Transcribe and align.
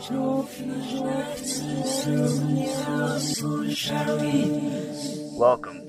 Welcome 0.00 0.14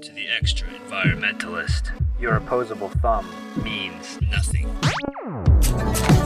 to 0.01 0.11
the 0.13 0.25
Extra 0.35 0.67
Environmentalist. 0.67 1.91
Your 2.19 2.37
opposable 2.37 2.89
thumb 2.89 3.29
means 3.63 4.19
nothing. 4.31 4.67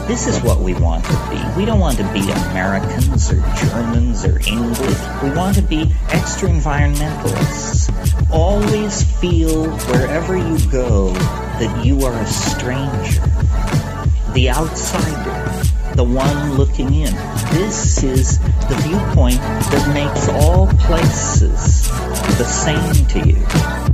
This 0.08 0.28
is 0.28 0.42
what 0.44 0.62
we 0.62 0.74
want 0.76 1.04
to 1.04 1.12
be. 1.30 1.44
We 1.58 1.66
don't 1.66 1.82
want 1.82 1.98
to 1.98 2.14
be 2.14 2.22
Americans 2.32 3.30
or 3.30 3.42
Germans 3.58 4.24
or 4.24 4.40
English. 4.48 5.00
We 5.22 5.32
want 5.32 5.58
to 5.58 5.62
be 5.62 5.94
extra 6.08 6.48
environmentalists. 6.48 7.92
Always 8.32 9.04
feel 9.20 9.70
wherever 9.88 10.38
you 10.38 10.58
go 10.72 11.12
that 11.12 11.86
you 11.86 12.06
are 12.06 12.18
a 12.18 12.28
stranger, 12.28 13.22
the 14.34 14.52
outsider, 14.52 15.43
the 15.96 16.04
one 16.04 16.54
looking 16.56 16.94
in. 16.94 17.14
This 17.54 18.04
is 18.04 18.40
the 18.40 18.76
viewpoint 18.84 19.38
that 19.38 19.92
makes 19.94 20.28
all 20.28 20.68
places 20.68 21.88
the 22.38 22.46
same 22.46 23.06
to 23.08 23.30
you. 23.30 23.93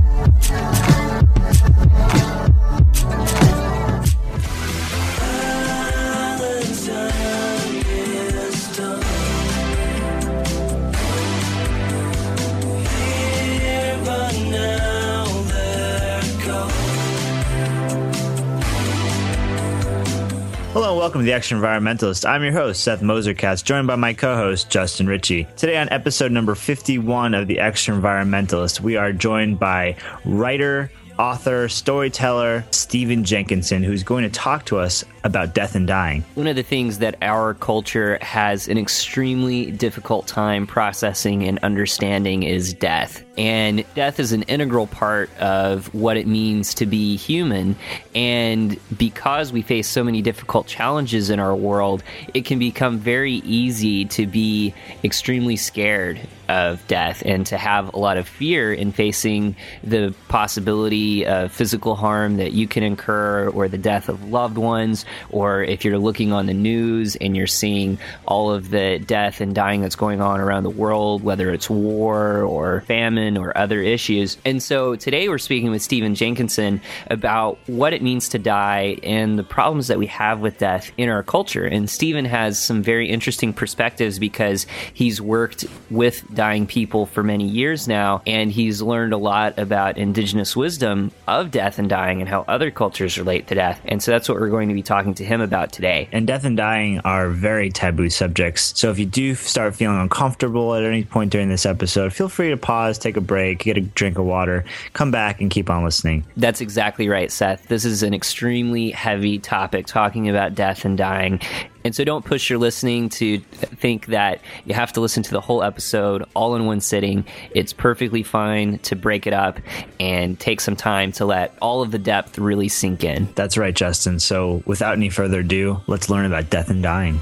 Welcome 21.00 21.22
to 21.22 21.24
the 21.24 21.32
Extra 21.32 21.56
Environmentalist. 21.56 22.28
I'm 22.28 22.42
your 22.42 22.52
host, 22.52 22.84
Seth 22.84 23.00
Moser-Katz, 23.00 23.62
joined 23.62 23.86
by 23.86 23.96
my 23.96 24.12
co 24.12 24.36
host, 24.36 24.68
Justin 24.68 25.06
Ritchie. 25.06 25.46
Today, 25.56 25.78
on 25.78 25.88
episode 25.88 26.30
number 26.30 26.54
51 26.54 27.32
of 27.32 27.48
the 27.48 27.58
Extra 27.58 27.96
Environmentalist, 27.96 28.80
we 28.80 28.96
are 28.96 29.10
joined 29.10 29.58
by 29.58 29.96
writer, 30.26 30.92
author, 31.18 31.70
storyteller 31.70 32.66
Stephen 32.70 33.24
Jenkinson, 33.24 33.82
who's 33.82 34.02
going 34.02 34.24
to 34.24 34.28
talk 34.28 34.66
to 34.66 34.76
us 34.76 35.02
about 35.24 35.54
death 35.54 35.74
and 35.74 35.86
dying. 35.86 36.24
One 36.34 36.46
of 36.46 36.56
the 36.56 36.62
things 36.62 36.98
that 36.98 37.16
our 37.22 37.54
culture 37.54 38.18
has 38.22 38.68
an 38.68 38.78
extremely 38.78 39.70
difficult 39.70 40.26
time 40.26 40.66
processing 40.66 41.44
and 41.44 41.58
understanding 41.60 42.42
is 42.42 42.72
death. 42.74 43.24
And 43.36 43.84
death 43.94 44.20
is 44.20 44.32
an 44.32 44.42
integral 44.42 44.86
part 44.86 45.30
of 45.38 45.92
what 45.94 46.16
it 46.16 46.26
means 46.26 46.74
to 46.74 46.86
be 46.86 47.16
human. 47.16 47.76
And 48.14 48.78
because 48.98 49.52
we 49.52 49.62
face 49.62 49.88
so 49.88 50.04
many 50.04 50.20
difficult 50.20 50.66
challenges 50.66 51.30
in 51.30 51.40
our 51.40 51.56
world, 51.56 52.02
it 52.34 52.44
can 52.44 52.58
become 52.58 52.98
very 52.98 53.34
easy 53.34 54.04
to 54.06 54.26
be 54.26 54.74
extremely 55.02 55.56
scared 55.56 56.20
of 56.50 56.84
death 56.88 57.22
and 57.24 57.46
to 57.46 57.56
have 57.56 57.94
a 57.94 57.98
lot 57.98 58.18
of 58.18 58.26
fear 58.26 58.74
in 58.74 58.90
facing 58.90 59.54
the 59.84 60.12
possibility 60.28 61.24
of 61.24 61.52
physical 61.52 61.94
harm 61.94 62.38
that 62.38 62.52
you 62.52 62.66
can 62.66 62.82
incur 62.82 63.48
or 63.50 63.68
the 63.68 63.78
death 63.78 64.08
of 64.08 64.28
loved 64.30 64.58
ones 64.58 65.04
or 65.30 65.62
if 65.62 65.84
you're 65.84 65.98
looking 65.98 66.32
on 66.32 66.46
the 66.46 66.54
news 66.54 67.16
and 67.16 67.36
you're 67.36 67.46
seeing 67.46 67.98
all 68.26 68.52
of 68.52 68.70
the 68.70 68.98
death 68.98 69.40
and 69.40 69.54
dying 69.54 69.82
that's 69.82 69.96
going 69.96 70.20
on 70.20 70.40
around 70.40 70.62
the 70.62 70.70
world, 70.70 71.22
whether 71.22 71.50
it's 71.50 71.70
war 71.70 72.42
or 72.42 72.82
famine 72.82 73.36
or 73.36 73.56
other 73.56 73.80
issues. 73.80 74.36
And 74.44 74.62
so 74.62 74.96
today 74.96 75.28
we're 75.28 75.38
speaking 75.38 75.70
with 75.70 75.82
Stephen 75.82 76.14
Jenkinson 76.14 76.80
about 77.08 77.58
what 77.66 77.92
it 77.92 78.02
means 78.02 78.28
to 78.30 78.38
die 78.38 78.98
and 79.02 79.38
the 79.38 79.42
problems 79.42 79.88
that 79.88 79.98
we 79.98 80.06
have 80.06 80.40
with 80.40 80.58
death 80.58 80.90
in 80.96 81.08
our 81.08 81.22
culture. 81.22 81.64
And 81.64 81.88
Stephen 81.88 82.24
has 82.24 82.58
some 82.58 82.82
very 82.82 83.08
interesting 83.08 83.52
perspectives 83.52 84.18
because 84.18 84.66
he's 84.92 85.20
worked 85.20 85.64
with 85.90 86.24
dying 86.34 86.66
people 86.66 87.06
for 87.06 87.22
many 87.22 87.46
years 87.46 87.88
now 87.88 88.22
and 88.26 88.52
he's 88.52 88.82
learned 88.82 89.12
a 89.12 89.18
lot 89.18 89.58
about 89.58 89.98
indigenous 89.98 90.56
wisdom 90.56 91.12
of 91.26 91.50
death 91.50 91.78
and 91.78 91.88
dying 91.88 92.20
and 92.20 92.28
how 92.28 92.44
other 92.46 92.70
cultures 92.70 93.18
relate 93.18 93.46
to 93.48 93.54
death. 93.54 93.80
And 93.84 94.02
so 94.02 94.10
that's 94.10 94.28
what 94.28 94.38
we're 94.38 94.50
going 94.50 94.68
to 94.68 94.74
be 94.74 94.82
talking 94.82 94.99
to 95.14 95.24
him 95.24 95.40
about 95.40 95.72
today. 95.72 96.08
And 96.12 96.26
death 96.26 96.44
and 96.44 96.56
dying 96.56 97.00
are 97.00 97.28
very 97.28 97.70
taboo 97.70 98.10
subjects. 98.10 98.72
So 98.78 98.90
if 98.90 98.98
you 98.98 99.06
do 99.06 99.34
start 99.34 99.74
feeling 99.74 99.98
uncomfortable 99.98 100.74
at 100.74 100.84
any 100.84 101.04
point 101.04 101.32
during 101.32 101.48
this 101.48 101.66
episode, 101.66 102.12
feel 102.12 102.28
free 102.28 102.50
to 102.50 102.56
pause, 102.56 102.98
take 102.98 103.16
a 103.16 103.20
break, 103.20 103.60
get 103.60 103.76
a 103.76 103.80
drink 103.80 104.18
of 104.18 104.24
water, 104.24 104.64
come 104.92 105.10
back, 105.10 105.40
and 105.40 105.50
keep 105.50 105.70
on 105.70 105.84
listening. 105.84 106.24
That's 106.36 106.60
exactly 106.60 107.08
right, 107.08 107.30
Seth. 107.30 107.68
This 107.68 107.84
is 107.84 108.02
an 108.02 108.14
extremely 108.14 108.90
heavy 108.90 109.38
topic 109.38 109.86
talking 109.86 110.28
about 110.28 110.54
death 110.54 110.84
and 110.84 110.96
dying. 110.96 111.40
And 111.84 111.94
so 111.94 112.04
don't 112.04 112.24
push 112.24 112.50
your 112.50 112.58
listening 112.58 113.08
to 113.10 113.38
think 113.38 114.06
that 114.06 114.40
you 114.64 114.74
have 114.74 114.92
to 114.94 115.00
listen 115.00 115.22
to 115.24 115.30
the 115.30 115.40
whole 115.40 115.62
episode 115.62 116.24
all 116.34 116.54
in 116.54 116.66
one 116.66 116.80
sitting. 116.80 117.24
It's 117.54 117.72
perfectly 117.72 118.22
fine 118.22 118.78
to 118.80 118.96
break 118.96 119.26
it 119.26 119.32
up 119.32 119.60
and 119.98 120.38
take 120.38 120.60
some 120.60 120.76
time 120.76 121.12
to 121.12 121.24
let 121.24 121.56
all 121.60 121.82
of 121.82 121.90
the 121.90 121.98
depth 121.98 122.38
really 122.38 122.68
sink 122.68 123.04
in. 123.04 123.28
That's 123.34 123.56
right, 123.56 123.74
Justin. 123.74 124.20
So 124.20 124.62
without 124.66 124.94
any 124.94 125.10
further 125.10 125.40
ado, 125.40 125.80
let's 125.86 126.10
learn 126.10 126.26
about 126.26 126.50
death 126.50 126.70
and 126.70 126.82
dying. 126.82 127.20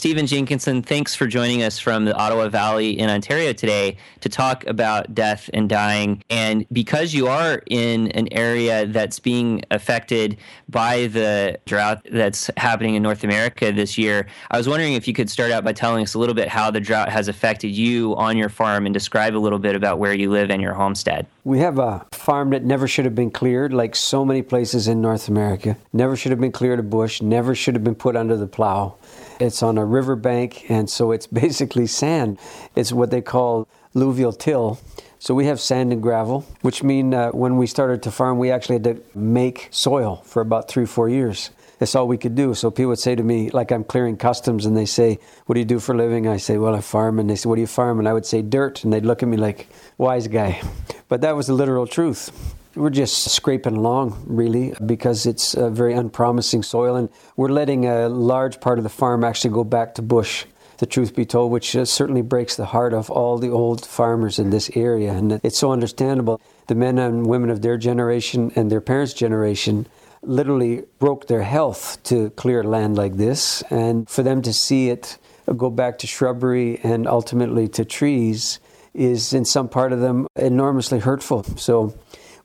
Stephen 0.00 0.26
Jenkinson, 0.26 0.80
thanks 0.80 1.14
for 1.14 1.26
joining 1.26 1.62
us 1.62 1.78
from 1.78 2.06
the 2.06 2.14
Ottawa 2.14 2.48
Valley 2.48 2.98
in 2.98 3.10
Ontario 3.10 3.52
today 3.52 3.98
to 4.20 4.30
talk 4.30 4.66
about 4.66 5.14
death 5.14 5.50
and 5.52 5.68
dying. 5.68 6.24
And 6.30 6.64
because 6.72 7.12
you 7.12 7.26
are 7.26 7.60
in 7.66 8.10
an 8.12 8.26
area 8.32 8.86
that's 8.86 9.18
being 9.18 9.62
affected 9.70 10.38
by 10.70 11.08
the 11.08 11.60
drought 11.66 12.00
that's 12.10 12.50
happening 12.56 12.94
in 12.94 13.02
North 13.02 13.24
America 13.24 13.72
this 13.72 13.98
year, 13.98 14.26
I 14.50 14.56
was 14.56 14.66
wondering 14.66 14.94
if 14.94 15.06
you 15.06 15.12
could 15.12 15.28
start 15.28 15.50
out 15.50 15.64
by 15.64 15.74
telling 15.74 16.02
us 16.02 16.14
a 16.14 16.18
little 16.18 16.34
bit 16.34 16.48
how 16.48 16.70
the 16.70 16.80
drought 16.80 17.10
has 17.10 17.28
affected 17.28 17.68
you 17.68 18.16
on 18.16 18.38
your 18.38 18.48
farm 18.48 18.86
and 18.86 18.94
describe 18.94 19.36
a 19.36 19.38
little 19.38 19.58
bit 19.58 19.76
about 19.76 19.98
where 19.98 20.14
you 20.14 20.30
live 20.30 20.50
and 20.50 20.62
your 20.62 20.72
homestead. 20.72 21.26
We 21.44 21.58
have 21.58 21.78
a 21.78 22.06
farm 22.12 22.50
that 22.50 22.64
never 22.64 22.88
should 22.88 23.04
have 23.04 23.14
been 23.14 23.30
cleared, 23.30 23.74
like 23.74 23.94
so 23.94 24.24
many 24.24 24.40
places 24.40 24.88
in 24.88 25.02
North 25.02 25.28
America. 25.28 25.76
Never 25.92 26.16
should 26.16 26.30
have 26.30 26.40
been 26.40 26.52
cleared 26.52 26.78
of 26.78 26.88
bush, 26.88 27.20
never 27.20 27.54
should 27.54 27.74
have 27.74 27.84
been 27.84 27.94
put 27.94 28.16
under 28.16 28.38
the 28.38 28.46
plow. 28.46 28.96
It's 29.38 29.62
on 29.62 29.78
a 29.78 29.84
riverbank, 29.84 30.70
and 30.70 30.88
so 30.88 31.12
it's 31.12 31.26
basically 31.44 31.86
sand. 31.86 32.38
It's 32.74 32.92
what 32.92 33.10
they 33.10 33.22
call 33.22 33.68
alluvial 33.94 34.32
till. 34.32 34.78
So 35.18 35.34
we 35.34 35.46
have 35.46 35.60
sand 35.60 35.92
and 35.92 36.02
gravel, 36.02 36.46
which 36.62 36.82
mean 36.82 37.12
uh, 37.12 37.30
when 37.30 37.58
we 37.58 37.66
started 37.66 38.02
to 38.04 38.10
farm, 38.10 38.38
we 38.38 38.50
actually 38.50 38.76
had 38.76 38.84
to 38.84 39.02
make 39.14 39.68
soil 39.70 40.22
for 40.24 40.40
about 40.40 40.68
three, 40.68 40.86
four 40.86 41.08
years. 41.08 41.50
That's 41.78 41.94
all 41.94 42.06
we 42.06 42.18
could 42.18 42.34
do. 42.34 42.54
So 42.54 42.70
people 42.70 42.90
would 42.90 42.98
say 42.98 43.14
to 43.14 43.22
me, 43.22 43.50
like 43.50 43.70
I'm 43.70 43.84
clearing 43.84 44.16
customs, 44.16 44.66
and 44.66 44.76
they 44.76 44.86
say, 44.86 45.18
"What 45.46 45.54
do 45.54 45.60
you 45.60 45.66
do 45.66 45.80
for 45.80 45.94
a 45.94 45.96
living?" 45.96 46.28
I 46.28 46.36
say, 46.36 46.58
"Well, 46.58 46.74
I 46.74 46.80
farm." 46.80 47.18
And 47.18 47.28
they 47.28 47.36
say, 47.36 47.48
"What 47.48 47.54
do 47.54 47.62
you 47.62 47.66
farm?" 47.66 47.98
And 47.98 48.06
I 48.08 48.12
would 48.12 48.26
say, 48.26 48.42
"Dirt." 48.42 48.84
And 48.84 48.92
they'd 48.92 49.06
look 49.06 49.22
at 49.22 49.28
me 49.28 49.38
like, 49.38 49.66
"Wise 49.96 50.28
guy," 50.28 50.60
but 51.08 51.22
that 51.22 51.36
was 51.36 51.46
the 51.46 51.54
literal 51.54 51.86
truth. 51.86 52.54
We're 52.76 52.90
just 52.90 53.24
scraping 53.24 53.76
along, 53.76 54.22
really, 54.26 54.74
because 54.86 55.26
it's 55.26 55.54
a 55.54 55.68
very 55.70 55.92
unpromising 55.92 56.62
soil, 56.62 56.94
and 56.94 57.08
we're 57.36 57.48
letting 57.48 57.86
a 57.86 58.08
large 58.08 58.60
part 58.60 58.78
of 58.78 58.84
the 58.84 58.90
farm 58.90 59.24
actually 59.24 59.50
go 59.50 59.64
back 59.64 59.96
to 59.96 60.02
bush. 60.02 60.44
The 60.78 60.86
truth 60.86 61.16
be 61.16 61.26
told, 61.26 61.50
which 61.50 61.74
uh, 61.74 61.84
certainly 61.84 62.22
breaks 62.22 62.54
the 62.54 62.66
heart 62.66 62.94
of 62.94 63.10
all 63.10 63.38
the 63.38 63.50
old 63.50 63.84
farmers 63.84 64.38
in 64.38 64.50
this 64.50 64.70
area, 64.76 65.12
and 65.12 65.40
it's 65.42 65.58
so 65.58 65.72
understandable. 65.72 66.40
The 66.68 66.76
men 66.76 66.98
and 66.98 67.26
women 67.26 67.50
of 67.50 67.60
their 67.60 67.76
generation 67.76 68.52
and 68.54 68.70
their 68.70 68.80
parents' 68.80 69.14
generation 69.14 69.88
literally 70.22 70.84
broke 71.00 71.26
their 71.26 71.42
health 71.42 71.98
to 72.04 72.30
clear 72.30 72.62
land 72.62 72.96
like 72.96 73.16
this, 73.16 73.62
and 73.70 74.08
for 74.08 74.22
them 74.22 74.42
to 74.42 74.52
see 74.52 74.90
it 74.90 75.18
go 75.56 75.70
back 75.70 75.98
to 75.98 76.06
shrubbery 76.06 76.78
and 76.84 77.08
ultimately 77.08 77.66
to 77.66 77.84
trees 77.84 78.60
is, 78.94 79.32
in 79.32 79.44
some 79.44 79.68
part 79.68 79.92
of 79.92 80.00
them, 80.00 80.26
enormously 80.36 80.98
hurtful. 80.98 81.42
So 81.56 81.94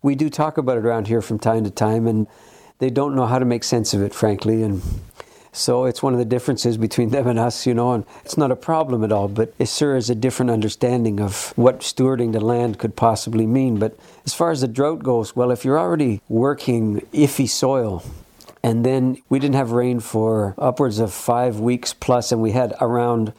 we 0.06 0.14
do 0.14 0.30
talk 0.30 0.60
about 0.60 0.78
it 0.78 0.86
around 0.86 1.08
here 1.08 1.20
from 1.20 1.40
time 1.40 1.64
to 1.64 1.72
time, 1.72 2.06
and 2.06 2.28
they 2.78 2.92
don't 2.92 3.16
know 3.16 3.26
how 3.26 3.40
to 3.40 3.46
make 3.46 3.64
sense 3.64 3.92
of 3.96 4.04
it, 4.04 4.14
frankly. 4.14 4.62
And 4.62 4.84
so 5.52 5.86
it's 5.86 6.04
one 6.04 6.14
of 6.14 6.20
the 6.20 6.26
differences 6.26 6.78
between 6.78 7.10
them 7.10 7.26
and 7.26 7.40
us, 7.40 7.66
you 7.66 7.74
know, 7.74 7.92
and 7.94 8.06
it's 8.24 8.38
not 8.38 8.52
a 8.52 8.56
problem 8.56 9.04
at 9.04 9.12
all, 9.12 9.28
but 9.28 9.52
it 9.58 9.68
sure 9.68 9.96
is 9.96 10.12
a 10.12 10.16
different 10.16 10.52
understanding 10.52 11.20
of 11.20 11.54
what 11.56 11.80
stewarding 11.80 12.34
the 12.34 12.40
land 12.40 12.78
could 12.78 12.96
possibly 12.96 13.48
mean. 13.48 13.80
But 13.80 13.98
as 14.28 14.34
far 14.36 14.52
as 14.52 14.62
the 14.62 14.68
drought 14.68 15.02
goes, 15.02 15.36
well, 15.36 15.50
if 15.50 15.66
you're 15.66 15.80
already 15.80 16.22
working 16.30 17.02
iffy 17.12 17.50
soil, 17.50 18.04
and 18.62 18.86
then 18.86 19.18
we 19.30 19.40
didn't 19.40 19.56
have 19.56 19.72
rain 19.72 20.00
for 20.00 20.54
upwards 20.60 21.00
of 21.00 21.14
five 21.14 21.60
weeks 21.60 21.96
plus, 21.96 22.32
and 22.32 22.44
we 22.44 22.52
had 22.52 22.76
around 22.80 23.34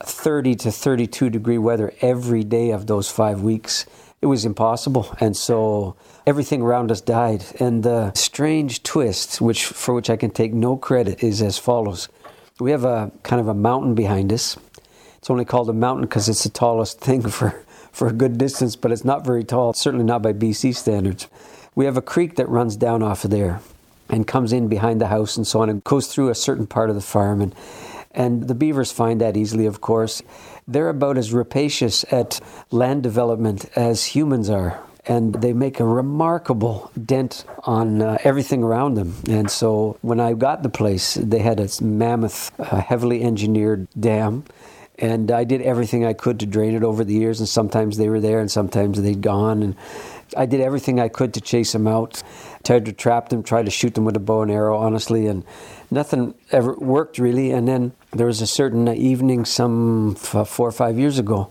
30 0.00 0.54
to 0.54 0.70
32 0.70 1.30
degree 1.30 1.58
weather 1.58 1.92
every 2.00 2.44
day 2.44 2.70
of 2.70 2.86
those 2.86 3.10
five 3.10 3.42
weeks. 3.42 3.86
It 4.20 4.26
was 4.26 4.44
impossible. 4.44 5.16
And 5.18 5.36
so 5.36 5.96
everything 6.26 6.62
around 6.62 6.90
us 6.90 7.00
died. 7.00 7.44
And 7.58 7.82
the 7.82 8.12
strange 8.14 8.82
twist, 8.82 9.40
which 9.40 9.66
for 9.66 9.94
which 9.94 10.10
I 10.10 10.16
can 10.16 10.30
take 10.30 10.52
no 10.52 10.76
credit, 10.76 11.22
is 11.22 11.42
as 11.42 11.58
follows. 11.58 12.08
We 12.60 12.70
have 12.70 12.84
a 12.84 13.10
kind 13.22 13.40
of 13.40 13.48
a 13.48 13.54
mountain 13.54 13.94
behind 13.94 14.32
us. 14.32 14.56
It's 15.18 15.30
only 15.30 15.44
called 15.44 15.68
a 15.68 15.72
mountain 15.72 16.04
because 16.04 16.28
it's 16.28 16.44
the 16.44 16.50
tallest 16.50 17.00
thing 17.00 17.22
for, 17.22 17.64
for 17.92 18.08
a 18.08 18.12
good 18.12 18.38
distance, 18.38 18.76
but 18.76 18.92
it's 18.92 19.04
not 19.04 19.24
very 19.24 19.44
tall, 19.44 19.72
certainly 19.72 20.04
not 20.04 20.22
by 20.22 20.32
BC 20.32 20.74
standards. 20.74 21.28
We 21.74 21.86
have 21.86 21.96
a 21.96 22.02
creek 22.02 22.36
that 22.36 22.48
runs 22.48 22.76
down 22.76 23.02
off 23.02 23.24
of 23.24 23.30
there 23.30 23.60
and 24.08 24.26
comes 24.26 24.52
in 24.52 24.68
behind 24.68 25.00
the 25.00 25.06
house 25.06 25.36
and 25.36 25.46
so 25.46 25.62
on 25.62 25.70
and 25.70 25.82
goes 25.84 26.06
through 26.06 26.28
a 26.28 26.34
certain 26.34 26.66
part 26.66 26.90
of 26.90 26.94
the 26.94 27.00
farm. 27.00 27.40
And, 27.40 27.54
and 28.10 28.46
the 28.46 28.54
beavers 28.54 28.92
find 28.92 29.20
that 29.22 29.36
easily, 29.36 29.64
of 29.64 29.80
course. 29.80 30.22
They're 30.68 30.90
about 30.90 31.16
as 31.16 31.32
rapacious 31.32 32.04
at 32.12 32.40
land 32.70 33.02
development 33.02 33.66
as 33.74 34.04
humans 34.04 34.50
are. 34.50 34.78
And 35.06 35.34
they 35.34 35.52
make 35.52 35.80
a 35.80 35.84
remarkable 35.84 36.92
dent 37.04 37.44
on 37.64 38.00
uh, 38.00 38.18
everything 38.22 38.62
around 38.62 38.94
them. 38.94 39.16
And 39.28 39.50
so 39.50 39.98
when 40.00 40.20
I 40.20 40.34
got 40.34 40.62
the 40.62 40.68
place, 40.68 41.14
they 41.14 41.40
had 41.40 41.58
a 41.58 41.68
mammoth, 41.82 42.52
uh, 42.60 42.80
heavily 42.80 43.24
engineered 43.24 43.88
dam 43.98 44.44
and 44.98 45.30
I 45.30 45.44
did 45.44 45.62
everything 45.62 46.04
I 46.04 46.12
could 46.12 46.40
to 46.40 46.46
drain 46.46 46.74
it 46.74 46.84
over 46.84 47.02
the 47.02 47.14
years. 47.14 47.40
And 47.40 47.48
sometimes 47.48 47.96
they 47.96 48.08
were 48.08 48.20
there, 48.20 48.40
and 48.40 48.50
sometimes 48.50 49.00
they'd 49.00 49.20
gone. 49.20 49.62
And 49.62 49.76
I 50.36 50.46
did 50.46 50.60
everything 50.60 51.00
I 51.00 51.08
could 51.08 51.34
to 51.34 51.40
chase 51.40 51.72
them 51.72 51.88
out, 51.88 52.22
tried 52.62 52.84
to 52.84 52.92
trap 52.92 53.28
them, 53.28 53.42
tried 53.42 53.64
to 53.64 53.70
shoot 53.70 53.94
them 53.94 54.04
with 54.04 54.16
a 54.16 54.20
bow 54.20 54.42
and 54.42 54.50
arrow, 54.50 54.78
honestly, 54.78 55.26
and 55.26 55.44
nothing 55.90 56.34
ever 56.50 56.74
worked 56.74 57.18
really. 57.18 57.50
And 57.50 57.66
then 57.66 57.92
there 58.12 58.26
was 58.26 58.40
a 58.40 58.46
certain 58.46 58.86
evening, 58.88 59.44
some 59.44 60.14
four 60.14 60.68
or 60.68 60.72
five 60.72 60.98
years 60.98 61.18
ago, 61.18 61.50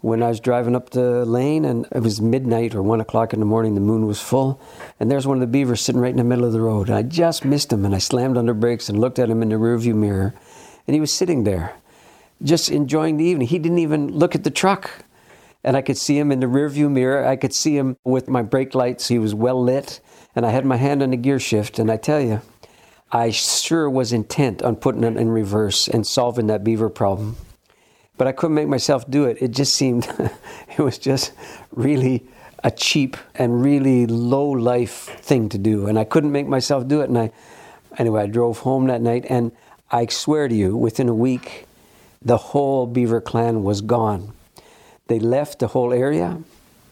when 0.00 0.22
I 0.22 0.28
was 0.28 0.40
driving 0.40 0.74
up 0.74 0.90
the 0.90 1.24
lane, 1.24 1.64
and 1.64 1.86
it 1.92 2.02
was 2.02 2.20
midnight 2.20 2.74
or 2.74 2.82
one 2.82 3.00
o'clock 3.00 3.32
in 3.32 3.40
the 3.40 3.46
morning. 3.46 3.74
The 3.74 3.80
moon 3.80 4.06
was 4.06 4.20
full, 4.20 4.60
and 4.98 5.10
there's 5.10 5.26
one 5.26 5.36
of 5.36 5.40
the 5.40 5.46
beavers 5.46 5.80
sitting 5.80 6.00
right 6.00 6.10
in 6.10 6.16
the 6.16 6.24
middle 6.24 6.44
of 6.44 6.52
the 6.52 6.60
road. 6.60 6.88
And 6.88 6.96
I 6.96 7.02
just 7.02 7.44
missed 7.44 7.72
him, 7.72 7.84
and 7.84 7.94
I 7.94 7.98
slammed 7.98 8.36
on 8.36 8.46
the 8.46 8.54
brakes 8.54 8.88
and 8.88 8.98
looked 8.98 9.18
at 9.18 9.28
him 9.30 9.42
in 9.42 9.50
the 9.50 9.56
rearview 9.56 9.94
mirror, 9.94 10.34
and 10.86 10.94
he 10.94 11.00
was 11.00 11.12
sitting 11.12 11.44
there, 11.44 11.74
just 12.42 12.70
enjoying 12.70 13.16
the 13.16 13.24
evening. 13.24 13.48
He 13.48 13.58
didn't 13.58 13.78
even 13.78 14.10
look 14.12 14.34
at 14.34 14.44
the 14.44 14.50
truck 14.50 15.04
and 15.62 15.76
I 15.76 15.82
could 15.82 15.98
see 15.98 16.18
him 16.18 16.32
in 16.32 16.40
the 16.40 16.46
rearview 16.46 16.90
mirror. 16.90 17.26
I 17.26 17.36
could 17.36 17.54
see 17.54 17.76
him 17.76 17.96
with 18.04 18.28
my 18.28 18.42
brake 18.42 18.74
lights. 18.74 19.08
He 19.08 19.18
was 19.18 19.34
well 19.34 19.62
lit, 19.62 20.00
and 20.34 20.46
I 20.46 20.50
had 20.50 20.64
my 20.64 20.76
hand 20.76 21.02
on 21.02 21.10
the 21.10 21.16
gear 21.16 21.38
shift. 21.38 21.78
And 21.78 21.90
I 21.90 21.96
tell 21.96 22.20
you, 22.20 22.40
I 23.12 23.30
sure 23.30 23.90
was 23.90 24.12
intent 24.12 24.62
on 24.62 24.76
putting 24.76 25.04
it 25.04 25.16
in 25.16 25.28
reverse 25.30 25.88
and 25.88 26.06
solving 26.06 26.46
that 26.46 26.64
beaver 26.64 26.88
problem. 26.88 27.36
But 28.20 28.26
I 28.26 28.32
couldn't 28.32 28.54
make 28.54 28.68
myself 28.68 29.10
do 29.10 29.24
it. 29.24 29.40
It 29.40 29.52
just 29.52 29.72
seemed, 29.72 30.06
it 30.76 30.82
was 30.82 30.98
just 30.98 31.32
really 31.72 32.22
a 32.62 32.70
cheap 32.70 33.16
and 33.34 33.62
really 33.62 34.04
low 34.04 34.50
life 34.50 35.08
thing 35.22 35.48
to 35.48 35.56
do. 35.56 35.86
And 35.86 35.98
I 35.98 36.04
couldn't 36.04 36.30
make 36.30 36.46
myself 36.46 36.86
do 36.86 37.00
it. 37.00 37.08
And 37.08 37.16
I, 37.16 37.32
anyway, 37.96 38.24
I 38.24 38.26
drove 38.26 38.58
home 38.58 38.88
that 38.88 39.00
night, 39.00 39.24
and 39.30 39.52
I 39.90 40.04
swear 40.08 40.48
to 40.48 40.54
you, 40.54 40.76
within 40.76 41.08
a 41.08 41.14
week, 41.14 41.66
the 42.20 42.36
whole 42.36 42.86
beaver 42.86 43.22
clan 43.22 43.62
was 43.62 43.80
gone 43.80 44.34
they 45.10 45.18
left 45.18 45.58
the 45.58 45.66
whole 45.66 45.92
area 45.92 46.40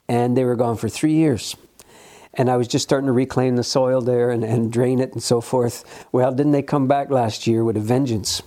and 0.08 0.36
they 0.36 0.42
were 0.42 0.56
gone 0.56 0.76
for 0.76 0.88
three 0.88 1.12
years. 1.12 1.54
And 2.34 2.50
I 2.50 2.56
was 2.56 2.66
just 2.66 2.82
starting 2.82 3.06
to 3.06 3.12
reclaim 3.12 3.54
the 3.54 3.62
soil 3.62 4.00
there 4.00 4.30
and, 4.30 4.42
and 4.42 4.72
drain 4.72 4.98
it 4.98 5.12
and 5.12 5.22
so 5.22 5.40
forth. 5.40 6.06
Well, 6.10 6.32
didn't 6.32 6.50
they 6.50 6.62
come 6.62 6.88
back 6.88 7.10
last 7.10 7.46
year 7.46 7.62
with 7.62 7.76
a 7.76 7.80
vengeance? 7.80 8.42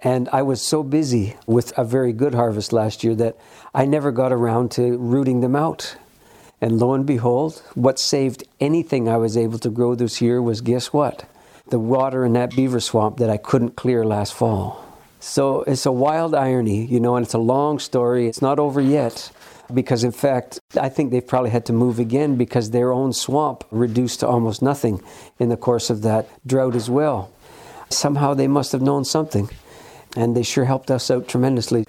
And 0.00 0.28
I 0.28 0.42
was 0.42 0.62
so 0.62 0.84
busy 0.84 1.36
with 1.46 1.76
a 1.76 1.84
very 1.84 2.12
good 2.12 2.34
harvest 2.34 2.72
last 2.72 3.02
year 3.02 3.16
that 3.16 3.36
I 3.74 3.84
never 3.84 4.12
got 4.12 4.32
around 4.32 4.70
to 4.72 4.96
rooting 4.96 5.40
them 5.40 5.56
out. 5.56 5.96
And 6.60 6.78
lo 6.78 6.92
and 6.92 7.04
behold, 7.04 7.62
what 7.74 7.98
saved 7.98 8.44
anything 8.60 9.08
I 9.08 9.16
was 9.16 9.36
able 9.36 9.58
to 9.58 9.70
grow 9.70 9.94
this 9.94 10.20
year 10.20 10.40
was 10.40 10.60
guess 10.60 10.92
what? 10.92 11.28
The 11.70 11.80
water 11.80 12.24
in 12.24 12.32
that 12.34 12.54
beaver 12.54 12.80
swamp 12.80 13.18
that 13.18 13.28
I 13.28 13.36
couldn't 13.36 13.76
clear 13.76 14.04
last 14.04 14.34
fall. 14.34 14.84
So 15.20 15.62
it's 15.62 15.84
a 15.84 15.92
wild 15.92 16.34
irony, 16.34 16.86
you 16.86 17.00
know, 17.00 17.16
and 17.16 17.24
it's 17.24 17.34
a 17.34 17.38
long 17.38 17.80
story. 17.80 18.28
It's 18.28 18.40
not 18.40 18.60
over 18.60 18.80
yet 18.80 19.32
because, 19.74 20.04
in 20.04 20.12
fact, 20.12 20.60
I 20.80 20.88
think 20.88 21.10
they've 21.10 21.26
probably 21.26 21.50
had 21.50 21.66
to 21.66 21.72
move 21.72 21.98
again 21.98 22.36
because 22.36 22.70
their 22.70 22.92
own 22.92 23.12
swamp 23.12 23.64
reduced 23.72 24.20
to 24.20 24.28
almost 24.28 24.62
nothing 24.62 25.02
in 25.40 25.48
the 25.48 25.56
course 25.56 25.90
of 25.90 26.02
that 26.02 26.28
drought 26.46 26.76
as 26.76 26.88
well. 26.88 27.32
Somehow 27.90 28.34
they 28.34 28.46
must 28.46 28.72
have 28.72 28.82
known 28.82 29.04
something, 29.04 29.48
and 30.18 30.36
they 30.36 30.42
sure 30.42 30.64
helped 30.64 30.90
us 30.90 31.10
out 31.10 31.28
tremendously. 31.28 31.84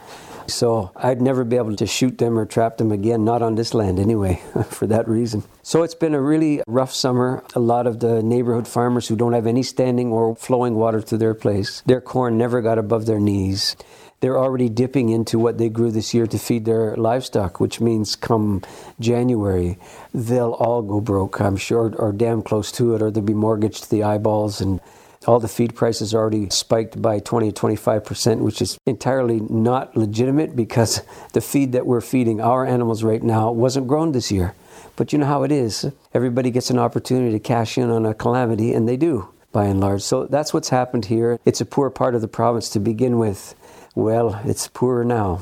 So 0.45 0.91
I'd 0.95 1.21
never 1.21 1.43
be 1.43 1.57
able 1.57 1.75
to 1.75 1.85
shoot 1.85 2.17
them 2.17 2.37
or 2.37 2.45
trap 2.45 2.77
them 2.77 2.91
again, 2.91 3.25
not 3.25 3.41
on 3.41 3.55
this 3.55 3.73
land 3.73 3.99
anyway, 3.99 4.41
for 4.69 4.87
that 4.87 5.07
reason. 5.07 5.43
So 5.63 5.83
it's 5.83 5.95
been 5.95 6.13
a 6.13 6.21
really 6.21 6.61
rough 6.67 6.93
summer. 6.93 7.43
A 7.55 7.59
lot 7.59 7.87
of 7.87 7.99
the 7.99 8.23
neighborhood 8.23 8.67
farmers 8.67 9.07
who 9.07 9.15
don't 9.15 9.33
have 9.33 9.47
any 9.47 9.63
standing 9.63 10.11
or 10.11 10.35
flowing 10.35 10.75
water 10.75 11.01
to 11.01 11.17
their 11.17 11.33
place, 11.33 11.81
their 11.85 12.01
corn 12.01 12.37
never 12.37 12.61
got 12.61 12.77
above 12.77 13.05
their 13.05 13.19
knees 13.19 13.75
they're 14.21 14.37
already 14.37 14.67
dipping 14.67 15.09
into 15.09 15.39
what 15.39 15.57
they 15.57 15.69
grew 15.69 15.91
this 15.91 16.13
year 16.13 16.27
to 16.27 16.37
feed 16.37 16.65
their 16.65 16.95
livestock, 16.97 17.59
which 17.59 17.79
means 17.79 18.17
come 18.17 18.61
January, 18.99 19.77
they'll 20.13 20.51
all 20.51 20.81
go 20.81 20.99
broke, 20.99 21.39
I'm 21.39 21.55
sure, 21.55 21.93
or 21.95 22.11
damn 22.11 22.41
close 22.41 22.69
to 22.73 22.95
it, 22.95 23.01
or 23.01 23.11
they'll 23.11 23.23
be 23.23 23.33
mortgaged 23.33 23.83
to 23.83 23.89
the 23.89 24.03
eyeballs 24.03 24.59
and 24.59 24.81
all 25.27 25.39
the 25.39 25.47
feed 25.47 25.75
prices 25.75 26.13
already 26.13 26.49
spiked 26.49 27.01
by 27.01 27.19
20 27.19 27.51
to 27.51 27.61
25%, 27.61 28.39
which 28.39 28.61
is 28.61 28.77
entirely 28.85 29.41
not 29.41 29.95
legitimate 29.95 30.55
because 30.55 31.01
the 31.33 31.41
feed 31.41 31.73
that 31.73 31.85
we're 31.85 32.01
feeding 32.01 32.39
our 32.39 32.65
animals 32.65 33.03
right 33.03 33.23
now 33.23 33.51
wasn't 33.51 33.87
grown 33.87 34.11
this 34.11 34.31
year. 34.31 34.55
But 34.95 35.13
you 35.13 35.19
know 35.19 35.25
how 35.25 35.43
it 35.43 35.51
is. 35.51 35.89
Everybody 36.13 36.51
gets 36.51 36.69
an 36.69 36.77
opportunity 36.77 37.31
to 37.31 37.39
cash 37.39 37.77
in 37.77 37.89
on 37.89 38.05
a 38.05 38.13
calamity, 38.13 38.73
and 38.73 38.87
they 38.87 38.97
do, 38.97 39.29
by 39.51 39.65
and 39.65 39.79
large. 39.79 40.01
So 40.01 40.25
that's 40.25 40.53
what's 40.53 40.69
happened 40.69 41.05
here. 41.05 41.39
It's 41.45 41.61
a 41.61 41.65
poor 41.65 41.89
part 41.89 42.15
of 42.15 42.21
the 42.21 42.27
province 42.27 42.69
to 42.71 42.79
begin 42.79 43.17
with. 43.17 43.55
Well, 43.95 44.41
it's 44.45 44.67
poorer 44.67 45.05
now. 45.05 45.41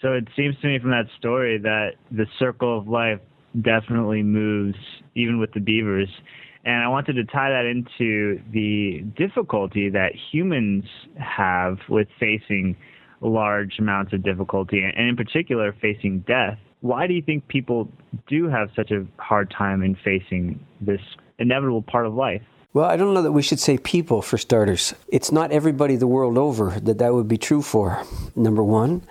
So 0.00 0.12
it 0.12 0.28
seems 0.36 0.58
to 0.60 0.66
me 0.66 0.78
from 0.78 0.90
that 0.90 1.06
story 1.18 1.58
that 1.58 1.94
the 2.10 2.26
circle 2.38 2.76
of 2.76 2.88
life 2.88 3.20
definitely 3.60 4.22
moves, 4.22 4.76
even 5.14 5.38
with 5.38 5.52
the 5.52 5.60
beavers. 5.60 6.08
And 6.64 6.82
I 6.82 6.88
wanted 6.88 7.14
to 7.14 7.24
tie 7.24 7.50
that 7.50 7.66
into 7.66 8.40
the 8.50 9.04
difficulty 9.16 9.90
that 9.90 10.12
humans 10.32 10.84
have 11.18 11.78
with 11.88 12.08
facing 12.18 12.76
large 13.20 13.78
amounts 13.78 14.12
of 14.12 14.22
difficulty, 14.22 14.82
and 14.82 15.08
in 15.08 15.16
particular, 15.16 15.74
facing 15.80 16.20
death. 16.20 16.58
Why 16.80 17.06
do 17.06 17.14
you 17.14 17.22
think 17.22 17.48
people 17.48 17.88
do 18.26 18.48
have 18.48 18.68
such 18.76 18.90
a 18.90 19.06
hard 19.18 19.50
time 19.50 19.82
in 19.82 19.94
facing 20.04 20.60
this 20.80 21.00
inevitable 21.38 21.82
part 21.82 22.06
of 22.06 22.14
life? 22.14 22.42
Well, 22.74 22.86
I 22.86 22.96
don't 22.96 23.14
know 23.14 23.22
that 23.22 23.32
we 23.32 23.42
should 23.42 23.60
say 23.60 23.78
people 23.78 24.20
for 24.20 24.36
starters. 24.36 24.94
It's 25.08 25.30
not 25.30 25.52
everybody 25.52 25.96
the 25.96 26.06
world 26.06 26.36
over 26.36 26.70
that 26.80 26.98
that 26.98 27.14
would 27.14 27.28
be 27.28 27.38
true 27.38 27.62
for, 27.62 28.02
number 28.34 28.64
one. 28.64 29.02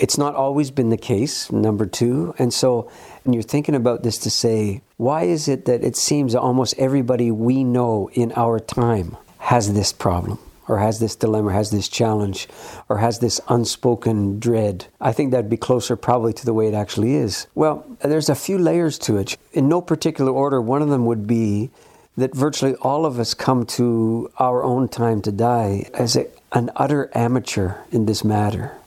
It's 0.00 0.16
not 0.16 0.34
always 0.34 0.70
been 0.70 0.88
the 0.88 0.96
case, 0.96 1.52
number 1.52 1.84
two. 1.84 2.34
And 2.38 2.54
so, 2.54 2.90
when 3.22 3.34
you're 3.34 3.42
thinking 3.42 3.74
about 3.74 4.02
this 4.02 4.16
to 4.20 4.30
say, 4.30 4.80
why 4.96 5.24
is 5.24 5.46
it 5.46 5.66
that 5.66 5.84
it 5.84 5.94
seems 5.94 6.34
almost 6.34 6.74
everybody 6.78 7.30
we 7.30 7.62
know 7.64 8.08
in 8.14 8.32
our 8.32 8.58
time 8.58 9.18
has 9.40 9.74
this 9.74 9.92
problem? 9.92 10.38
Or 10.68 10.78
has 10.78 11.00
this 11.00 11.16
dilemma, 11.16 11.52
has 11.52 11.70
this 11.70 11.86
challenge, 11.86 12.48
or 12.88 12.96
has 12.98 13.18
this 13.18 13.42
unspoken 13.48 14.38
dread. 14.38 14.86
I 15.00 15.12
think 15.12 15.32
that'd 15.32 15.50
be 15.50 15.58
closer 15.58 15.96
probably 15.96 16.32
to 16.32 16.46
the 16.46 16.54
way 16.54 16.68
it 16.68 16.74
actually 16.74 17.16
is. 17.16 17.46
Well, 17.54 17.84
there's 18.00 18.30
a 18.30 18.34
few 18.34 18.56
layers 18.56 18.98
to 19.00 19.18
it. 19.18 19.36
In 19.52 19.68
no 19.68 19.82
particular 19.82 20.30
order, 20.32 20.62
one 20.62 20.80
of 20.80 20.88
them 20.88 21.04
would 21.06 21.26
be 21.26 21.70
that 22.16 22.34
virtually 22.34 22.74
all 22.76 23.04
of 23.04 23.18
us 23.18 23.34
come 23.34 23.66
to 23.66 24.30
our 24.38 24.62
own 24.62 24.88
time 24.88 25.20
to 25.22 25.32
die 25.32 25.90
as 25.92 26.16
a, 26.16 26.26
an 26.52 26.70
utter 26.76 27.10
amateur 27.14 27.74
in 27.90 28.06
this 28.06 28.24
matter 28.24 28.79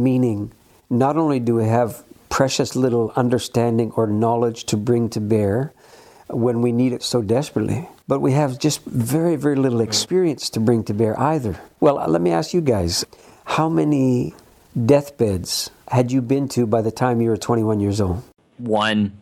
meaning 0.00 0.52
not 0.88 1.16
only 1.16 1.38
do 1.38 1.54
we 1.56 1.64
have 1.64 2.02
precious 2.28 2.74
little 2.74 3.12
understanding 3.16 3.92
or 3.92 4.06
knowledge 4.06 4.64
to 4.64 4.76
bring 4.76 5.08
to 5.10 5.20
bear 5.20 5.72
when 6.28 6.62
we 6.62 6.72
need 6.72 6.92
it 6.92 7.02
so 7.02 7.22
desperately, 7.22 7.88
but 8.08 8.20
we 8.20 8.32
have 8.32 8.58
just 8.58 8.82
very, 8.84 9.36
very 9.36 9.56
little 9.56 9.80
experience 9.80 10.48
to 10.50 10.60
bring 10.60 10.84
to 10.84 10.94
bear 10.94 11.18
either. 11.20 11.60
Well, 11.80 11.98
uh, 11.98 12.08
let 12.08 12.22
me 12.22 12.30
ask 12.30 12.54
you 12.54 12.60
guys 12.60 13.04
how 13.44 13.68
many 13.68 14.34
deathbeds 14.86 15.70
had 15.88 16.12
you 16.12 16.22
been 16.22 16.48
to 16.48 16.66
by 16.66 16.82
the 16.82 16.92
time 16.92 17.20
you 17.20 17.30
were 17.30 17.36
21 17.36 17.80
years 17.80 18.00
old? 18.00 18.22
One. 18.58 19.12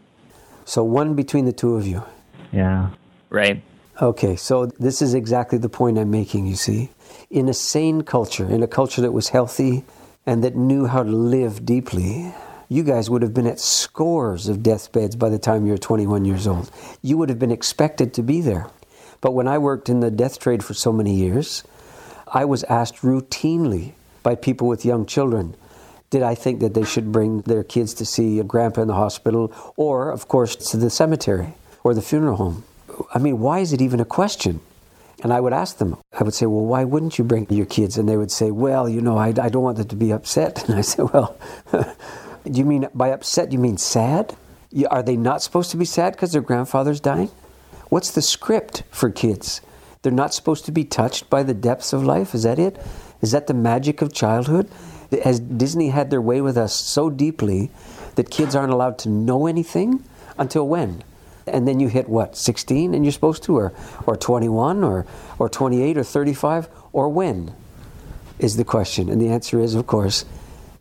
So, 0.64 0.84
one 0.84 1.14
between 1.14 1.46
the 1.46 1.52
two 1.52 1.76
of 1.76 1.86
you. 1.86 2.02
Yeah. 2.52 2.90
Right. 3.30 3.62
Okay, 4.00 4.36
so 4.36 4.66
this 4.66 5.02
is 5.02 5.14
exactly 5.14 5.58
the 5.58 5.68
point 5.68 5.98
I'm 5.98 6.10
making, 6.10 6.46
you 6.46 6.56
see. 6.56 6.90
In 7.30 7.48
a 7.48 7.54
sane 7.54 8.02
culture, 8.02 8.48
in 8.48 8.62
a 8.62 8.68
culture 8.68 9.00
that 9.00 9.12
was 9.12 9.30
healthy, 9.30 9.84
and 10.28 10.44
that 10.44 10.54
knew 10.54 10.84
how 10.84 11.02
to 11.02 11.10
live 11.10 11.64
deeply, 11.64 12.34
you 12.68 12.82
guys 12.82 13.08
would 13.08 13.22
have 13.22 13.32
been 13.32 13.46
at 13.46 13.58
scores 13.58 14.46
of 14.46 14.62
deathbeds 14.62 15.16
by 15.16 15.30
the 15.30 15.38
time 15.38 15.64
you 15.64 15.72
were 15.72 15.78
21 15.78 16.26
years 16.26 16.46
old. 16.46 16.70
You 17.00 17.16
would 17.16 17.30
have 17.30 17.38
been 17.38 17.50
expected 17.50 18.12
to 18.12 18.22
be 18.22 18.42
there. 18.42 18.66
But 19.22 19.32
when 19.32 19.48
I 19.48 19.56
worked 19.56 19.88
in 19.88 20.00
the 20.00 20.10
death 20.10 20.38
trade 20.38 20.62
for 20.62 20.74
so 20.74 20.92
many 20.92 21.14
years, 21.14 21.64
I 22.30 22.44
was 22.44 22.62
asked 22.64 22.96
routinely 22.96 23.94
by 24.22 24.34
people 24.34 24.68
with 24.68 24.84
young 24.84 25.06
children, 25.06 25.56
Did 26.10 26.22
I 26.22 26.34
think 26.34 26.60
that 26.60 26.74
they 26.74 26.84
should 26.84 27.10
bring 27.10 27.40
their 27.42 27.64
kids 27.64 27.94
to 27.94 28.04
see 28.04 28.38
a 28.38 28.44
grandpa 28.44 28.82
in 28.82 28.88
the 28.88 28.94
hospital 28.94 29.50
or, 29.76 30.10
of 30.10 30.28
course, 30.28 30.56
to 30.56 30.76
the 30.76 30.90
cemetery 30.90 31.54
or 31.82 31.94
the 31.94 32.02
funeral 32.02 32.36
home? 32.36 32.64
I 33.14 33.18
mean, 33.18 33.38
why 33.38 33.60
is 33.60 33.72
it 33.72 33.80
even 33.80 33.98
a 33.98 34.04
question? 34.04 34.60
And 35.22 35.32
I 35.32 35.40
would 35.40 35.52
ask 35.52 35.78
them, 35.78 35.96
I 36.12 36.22
would 36.22 36.34
say, 36.34 36.46
well, 36.46 36.64
why 36.64 36.84
wouldn't 36.84 37.18
you 37.18 37.24
bring 37.24 37.46
your 37.50 37.66
kids? 37.66 37.98
And 37.98 38.08
they 38.08 38.16
would 38.16 38.30
say, 38.30 38.50
well, 38.50 38.88
you 38.88 39.00
know, 39.00 39.18
I, 39.18 39.28
I 39.28 39.48
don't 39.48 39.64
want 39.64 39.78
them 39.78 39.88
to 39.88 39.96
be 39.96 40.12
upset. 40.12 40.64
And 40.68 40.78
I 40.78 40.82
said, 40.82 41.12
well, 41.12 41.36
do 41.72 42.52
you 42.52 42.64
mean 42.64 42.88
by 42.94 43.10
upset, 43.10 43.52
you 43.52 43.58
mean 43.58 43.78
sad? 43.78 44.36
Are 44.90 45.02
they 45.02 45.16
not 45.16 45.42
supposed 45.42 45.70
to 45.72 45.76
be 45.76 45.84
sad 45.84 46.12
because 46.12 46.32
their 46.32 46.42
grandfather's 46.42 47.00
dying? 47.00 47.30
What's 47.88 48.12
the 48.12 48.22
script 48.22 48.84
for 48.90 49.10
kids? 49.10 49.60
They're 50.02 50.12
not 50.12 50.34
supposed 50.34 50.66
to 50.66 50.72
be 50.72 50.84
touched 50.84 51.28
by 51.28 51.42
the 51.42 51.54
depths 51.54 51.92
of 51.92 52.04
life? 52.04 52.34
Is 52.34 52.44
that 52.44 52.58
it? 52.58 52.78
Is 53.20 53.32
that 53.32 53.46
the 53.48 53.54
magic 53.54 54.02
of 54.02 54.12
childhood? 54.12 54.70
Has 55.24 55.40
Disney 55.40 55.88
had 55.88 56.10
their 56.10 56.20
way 56.20 56.40
with 56.40 56.56
us 56.56 56.74
so 56.74 57.10
deeply 57.10 57.70
that 58.14 58.30
kids 58.30 58.54
aren't 58.54 58.72
allowed 58.72 58.98
to 59.00 59.08
know 59.08 59.46
anything 59.46 60.04
until 60.36 60.68
when? 60.68 61.02
And 61.52 61.66
then 61.66 61.80
you 61.80 61.88
hit 61.88 62.08
what, 62.08 62.36
16 62.36 62.94
and 62.94 63.04
you're 63.04 63.12
supposed 63.12 63.42
to, 63.44 63.56
or, 63.56 63.72
or 64.06 64.16
21, 64.16 64.84
or, 64.84 65.06
or 65.38 65.48
28, 65.48 65.98
or 65.98 66.04
35, 66.04 66.68
or 66.92 67.08
when? 67.08 67.54
Is 68.38 68.56
the 68.56 68.64
question. 68.64 69.08
And 69.08 69.20
the 69.20 69.28
answer 69.28 69.60
is, 69.60 69.74
of 69.74 69.86
course, 69.86 70.24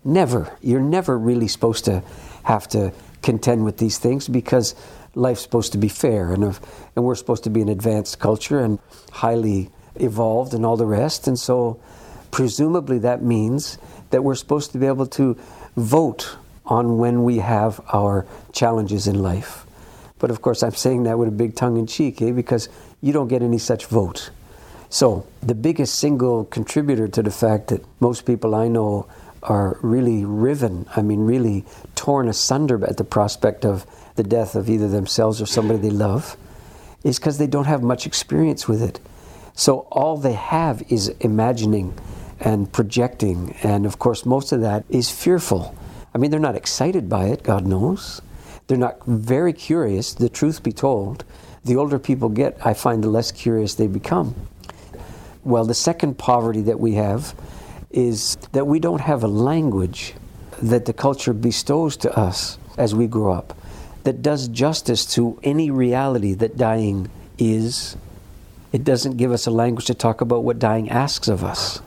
never. 0.03 0.55
You're 0.61 0.79
never 0.79 1.17
really 1.17 1.47
supposed 1.47 1.85
to 1.85 2.03
have 2.43 2.67
to 2.69 2.93
contend 3.21 3.65
with 3.65 3.77
these 3.77 3.97
things 3.97 4.27
because 4.27 4.75
life's 5.15 5.41
supposed 5.41 5.71
to 5.71 5.77
be 5.77 5.89
fair 5.89 6.31
and, 6.31 6.43
and 6.43 7.03
we're 7.03 7.15
supposed 7.15 7.43
to 7.43 7.49
be 7.49 7.61
an 7.61 7.69
advanced 7.69 8.19
culture 8.19 8.59
and 8.59 8.79
highly 9.11 9.69
evolved 9.95 10.53
and 10.53 10.65
all 10.65 10.77
the 10.77 10.85
rest. 10.85 11.27
And 11.27 11.37
so, 11.37 11.79
presumably, 12.31 12.99
that 12.99 13.23
means 13.23 13.77
that 14.11 14.23
we're 14.23 14.35
supposed 14.35 14.71
to 14.71 14.77
be 14.77 14.85
able 14.85 15.07
to 15.07 15.37
vote 15.75 16.37
on 16.65 16.97
when 16.97 17.23
we 17.23 17.39
have 17.39 17.81
our 17.91 18.25
challenges 18.53 19.07
in 19.07 19.21
life. 19.21 19.66
But 20.19 20.31
of 20.31 20.41
course, 20.41 20.63
I'm 20.63 20.73
saying 20.73 21.03
that 21.03 21.17
with 21.17 21.27
a 21.27 21.31
big 21.31 21.55
tongue 21.55 21.77
in 21.77 21.87
cheek, 21.87 22.21
eh? 22.21 22.31
because 22.31 22.69
you 23.01 23.13
don't 23.13 23.27
get 23.27 23.41
any 23.41 23.57
such 23.57 23.85
vote. 23.85 24.31
So, 24.89 25.27
the 25.41 25.55
biggest 25.55 25.95
single 25.95 26.45
contributor 26.45 27.07
to 27.09 27.21
the 27.21 27.31
fact 27.31 27.67
that 27.67 27.83
most 27.99 28.25
people 28.25 28.55
I 28.55 28.69
know 28.69 29.07
are 29.43 29.77
really 29.81 30.23
riven, 30.23 30.87
I 30.95 31.01
mean, 31.01 31.21
really 31.21 31.65
torn 31.95 32.29
asunder 32.29 32.83
at 32.85 32.97
the 32.97 33.03
prospect 33.03 33.65
of 33.65 33.85
the 34.15 34.23
death 34.23 34.55
of 34.55 34.69
either 34.69 34.87
themselves 34.87 35.41
or 35.41 35.45
somebody 35.45 35.79
they 35.79 35.89
love, 35.89 36.37
is 37.03 37.19
because 37.19 37.37
they 37.37 37.47
don't 37.47 37.65
have 37.65 37.83
much 37.83 38.05
experience 38.07 38.67
with 38.67 38.81
it. 38.81 38.99
So, 39.53 39.79
all 39.91 40.17
they 40.17 40.33
have 40.33 40.83
is 40.89 41.09
imagining 41.19 41.93
and 42.39 42.71
projecting. 42.71 43.55
And 43.63 43.85
of 43.85 43.99
course, 43.99 44.25
most 44.25 44.51
of 44.51 44.61
that 44.61 44.85
is 44.89 45.11
fearful. 45.11 45.75
I 46.13 46.17
mean, 46.17 46.31
they're 46.31 46.39
not 46.39 46.55
excited 46.55 47.09
by 47.09 47.25
it, 47.25 47.43
God 47.43 47.65
knows. 47.65 48.21
They're 48.67 48.77
not 48.77 49.03
very 49.05 49.53
curious, 49.53 50.13
the 50.13 50.29
truth 50.29 50.61
be 50.61 50.71
told. 50.71 51.23
The 51.63 51.75
older 51.75 51.99
people 51.99 52.29
get, 52.29 52.57
I 52.65 52.73
find, 52.73 53.03
the 53.03 53.09
less 53.09 53.31
curious 53.31 53.75
they 53.75 53.87
become. 53.87 54.35
Well, 55.43 55.65
the 55.65 55.73
second 55.73 56.17
poverty 56.17 56.61
that 56.63 56.79
we 56.79 56.93
have 56.95 57.33
is 57.89 58.35
that 58.51 58.67
we 58.67 58.79
don't 58.79 59.01
have 59.01 59.23
a 59.23 59.27
language 59.27 60.13
that 60.61 60.85
the 60.85 60.93
culture 60.93 61.33
bestows 61.33 61.95
to 61.97 62.17
us 62.17 62.57
as 62.77 62.93
we 62.93 63.07
grow 63.07 63.31
up 63.31 63.57
that 64.07 64.21
does 64.21 64.47
justice 64.47 65.05
to 65.05 65.37
any 65.43 65.69
reality 65.69 66.33
that 66.33 66.55
dying 66.55 67.09
is. 67.37 67.97
It 68.71 68.85
doesn't 68.85 69.17
give 69.17 69.33
us 69.33 69.47
a 69.47 69.51
language 69.51 69.87
to 69.87 69.93
talk 69.93 70.21
about 70.21 70.45
what 70.45 70.59
dying 70.59 70.89
asks 70.89 71.27
of 71.27 71.43
us. 71.43 71.81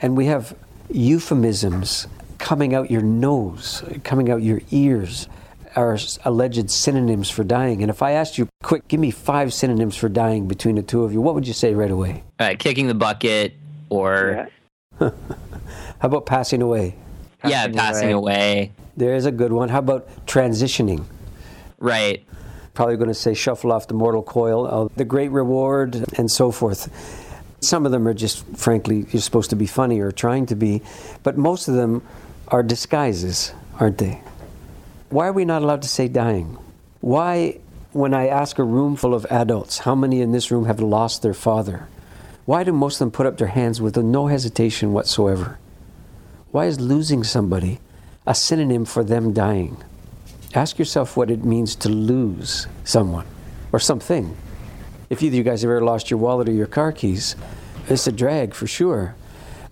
And 0.00 0.16
we 0.16 0.26
have 0.26 0.56
euphemisms 0.90 2.08
coming 2.38 2.74
out 2.74 2.90
your 2.90 3.02
nose, 3.02 3.84
coming 4.02 4.28
out 4.28 4.42
your 4.42 4.60
ears, 4.72 5.28
are 5.76 5.98
alleged 6.24 6.70
synonyms 6.70 7.30
for 7.30 7.44
dying. 7.44 7.82
And 7.82 7.90
if 7.90 8.02
I 8.02 8.12
asked 8.12 8.38
you, 8.38 8.48
quick, 8.62 8.88
give 8.88 9.00
me 9.00 9.10
five 9.10 9.52
synonyms 9.52 9.96
for 9.96 10.08
dying 10.08 10.48
between 10.48 10.76
the 10.76 10.82
two 10.82 11.04
of 11.04 11.12
you, 11.12 11.20
what 11.20 11.34
would 11.34 11.46
you 11.46 11.54
say 11.54 11.74
right 11.74 11.90
away? 11.90 12.24
Uh, 12.38 12.54
kicking 12.58 12.86
the 12.86 12.94
bucket 12.94 13.54
or. 13.88 14.48
Yeah. 15.00 15.10
How 15.98 16.08
about 16.08 16.26
passing 16.26 16.62
away? 16.62 16.96
Passing 17.38 17.74
yeah, 17.74 17.80
passing 17.80 18.12
away. 18.12 18.50
away. 18.52 18.72
There 18.96 19.14
is 19.14 19.26
a 19.26 19.32
good 19.32 19.52
one. 19.52 19.68
How 19.68 19.78
about 19.78 20.26
transitioning? 20.26 21.04
Right. 21.78 22.24
Probably 22.74 22.96
going 22.96 23.08
to 23.08 23.14
say 23.14 23.34
shuffle 23.34 23.72
off 23.72 23.88
the 23.88 23.94
mortal 23.94 24.22
coil, 24.22 24.66
uh, 24.66 24.88
the 24.96 25.04
great 25.04 25.30
reward, 25.30 26.04
and 26.16 26.30
so 26.30 26.50
forth. 26.50 26.90
Some 27.60 27.86
of 27.86 27.92
them 27.92 28.08
are 28.08 28.14
just, 28.14 28.44
frankly, 28.56 29.06
you're 29.10 29.22
supposed 29.22 29.50
to 29.50 29.56
be 29.56 29.66
funny 29.66 30.00
or 30.00 30.10
trying 30.10 30.46
to 30.46 30.56
be, 30.56 30.82
but 31.22 31.36
most 31.36 31.68
of 31.68 31.74
them 31.74 32.02
are 32.48 32.62
disguises, 32.62 33.52
aren't 33.78 33.98
they? 33.98 34.20
Why 35.12 35.28
are 35.28 35.32
we 35.34 35.44
not 35.44 35.60
allowed 35.60 35.82
to 35.82 35.88
say 35.88 36.08
dying? 36.08 36.56
Why, 37.02 37.58
when 37.92 38.14
I 38.14 38.28
ask 38.28 38.58
a 38.58 38.64
room 38.64 38.96
full 38.96 39.12
of 39.12 39.26
adults, 39.26 39.80
how 39.80 39.94
many 39.94 40.22
in 40.22 40.32
this 40.32 40.50
room 40.50 40.64
have 40.64 40.80
lost 40.80 41.20
their 41.20 41.34
father? 41.34 41.86
Why 42.46 42.64
do 42.64 42.72
most 42.72 42.94
of 42.94 43.00
them 43.00 43.10
put 43.10 43.26
up 43.26 43.36
their 43.36 43.48
hands 43.48 43.78
with 43.78 43.94
no 43.98 44.28
hesitation 44.28 44.94
whatsoever? 44.94 45.58
Why 46.50 46.64
is 46.64 46.80
losing 46.80 47.24
somebody 47.24 47.78
a 48.26 48.34
synonym 48.34 48.86
for 48.86 49.04
them 49.04 49.34
dying? 49.34 49.84
Ask 50.54 50.78
yourself 50.78 51.14
what 51.14 51.30
it 51.30 51.44
means 51.44 51.76
to 51.76 51.90
lose 51.90 52.66
someone 52.84 53.26
or 53.70 53.78
something. 53.78 54.34
If 55.10 55.22
either 55.22 55.36
you 55.36 55.42
guys 55.42 55.60
have 55.60 55.70
ever 55.70 55.84
lost 55.84 56.10
your 56.10 56.20
wallet 56.20 56.48
or 56.48 56.52
your 56.52 56.66
car 56.66 56.90
keys, 56.90 57.36
it's 57.86 58.06
a 58.06 58.12
drag 58.12 58.54
for 58.54 58.66
sure. 58.66 59.14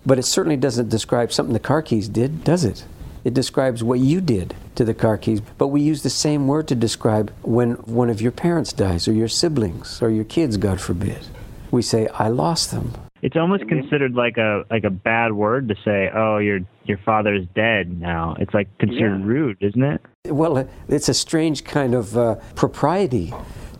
But 0.05 0.19
it 0.19 0.25
certainly 0.25 0.57
doesn't 0.57 0.89
describe 0.89 1.31
something 1.33 1.53
the 1.53 1.59
car 1.59 1.81
keys 1.81 2.07
did, 2.09 2.43
does 2.43 2.63
it? 2.63 2.85
It 3.23 3.33
describes 3.33 3.83
what 3.83 3.99
you 3.99 4.21
did 4.21 4.55
to 4.75 4.85
the 4.85 4.93
car 4.93 5.17
keys. 5.17 5.41
But 5.57 5.67
we 5.67 5.81
use 5.81 6.03
the 6.03 6.09
same 6.09 6.47
word 6.47 6.67
to 6.69 6.75
describe 6.75 7.31
when 7.41 7.73
one 7.73 8.09
of 8.09 8.21
your 8.21 8.31
parents 8.31 8.73
dies, 8.73 9.07
or 9.07 9.13
your 9.13 9.27
siblings, 9.27 10.01
or 10.01 10.09
your 10.09 10.25
kids, 10.25 10.57
God 10.57 10.81
forbid. 10.81 11.27
We 11.69 11.81
say, 11.81 12.07
I 12.07 12.29
lost 12.29 12.71
them. 12.71 12.93
It's 13.21 13.37
almost 13.37 13.67
considered 13.67 14.15
like 14.15 14.37
a 14.37 14.65
like 14.71 14.83
a 14.83 14.89
bad 14.89 15.33
word 15.33 15.67
to 15.67 15.75
say, 15.85 16.09
"Oh, 16.11 16.39
your 16.39 16.61
your 16.85 16.97
father's 17.05 17.45
dead 17.53 18.01
now." 18.01 18.35
It's 18.39 18.53
like 18.53 18.67
considered 18.79 19.19
yeah. 19.19 19.27
rude, 19.27 19.57
isn't 19.61 19.83
it? 19.83 20.01
Well, 20.25 20.67
it's 20.87 21.07
a 21.07 21.13
strange 21.13 21.63
kind 21.63 21.93
of 21.93 22.17
uh, 22.17 22.35
propriety 22.55 23.31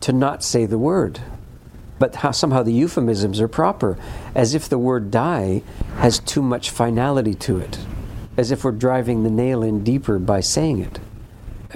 to 0.02 0.14
not 0.14 0.44
say 0.44 0.68
the 0.68 0.78
word 0.78 1.20
but 2.02 2.16
how, 2.16 2.32
somehow 2.32 2.64
the 2.64 2.74
euphemisms 2.74 3.40
are 3.40 3.48
proper, 3.48 3.96
as 4.34 4.56
if 4.56 4.68
the 4.68 4.80
word 4.80 5.12
die 5.12 5.62
has 5.98 6.18
too 6.18 6.42
much 6.42 6.72
finality 6.72 7.36
to 7.36 7.60
it, 7.60 7.78
as 8.38 8.52
if 8.52 8.64
we're 8.64 8.72
driving 8.72 9.24
the 9.24 9.30
nail 9.30 9.64
in 9.64 9.84
deeper 9.84 10.20
by 10.20 10.40
saying 10.40 10.80
it. 10.80 11.00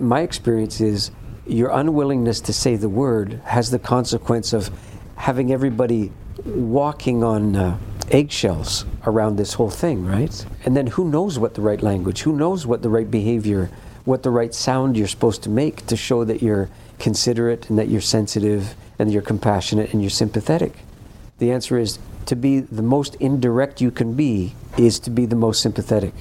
My 0.01 0.21
experience 0.21 0.81
is 0.81 1.11
your 1.45 1.69
unwillingness 1.69 2.41
to 2.41 2.53
say 2.53 2.75
the 2.75 2.89
word 2.89 3.41
has 3.45 3.71
the 3.71 3.79
consequence 3.79 4.53
of 4.53 4.69
having 5.15 5.51
everybody 5.51 6.11
walking 6.45 7.23
on 7.23 7.55
uh, 7.55 7.77
eggshells 8.11 8.85
around 9.05 9.35
this 9.35 9.53
whole 9.53 9.69
thing, 9.69 10.05
right? 10.05 10.45
And 10.65 10.75
then 10.75 10.87
who 10.87 11.09
knows 11.09 11.39
what 11.39 11.53
the 11.53 11.61
right 11.61 11.81
language, 11.81 12.21
who 12.21 12.35
knows 12.35 12.65
what 12.65 12.81
the 12.81 12.89
right 12.89 13.09
behavior, 13.09 13.69
what 14.03 14.23
the 14.23 14.31
right 14.31 14.53
sound 14.53 14.97
you're 14.97 15.07
supposed 15.07 15.43
to 15.43 15.49
make 15.49 15.85
to 15.87 15.97
show 15.97 16.23
that 16.23 16.41
you're 16.41 16.69
considerate 16.99 17.69
and 17.69 17.77
that 17.79 17.89
you're 17.89 18.01
sensitive 18.01 18.75
and 18.99 19.11
you're 19.11 19.21
compassionate 19.21 19.93
and 19.93 20.01
you're 20.01 20.09
sympathetic? 20.09 20.73
The 21.37 21.51
answer 21.51 21.77
is 21.77 21.99
to 22.27 22.35
be 22.35 22.59
the 22.59 22.81
most 22.81 23.15
indirect 23.15 23.81
you 23.81 23.91
can 23.91 24.13
be 24.13 24.55
is 24.77 24.99
to 24.99 25.09
be 25.09 25.25
the 25.25 25.35
most 25.35 25.61
sympathetic. 25.61 26.13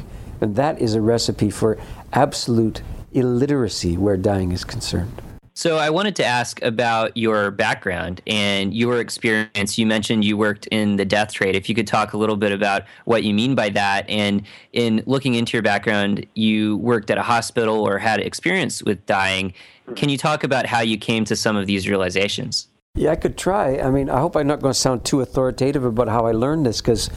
And 0.44 0.56
that 0.56 0.78
is 0.78 0.94
a 0.94 1.00
recipe 1.00 1.48
for 1.48 1.78
absolute 2.12 2.82
illiteracy 3.12 3.96
where 3.96 4.18
dying 4.18 4.52
is 4.52 4.62
concerned. 4.62 5.22
So 5.54 5.78
I 5.78 5.88
wanted 5.88 6.14
to 6.16 6.24
ask 6.26 6.60
about 6.60 7.16
your 7.16 7.50
background 7.50 8.20
and 8.26 8.74
your 8.74 9.00
experience. 9.00 9.78
You 9.78 9.86
mentioned 9.86 10.22
you 10.22 10.36
worked 10.36 10.66
in 10.66 10.96
the 10.96 11.06
death 11.06 11.32
trade. 11.32 11.56
If 11.56 11.70
you 11.70 11.74
could 11.74 11.86
talk 11.86 12.12
a 12.12 12.18
little 12.18 12.36
bit 12.36 12.52
about 12.52 12.82
what 13.06 13.24
you 13.24 13.32
mean 13.32 13.54
by 13.54 13.70
that, 13.70 14.04
and 14.10 14.42
in 14.74 15.02
looking 15.06 15.34
into 15.34 15.56
your 15.56 15.62
background, 15.62 16.26
you 16.34 16.76
worked 16.76 17.10
at 17.10 17.16
a 17.16 17.22
hospital 17.22 17.80
or 17.80 17.96
had 17.96 18.20
experience 18.20 18.82
with 18.82 19.06
dying. 19.06 19.54
Can 19.96 20.10
you 20.10 20.18
talk 20.18 20.44
about 20.44 20.66
how 20.66 20.82
you 20.82 20.98
came 20.98 21.24
to 21.24 21.36
some 21.36 21.56
of 21.56 21.66
these 21.66 21.88
realizations? 21.88 22.68
Yeah, 22.96 23.12
I 23.12 23.16
could 23.16 23.38
try. 23.38 23.78
I 23.78 23.90
mean, 23.90 24.10
I 24.10 24.20
hope 24.20 24.36
I'm 24.36 24.46
not 24.46 24.60
going 24.60 24.74
to 24.74 24.78
sound 24.78 25.06
too 25.06 25.20
authoritative 25.20 25.84
about 25.84 26.08
how 26.08 26.26
I 26.26 26.32
learned 26.32 26.66
this 26.66 26.82
because, 26.82 27.08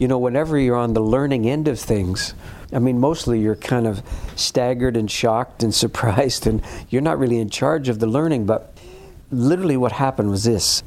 you 0.00 0.08
know, 0.08 0.18
whenever 0.18 0.58
you're 0.58 0.78
on 0.78 0.94
the 0.94 1.02
learning 1.02 1.46
end 1.46 1.68
of 1.68 1.78
things, 1.78 2.32
I 2.72 2.78
mean, 2.78 2.98
mostly 2.98 3.38
you're 3.38 3.54
kind 3.54 3.86
of 3.86 4.02
staggered 4.34 4.96
and 4.96 5.10
shocked 5.10 5.62
and 5.62 5.74
surprised, 5.84 6.46
and 6.46 6.62
you're 6.88 7.02
not 7.02 7.18
really 7.18 7.38
in 7.38 7.50
charge 7.50 7.88
of 7.88 8.00
the 8.00 8.06
learning. 8.06 8.46
But 8.46 8.74
literally, 9.30 9.76
what 9.76 9.92
happened 9.92 10.30
was 10.30 10.42
this 10.44 10.82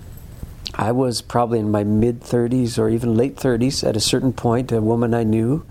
I 0.73 0.91
was 0.91 1.21
probably 1.21 1.59
in 1.59 1.69
my 1.69 1.83
mid 1.83 2.21
30s 2.21 2.79
or 2.79 2.89
even 2.89 3.15
late 3.15 3.35
30s 3.35 3.87
at 3.87 3.95
a 3.95 3.99
certain 3.99 4.33
point. 4.33 4.71
A 4.71 4.81
woman 4.81 5.13
I 5.13 5.23
knew 5.23 5.63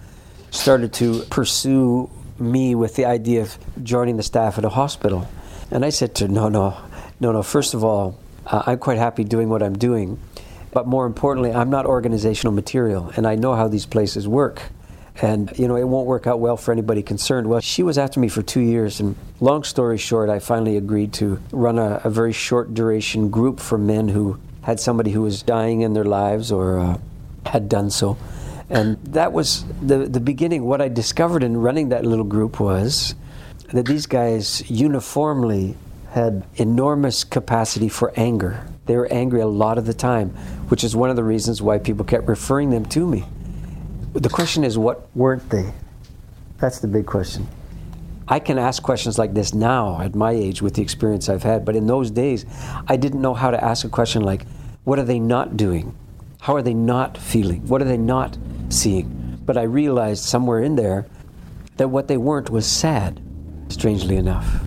started 0.53 0.93
to 0.95 1.23
pursue 1.23 2.09
me 2.39 2.77
with 2.77 2.95
the 2.95 3.07
idea 3.07 3.43
of 3.43 3.59
joining 3.83 4.19
the 4.19 4.23
staff 4.23 4.57
at 4.57 4.65
a 4.65 4.69
hospital. 4.69 5.29
And 5.73 5.85
I 5.85 5.91
said 5.91 6.15
to 6.17 6.27
her, 6.27 6.33
no, 6.33 6.49
no, 6.49 6.77
no, 7.19 7.33
no. 7.33 7.43
First 7.43 7.75
of 7.75 7.83
all, 7.83 8.21
uh, 8.47 8.63
I'm 8.67 8.79
quite 8.79 8.99
happy 8.99 9.25
doing 9.25 9.49
what 9.49 9.65
I'm 9.65 9.77
doing. 9.77 10.21
But 10.73 10.87
more 10.87 11.07
importantly, 11.07 11.53
I'm 11.53 11.71
not 11.71 11.87
organizational 11.87 12.53
material, 12.53 13.13
and 13.17 13.27
I 13.27 13.37
know 13.37 13.55
how 13.55 13.69
these 13.69 13.87
places 13.87 14.27
work. 14.27 14.63
and 15.21 15.53
you 15.59 15.69
know 15.69 15.77
it 15.77 15.87
won't 15.87 16.07
work 16.07 16.27
out 16.27 16.41
well 16.41 16.57
for 16.57 16.73
anybody 16.73 17.03
concerned. 17.03 17.47
Well, 17.47 17.61
she 17.61 17.83
was 17.83 17.99
after 17.99 18.19
me 18.19 18.29
for 18.29 18.43
two 18.43 18.61
years, 18.61 18.99
and 18.99 19.15
long 19.41 19.63
story 19.63 19.99
short, 19.99 20.31
I 20.31 20.39
finally 20.39 20.77
agreed 20.79 21.13
to 21.15 21.39
run 21.53 21.79
a, 21.79 22.01
a 22.05 22.11
very 22.11 22.33
short 22.33 22.73
duration 22.73 23.29
group 23.31 23.61
for 23.61 23.77
men 23.77 24.09
who 24.09 24.39
had 24.63 24.81
somebody 24.81 25.11
who 25.11 25.23
was 25.23 25.43
dying 25.43 25.83
in 25.83 25.93
their 25.93 26.05
lives 26.05 26.51
or 26.51 26.79
uh, 26.79 26.99
had 27.45 27.69
done 27.69 27.91
so. 27.91 28.17
And 28.71 28.97
that 29.13 29.33
was 29.33 29.65
the, 29.83 30.07
the 30.07 30.21
beginning. 30.21 30.65
What 30.65 30.81
I 30.81 30.89
discovered 30.89 31.43
in 31.43 31.59
running 31.59 31.91
that 31.91 32.07
little 32.07 32.25
group 32.25 32.59
was 32.59 33.15
that 33.73 33.85
these 33.87 34.07
guys 34.07 34.63
uniformly 34.71 35.77
had 36.13 36.45
enormous 36.57 37.25
capacity 37.25 37.89
for 37.89 38.13
anger. 38.17 38.67
They 38.93 38.99
were 38.99 39.11
angry 39.11 39.41
a 39.41 39.47
lot 39.47 39.79
of 39.79 39.87
the 39.87 39.95
time, 39.95 40.29
which 40.69 40.85
is 40.85 40.95
one 40.95 41.09
of 41.09 41.17
the 41.17 41.25
reasons 41.25 41.63
why 41.63 41.79
people 41.79 42.05
kept 42.05 42.29
referring 42.29 42.69
them 42.69 42.85
to 42.91 43.07
me. 43.07 43.25
The 44.13 44.29
question 44.29 44.65
is, 44.65 44.77
what 44.77 45.09
weren't 45.17 45.49
they? 45.49 45.73
That's 46.59 46.79
the 46.79 46.89
big 46.89 47.07
question. 47.07 47.49
I 48.29 48.39
can 48.39 48.59
ask 48.59 48.83
questions 48.83 49.19
like 49.19 49.33
this 49.33 49.55
now 49.55 49.99
at 50.03 50.15
my 50.15 50.33
age 50.33 50.61
with 50.61 50.75
the 50.75 50.83
experience 50.83 51.31
I've 51.31 51.43
had, 51.43 51.65
but 51.65 51.75
in 51.75 51.87
those 51.87 52.11
days, 52.11 52.45
I 52.87 52.99
didn't 52.99 53.23
know 53.23 53.33
how 53.33 53.51
to 53.51 53.65
ask 53.65 53.87
a 53.87 53.89
question 53.89 54.21
like, 54.21 54.45
what 54.85 54.99
are 54.99 55.05
they 55.05 55.19
not 55.19 55.57
doing? 55.57 55.97
How 56.43 56.55
are 56.55 56.63
they 56.63 56.75
not 56.75 57.17
feeling? 57.17 57.67
What 57.69 57.81
are 57.81 57.87
they 57.87 57.97
not 57.97 58.37
seeing? 58.69 59.41
But 59.47 59.57
I 59.57 59.63
realized 59.63 60.23
somewhere 60.23 60.63
in 60.63 60.77
there 60.77 61.07
that 61.79 61.89
what 61.89 62.09
they 62.09 62.19
weren't 62.19 62.51
was 62.51 62.67
sad, 62.67 63.23
strangely 63.71 64.17
enough. 64.17 64.67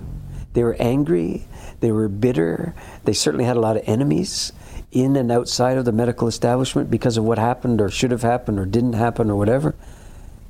They 0.53 0.63
were 0.63 0.77
angry, 0.79 1.46
they 1.79 1.91
were 1.91 2.08
bitter, 2.08 2.74
they 3.03 3.13
certainly 3.13 3.46
had 3.46 3.58
a 3.58 3.62
lot 3.62 3.77
of 3.77 3.84
enemies 3.86 4.51
in 4.91 5.15
and 5.15 5.32
outside 5.32 5.77
of 5.77 5.86
the 5.86 5.91
medical 5.91 6.27
establishment 6.27 6.89
because 6.89 7.17
of 7.17 7.24
what 7.24 7.38
happened 7.38 7.82
or 7.82 7.89
should 7.89 8.12
have 8.12 8.22
happened 8.22 8.58
or 8.58 8.65
didn't 8.65 8.94
happen 8.94 9.29
or 9.29 9.36
whatever. 9.36 9.75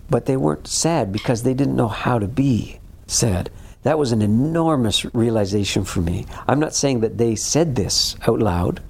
But 0.09 0.25
they 0.27 0.37
weren't 0.37 0.67
sad 0.67 1.11
because 1.11 1.43
they 1.43 1.53
didn't 1.53 1.75
know 1.75 1.87
how 1.87 2.19
to 2.19 2.27
be 2.27 2.79
sad. 3.07 3.49
That 3.83 3.99
was 3.99 4.11
an 4.11 4.21
enormous 4.21 5.05
realization 5.13 5.83
for 5.83 6.01
me. 6.01 6.25
I'm 6.47 6.59
not 6.59 6.75
saying 6.75 7.01
that 7.01 7.17
they 7.17 7.35
said 7.35 7.75
this 7.75 8.15
out 8.27 8.39
loud, 8.39 8.81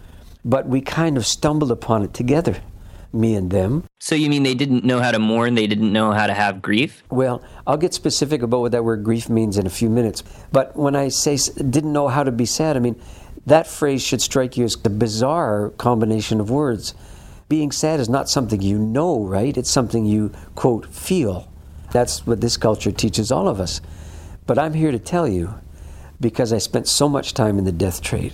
but 0.43 0.67
we 0.67 0.81
kind 0.81 1.17
of 1.17 1.25
stumbled 1.25 1.71
upon 1.71 2.03
it 2.03 2.13
together, 2.13 2.61
me 3.15 3.35
and 3.35 3.49
them. 3.49 3.85
So 3.99 4.13
you 4.13 4.29
mean 4.29 4.43
they 4.43 4.53
didn't 4.53 4.83
know 4.83 4.99
how 4.99 5.11
to 5.11 5.19
mourn, 5.19 5.55
they 5.55 5.67
didn't 5.67 5.91
know 5.91 6.11
how 6.11 6.27
to 6.27 6.33
have 6.33 6.61
grief? 6.61 7.03
Well, 7.09 7.41
I'll 7.65 7.77
get 7.77 7.93
specific 7.93 8.41
about 8.41 8.59
what 8.59 8.71
that 8.73 8.83
word 8.83 9.03
grief 9.03 9.29
means 9.29 9.57
in 9.57 9.65
a 9.65 9.69
few 9.69 9.89
minutes. 9.89 10.23
But 10.51 10.75
when 10.75 10.95
I 10.95 11.07
say 11.07 11.37
didn't 11.55 11.93
know 11.93 12.07
how 12.07 12.23
to 12.23 12.31
be 12.31 12.45
sad, 12.45 12.75
I 12.75 12.79
mean 12.79 13.01
that 13.45 13.67
phrase 13.67 14.01
should 14.01 14.21
strike 14.21 14.57
you 14.57 14.65
as 14.65 14.75
a 14.83 14.89
bizarre 14.89 15.69
combination 15.77 16.39
of 16.39 16.49
words. 16.49 16.93
Being 17.47 17.71
sad 17.71 17.99
is 17.99 18.09
not 18.09 18.29
something 18.29 18.61
you 18.61 18.79
know, 18.79 19.23
right? 19.23 19.55
It's 19.55 19.69
something 19.69 20.05
you, 20.05 20.31
quote, 20.55 20.87
feel. 20.87 21.51
That's 21.91 22.25
what 22.25 22.41
this 22.41 22.57
culture 22.57 22.91
teaches 22.91 23.31
all 23.31 23.47
of 23.47 23.59
us. 23.59 23.81
But 24.47 24.57
I'm 24.57 24.73
here 24.73 24.91
to 24.91 24.99
tell 24.99 25.27
you, 25.27 25.53
because 26.19 26.51
I 26.51 26.57
spent 26.57 26.87
so 26.87 27.07
much 27.07 27.33
time 27.33 27.59
in 27.59 27.65
the 27.65 27.71
death 27.71 28.01
trade, 28.01 28.33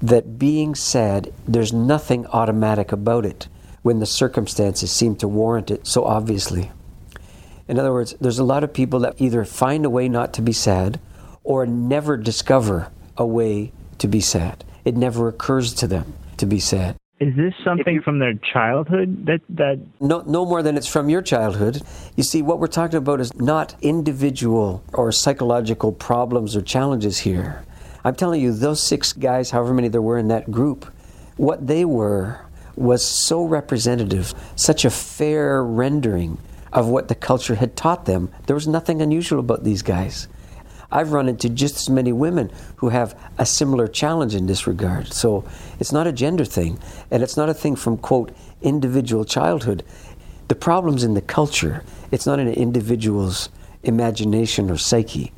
that 0.00 0.38
being 0.38 0.74
sad, 0.74 1.32
there's 1.48 1.72
nothing 1.72 2.26
automatic 2.26 2.92
about 2.92 3.26
it 3.26 3.48
when 3.84 3.98
the 3.98 4.06
circumstances 4.06 4.90
seem 4.90 5.14
to 5.14 5.28
warrant 5.28 5.70
it 5.70 5.86
so 5.86 6.04
obviously. 6.04 6.72
In 7.68 7.78
other 7.78 7.92
words, 7.92 8.14
there's 8.18 8.38
a 8.38 8.44
lot 8.44 8.64
of 8.64 8.72
people 8.72 9.00
that 9.00 9.20
either 9.20 9.44
find 9.44 9.84
a 9.84 9.90
way 9.90 10.08
not 10.08 10.32
to 10.34 10.42
be 10.42 10.52
sad 10.52 10.98
or 11.44 11.66
never 11.66 12.16
discover 12.16 12.90
a 13.18 13.26
way 13.26 13.72
to 13.98 14.08
be 14.08 14.20
sad. 14.20 14.64
It 14.86 14.96
never 14.96 15.28
occurs 15.28 15.74
to 15.74 15.86
them 15.86 16.14
to 16.38 16.46
be 16.46 16.60
sad. 16.60 16.96
Is 17.20 17.36
this 17.36 17.52
something 17.62 18.00
from 18.02 18.18
their 18.18 18.34
childhood 18.52 19.26
that 19.26 19.40
that 19.50 19.78
no 20.00 20.22
no 20.26 20.46
more 20.46 20.62
than 20.62 20.76
it's 20.78 20.88
from 20.88 21.10
your 21.10 21.22
childhood. 21.22 21.82
You 22.16 22.22
see 22.22 22.40
what 22.40 22.58
we're 22.58 22.66
talking 22.66 22.96
about 22.96 23.20
is 23.20 23.34
not 23.34 23.76
individual 23.82 24.82
or 24.94 25.12
psychological 25.12 25.92
problems 25.92 26.56
or 26.56 26.62
challenges 26.62 27.18
here. 27.18 27.64
I'm 28.02 28.14
telling 28.14 28.40
you 28.40 28.52
those 28.52 28.82
six 28.82 29.12
guys 29.12 29.50
however 29.50 29.74
many 29.74 29.88
there 29.88 30.02
were 30.02 30.18
in 30.18 30.28
that 30.28 30.50
group 30.50 30.86
what 31.36 31.66
they 31.66 31.84
were 31.84 32.43
was 32.76 33.04
so 33.04 33.44
representative, 33.44 34.34
such 34.56 34.84
a 34.84 34.90
fair 34.90 35.62
rendering 35.62 36.38
of 36.72 36.88
what 36.88 37.08
the 37.08 37.14
culture 37.14 37.54
had 37.54 37.76
taught 37.76 38.04
them. 38.04 38.30
There 38.46 38.56
was 38.56 38.66
nothing 38.66 39.00
unusual 39.00 39.38
about 39.38 39.64
these 39.64 39.82
guys. 39.82 40.28
I've 40.90 41.12
run 41.12 41.28
into 41.28 41.48
just 41.48 41.76
as 41.76 41.90
many 41.90 42.12
women 42.12 42.50
who 42.76 42.88
have 42.90 43.18
a 43.38 43.46
similar 43.46 43.88
challenge 43.88 44.34
in 44.34 44.46
this 44.46 44.66
regard. 44.66 45.12
So 45.12 45.44
it's 45.80 45.92
not 45.92 46.06
a 46.06 46.12
gender 46.12 46.44
thing, 46.44 46.78
and 47.10 47.22
it's 47.22 47.36
not 47.36 47.48
a 47.48 47.54
thing 47.54 47.74
from, 47.74 47.96
quote, 47.98 48.34
individual 48.62 49.24
childhood. 49.24 49.84
The 50.48 50.54
problem's 50.54 51.02
in 51.02 51.14
the 51.14 51.20
culture, 51.20 51.82
it's 52.10 52.26
not 52.26 52.38
in 52.38 52.46
an 52.46 52.54
individual's 52.54 53.48
imagination 53.82 54.70
or 54.70 54.76
psyche. 54.76 55.32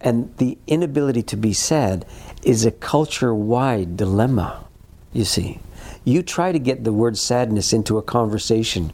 And 0.00 0.36
the 0.38 0.58
inability 0.66 1.22
to 1.24 1.36
be 1.36 1.52
sad 1.52 2.04
is 2.42 2.64
a 2.64 2.70
culture 2.70 3.34
wide 3.34 3.96
dilemma, 3.96 4.64
you 5.12 5.24
see. 5.24 5.60
You 6.04 6.22
try 6.22 6.52
to 6.52 6.58
get 6.58 6.84
the 6.84 6.92
word 6.92 7.18
sadness 7.18 7.72
into 7.72 7.98
a 7.98 8.02
conversation. 8.02 8.92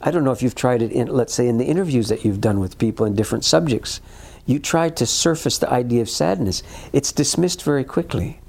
I 0.00 0.10
don't 0.10 0.24
know 0.24 0.32
if 0.32 0.42
you've 0.42 0.54
tried 0.54 0.82
it 0.82 0.92
in, 0.92 1.08
let's 1.08 1.34
say, 1.34 1.48
in 1.48 1.58
the 1.58 1.64
interviews 1.64 2.08
that 2.08 2.24
you've 2.24 2.40
done 2.40 2.60
with 2.60 2.78
people 2.78 3.06
in 3.06 3.14
different 3.14 3.44
subjects 3.44 4.00
you 4.46 4.58
try 4.58 4.88
to 4.90 5.06
surface 5.06 5.58
the 5.58 5.70
idea 5.70 6.02
of 6.02 6.10
sadness, 6.10 6.62
it's 6.92 7.12
dismissed 7.12 7.62
very 7.62 7.84
quickly. 7.84 8.40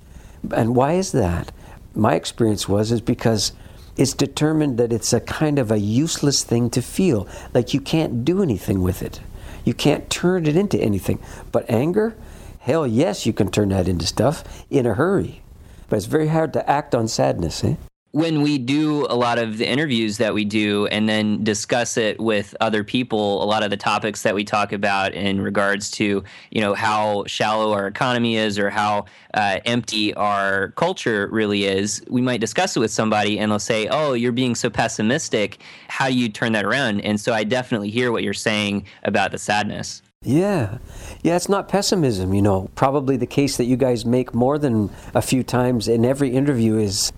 And 0.53 0.75
why 0.75 0.93
is 0.93 1.11
that? 1.11 1.51
My 1.95 2.15
experience 2.15 2.67
was 2.67 2.91
is 2.91 3.01
because 3.01 3.53
it's 3.95 4.13
determined 4.13 4.77
that 4.79 4.91
it's 4.91 5.13
a 5.13 5.19
kind 5.19 5.59
of 5.59 5.71
a 5.71 5.79
useless 5.79 6.43
thing 6.43 6.69
to 6.71 6.81
feel, 6.81 7.27
like 7.53 7.73
you 7.73 7.79
can't 7.79 8.25
do 8.25 8.41
anything 8.41 8.81
with 8.81 9.03
it. 9.03 9.21
You 9.63 9.73
can't 9.73 10.09
turn 10.09 10.47
it 10.47 10.55
into 10.55 10.79
anything. 10.79 11.19
But 11.51 11.69
anger, 11.69 12.15
hell 12.59 12.87
yes, 12.87 13.25
you 13.25 13.33
can 13.33 13.51
turn 13.51 13.69
that 13.69 13.87
into 13.87 14.07
stuff 14.07 14.65
in 14.69 14.85
a 14.85 14.95
hurry. 14.95 15.41
But 15.89 15.97
it's 15.97 16.05
very 16.07 16.29
hard 16.29 16.53
to 16.53 16.69
act 16.69 16.95
on 16.95 17.07
sadness, 17.07 17.63
eh? 17.63 17.75
When 18.13 18.43
we 18.43 18.59
do 18.59 19.07
a 19.09 19.15
lot 19.15 19.39
of 19.39 19.57
the 19.57 19.67
interviews 19.67 20.19
that 20.19 20.35
we 20.35 20.45
do 20.45 20.85
and 20.87 21.09
then 21.09 21.43
discuss 21.43 21.97
it 21.97 22.19
with 22.19 22.55
other 22.61 22.83
people 22.83 23.43
a 23.43 23.45
lot 23.45 23.63
of 23.63 23.71
the 23.71 23.77
topics 23.77 24.21
that 24.21 24.35
we 24.35 24.43
talk 24.43 24.71
about 24.71 25.13
in 25.15 25.41
regards 25.41 25.89
to 25.89 26.23
you 26.51 26.61
know 26.61 26.75
how 26.75 27.23
shallow 27.25 27.73
our 27.73 27.87
economy 27.87 28.37
is 28.37 28.59
or 28.59 28.69
how 28.69 29.03
uh, 29.33 29.59
empty 29.65 30.13
our 30.13 30.69
culture 30.75 31.27
really 31.31 31.65
is 31.65 32.03
we 32.07 32.21
might 32.21 32.39
discuss 32.39 32.77
it 32.77 32.79
with 32.79 32.91
somebody 32.91 33.39
and 33.39 33.51
they'll 33.51 33.57
say 33.57 33.87
oh 33.87 34.13
you're 34.13 34.31
being 34.31 34.53
so 34.53 34.69
pessimistic 34.69 35.59
how 35.87 36.07
do 36.07 36.13
you 36.13 36.29
turn 36.29 36.51
that 36.51 36.65
around 36.65 37.01
and 37.01 37.19
so 37.19 37.33
i 37.33 37.43
definitely 37.43 37.89
hear 37.89 38.11
what 38.11 38.21
you're 38.21 38.31
saying 38.31 38.85
about 39.03 39.31
the 39.31 39.39
sadness 39.39 40.03
yeah. 40.25 40.77
Yeah, 41.21 41.35
it's 41.35 41.49
not 41.49 41.67
pessimism, 41.67 42.33
you 42.33 42.41
know. 42.41 42.69
Probably 42.75 43.17
the 43.17 43.25
case 43.27 43.57
that 43.57 43.65
you 43.65 43.75
guys 43.75 44.05
make 44.05 44.33
more 44.33 44.57
than 44.57 44.89
a 45.13 45.21
few 45.21 45.43
times 45.43 45.89
in 45.89 46.05
every 46.05 46.29
interview 46.29 46.77
is 46.77 47.11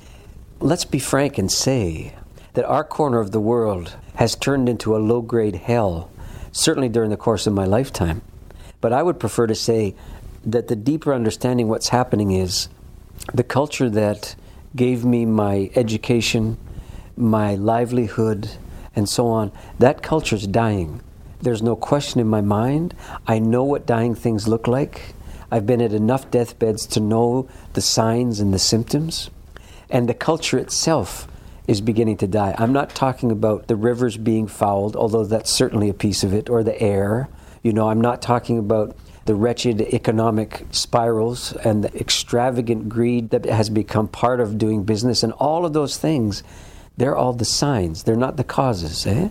Let's 0.61 0.85
be 0.85 0.99
frank 0.99 1.37
and 1.37 1.51
say 1.51 2.15
that 2.53 2.63
our 2.63 2.85
corner 2.85 3.19
of 3.19 3.31
the 3.31 3.41
world 3.41 3.97
has 4.15 4.37
turned 4.37 4.69
into 4.69 4.95
a 4.95 4.97
low 4.97 5.21
grade 5.21 5.55
hell, 5.55 6.09
certainly 6.53 6.87
during 6.87 7.09
the 7.09 7.17
course 7.17 7.45
of 7.45 7.53
my 7.53 7.65
lifetime. 7.65 8.21
But 8.79 8.93
I 8.93 9.03
would 9.03 9.19
prefer 9.19 9.47
to 9.47 9.53
say 9.53 9.95
that 10.45 10.69
the 10.69 10.75
deeper 10.77 11.13
understanding 11.13 11.67
what's 11.67 11.89
happening 11.89 12.31
is 12.31 12.69
the 13.33 13.43
culture 13.43 13.89
that 13.89 14.35
gave 14.77 15.03
me 15.03 15.25
my 15.25 15.71
education, 15.75 16.57
my 17.17 17.55
livelihood, 17.55 18.49
and 18.95 19.09
so 19.09 19.27
on, 19.27 19.51
that 19.79 20.01
culture 20.01 20.37
is 20.37 20.47
dying. 20.47 21.01
There's 21.41 21.61
no 21.61 21.75
question 21.75 22.21
in 22.21 22.27
my 22.27 22.41
mind. 22.41 22.95
I 23.27 23.39
know 23.39 23.65
what 23.65 23.85
dying 23.85 24.15
things 24.15 24.47
look 24.47 24.67
like. 24.67 25.15
I've 25.51 25.65
been 25.65 25.81
at 25.81 25.91
enough 25.91 26.31
deathbeds 26.31 26.87
to 26.87 27.01
know 27.01 27.49
the 27.73 27.81
signs 27.81 28.39
and 28.39 28.53
the 28.53 28.59
symptoms 28.59 29.29
and 29.89 30.09
the 30.09 30.13
culture 30.13 30.57
itself 30.57 31.27
is 31.67 31.81
beginning 31.81 32.17
to 32.17 32.27
die. 32.27 32.55
I'm 32.57 32.73
not 32.73 32.89
talking 32.89 33.31
about 33.31 33.67
the 33.67 33.75
rivers 33.75 34.17
being 34.17 34.47
fouled, 34.47 34.95
although 34.95 35.25
that's 35.25 35.51
certainly 35.51 35.89
a 35.89 35.93
piece 35.93 36.23
of 36.23 36.33
it, 36.33 36.49
or 36.49 36.63
the 36.63 36.79
air. 36.81 37.27
You 37.63 37.73
know, 37.73 37.89
I'm 37.89 38.01
not 38.01 38.21
talking 38.21 38.59
about 38.59 38.95
the 39.25 39.35
wretched 39.35 39.81
economic 39.81 40.65
spirals 40.69 41.53
and 41.53 41.83
the 41.83 41.99
extravagant 41.99 42.87
greed 42.87 43.31
that 43.31 43.45
has 43.45 43.71
become 43.71 44.07
part 44.07 44.39
of 44.39 44.57
doing 44.57 44.83
business, 44.83 45.23
and 45.23 45.33
all 45.33 45.65
of 45.65 45.73
those 45.73 45.97
things. 45.97 46.43
They're 46.97 47.15
all 47.15 47.33
the 47.33 47.45
signs, 47.45 48.03
they're 48.03 48.15
not 48.15 48.37
the 48.37 48.43
causes. 48.43 49.05
Eh? 49.05 49.29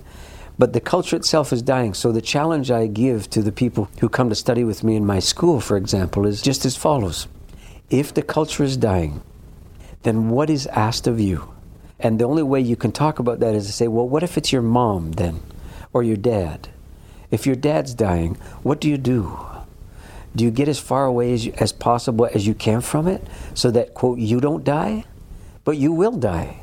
But 0.58 0.72
the 0.72 0.80
culture 0.80 1.16
itself 1.16 1.52
is 1.52 1.62
dying. 1.62 1.94
So 1.94 2.12
the 2.12 2.20
challenge 2.20 2.70
I 2.70 2.86
give 2.86 3.28
to 3.30 3.42
the 3.42 3.52
people 3.52 3.88
who 4.00 4.08
come 4.08 4.28
to 4.28 4.34
study 4.34 4.64
with 4.64 4.84
me 4.84 4.96
in 4.96 5.06
my 5.06 5.18
school, 5.18 5.60
for 5.60 5.76
example, 5.76 6.26
is 6.26 6.42
just 6.42 6.64
as 6.64 6.76
follows 6.76 7.26
If 7.90 8.14
the 8.14 8.22
culture 8.22 8.62
is 8.62 8.76
dying, 8.76 9.22
then 10.04 10.30
what 10.30 10.48
is 10.48 10.66
asked 10.68 11.06
of 11.06 11.18
you? 11.18 11.52
And 11.98 12.18
the 12.18 12.24
only 12.24 12.42
way 12.42 12.60
you 12.60 12.76
can 12.76 12.92
talk 12.92 13.18
about 13.18 13.40
that 13.40 13.54
is 13.54 13.66
to 13.66 13.72
say, 13.72 13.88
well, 13.88 14.08
what 14.08 14.22
if 14.22 14.38
it's 14.38 14.52
your 14.52 14.62
mom 14.62 15.12
then, 15.12 15.42
or 15.92 16.02
your 16.02 16.16
dad? 16.16 16.68
If 17.30 17.46
your 17.46 17.56
dad's 17.56 17.94
dying, 17.94 18.36
what 18.62 18.80
do 18.80 18.88
you 18.88 18.98
do? 18.98 19.38
Do 20.36 20.44
you 20.44 20.50
get 20.50 20.68
as 20.68 20.78
far 20.78 21.04
away 21.06 21.32
as, 21.32 21.46
as 21.58 21.72
possible 21.72 22.28
as 22.32 22.46
you 22.46 22.54
can 22.54 22.80
from 22.80 23.06
it 23.08 23.26
so 23.54 23.70
that, 23.70 23.94
quote, 23.94 24.18
you 24.18 24.40
don't 24.40 24.64
die? 24.64 25.04
But 25.64 25.78
you 25.78 25.92
will 25.92 26.16
die. 26.16 26.60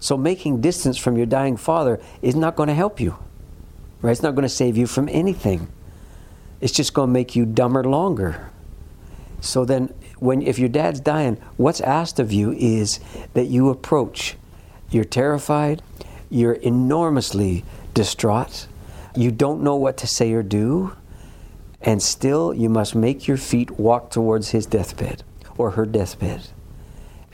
So 0.00 0.16
making 0.16 0.60
distance 0.60 0.96
from 0.96 1.16
your 1.16 1.26
dying 1.26 1.56
father 1.56 2.00
is 2.22 2.34
not 2.34 2.56
going 2.56 2.68
to 2.68 2.74
help 2.74 3.00
you. 3.00 3.16
right? 4.02 4.10
It's 4.12 4.22
not 4.22 4.34
going 4.34 4.44
to 4.44 4.48
save 4.48 4.76
you 4.76 4.86
from 4.86 5.08
anything. 5.10 5.68
It's 6.60 6.72
just 6.72 6.94
going 6.94 7.08
to 7.08 7.12
make 7.12 7.36
you 7.36 7.46
dumber 7.46 7.84
longer. 7.84 8.50
So 9.40 9.64
then, 9.64 9.94
when 10.20 10.42
if 10.42 10.58
your 10.58 10.68
dad's 10.68 11.00
dying, 11.00 11.36
what's 11.56 11.80
asked 11.80 12.18
of 12.18 12.32
you 12.32 12.52
is 12.52 13.00
that 13.34 13.46
you 13.46 13.70
approach. 13.70 14.36
You're 14.90 15.04
terrified. 15.04 15.82
You're 16.30 16.54
enormously 16.54 17.64
distraught. 17.94 18.66
You 19.16 19.30
don't 19.30 19.62
know 19.62 19.76
what 19.76 19.96
to 19.98 20.06
say 20.06 20.32
or 20.32 20.42
do, 20.42 20.92
and 21.80 22.02
still 22.02 22.52
you 22.52 22.68
must 22.68 22.94
make 22.94 23.26
your 23.26 23.36
feet 23.36 23.72
walk 23.78 24.10
towards 24.10 24.50
his 24.50 24.66
deathbed 24.66 25.22
or 25.56 25.72
her 25.72 25.86
deathbed. 25.86 26.42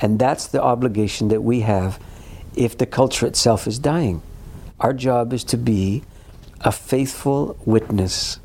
And 0.00 0.18
that's 0.18 0.46
the 0.46 0.62
obligation 0.62 1.28
that 1.28 1.42
we 1.42 1.60
have 1.60 2.00
if 2.56 2.76
the 2.76 2.86
culture 2.86 3.26
itself 3.26 3.66
is 3.66 3.78
dying. 3.78 4.22
Our 4.80 4.92
job 4.92 5.32
is 5.32 5.44
to 5.44 5.56
be 5.56 6.02
a 6.60 6.72
faithful 6.72 7.56
witness 7.64 8.40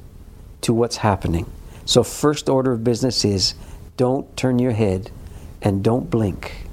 to 0.61 0.73
what's 0.73 0.97
happening. 0.97 1.45
So, 1.85 2.03
first 2.03 2.49
order 2.49 2.73
of 2.73 2.83
business 2.83 3.25
is 3.25 3.55
don't 3.99 4.37
turn 4.37 4.59
your 4.59 4.71
head 4.71 5.11
and 5.61 5.83
don't 5.83 6.09
blink 6.09 6.69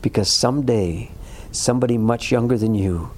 because 0.00 0.32
someday 0.32 1.10
somebody 1.50 1.98
much 1.98 2.30
younger 2.30 2.56
than 2.56 2.72
you 2.72 3.10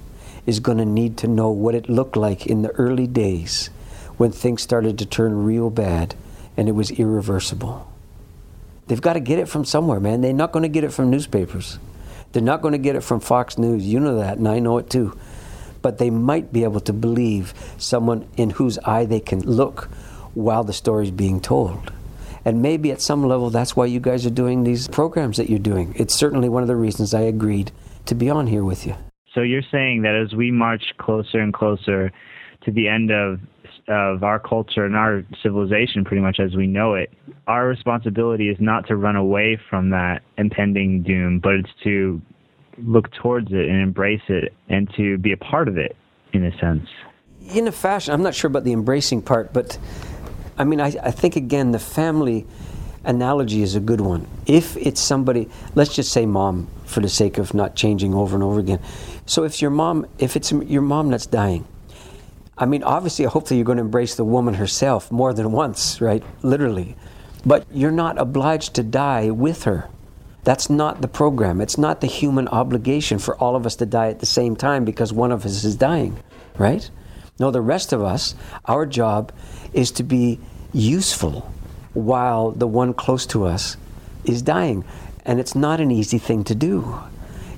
is 0.47 0.59
going 0.59 0.79
to 0.79 0.85
need 0.85 1.15
to 1.15 1.27
know 1.27 1.51
what 1.51 1.75
it 1.75 1.87
looked 1.87 2.15
like 2.17 2.47
in 2.47 2.63
the 2.63 2.71
early 2.71 3.05
days 3.05 3.69
when 4.17 4.31
things 4.31 4.63
started 4.63 4.97
to 4.97 5.05
turn 5.05 5.45
real 5.45 5.69
bad 5.69 6.15
and 6.57 6.67
it 6.67 6.71
was 6.71 6.89
irreversible. 6.89 7.87
They've 8.87 8.99
got 8.99 9.13
to 9.13 9.19
get 9.19 9.37
it 9.37 9.47
from 9.47 9.63
somewhere, 9.63 9.99
man. 9.99 10.21
They're 10.21 10.33
not 10.33 10.51
going 10.51 10.63
to 10.63 10.67
get 10.67 10.83
it 10.83 10.91
from 10.91 11.11
newspapers. 11.11 11.77
They're 12.31 12.41
not 12.41 12.63
going 12.63 12.71
to 12.71 12.79
get 12.79 12.95
it 12.95 13.01
from 13.01 13.19
Fox 13.19 13.59
News. 13.59 13.85
You 13.85 13.99
know 13.99 14.15
that, 14.15 14.39
and 14.39 14.47
I 14.47 14.57
know 14.57 14.79
it 14.79 14.89
too. 14.89 15.15
But 15.83 15.99
they 15.99 16.09
might 16.09 16.51
be 16.51 16.63
able 16.63 16.79
to 16.79 16.93
believe 16.93 17.53
someone 17.77 18.27
in 18.37 18.49
whose 18.49 18.79
eye 18.79 19.05
they 19.05 19.19
can 19.19 19.41
look 19.41 19.83
while 20.33 20.63
the 20.63 20.73
story's 20.73 21.11
being 21.11 21.39
told. 21.39 21.91
And 22.43 22.61
maybe 22.61 22.91
at 22.91 23.01
some 23.01 23.27
level, 23.27 23.49
that's 23.49 23.75
why 23.75 23.85
you 23.85 23.99
guys 23.99 24.25
are 24.25 24.31
doing 24.31 24.63
these 24.63 24.87
programs 24.87 25.37
that 25.37 25.49
you're 25.49 25.59
doing. 25.59 25.93
It's 25.95 26.15
certainly 26.15 26.49
one 26.49 26.63
of 26.63 26.67
the 26.67 26.75
reasons 26.75 27.13
I 27.13 27.21
agreed 27.21 27.71
to 28.05 28.15
be 28.15 28.29
on 28.29 28.47
here 28.47 28.63
with 28.63 28.85
you. 28.85 28.95
So 29.33 29.41
you're 29.41 29.61
saying 29.71 30.01
that 30.01 30.15
as 30.15 30.35
we 30.35 30.51
march 30.51 30.83
closer 30.97 31.39
and 31.39 31.53
closer 31.53 32.11
to 32.63 32.71
the 32.71 32.87
end 32.87 33.11
of 33.11 33.39
of 33.87 34.23
our 34.23 34.39
culture 34.39 34.85
and 34.85 34.95
our 34.95 35.23
civilization 35.41 36.05
pretty 36.05 36.21
much 36.21 36.39
as 36.39 36.55
we 36.55 36.67
know 36.67 36.93
it, 36.93 37.11
our 37.47 37.67
responsibility 37.67 38.47
is 38.47 38.57
not 38.59 38.87
to 38.87 38.95
run 38.95 39.15
away 39.15 39.59
from 39.69 39.89
that 39.89 40.21
impending 40.37 41.01
doom, 41.01 41.39
but 41.39 41.55
it's 41.55 41.69
to 41.83 42.21
look 42.77 43.11
towards 43.11 43.47
it 43.51 43.67
and 43.69 43.81
embrace 43.81 44.21
it 44.29 44.53
and 44.69 44.89
to 44.95 45.17
be 45.17 45.31
a 45.31 45.37
part 45.37 45.67
of 45.67 45.77
it 45.77 45.95
in 46.33 46.45
a 46.45 46.57
sense. 46.59 46.87
In 47.53 47.67
a 47.67 47.71
fashion, 47.71 48.13
I'm 48.13 48.21
not 48.21 48.35
sure 48.35 48.47
about 48.47 48.63
the 48.63 48.71
embracing 48.71 49.21
part, 49.23 49.51
but 49.51 49.77
I 50.61 50.63
mean, 50.63 50.79
I, 50.79 50.93
I 51.01 51.09
think 51.09 51.35
again, 51.35 51.71
the 51.71 51.79
family 51.79 52.45
analogy 53.03 53.63
is 53.63 53.73
a 53.73 53.79
good 53.79 53.99
one. 53.99 54.27
If 54.45 54.77
it's 54.77 55.01
somebody, 55.01 55.49
let's 55.73 55.95
just 55.95 56.11
say 56.11 56.27
mom, 56.27 56.67
for 56.85 56.99
the 56.99 57.09
sake 57.09 57.39
of 57.39 57.55
not 57.55 57.75
changing 57.75 58.13
over 58.13 58.35
and 58.35 58.43
over 58.43 58.59
again. 58.59 58.79
So 59.25 59.43
if 59.43 59.59
your 59.59 59.71
mom, 59.71 60.05
if 60.19 60.35
it's 60.35 60.51
your 60.51 60.83
mom 60.83 61.09
that's 61.09 61.25
dying, 61.25 61.65
I 62.59 62.67
mean, 62.67 62.83
obviously, 62.83 63.25
hopefully, 63.25 63.57
you're 63.57 63.65
going 63.65 63.79
to 63.79 63.83
embrace 63.83 64.13
the 64.13 64.23
woman 64.23 64.53
herself 64.53 65.11
more 65.11 65.33
than 65.33 65.51
once, 65.51 65.99
right? 65.99 66.21
Literally. 66.43 66.95
But 67.43 67.65
you're 67.71 67.89
not 67.89 68.19
obliged 68.19 68.75
to 68.75 68.83
die 68.83 69.31
with 69.31 69.63
her. 69.63 69.89
That's 70.43 70.69
not 70.69 71.01
the 71.01 71.07
program. 71.07 71.59
It's 71.59 71.79
not 71.79 72.01
the 72.01 72.07
human 72.07 72.47
obligation 72.49 73.17
for 73.17 73.35
all 73.37 73.55
of 73.55 73.65
us 73.65 73.75
to 73.77 73.87
die 73.87 74.09
at 74.09 74.19
the 74.19 74.27
same 74.27 74.55
time 74.55 74.85
because 74.85 75.11
one 75.11 75.31
of 75.31 75.43
us 75.43 75.63
is 75.63 75.75
dying, 75.75 76.21
right? 76.55 76.87
No, 77.39 77.49
the 77.49 77.61
rest 77.61 77.93
of 77.93 78.03
us, 78.03 78.35
our 78.65 78.85
job 78.85 79.31
is 79.73 79.89
to 79.93 80.03
be 80.03 80.39
useful 80.73 81.51
while 81.93 82.51
the 82.51 82.67
one 82.67 82.93
close 82.93 83.25
to 83.27 83.45
us 83.45 83.77
is 84.23 84.41
dying. 84.41 84.83
And 85.25 85.39
it's 85.39 85.55
not 85.55 85.79
an 85.79 85.91
easy 85.91 86.17
thing 86.17 86.43
to 86.45 86.55
do. 86.55 86.99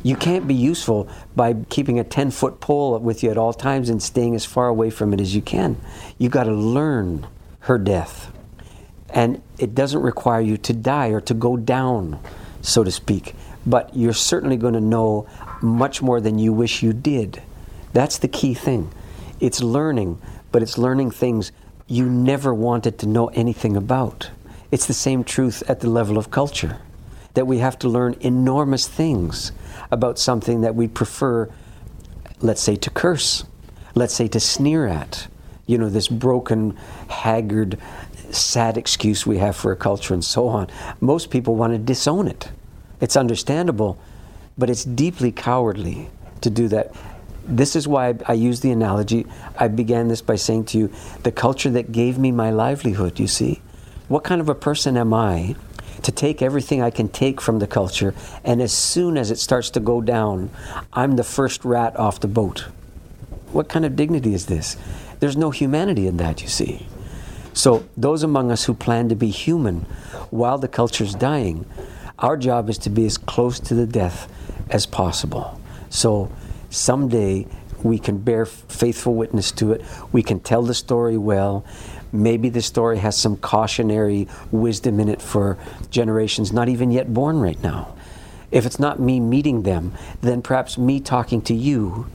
You 0.03 0.17
can't 0.17 0.47
be 0.47 0.53
useful 0.53 1.07
by 1.33 1.53
keeping 1.69 1.97
a 1.97 2.03
10 2.03 2.31
foot 2.31 2.59
pole 2.59 2.99
with 2.99 3.23
you 3.23 3.31
at 3.31 3.37
all 3.37 3.53
times 3.53 3.89
and 3.89 4.03
staying 4.03 4.35
as 4.35 4.43
far 4.43 4.67
away 4.67 4.89
from 4.89 5.13
it 5.13 5.21
as 5.21 5.33
you 5.33 5.41
can. 5.41 5.77
You've 6.17 6.33
got 6.33 6.43
to 6.43 6.53
learn 6.53 7.25
her 7.61 7.77
death. 7.77 8.31
And 9.09 9.41
it 9.57 9.73
doesn't 9.73 10.01
require 10.01 10.41
you 10.41 10.57
to 10.57 10.73
die 10.73 11.09
or 11.09 11.21
to 11.21 11.33
go 11.33 11.55
down, 11.55 12.19
so 12.61 12.83
to 12.83 12.91
speak. 12.91 13.33
But 13.65 13.95
you're 13.95 14.11
certainly 14.11 14.57
going 14.57 14.73
to 14.73 14.81
know 14.81 15.27
much 15.61 16.01
more 16.01 16.19
than 16.19 16.37
you 16.37 16.51
wish 16.51 16.83
you 16.83 16.91
did. 16.91 17.41
That's 17.93 18.17
the 18.17 18.27
key 18.27 18.53
thing. 18.53 18.91
It's 19.39 19.61
learning, 19.61 20.19
but 20.51 20.61
it's 20.61 20.77
learning 20.77 21.11
things 21.11 21.53
you 21.87 22.09
never 22.09 22.53
wanted 22.53 22.97
to 22.99 23.07
know 23.07 23.27
anything 23.27 23.75
about. 23.75 24.29
It's 24.71 24.85
the 24.85 24.93
same 24.93 25.23
truth 25.23 25.63
at 25.67 25.81
the 25.81 25.89
level 25.89 26.17
of 26.17 26.31
culture 26.31 26.79
that 27.33 27.45
we 27.45 27.59
have 27.59 27.77
to 27.79 27.89
learn 27.89 28.15
enormous 28.21 28.87
things 28.87 29.51
about 29.91 30.19
something 30.19 30.61
that 30.61 30.75
we 30.75 30.87
prefer, 30.87 31.49
let's 32.41 32.61
say, 32.61 32.75
to 32.75 32.89
curse, 32.89 33.43
let's 33.95 34.13
say, 34.13 34.27
to 34.27 34.39
sneer 34.39 34.87
at. 34.87 35.27
You 35.65 35.77
know, 35.77 35.89
this 35.89 36.07
broken, 36.07 36.77
haggard, 37.09 37.77
sad 38.31 38.77
excuse 38.77 39.25
we 39.25 39.37
have 39.37 39.55
for 39.55 39.71
a 39.71 39.75
culture 39.75 40.13
and 40.13 40.23
so 40.23 40.47
on. 40.47 40.69
Most 40.99 41.29
people 41.29 41.55
want 41.55 41.73
to 41.73 41.79
disown 41.79 42.27
it. 42.27 42.49
It's 42.99 43.15
understandable, 43.15 43.99
but 44.57 44.69
it's 44.69 44.83
deeply 44.83 45.31
cowardly 45.31 46.09
to 46.41 46.49
do 46.49 46.67
that. 46.69 46.93
This 47.45 47.75
is 47.75 47.87
why 47.87 48.15
I 48.25 48.33
use 48.33 48.61
the 48.61 48.71
analogy. 48.71 49.25
I 49.57 49.67
began 49.67 50.07
this 50.07 50.21
by 50.21 50.35
saying 50.35 50.65
to 50.65 50.77
you, 50.77 50.93
the 51.23 51.31
culture 51.31 51.69
that 51.71 51.91
gave 51.91 52.17
me 52.17 52.31
my 52.31 52.49
livelihood, 52.51 53.19
you 53.19 53.27
see. 53.27 53.61
What 54.07 54.23
kind 54.23 54.39
of 54.39 54.49
a 54.49 54.55
person 54.55 54.97
am 54.97 55.13
I 55.13 55.55
to 56.03 56.11
take 56.11 56.41
everything 56.41 56.81
I 56.81 56.89
can 56.89 57.07
take 57.07 57.41
from 57.41 57.59
the 57.59 57.67
culture, 57.67 58.13
and 58.43 58.61
as 58.61 58.73
soon 58.73 59.17
as 59.17 59.31
it 59.31 59.39
starts 59.39 59.69
to 59.71 59.79
go 59.79 60.01
down, 60.01 60.49
I'm 60.91 61.15
the 61.15 61.23
first 61.23 61.63
rat 61.63 61.97
off 61.97 62.19
the 62.19 62.27
boat. 62.27 62.67
What 63.51 63.69
kind 63.69 63.85
of 63.85 63.95
dignity 63.95 64.33
is 64.33 64.47
this? 64.47 64.77
There's 65.19 65.37
no 65.37 65.51
humanity 65.51 66.07
in 66.07 66.17
that, 66.17 66.41
you 66.41 66.47
see. 66.47 66.87
So, 67.53 67.85
those 67.95 68.23
among 68.23 68.51
us 68.51 68.65
who 68.65 68.73
plan 68.73 69.09
to 69.09 69.15
be 69.15 69.29
human 69.29 69.81
while 70.31 70.57
the 70.57 70.67
culture's 70.67 71.13
dying, 71.13 71.65
our 72.19 72.35
job 72.35 72.69
is 72.69 72.77
to 72.79 72.89
be 72.89 73.05
as 73.05 73.17
close 73.17 73.59
to 73.61 73.75
the 73.75 73.85
death 73.85 74.27
as 74.69 74.85
possible. 74.85 75.59
So, 75.89 76.31
someday 76.73 77.47
we 77.81 77.99
can 77.99 78.17
bear 78.17 78.45
faithful 78.45 79.13
witness 79.13 79.51
to 79.51 79.73
it, 79.73 79.81
we 80.11 80.23
can 80.23 80.39
tell 80.39 80.63
the 80.63 80.73
story 80.73 81.17
well, 81.17 81.65
Maybe 82.13 82.49
the 82.49 82.61
story 82.61 82.99
has 82.99 83.17
some 83.17 83.37
cautionary 83.37 84.27
wisdom 84.51 84.99
in 84.99 85.09
it 85.09 85.19
for 85.19 85.57
generations 85.89 86.53
not 86.53 86.69
even 86.69 86.91
yet 86.91 87.11
born 87.11 87.39
right 87.39 87.61
now. 87.63 87.95
If 88.51 88.67
it's 88.67 88.79
not 88.79 88.99
me 88.99 89.19
meeting 89.19 89.63
them, 89.63 89.93
then 90.21 90.43
perhaps 90.43 90.77
me 90.77 90.99
talking 90.99 91.41
to 91.41 91.55
you, 91.55 92.05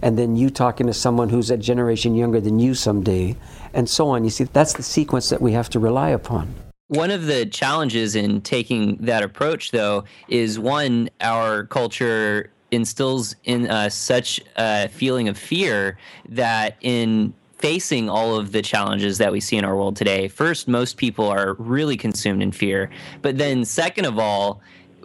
and 0.00 0.16
then 0.16 0.36
you 0.36 0.48
talking 0.48 0.86
to 0.86 0.94
someone 0.94 1.28
who's 1.28 1.50
a 1.50 1.56
generation 1.56 2.14
younger 2.14 2.40
than 2.40 2.60
you 2.60 2.72
someday, 2.74 3.34
and 3.74 3.90
so 3.90 4.10
on. 4.10 4.22
You 4.22 4.30
see, 4.30 4.44
that's 4.44 4.74
the 4.74 4.84
sequence 4.84 5.28
that 5.30 5.42
we 5.42 5.50
have 5.52 5.68
to 5.70 5.80
rely 5.80 6.10
upon. 6.10 6.54
One 6.86 7.10
of 7.10 7.26
the 7.26 7.44
challenges 7.44 8.14
in 8.14 8.42
taking 8.42 8.96
that 8.98 9.24
approach, 9.24 9.72
though, 9.72 10.04
is 10.28 10.56
one, 10.56 11.10
our 11.20 11.64
culture 11.64 12.52
instills 12.70 13.36
in 13.44 13.70
us 13.70 13.94
such 13.94 14.40
a 14.56 14.88
feeling 14.88 15.28
of 15.28 15.38
fear 15.38 15.98
that 16.28 16.76
in 16.80 17.32
facing 17.58 18.08
all 18.08 18.36
of 18.36 18.52
the 18.52 18.62
challenges 18.62 19.18
that 19.18 19.32
we 19.32 19.40
see 19.40 19.56
in 19.56 19.64
our 19.64 19.76
world 19.76 19.96
today, 19.96 20.28
first, 20.28 20.68
most 20.68 20.96
people 20.96 21.28
are 21.28 21.54
really 21.54 21.96
consumed 21.96 22.42
in 22.42 22.52
fear. 22.52 22.90
But 23.20 23.38
then, 23.38 23.64
second 23.64 24.04
of 24.04 24.18
all, 24.18 24.60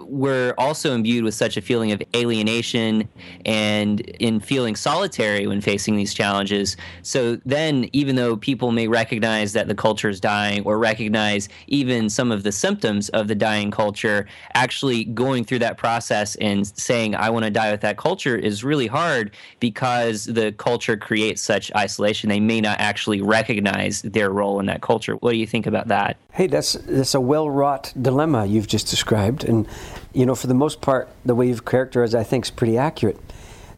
we're 0.07 0.53
also 0.57 0.93
imbued 0.93 1.23
with 1.23 1.33
such 1.33 1.57
a 1.57 1.61
feeling 1.61 1.91
of 1.91 2.01
alienation 2.15 3.07
and 3.45 4.01
in 4.01 4.39
feeling 4.39 4.75
solitary 4.75 5.47
when 5.47 5.61
facing 5.61 5.95
these 5.95 6.13
challenges. 6.13 6.77
So 7.01 7.37
then, 7.45 7.89
even 7.93 8.15
though 8.15 8.37
people 8.37 8.71
may 8.71 8.87
recognize 8.87 9.53
that 9.53 9.67
the 9.67 9.75
culture 9.75 10.09
is 10.09 10.19
dying 10.19 10.63
or 10.63 10.77
recognize 10.77 11.49
even 11.67 12.09
some 12.09 12.31
of 12.31 12.43
the 12.43 12.51
symptoms 12.51 13.09
of 13.09 13.27
the 13.27 13.35
dying 13.35 13.71
culture, 13.71 14.27
actually 14.53 15.05
going 15.05 15.43
through 15.43 15.59
that 15.59 15.77
process 15.77 16.35
and 16.35 16.65
saying, 16.77 17.15
I 17.15 17.29
want 17.29 17.45
to 17.45 17.51
die 17.51 17.71
with 17.71 17.81
that 17.81 17.97
culture 17.97 18.35
is 18.35 18.63
really 18.63 18.87
hard 18.87 19.31
because 19.59 20.25
the 20.25 20.51
culture 20.53 20.97
creates 20.97 21.41
such 21.41 21.73
isolation. 21.75 22.29
They 22.29 22.39
may 22.39 22.61
not 22.61 22.79
actually 22.79 23.21
recognize 23.21 24.01
their 24.01 24.29
role 24.29 24.59
in 24.59 24.65
that 24.67 24.81
culture. 24.81 25.15
What 25.15 25.31
do 25.31 25.37
you 25.37 25.47
think 25.47 25.65
about 25.65 25.87
that? 25.87 26.17
Hey, 26.31 26.47
that's, 26.47 26.73
that's 26.73 27.13
a 27.13 27.21
well 27.21 27.49
wrought 27.49 27.93
dilemma 27.99 28.45
you've 28.45 28.67
just 28.67 28.87
described. 28.87 29.43
And 29.43 29.67
you 30.13 30.25
know, 30.25 30.35
for 30.35 30.47
the 30.47 30.53
most 30.53 30.81
part, 30.81 31.09
the 31.25 31.35
way 31.35 31.47
you've 31.47 31.65
characterized, 31.65 32.15
I 32.15 32.23
think, 32.23 32.45
is 32.45 32.51
pretty 32.51 32.77
accurate. 32.77 33.19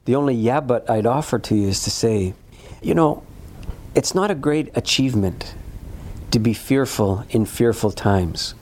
The 0.05 0.15
only 0.15 0.35
yeah 0.35 0.59
but 0.59 0.89
I'd 0.89 1.05
offer 1.05 1.39
to 1.39 1.55
you 1.55 1.69
is 1.69 1.83
to 1.83 1.89
say, 1.89 2.33
you 2.81 2.93
know, 2.93 3.23
it's 3.95 4.13
not 4.13 4.29
a 4.29 4.35
great 4.35 4.69
achievement 4.75 5.55
to 6.31 6.39
be 6.39 6.53
fearful 6.53 7.23
in 7.29 7.45
fearful 7.45 7.91
times. 7.91 8.53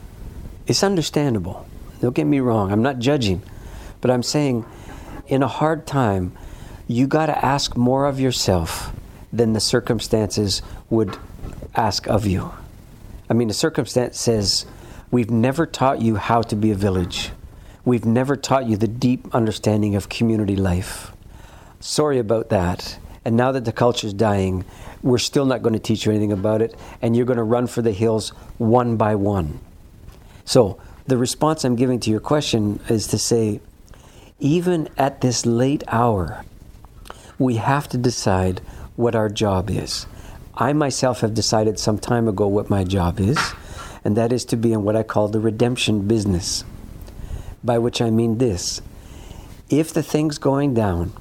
It's 0.66 0.82
understandable. 0.82 1.66
Don't 2.00 2.14
get 2.14 2.24
me 2.24 2.40
wrong, 2.40 2.70
I'm 2.70 2.82
not 2.82 2.98
judging, 2.98 3.42
but 4.00 4.10
I'm 4.10 4.22
saying 4.22 4.64
in 5.26 5.42
a 5.42 5.48
hard 5.48 5.86
time, 5.86 6.36
you 6.86 7.06
got 7.06 7.26
to 7.26 7.44
ask 7.44 7.76
more 7.76 8.06
of 8.06 8.20
yourself 8.20 8.92
than 9.32 9.52
the 9.52 9.60
circumstances 9.60 10.62
would 10.90 11.16
ask 11.74 12.06
of 12.06 12.26
you. 12.26 12.52
I 13.28 13.32
mean, 13.32 13.48
the 13.48 13.54
circumstance 13.54 14.20
says, 14.20 14.66
We've 15.10 15.30
never 15.30 15.66
taught 15.66 16.02
you 16.02 16.16
how 16.16 16.42
to 16.42 16.56
be 16.56 16.70
a 16.70 16.74
village. 16.74 17.30
We've 17.84 18.06
never 18.06 18.34
taught 18.34 18.66
you 18.66 18.78
the 18.78 18.88
deep 18.88 19.34
understanding 19.34 19.94
of 19.94 20.08
community 20.08 20.56
life. 20.56 21.12
Sorry 21.80 22.18
about 22.18 22.48
that. 22.48 22.98
And 23.26 23.36
now 23.36 23.52
that 23.52 23.66
the 23.66 23.72
culture 23.72 24.06
is 24.06 24.14
dying, 24.14 24.64
we're 25.02 25.18
still 25.18 25.44
not 25.44 25.62
going 25.62 25.74
to 25.74 25.78
teach 25.78 26.06
you 26.06 26.12
anything 26.12 26.32
about 26.32 26.62
it, 26.62 26.74
and 27.02 27.14
you're 27.14 27.26
going 27.26 27.36
to 27.36 27.42
run 27.42 27.66
for 27.66 27.82
the 27.82 27.92
hills 27.92 28.30
one 28.56 28.96
by 28.96 29.14
one. 29.14 29.60
So, 30.46 30.80
the 31.06 31.18
response 31.18 31.64
I'm 31.64 31.76
giving 31.76 32.00
to 32.00 32.10
your 32.10 32.20
question 32.20 32.80
is 32.88 33.06
to 33.08 33.18
say, 33.18 33.60
even 34.38 34.88
at 34.96 35.20
this 35.20 35.44
late 35.44 35.84
hour, 35.88 36.42
we 37.38 37.56
have 37.56 37.88
to 37.88 37.98
decide 37.98 38.60
what 38.96 39.14
our 39.14 39.28
job 39.28 39.70
is. 39.70 40.06
I 40.54 40.72
myself 40.72 41.20
have 41.20 41.34
decided 41.34 41.78
some 41.78 41.98
time 41.98 42.28
ago 42.28 42.46
what 42.46 42.70
my 42.70 42.84
job 42.84 43.20
is, 43.20 43.38
and 44.04 44.16
that 44.16 44.32
is 44.32 44.46
to 44.46 44.56
be 44.56 44.72
in 44.72 44.84
what 44.84 44.96
I 44.96 45.02
call 45.02 45.28
the 45.28 45.40
redemption 45.40 46.06
business. 46.06 46.64
By 47.64 47.78
which 47.78 48.00
I 48.02 48.10
mean 48.10 48.38
this 48.38 48.82
if 49.70 49.92
the 49.92 50.02
thing's 50.02 50.38
going 50.38 50.74
down, 50.74 51.12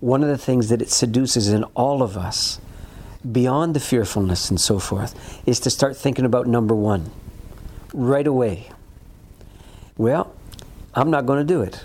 one 0.00 0.22
of 0.22 0.28
the 0.28 0.38
things 0.38 0.68
that 0.68 0.80
it 0.80 0.90
seduces 0.90 1.48
in 1.48 1.64
all 1.74 2.02
of 2.02 2.16
us, 2.16 2.60
beyond 3.30 3.74
the 3.74 3.80
fearfulness 3.80 4.48
and 4.48 4.60
so 4.60 4.78
forth, 4.78 5.42
is 5.46 5.60
to 5.60 5.70
start 5.70 5.96
thinking 5.96 6.24
about 6.24 6.46
number 6.46 6.74
one 6.74 7.10
right 7.92 8.26
away. 8.26 8.70
Well, 9.96 10.34
I'm 10.94 11.10
not 11.10 11.26
going 11.26 11.38
to 11.38 11.44
do 11.44 11.62
it. 11.62 11.84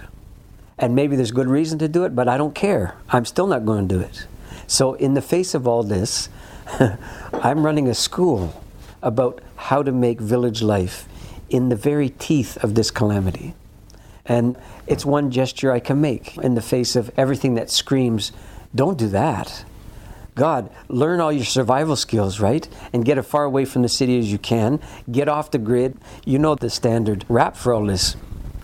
And 0.78 0.96
maybe 0.96 1.16
there's 1.16 1.32
good 1.32 1.48
reason 1.48 1.80
to 1.80 1.88
do 1.88 2.04
it, 2.04 2.16
but 2.16 2.28
I 2.28 2.38
don't 2.38 2.56
care. 2.56 2.96
I'm 3.10 3.26
still 3.26 3.48
not 3.48 3.66
going 3.66 3.88
to 3.88 3.96
do 3.96 4.02
it. 4.02 4.26
So, 4.68 4.94
in 4.94 5.14
the 5.14 5.22
face 5.22 5.54
of 5.54 5.68
all 5.68 5.84
this, 5.84 6.30
I'm 7.34 7.66
running 7.66 7.88
a 7.88 7.94
school 7.94 8.62
about 9.02 9.42
how 9.56 9.84
to 9.84 9.92
make 9.92 10.20
village 10.20 10.62
life 10.62 11.08
in 11.50 11.70
the 11.70 11.76
very 11.76 12.10
teeth 12.10 12.58
of 12.64 12.76
this 12.76 12.90
calamity. 12.90 13.54
And 14.26 14.58
it's 14.88 15.06
one 15.06 15.32
gesture 15.32 15.72
I 15.72 15.80
can 15.80 16.00
make 16.00 16.38
in 16.38 16.56
the 16.56 16.62
face 16.62 16.96
of 16.96 17.12
everything 17.18 17.56
that 17.56 17.70
screams, 17.70 18.32
don't 18.74 18.98
do 18.98 19.08
that. 19.10 19.66
God, 20.36 20.72
learn 20.88 21.20
all 21.20 21.32
your 21.32 21.46
survival 21.46 21.96
skills, 21.96 22.40
right? 22.40 22.68
And 22.92 23.06
get 23.06 23.18
as 23.18 23.26
far 23.28 23.44
away 23.44 23.66
from 23.66 23.84
the 23.84 23.90
city 23.90 24.18
as 24.18 24.32
you 24.32 24.40
can. 24.40 24.80
Get 25.12 25.30
off 25.30 25.52
the 25.52 25.60
grid. 25.60 25.98
You 26.26 26.40
know 26.40 26.56
the 26.56 26.70
standard 26.70 27.26
rap 27.30 27.56
for 27.56 27.74
all 27.74 27.86
this. 27.86 28.16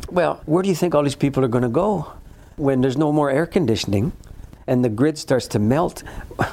Well, 0.10 0.42
where 0.46 0.64
do 0.64 0.70
you 0.70 0.76
think 0.76 0.96
all 0.96 1.04
these 1.04 1.16
people 1.16 1.46
are 1.46 1.50
going 1.50 1.64
to 1.64 1.70
go 1.70 2.12
when 2.56 2.82
there's 2.82 2.98
no 2.98 3.12
more 3.12 3.30
air 3.30 3.46
conditioning 3.46 4.12
and 4.66 4.84
the 4.84 4.90
grid 4.90 5.18
starts 5.18 5.48
to 5.50 5.60
melt? 5.60 6.04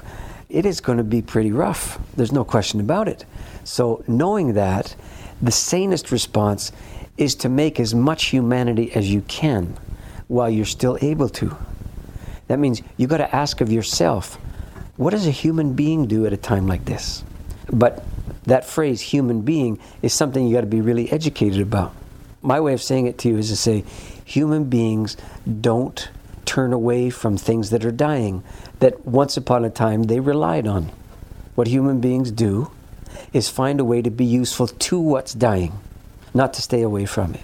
It 0.48 0.64
is 0.64 0.80
going 0.80 0.98
to 0.98 1.04
be 1.04 1.22
pretty 1.22 1.50
rough. 1.50 1.98
There's 2.14 2.30
no 2.30 2.44
question 2.44 2.78
about 2.78 3.08
it. 3.08 3.24
So, 3.64 4.04
knowing 4.06 4.52
that, 4.52 4.94
the 5.42 5.50
sanest 5.50 6.12
response 6.12 6.70
is 7.16 7.34
to 7.36 7.48
make 7.48 7.80
as 7.80 7.94
much 7.94 8.26
humanity 8.26 8.92
as 8.92 9.12
you 9.12 9.22
can 9.22 9.76
while 10.28 10.50
you're 10.50 10.64
still 10.64 10.98
able 11.00 11.28
to. 11.28 11.56
That 12.48 12.58
means 12.58 12.82
you 12.96 13.06
got 13.06 13.18
to 13.18 13.34
ask 13.34 13.60
of 13.60 13.72
yourself, 13.72 14.34
what 14.96 15.10
does 15.10 15.26
a 15.26 15.32
human 15.32 15.74
being 15.74 16.06
do 16.06 16.26
at 16.26 16.32
a 16.32 16.36
time 16.36 16.66
like 16.66 16.84
this? 16.84 17.24
But 17.70 18.04
that 18.44 18.64
phrase, 18.64 19.00
human 19.00 19.42
being, 19.42 19.78
is 20.02 20.12
something 20.12 20.46
you 20.46 20.54
got 20.54 20.60
to 20.60 20.66
be 20.66 20.80
really 20.80 21.10
educated 21.10 21.60
about. 21.60 21.94
My 22.42 22.60
way 22.60 22.72
of 22.72 22.82
saying 22.82 23.06
it 23.06 23.18
to 23.18 23.28
you 23.28 23.38
is 23.38 23.48
to 23.48 23.56
say, 23.56 23.84
human 24.24 24.64
beings 24.64 25.16
don't 25.60 26.08
turn 26.44 26.72
away 26.72 27.10
from 27.10 27.36
things 27.36 27.70
that 27.70 27.84
are 27.84 27.90
dying 27.90 28.42
that 28.78 29.04
once 29.04 29.36
upon 29.36 29.64
a 29.64 29.70
time 29.70 30.04
they 30.04 30.20
relied 30.20 30.66
on. 30.66 30.92
What 31.56 31.66
human 31.66 32.00
beings 32.00 32.30
do 32.30 32.70
is 33.32 33.48
find 33.48 33.80
a 33.80 33.84
way 33.84 34.00
to 34.02 34.10
be 34.10 34.24
useful 34.24 34.68
to 34.68 34.98
what's 35.00 35.34
dying, 35.34 35.72
not 36.36 36.54
to 36.54 36.62
stay 36.62 36.82
away 36.82 37.06
from 37.06 37.34
it. 37.34 37.40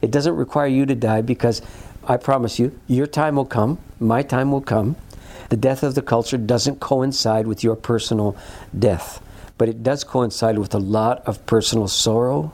It 0.00 0.10
doesn't 0.10 0.36
require 0.36 0.68
you 0.68 0.86
to 0.86 0.94
die 0.94 1.22
because 1.22 1.60
I 2.04 2.16
promise 2.16 2.58
you, 2.58 2.78
your 2.86 3.06
time 3.06 3.36
will 3.36 3.44
come, 3.44 3.78
my 4.00 4.22
time 4.22 4.52
will 4.52 4.60
come. 4.60 4.96
The 5.50 5.56
death 5.56 5.82
of 5.82 5.94
the 5.94 6.02
culture 6.02 6.38
doesn't 6.38 6.80
coincide 6.80 7.46
with 7.46 7.64
your 7.64 7.74
personal 7.74 8.36
death, 8.78 9.20
but 9.56 9.68
it 9.68 9.82
does 9.82 10.04
coincide 10.04 10.58
with 10.58 10.74
a 10.74 10.78
lot 10.78 11.26
of 11.26 11.44
personal 11.46 11.88
sorrow 11.88 12.52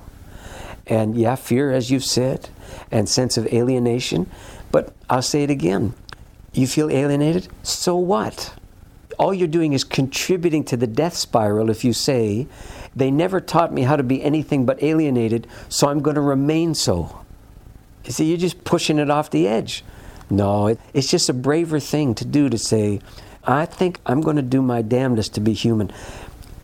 and, 0.87 1.16
yeah, 1.16 1.35
fear, 1.35 1.73
as 1.73 1.90
you've 1.90 2.05
said, 2.05 2.49
and 2.90 3.09
sense 3.09 3.37
of 3.37 3.47
alienation. 3.47 4.31
But 4.70 4.92
I'll 5.09 5.23
say 5.23 5.42
it 5.42 5.51
again 5.51 5.94
you 6.55 6.68
feel 6.68 6.90
alienated? 6.90 7.49
So 7.62 7.97
what? 7.97 8.55
All 9.18 9.35
you're 9.35 9.49
doing 9.49 9.73
is 9.73 9.85
contributing 9.85 10.64
to 10.64 10.77
the 10.77 10.87
death 10.87 11.14
spiral 11.14 11.68
if 11.68 11.85
you 11.85 11.92
say, 11.92 12.47
they 12.96 13.11
never 13.11 13.40
taught 13.40 13.72
me 13.72 13.83
how 13.83 13.96
to 13.96 14.02
be 14.02 14.22
anything 14.22 14.64
but 14.64 14.83
alienated, 14.83 15.46
so 15.68 15.88
I'm 15.88 16.00
going 16.00 16.14
to 16.14 16.20
remain 16.20 16.74
so. 16.74 17.24
You 18.04 18.12
see, 18.12 18.26
you're 18.26 18.38
just 18.38 18.64
pushing 18.64 18.98
it 18.98 19.11
off 19.11 19.30
the 19.30 19.48
edge. 19.48 19.85
No, 20.30 20.68
it, 20.68 20.80
it's 20.92 21.11
just 21.11 21.28
a 21.28 21.35
braver 21.35 21.80
thing 21.80 22.14
to 22.16 22.24
do 22.24 22.48
to 22.48 22.59
say, 22.59 23.00
I 23.44 23.66
think 23.66 23.98
I'm 24.07 24.20
going 24.20 24.37
to 24.37 24.42
do 24.42 24.62
my 24.62 24.83
damnedest 24.83 25.35
to 25.35 25.40
be 25.40 25.52
human. 25.52 25.92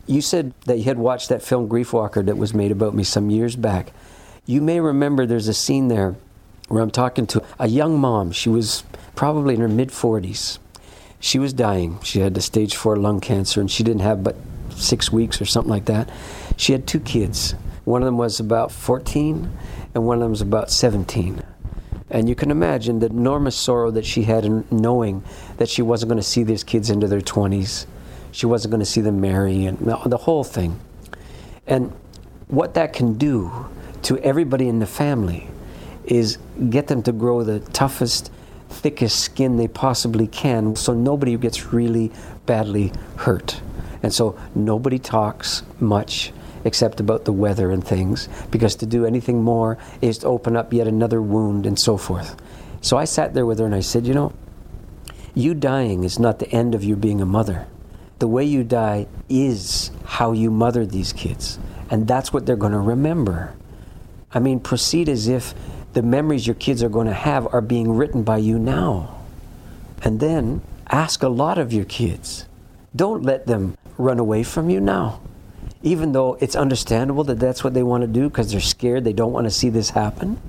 You 0.07 0.21
said 0.21 0.53
that 0.65 0.77
you 0.77 0.83
had 0.85 0.97
watched 0.97 1.29
that 1.29 1.41
film 1.41 1.69
Griefwalker 1.69 2.25
that 2.25 2.37
was 2.37 2.53
made 2.53 2.71
about 2.71 2.93
me 2.95 3.03
some 3.03 3.29
years 3.29 3.55
back. 3.55 3.93
You 4.45 4.61
may 4.61 4.79
remember 4.79 5.25
there's 5.25 5.47
a 5.47 5.53
scene 5.53 5.87
there 5.87 6.15
where 6.67 6.81
I'm 6.81 6.91
talking 6.91 7.27
to 7.27 7.43
a 7.59 7.67
young 7.67 7.99
mom. 7.99 8.31
She 8.31 8.49
was 8.49 8.83
probably 9.15 9.55
in 9.55 9.61
her 9.61 9.67
mid 9.67 9.89
40s. 9.89 10.57
She 11.19 11.37
was 11.37 11.53
dying. 11.53 11.99
She 12.01 12.21
had 12.21 12.33
the 12.33 12.41
stage 12.41 12.75
four 12.75 12.95
lung 12.95 13.19
cancer, 13.19 13.61
and 13.61 13.69
she 13.69 13.83
didn't 13.83 14.01
have 14.01 14.23
but 14.23 14.35
six 14.81 15.11
weeks 15.11 15.41
or 15.41 15.45
something 15.45 15.69
like 15.69 15.85
that. 15.85 16.09
She 16.57 16.71
had 16.71 16.87
two 16.87 16.99
kids. 16.99 17.55
One 17.85 18.01
of 18.01 18.05
them 18.05 18.17
was 18.17 18.39
about 18.39 18.71
14, 18.71 19.51
and 19.93 20.05
one 20.05 20.17
of 20.17 20.21
them 20.21 20.31
was 20.31 20.41
about 20.41 20.71
17. 20.71 21.41
And 22.09 22.27
you 22.27 22.35
can 22.35 22.51
imagine 22.51 22.99
the 22.99 23.07
enormous 23.07 23.55
sorrow 23.55 23.91
that 23.91 24.05
she 24.05 24.23
had 24.23 24.45
in 24.45 24.65
knowing 24.69 25.23
that 25.57 25.69
she 25.69 25.81
wasn't 25.81 26.09
going 26.09 26.21
to 26.21 26.27
see 26.27 26.43
these 26.43 26.63
kids 26.63 26.89
into 26.89 27.07
their 27.07 27.21
20s. 27.21 27.85
She 28.31 28.45
wasn't 28.45 28.71
going 28.71 28.79
to 28.79 28.85
see 28.85 29.01
them 29.01 29.21
marry, 29.21 29.65
and 29.65 29.77
the 29.79 30.17
whole 30.17 30.43
thing. 30.43 30.79
And 31.67 31.93
what 32.47 32.73
that 32.73 32.93
can 32.93 33.17
do 33.17 33.69
to 34.03 34.17
everybody 34.19 34.67
in 34.67 34.79
the 34.79 34.85
family 34.85 35.47
is 36.03 36.37
get 36.69 36.87
them 36.87 37.03
to 37.03 37.11
grow 37.11 37.43
the 37.43 37.59
toughest 37.59 38.31
thickest 38.69 39.19
skin 39.19 39.57
they 39.57 39.67
possibly 39.67 40.27
can 40.27 40.75
so 40.75 40.93
nobody 40.93 41.37
gets 41.37 41.73
really 41.73 42.11
badly 42.45 42.91
hurt. 43.17 43.61
And 44.03 44.13
so 44.13 44.37
nobody 44.55 44.99
talks 44.99 45.63
much 45.79 46.31
except 46.63 46.99
about 46.99 47.25
the 47.25 47.33
weather 47.33 47.71
and 47.71 47.85
things 47.85 48.29
because 48.51 48.75
to 48.75 48.85
do 48.85 49.05
anything 49.05 49.43
more 49.43 49.77
is 50.01 50.19
to 50.19 50.27
open 50.27 50.55
up 50.55 50.73
yet 50.73 50.87
another 50.87 51.21
wound 51.21 51.65
and 51.65 51.79
so 51.79 51.97
forth. 51.97 52.35
So 52.81 52.97
I 52.97 53.05
sat 53.05 53.33
there 53.33 53.45
with 53.45 53.59
her 53.59 53.65
and 53.65 53.75
I 53.75 53.79
said, 53.79 54.05
You 54.05 54.13
know, 54.13 54.33
you 55.33 55.53
dying 55.53 56.03
is 56.03 56.19
not 56.19 56.39
the 56.39 56.49
end 56.49 56.75
of 56.75 56.83
you 56.83 56.95
being 56.95 57.21
a 57.21 57.25
mother. 57.25 57.67
The 58.19 58.27
way 58.27 58.43
you 58.43 58.63
die 58.63 59.07
is 59.29 59.91
how 60.05 60.31
you 60.31 60.51
mothered 60.51 60.91
these 60.91 61.13
kids. 61.13 61.57
And 61.89 62.07
that's 62.07 62.31
what 62.31 62.45
they're 62.45 62.55
going 62.55 62.71
to 62.71 62.79
remember. 62.79 63.53
I 64.33 64.39
mean, 64.39 64.59
proceed 64.59 65.09
as 65.09 65.27
if 65.27 65.53
the 65.93 66.01
memories 66.01 66.47
your 66.47 66.55
kids 66.55 66.83
are 66.83 66.89
going 66.89 67.07
to 67.07 67.13
have 67.13 67.51
are 67.53 67.61
being 67.61 67.91
written 67.91 68.23
by 68.23 68.37
you 68.37 68.57
now. 68.59 69.17
And 70.03 70.19
then 70.19 70.61
ask 70.89 71.23
a 71.23 71.29
lot 71.29 71.57
of 71.57 71.73
your 71.73 71.85
kids. 71.85 72.45
Don't 72.95 73.23
let 73.23 73.47
them 73.47 73.75
run 74.01 74.19
away 74.19 74.43
from 74.43 74.69
you 74.69 74.79
now. 74.79 75.21
Even 75.83 76.11
though 76.11 76.37
it's 76.39 76.55
understandable 76.55 77.23
that 77.23 77.39
that's 77.39 77.63
what 77.63 77.73
they 77.73 77.83
want 77.83 78.01
to 78.01 78.07
do 78.07 78.29
because 78.29 78.51
they're 78.51 78.61
scared, 78.61 79.03
they 79.03 79.13
don't 79.13 79.31
want 79.31 79.45
to 79.45 79.51
see 79.51 79.69
this 79.69 79.91
happen. 79.91 80.39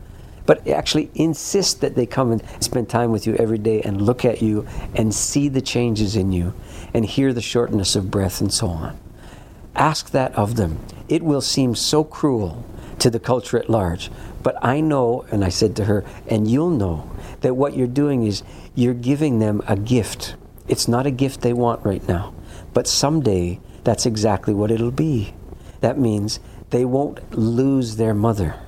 But 0.44 0.66
actually 0.66 1.10
insist 1.14 1.80
that 1.80 1.94
they 1.94 2.04
come 2.04 2.32
and 2.32 2.42
spend 2.60 2.88
time 2.88 3.12
with 3.12 3.26
you 3.26 3.34
every 3.36 3.58
day 3.58 3.80
and 3.82 4.02
look 4.02 4.24
at 4.24 4.42
you 4.42 4.66
and 4.94 5.14
see 5.14 5.48
the 5.48 5.60
changes 5.60 6.16
in 6.16 6.32
you 6.32 6.52
and 6.92 7.06
hear 7.06 7.32
the 7.32 7.40
shortness 7.40 7.94
of 7.94 8.10
breath 8.10 8.40
and 8.40 8.52
so 8.52 8.68
on. 8.68 8.98
Ask 9.74 10.10
that 10.10 10.34
of 10.34 10.56
them. 10.56 10.80
It 11.08 11.22
will 11.22 11.40
seem 11.40 11.74
so 11.74 12.04
cruel 12.04 12.64
to 12.98 13.10
the 13.10 13.20
culture 13.20 13.58
at 13.58 13.70
large. 13.70 14.10
But 14.42 14.56
I 14.62 14.80
know, 14.80 15.24
and 15.30 15.44
I 15.44 15.48
said 15.48 15.76
to 15.76 15.84
her, 15.84 16.04
and 16.28 16.50
you'll 16.50 16.70
know, 16.70 17.10
that 17.40 17.54
what 17.54 17.76
you're 17.76 17.86
doing 17.86 18.24
is 18.24 18.42
you're 18.74 18.94
giving 18.94 19.38
them 19.38 19.62
a 19.66 19.76
gift. 19.76 20.34
It's 20.68 20.88
not 20.88 21.06
a 21.06 21.10
gift 21.10 21.40
they 21.40 21.52
want 21.52 21.84
right 21.84 22.06
now, 22.08 22.34
but 22.74 22.86
someday 22.86 23.60
that's 23.84 24.06
exactly 24.06 24.54
what 24.54 24.70
it'll 24.70 24.90
be. 24.90 25.34
That 25.80 25.98
means 25.98 26.40
they 26.70 26.84
won't 26.84 27.36
lose 27.36 27.96
their 27.96 28.14
mother, 28.14 28.60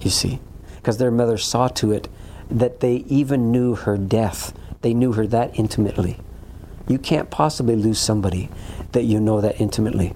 you 0.00 0.10
see, 0.10 0.40
because 0.76 0.98
their 0.98 1.10
mother 1.10 1.38
saw 1.38 1.68
to 1.68 1.92
it 1.92 2.08
that 2.50 2.80
they 2.80 2.96
even 3.08 3.50
knew 3.50 3.74
her 3.74 3.96
death. 3.96 4.52
They 4.82 4.94
knew 4.94 5.12
her 5.12 5.26
that 5.26 5.58
intimately. 5.58 6.18
You 6.86 6.98
can't 6.98 7.30
possibly 7.30 7.76
lose 7.76 7.98
somebody 7.98 8.48
that 8.92 9.04
you 9.04 9.20
know 9.20 9.40
that 9.40 9.60
intimately. 9.60 10.14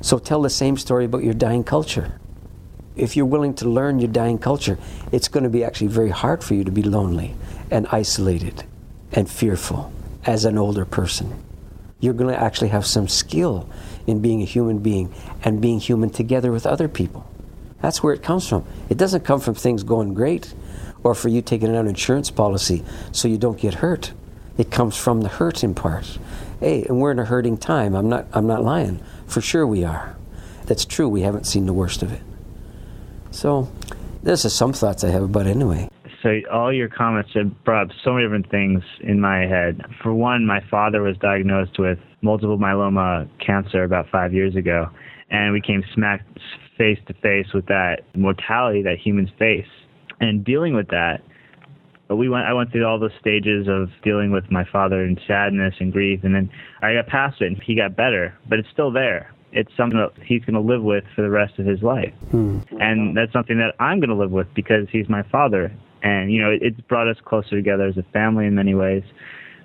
So 0.00 0.18
tell 0.18 0.42
the 0.42 0.50
same 0.50 0.76
story 0.76 1.04
about 1.04 1.24
your 1.24 1.34
dying 1.34 1.64
culture 1.64 2.18
if 2.96 3.16
you're 3.16 3.26
willing 3.26 3.54
to 3.54 3.68
learn 3.68 3.98
your 3.98 4.10
dying 4.10 4.38
culture, 4.38 4.78
it's 5.10 5.28
going 5.28 5.44
to 5.44 5.50
be 5.50 5.64
actually 5.64 5.88
very 5.88 6.10
hard 6.10 6.44
for 6.44 6.54
you 6.54 6.64
to 6.64 6.70
be 6.70 6.82
lonely 6.82 7.34
and 7.70 7.86
isolated 7.90 8.64
and 9.12 9.28
fearful 9.28 9.92
as 10.24 10.44
an 10.44 10.58
older 10.58 10.84
person. 10.84 11.43
You're 12.04 12.14
going 12.14 12.32
to 12.32 12.40
actually 12.40 12.68
have 12.68 12.84
some 12.84 13.08
skill 13.08 13.68
in 14.06 14.20
being 14.20 14.42
a 14.42 14.44
human 14.44 14.78
being 14.78 15.12
and 15.42 15.60
being 15.60 15.80
human 15.80 16.10
together 16.10 16.52
with 16.52 16.66
other 16.66 16.86
people. 16.86 17.26
That's 17.80 18.02
where 18.02 18.12
it 18.12 18.22
comes 18.22 18.46
from. 18.46 18.64
It 18.90 18.98
doesn't 18.98 19.24
come 19.24 19.40
from 19.40 19.54
things 19.54 19.82
going 19.82 20.12
great 20.12 20.54
or 21.02 21.14
for 21.14 21.28
you 21.28 21.40
taking 21.42 21.70
out 21.70 21.80
an 21.80 21.88
insurance 21.88 22.30
policy 22.30 22.84
so 23.12 23.26
you 23.26 23.38
don't 23.38 23.58
get 23.58 23.74
hurt. 23.74 24.12
It 24.58 24.70
comes 24.70 24.96
from 24.96 25.22
the 25.22 25.28
hurting 25.28 25.74
part. 25.74 26.18
Hey, 26.60 26.84
and 26.84 27.00
we're 27.00 27.10
in 27.10 27.18
a 27.18 27.24
hurting 27.24 27.56
time. 27.56 27.94
I'm 27.94 28.08
not 28.08 28.26
I'm 28.32 28.46
not 28.46 28.62
lying. 28.62 29.02
For 29.26 29.40
sure 29.40 29.66
we 29.66 29.84
are. 29.84 30.16
That's 30.66 30.84
true. 30.84 31.08
We 31.08 31.22
haven't 31.22 31.44
seen 31.44 31.66
the 31.66 31.72
worst 31.72 32.02
of 32.02 32.12
it. 32.12 32.22
So, 33.30 33.68
this 34.22 34.44
is 34.44 34.54
some 34.54 34.72
thoughts 34.72 35.02
I 35.04 35.08
have 35.08 35.22
about 35.22 35.46
it 35.46 35.50
anyway. 35.50 35.88
So 36.24 36.40
all 36.50 36.72
your 36.72 36.88
comments 36.88 37.32
have 37.34 37.52
brought 37.64 37.90
up 37.90 37.96
so 38.02 38.14
many 38.14 38.24
different 38.24 38.50
things 38.50 38.82
in 39.00 39.20
my 39.20 39.40
head. 39.40 39.82
For 40.02 40.14
one, 40.14 40.46
my 40.46 40.60
father 40.70 41.02
was 41.02 41.18
diagnosed 41.18 41.78
with 41.78 41.98
multiple 42.22 42.58
myeloma 42.58 43.28
cancer 43.44 43.84
about 43.84 44.06
five 44.10 44.32
years 44.32 44.56
ago, 44.56 44.86
and 45.30 45.52
we 45.52 45.60
came 45.60 45.84
smack 45.94 46.24
face 46.78 46.98
to 47.08 47.14
face 47.14 47.48
with 47.52 47.66
that 47.66 48.04
mortality 48.16 48.80
that 48.82 48.96
humans 48.98 49.28
face. 49.38 49.68
And 50.18 50.42
dealing 50.42 50.74
with 50.74 50.88
that, 50.88 51.20
we 52.08 52.30
went. 52.30 52.46
I 52.46 52.54
went 52.54 52.72
through 52.72 52.86
all 52.86 52.98
the 52.98 53.10
stages 53.20 53.68
of 53.68 53.90
dealing 54.02 54.30
with 54.32 54.50
my 54.50 54.64
father 54.64 55.02
and 55.04 55.20
sadness 55.26 55.74
and 55.78 55.92
grief, 55.92 56.20
and 56.22 56.34
then 56.34 56.50
I 56.80 56.94
got 56.94 57.06
past 57.06 57.42
it, 57.42 57.48
and 57.48 57.62
he 57.62 57.74
got 57.74 57.96
better. 57.96 58.34
But 58.48 58.60
it's 58.60 58.68
still 58.72 58.90
there. 58.90 59.30
It's 59.52 59.70
something 59.76 59.98
that 59.98 60.12
he's 60.24 60.42
going 60.44 60.54
to 60.54 60.60
live 60.60 60.82
with 60.82 61.04
for 61.14 61.20
the 61.20 61.30
rest 61.30 61.58
of 61.58 61.66
his 61.66 61.82
life, 61.82 62.14
hmm. 62.30 62.60
and 62.80 63.14
that's 63.14 63.32
something 63.32 63.58
that 63.58 63.74
I'm 63.78 64.00
going 64.00 64.08
to 64.08 64.16
live 64.16 64.30
with 64.30 64.46
because 64.54 64.88
he's 64.90 65.08
my 65.10 65.22
father. 65.24 65.70
And 66.04 66.30
you 66.30 66.40
know, 66.40 66.50
it, 66.50 66.60
it's 66.62 66.80
brought 66.82 67.08
us 67.08 67.16
closer 67.24 67.56
together 67.56 67.86
as 67.86 67.96
a 67.96 68.04
family 68.12 68.46
in 68.46 68.54
many 68.54 68.74
ways. 68.74 69.02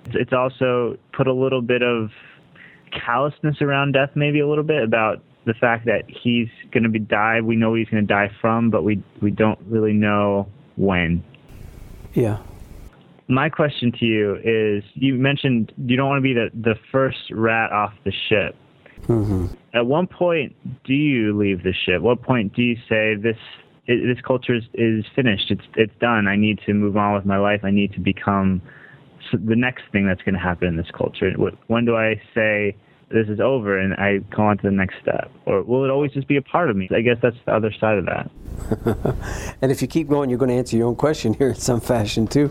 It's 0.06 0.32
also 0.32 0.96
put 1.12 1.26
a 1.26 1.32
little 1.32 1.60
bit 1.60 1.82
of 1.82 2.10
callousness 2.90 3.60
around 3.60 3.92
death, 3.92 4.10
maybe 4.14 4.40
a 4.40 4.48
little 4.48 4.64
bit 4.64 4.82
about 4.82 5.22
the 5.44 5.54
fact 5.54 5.86
that 5.86 6.04
he's 6.08 6.48
going 6.72 6.82
to 6.82 6.88
be 6.88 6.98
die. 6.98 7.40
We 7.42 7.56
know 7.56 7.74
he's 7.74 7.88
going 7.88 8.06
to 8.06 8.12
die 8.12 8.30
from, 8.40 8.70
but 8.70 8.82
we 8.82 9.02
we 9.20 9.30
don't 9.30 9.58
really 9.66 9.92
know 9.92 10.48
when. 10.76 11.22
Yeah. 12.14 12.38
My 13.28 13.48
question 13.48 13.92
to 13.92 14.04
you 14.04 14.36
is: 14.42 14.82
You 14.94 15.14
mentioned 15.14 15.72
you 15.76 15.96
don't 15.96 16.08
want 16.08 16.18
to 16.18 16.22
be 16.22 16.32
the 16.32 16.50
the 16.54 16.74
first 16.90 17.18
rat 17.30 17.70
off 17.70 17.92
the 18.04 18.12
ship. 18.28 18.56
Mm-hmm. 19.02 19.46
At 19.74 19.86
one 19.86 20.06
point, 20.06 20.54
do 20.84 20.94
you 20.94 21.36
leave 21.36 21.62
the 21.62 21.72
ship? 21.72 22.02
What 22.02 22.22
point 22.22 22.54
do 22.54 22.62
you 22.62 22.76
say 22.88 23.14
this 23.14 23.38
it, 23.90 24.14
this 24.14 24.22
culture 24.24 24.54
is, 24.54 24.64
is 24.74 25.04
finished? 25.14 25.50
It's 25.50 25.64
it's 25.76 25.92
done. 26.00 26.28
I 26.28 26.36
need 26.36 26.60
to 26.66 26.74
move 26.74 26.96
on 26.96 27.14
with 27.14 27.26
my 27.26 27.38
life. 27.38 27.60
I 27.64 27.70
need 27.70 27.92
to 27.94 28.00
become 28.00 28.62
the 29.32 29.56
next 29.56 29.82
thing 29.92 30.06
that's 30.06 30.22
going 30.22 30.34
to 30.34 30.40
happen 30.40 30.68
in 30.68 30.76
this 30.76 30.90
culture. 30.96 31.32
When 31.66 31.84
do 31.84 31.96
I 31.96 32.20
say? 32.34 32.76
this 33.10 33.28
is 33.28 33.40
over 33.40 33.76
and 33.78 33.94
I 33.94 34.18
go 34.34 34.42
on 34.42 34.56
to 34.58 34.62
the 34.62 34.70
next 34.70 34.94
step? 35.02 35.30
Or 35.44 35.62
will 35.62 35.84
it 35.84 35.90
always 35.90 36.12
just 36.12 36.28
be 36.28 36.36
a 36.36 36.42
part 36.42 36.70
of 36.70 36.76
me? 36.76 36.88
I 36.94 37.00
guess 37.00 37.16
that's 37.20 37.36
the 37.44 37.52
other 37.52 37.72
side 37.72 37.98
of 37.98 38.06
that. 38.06 38.30
and 39.62 39.72
if 39.72 39.82
you 39.82 39.88
keep 39.88 40.08
going, 40.08 40.30
you're 40.30 40.38
going 40.38 40.50
to 40.50 40.54
answer 40.54 40.76
your 40.76 40.86
own 40.86 40.96
question 40.96 41.34
here 41.38 41.48
in 41.48 41.54
some 41.56 41.80
fashion 41.80 42.26
too, 42.26 42.48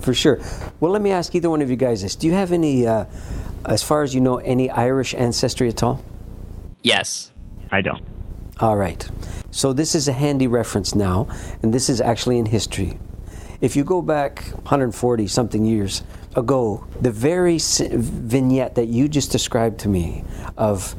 for 0.00 0.12
sure. 0.12 0.40
Well, 0.80 0.90
let 0.90 1.02
me 1.02 1.12
ask 1.12 1.34
either 1.34 1.48
one 1.48 1.62
of 1.62 1.70
you 1.70 1.76
guys 1.76 2.02
this: 2.02 2.16
Do 2.16 2.26
you 2.26 2.34
have 2.34 2.52
any, 2.52 2.86
uh, 2.86 3.06
as 3.64 3.82
far 3.82 4.02
as 4.02 4.14
you 4.14 4.20
know, 4.20 4.38
any 4.38 4.68
Irish 4.68 5.14
ancestry 5.14 5.68
at 5.68 5.82
all? 5.82 6.04
Yes. 6.82 7.30
I 7.70 7.82
don't. 7.82 8.02
All 8.60 8.76
right. 8.76 9.08
So 9.50 9.72
this 9.72 9.94
is 9.94 10.06
a 10.06 10.12
handy 10.12 10.46
reference 10.46 10.94
now, 10.94 11.28
and 11.62 11.72
this 11.72 11.88
is 11.88 12.00
actually 12.00 12.38
in 12.38 12.46
history. 12.46 12.98
If 13.60 13.74
you 13.74 13.84
go 13.84 14.02
back 14.02 14.44
140 14.64 15.26
something 15.26 15.64
years, 15.64 16.02
ago, 16.36 16.86
the 17.00 17.10
very 17.10 17.58
vignette 17.58 18.76
that 18.76 18.86
you 18.86 19.08
just 19.08 19.32
described 19.32 19.80
to 19.80 19.88
me 19.88 20.24
of 20.56 20.94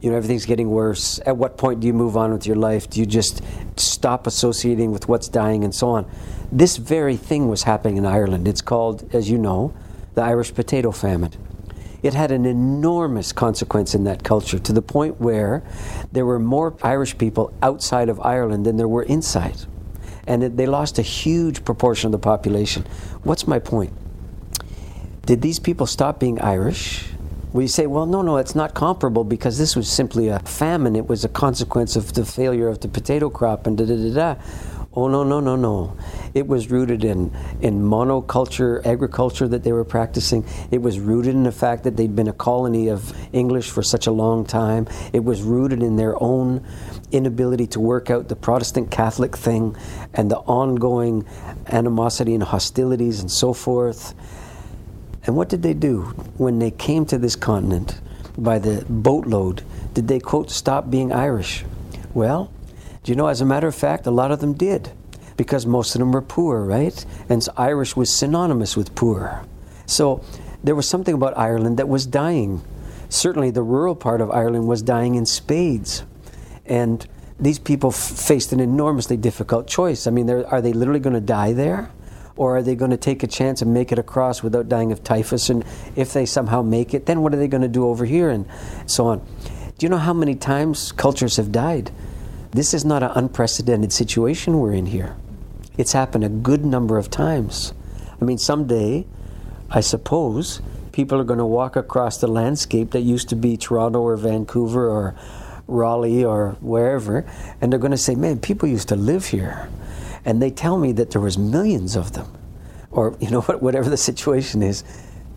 you 0.00 0.10
know 0.10 0.16
everything's 0.16 0.46
getting 0.46 0.70
worse 0.70 1.20
at 1.26 1.36
what 1.36 1.58
point 1.58 1.80
do 1.80 1.86
you 1.86 1.92
move 1.92 2.16
on 2.16 2.32
with 2.32 2.46
your 2.46 2.56
life 2.56 2.88
do 2.88 3.00
you 3.00 3.04
just 3.04 3.42
stop 3.76 4.26
associating 4.26 4.92
with 4.92 5.08
what's 5.08 5.28
dying 5.28 5.62
and 5.62 5.74
so 5.74 5.90
on 5.90 6.10
this 6.50 6.78
very 6.78 7.18
thing 7.18 7.50
was 7.50 7.64
happening 7.64 7.98
in 7.98 8.06
ireland 8.06 8.48
it's 8.48 8.62
called 8.62 9.14
as 9.14 9.28
you 9.28 9.36
know 9.36 9.74
the 10.14 10.22
irish 10.22 10.54
potato 10.54 10.90
famine 10.90 11.30
it 12.02 12.14
had 12.14 12.30
an 12.30 12.44
enormous 12.44 13.32
consequence 13.32 13.94
in 13.94 14.04
that 14.04 14.24
culture 14.24 14.58
to 14.58 14.72
the 14.72 14.82
point 14.82 15.20
where 15.20 15.62
there 16.12 16.26
were 16.26 16.38
more 16.38 16.74
irish 16.82 17.16
people 17.18 17.52
outside 17.62 18.08
of 18.08 18.20
ireland 18.20 18.64
than 18.66 18.76
there 18.76 18.88
were 18.88 19.02
inside 19.04 19.56
and 20.26 20.42
they 20.42 20.66
lost 20.66 20.98
a 20.98 21.02
huge 21.02 21.64
proportion 21.64 22.08
of 22.08 22.12
the 22.12 22.18
population 22.18 22.84
what's 23.22 23.46
my 23.46 23.58
point 23.58 23.92
did 25.30 25.42
these 25.42 25.60
people 25.60 25.86
stop 25.86 26.18
being 26.18 26.40
Irish? 26.40 27.08
We 27.52 27.68
say, 27.68 27.86
well, 27.86 28.04
no, 28.04 28.20
no, 28.20 28.38
it's 28.38 28.56
not 28.56 28.74
comparable 28.74 29.22
because 29.22 29.58
this 29.58 29.76
was 29.76 29.88
simply 29.88 30.26
a 30.26 30.40
famine. 30.40 30.96
It 30.96 31.08
was 31.08 31.24
a 31.24 31.28
consequence 31.28 31.94
of 31.94 32.14
the 32.14 32.24
failure 32.24 32.66
of 32.66 32.80
the 32.80 32.88
potato 32.88 33.30
crop 33.30 33.64
and 33.66 33.78
da 33.78 33.84
da 33.84 33.94
da 33.94 34.12
da. 34.12 34.42
Oh, 34.92 35.06
no, 35.06 35.22
no, 35.22 35.38
no, 35.38 35.54
no. 35.54 35.96
It 36.34 36.48
was 36.48 36.68
rooted 36.68 37.04
in, 37.04 37.32
in 37.60 37.80
monoculture 37.80 38.84
agriculture 38.84 39.46
that 39.46 39.62
they 39.62 39.70
were 39.70 39.84
practicing. 39.84 40.44
It 40.72 40.82
was 40.82 40.98
rooted 40.98 41.32
in 41.32 41.44
the 41.44 41.52
fact 41.52 41.84
that 41.84 41.96
they'd 41.96 42.16
been 42.16 42.26
a 42.26 42.32
colony 42.32 42.88
of 42.88 43.14
English 43.32 43.70
for 43.70 43.84
such 43.84 44.08
a 44.08 44.10
long 44.10 44.44
time. 44.44 44.88
It 45.12 45.22
was 45.22 45.42
rooted 45.42 45.80
in 45.84 45.94
their 45.94 46.20
own 46.20 46.66
inability 47.12 47.68
to 47.68 47.80
work 47.80 48.10
out 48.10 48.26
the 48.26 48.34
Protestant 48.34 48.90
Catholic 48.90 49.36
thing 49.36 49.76
and 50.12 50.28
the 50.28 50.38
ongoing 50.38 51.24
animosity 51.68 52.34
and 52.34 52.42
hostilities 52.42 53.20
and 53.20 53.30
so 53.30 53.52
forth. 53.52 54.12
And 55.24 55.36
what 55.36 55.48
did 55.48 55.62
they 55.62 55.74
do 55.74 56.02
when 56.36 56.58
they 56.58 56.72
came 56.72 57.06
to 57.06 57.18
this 57.18 57.36
continent 57.36 58.00
by 58.36 58.58
the 58.58 58.84
boatload? 58.88 59.62
Did 59.94 60.08
they, 60.08 60.18
quote, 60.18 60.50
stop 60.50 60.90
being 60.90 61.12
Irish? 61.12 61.64
Well, 62.12 62.50
do 63.02 63.12
you 63.12 63.16
know, 63.16 63.28
as 63.28 63.40
a 63.40 63.46
matter 63.46 63.66
of 63.66 63.74
fact, 63.74 64.06
a 64.06 64.10
lot 64.10 64.30
of 64.30 64.40
them 64.40 64.52
did 64.52 64.92
because 65.36 65.64
most 65.64 65.94
of 65.94 66.00
them 66.00 66.12
were 66.12 66.20
poor, 66.20 66.62
right? 66.62 67.04
And 67.28 67.46
Irish 67.56 67.96
was 67.96 68.12
synonymous 68.14 68.76
with 68.76 68.94
poor. 68.94 69.42
So 69.86 70.22
there 70.62 70.74
was 70.74 70.86
something 70.86 71.14
about 71.14 71.36
Ireland 71.38 71.78
that 71.78 71.88
was 71.88 72.04
dying. 72.04 72.62
Certainly, 73.08 73.52
the 73.52 73.62
rural 73.62 73.94
part 73.96 74.20
of 74.20 74.30
Ireland 74.30 74.68
was 74.68 74.82
dying 74.82 75.14
in 75.14 75.24
spades. 75.24 76.04
And 76.66 77.06
these 77.38 77.58
people 77.58 77.90
f- 77.90 77.96
faced 77.96 78.52
an 78.52 78.60
enormously 78.60 79.16
difficult 79.16 79.66
choice. 79.66 80.06
I 80.06 80.10
mean, 80.10 80.28
are 80.28 80.60
they 80.60 80.74
literally 80.74 81.00
going 81.00 81.14
to 81.14 81.20
die 81.20 81.54
there? 81.54 81.90
Or 82.36 82.58
are 82.58 82.62
they 82.62 82.74
going 82.74 82.90
to 82.90 82.96
take 82.96 83.22
a 83.22 83.26
chance 83.26 83.62
and 83.62 83.74
make 83.74 83.92
it 83.92 83.98
across 83.98 84.42
without 84.42 84.68
dying 84.68 84.92
of 84.92 85.02
typhus? 85.02 85.50
And 85.50 85.64
if 85.96 86.12
they 86.12 86.26
somehow 86.26 86.62
make 86.62 86.94
it, 86.94 87.06
then 87.06 87.22
what 87.22 87.34
are 87.34 87.38
they 87.38 87.48
going 87.48 87.62
to 87.62 87.68
do 87.68 87.88
over 87.88 88.04
here? 88.04 88.30
And 88.30 88.46
so 88.86 89.06
on. 89.06 89.18
Do 89.78 89.86
you 89.86 89.88
know 89.88 89.98
how 89.98 90.12
many 90.12 90.34
times 90.34 90.92
cultures 90.92 91.36
have 91.36 91.50
died? 91.50 91.90
This 92.52 92.74
is 92.74 92.84
not 92.84 93.02
an 93.02 93.12
unprecedented 93.14 93.92
situation 93.92 94.58
we're 94.58 94.72
in 94.72 94.86
here. 94.86 95.16
It's 95.76 95.92
happened 95.92 96.24
a 96.24 96.28
good 96.28 96.64
number 96.64 96.98
of 96.98 97.10
times. 97.10 97.72
I 98.20 98.24
mean, 98.24 98.38
someday, 98.38 99.06
I 99.70 99.80
suppose, 99.80 100.60
people 100.92 101.20
are 101.20 101.24
going 101.24 101.38
to 101.38 101.46
walk 101.46 101.76
across 101.76 102.18
the 102.18 102.26
landscape 102.26 102.90
that 102.90 103.00
used 103.00 103.28
to 103.28 103.36
be 103.36 103.56
Toronto 103.56 104.00
or 104.00 104.16
Vancouver 104.16 104.88
or 104.88 105.14
Raleigh 105.68 106.24
or 106.24 106.56
wherever, 106.60 107.24
and 107.60 107.72
they're 107.72 107.78
going 107.78 107.92
to 107.92 107.96
say, 107.96 108.14
man, 108.14 108.40
people 108.40 108.68
used 108.68 108.88
to 108.88 108.96
live 108.96 109.26
here 109.26 109.68
and 110.24 110.40
they 110.42 110.50
tell 110.50 110.78
me 110.78 110.92
that 110.92 111.10
there 111.10 111.20
was 111.20 111.38
millions 111.38 111.96
of 111.96 112.12
them, 112.12 112.30
or 112.90 113.16
you 113.20 113.30
know 113.30 113.40
whatever 113.40 113.88
the 113.88 113.96
situation 113.96 114.62
is. 114.62 114.84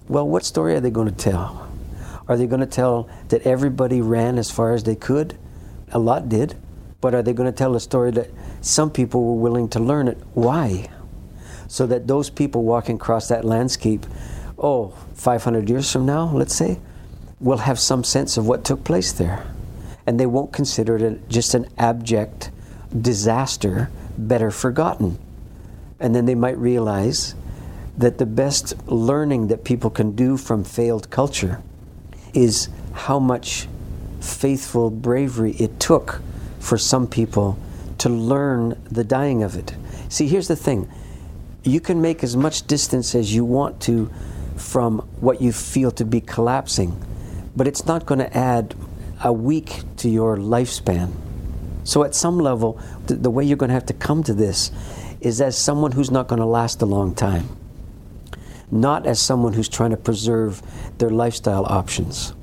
Well, 0.08 0.28
what 0.28 0.46
story 0.46 0.76
are 0.76 0.80
they 0.80 0.90
going 0.90 1.10
to 1.10 1.16
tell? 1.16 1.70
Are 2.28 2.38
they 2.38 2.48
going 2.48 2.62
to 2.62 2.66
tell 2.66 3.10
that 3.30 3.46
everybody 3.46 4.02
ran 4.02 4.38
as 4.38 4.50
far 4.50 4.74
as 4.74 4.84
they 4.84 4.96
could? 4.96 5.38
A 5.92 6.00
lot 6.00 6.30
did, 6.30 6.56
but 7.04 7.14
are 7.14 7.22
they 7.22 7.34
going 7.34 7.52
to 7.52 7.58
tell 7.58 7.76
a 7.76 7.82
story 7.82 8.12
that 8.12 8.30
some 8.62 8.90
people 8.90 9.26
were 9.26 9.42
willing 9.42 9.68
to 9.68 9.78
learn 9.78 10.08
it? 10.08 10.18
Why? 10.36 10.90
So 11.68 11.86
that 11.88 12.08
those 12.08 12.30
people 12.30 12.64
walking 12.64 12.96
across 12.96 13.28
that 13.28 13.44
landscape, 13.44 14.06
oh, 14.58 14.96
500 15.16 15.70
years 15.70 15.92
from 15.92 16.06
now, 16.06 16.32
let's 16.34 16.56
say, 16.56 16.80
will 17.42 17.58
have 17.58 17.78
some 17.78 18.06
sense 18.06 18.38
of 18.38 18.48
what 18.48 18.64
took 18.64 18.86
place 18.86 19.12
there. 19.12 19.46
And 20.08 20.18
they 20.18 20.26
won't 20.26 20.54
consider 20.54 20.96
it 20.96 21.28
just 21.28 21.54
an 21.54 21.68
abject 21.78 22.52
disaster 23.02 23.90
better 24.18 24.50
forgotten. 24.50 25.20
And 26.00 26.16
then 26.16 26.26
they 26.26 26.36
might 26.36 26.58
realize 26.58 27.36
that 27.98 28.18
the 28.18 28.26
best 28.26 28.88
learning 28.88 29.48
that 29.48 29.66
people 29.66 29.90
can 29.90 30.16
do 30.16 30.38
from 30.38 30.64
failed 30.64 31.10
culture 31.10 31.62
is 32.34 32.70
how 32.94 33.20
much 33.20 33.68
faithful 34.22 34.90
bravery 34.90 35.52
it 35.60 35.82
took 35.82 36.22
for 36.64 36.78
some 36.78 37.06
people 37.06 37.60
to 37.98 38.10
learn 38.10 38.82
the 38.90 39.04
dying 39.04 39.44
of 39.44 39.56
it. 39.56 39.76
See, 40.10 40.28
here's 40.28 40.48
the 40.48 40.56
thing 40.56 40.90
you 41.64 41.80
can 41.80 42.02
make 42.02 42.24
as 42.24 42.36
much 42.36 42.68
distance 42.68 43.16
as 43.16 43.34
you 43.34 43.46
want 43.46 43.82
to 43.82 44.10
from 44.56 45.00
what 45.20 45.42
you 45.42 45.52
feel 45.52 45.92
to 45.92 46.06
be 46.06 46.22
collapsing, 46.22 47.02
but 47.56 47.68
it's 47.68 47.86
not 47.86 48.06
going 48.06 48.20
to 48.20 48.38
add 48.38 48.76
a 49.24 49.32
week 49.32 49.82
to 49.98 50.10
your 50.10 50.38
lifespan. 50.38 51.12
So, 51.86 52.04
at 52.04 52.16
some 52.16 52.38
level, 52.38 52.80
the, 53.08 53.16
the 53.16 53.30
way 53.30 53.44
you're 53.44 53.58
going 53.58 53.70
to 53.70 53.74
have 53.74 53.86
to 53.88 53.94
come 53.94 54.24
to 54.24 54.34
this 54.34 54.72
is 55.20 55.42
as 55.42 55.58
someone 55.58 55.94
who's 55.94 56.12
not 56.12 56.28
going 56.28 56.40
to 56.40 56.46
last 56.46 56.82
a 56.82 56.86
long 56.86 57.14
time, 57.14 57.48
not 58.72 59.06
as 59.06 59.20
someone 59.20 59.54
who's 59.54 59.70
trying 59.70 59.92
to 59.92 59.98
preserve 59.98 60.62
their 60.98 61.10
lifestyle 61.10 61.66
options. 61.66 62.34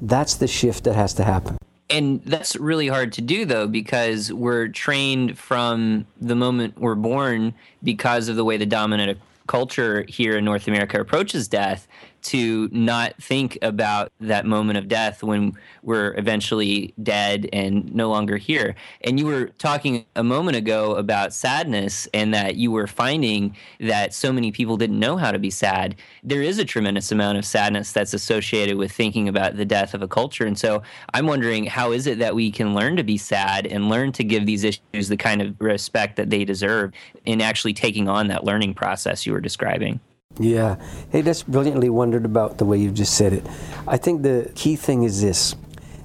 That's 0.00 0.34
the 0.34 0.48
shift 0.48 0.84
that 0.84 0.94
has 0.94 1.14
to 1.14 1.24
happen. 1.24 1.57
And 1.90 2.22
that's 2.24 2.54
really 2.56 2.88
hard 2.88 3.12
to 3.14 3.22
do, 3.22 3.44
though, 3.46 3.66
because 3.66 4.32
we're 4.32 4.68
trained 4.68 5.38
from 5.38 6.06
the 6.20 6.34
moment 6.34 6.78
we're 6.78 6.94
born 6.94 7.54
because 7.82 8.28
of 8.28 8.36
the 8.36 8.44
way 8.44 8.58
the 8.58 8.66
dominant 8.66 9.18
culture 9.46 10.04
here 10.08 10.36
in 10.36 10.44
North 10.44 10.68
America 10.68 11.00
approaches 11.00 11.48
death 11.48 11.88
to 12.28 12.68
not 12.72 13.14
think 13.22 13.56
about 13.62 14.12
that 14.20 14.44
moment 14.44 14.76
of 14.76 14.86
death 14.86 15.22
when 15.22 15.56
we're 15.82 16.14
eventually 16.18 16.92
dead 17.02 17.48
and 17.54 17.94
no 17.94 18.10
longer 18.10 18.36
here. 18.36 18.74
And 19.00 19.18
you 19.18 19.24
were 19.24 19.46
talking 19.56 20.04
a 20.14 20.22
moment 20.22 20.54
ago 20.54 20.94
about 20.96 21.32
sadness 21.32 22.06
and 22.12 22.34
that 22.34 22.56
you 22.56 22.70
were 22.70 22.86
finding 22.86 23.56
that 23.80 24.12
so 24.12 24.30
many 24.30 24.52
people 24.52 24.76
didn't 24.76 24.98
know 24.98 25.16
how 25.16 25.32
to 25.32 25.38
be 25.38 25.48
sad. 25.48 25.96
There 26.22 26.42
is 26.42 26.58
a 26.58 26.66
tremendous 26.66 27.10
amount 27.10 27.38
of 27.38 27.46
sadness 27.46 27.92
that's 27.92 28.12
associated 28.12 28.76
with 28.76 28.92
thinking 28.92 29.26
about 29.26 29.56
the 29.56 29.64
death 29.64 29.94
of 29.94 30.02
a 30.02 30.08
culture. 30.08 30.44
And 30.44 30.58
so 30.58 30.82
I'm 31.14 31.26
wondering 31.26 31.64
how 31.64 31.92
is 31.92 32.06
it 32.06 32.18
that 32.18 32.34
we 32.34 32.50
can 32.50 32.74
learn 32.74 32.96
to 32.96 33.04
be 33.04 33.16
sad 33.16 33.66
and 33.66 33.88
learn 33.88 34.12
to 34.12 34.22
give 34.22 34.44
these 34.44 34.64
issues 34.64 35.08
the 35.08 35.16
kind 35.16 35.40
of 35.40 35.58
respect 35.60 36.16
that 36.16 36.28
they 36.28 36.44
deserve 36.44 36.92
in 37.24 37.40
actually 37.40 37.72
taking 37.72 38.06
on 38.06 38.28
that 38.28 38.44
learning 38.44 38.74
process 38.74 39.24
you 39.24 39.32
were 39.32 39.40
describing? 39.40 39.98
Yeah. 40.38 40.76
Hey, 41.10 41.22
that's 41.22 41.42
brilliantly 41.42 41.90
wondered 41.90 42.24
about 42.24 42.58
the 42.58 42.64
way 42.64 42.78
you've 42.78 42.94
just 42.94 43.14
said 43.14 43.32
it. 43.32 43.44
I 43.86 43.96
think 43.96 44.22
the 44.22 44.50
key 44.54 44.76
thing 44.76 45.02
is 45.02 45.20
this 45.20 45.54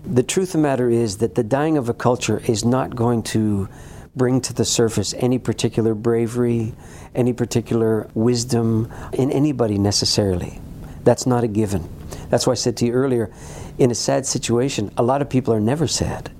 the 0.06 0.24
truth 0.24 0.50
of 0.50 0.54
the 0.54 0.58
matter 0.68 0.90
is 0.90 1.18
that 1.18 1.36
the 1.36 1.44
dying 1.44 1.78
of 1.78 1.88
a 1.88 1.94
culture 1.94 2.42
is 2.46 2.66
not 2.66 2.94
going 2.94 3.24
to 3.24 3.70
bring 4.16 4.42
to 4.42 4.54
the 4.54 4.66
surface 4.66 5.14
any 5.18 5.40
particular 5.40 5.96
bravery, 5.96 6.74
any 7.16 7.32
particular 7.32 8.10
wisdom 8.14 8.92
in 9.14 9.32
anybody 9.32 9.78
necessarily. 9.78 10.60
That's 11.04 11.26
not 11.26 11.44
a 11.44 11.48
given. 11.48 11.88
That's 12.30 12.46
why 12.46 12.52
I 12.52 12.56
said 12.56 12.76
to 12.78 12.86
you 12.86 12.92
earlier, 12.92 13.32
in 13.78 13.92
a 13.92 13.96
sad 13.96 14.26
situation, 14.26 14.92
a 14.98 15.04
lot 15.04 15.22
of 15.22 15.30
people 15.30 15.54
are 15.54 15.62
never 15.62 15.88
sad. 15.88 16.32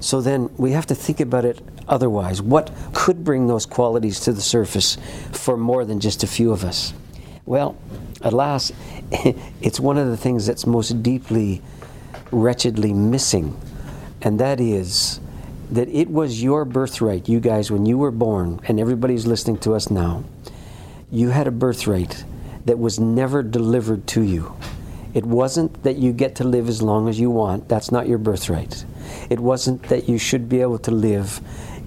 So 0.00 0.20
then 0.20 0.50
we 0.56 0.72
have 0.72 0.86
to 0.86 0.94
think 0.94 1.20
about 1.20 1.44
it 1.44 1.60
otherwise. 1.86 2.42
What 2.42 2.72
could 2.92 3.24
bring 3.24 3.46
those 3.46 3.66
qualities 3.66 4.20
to 4.20 4.32
the 4.32 4.40
surface 4.40 4.96
for 5.32 5.56
more 5.56 5.84
than 5.84 6.00
just 6.00 6.24
a 6.24 6.26
few 6.26 6.50
of 6.50 6.64
us? 6.64 6.92
Well, 7.44 7.76
alas, 8.20 8.70
it's 9.60 9.80
one 9.80 9.98
of 9.98 10.06
the 10.08 10.16
things 10.16 10.46
that's 10.46 10.66
most 10.66 11.02
deeply, 11.02 11.60
wretchedly 12.30 12.92
missing, 12.92 13.60
and 14.20 14.38
that 14.38 14.60
is 14.60 15.18
that 15.70 15.88
it 15.88 16.08
was 16.08 16.42
your 16.42 16.64
birthright, 16.64 17.28
you 17.28 17.40
guys, 17.40 17.70
when 17.70 17.86
you 17.86 17.98
were 17.98 18.10
born, 18.10 18.60
and 18.68 18.78
everybody's 18.78 19.26
listening 19.26 19.58
to 19.58 19.74
us 19.74 19.90
now, 19.90 20.22
you 21.10 21.30
had 21.30 21.46
a 21.46 21.50
birthright 21.50 22.24
that 22.66 22.78
was 22.78 23.00
never 23.00 23.42
delivered 23.42 24.06
to 24.06 24.22
you. 24.22 24.54
It 25.12 25.26
wasn't 25.26 25.82
that 25.82 25.96
you 25.96 26.12
get 26.12 26.36
to 26.36 26.44
live 26.44 26.68
as 26.68 26.80
long 26.80 27.08
as 27.08 27.18
you 27.18 27.30
want. 27.30 27.68
That's 27.68 27.90
not 27.90 28.06
your 28.06 28.18
birthright. 28.18 28.84
It 29.28 29.40
wasn't 29.40 29.82
that 29.84 30.08
you 30.08 30.16
should 30.16 30.48
be 30.48 30.60
able 30.60 30.78
to 30.80 30.90
live 30.90 31.40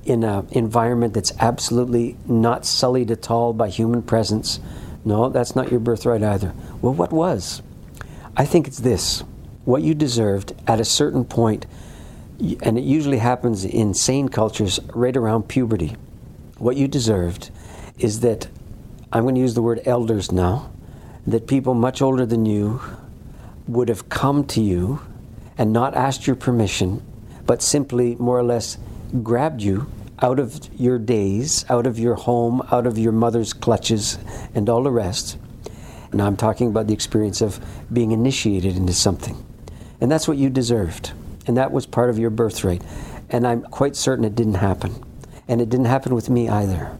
in 0.03 0.24
an 0.24 0.47
environment 0.51 1.14
that's 1.14 1.32
absolutely 1.39 2.18
not 2.28 2.66
sullied 2.66 3.10
at 3.10 3.32
all 3.32 3.53
by 3.53 3.70
human 3.70 4.03
presence 4.03 4.60
no, 5.06 5.30
that's 5.30 5.56
not 5.56 5.70
your 5.72 5.80
birthright 5.80 6.24
either. 6.24 6.53
Well, 6.82 6.93
what 6.93 7.12
was? 7.12 7.62
I 8.36 8.45
think 8.45 8.68
it's 8.68 8.80
this 8.80 9.24
what 9.64 9.82
you 9.82 9.93
deserved 9.93 10.53
at 10.68 10.80
a 10.80 10.86
certain 10.86 11.26
point, 11.26 11.66
and 12.62 12.78
it 12.78 12.84
usually 12.84 13.20
happens 13.20 13.64
in 13.66 13.93
sane 13.93 14.30
cultures 14.30 14.80
right 14.93 15.16
around 15.16 15.47
puberty. 15.47 15.95
What 16.58 16.76
you 16.76 16.88
deserved 16.88 17.49
is 17.97 18.20
that, 18.20 18.47
I'm 19.12 19.24
going 19.24 19.36
to 19.36 19.41
use 19.41 19.53
the 19.53 19.62
word 19.62 19.82
elders 19.86 20.32
now, 20.32 20.72
that 21.26 21.47
people 21.47 21.74
much 21.74 22.01
older 22.01 22.26
than 22.26 22.45
you 22.45 22.82
would 23.68 23.89
have 23.89 24.10
come 24.10 24.45
to 24.45 24.62
you 24.62 25.01
and 25.58 25.74
not 25.74 25.95
asked 25.95 26.28
your 26.28 26.36
permission, 26.36 27.01
but 27.45 27.62
simply 27.62 28.16
more 28.16 28.38
or 28.38 28.43
less 28.43 28.78
grabbed 29.24 29.62
you 29.62 29.88
out 30.22 30.39
of 30.39 30.70
your 30.80 30.97
days, 30.97 31.66
out 31.70 31.88
of 31.88 31.99
your 31.99 32.16
home, 32.16 32.61
out 32.72 32.88
of 32.88 32.97
your 32.97 33.11
mother's 33.11 33.53
clutches, 33.53 34.18
and 34.53 34.70
all 34.70 34.84
the 34.84 34.91
rest. 34.91 35.38
Now 36.13 36.28
I'm 36.28 36.38
talking 36.38 36.68
about 36.68 36.88
the 36.88 36.93
experience 36.93 37.41
of 37.41 37.59
being 37.91 38.11
initiated 38.11 38.78
into 38.78 38.93
something. 38.93 39.43
And 39.99 40.11
that's 40.11 40.28
what 40.28 40.38
you 40.38 40.49
deserved. 40.49 41.11
And 41.47 41.57
that 41.57 41.72
was 41.72 41.86
part 41.86 42.09
of 42.09 42.18
your 42.18 42.30
birthright. 42.30 42.82
And 43.30 43.45
I'm 43.45 43.63
quite 43.63 43.95
certain 43.95 44.24
it 44.24 44.36
didn't 44.36 44.55
happen. 44.55 45.03
And 45.47 45.61
it 45.61 45.70
didn't 45.70 45.86
happen 45.86 46.16
with 46.16 46.30
me 46.30 46.47
either. 46.47 46.97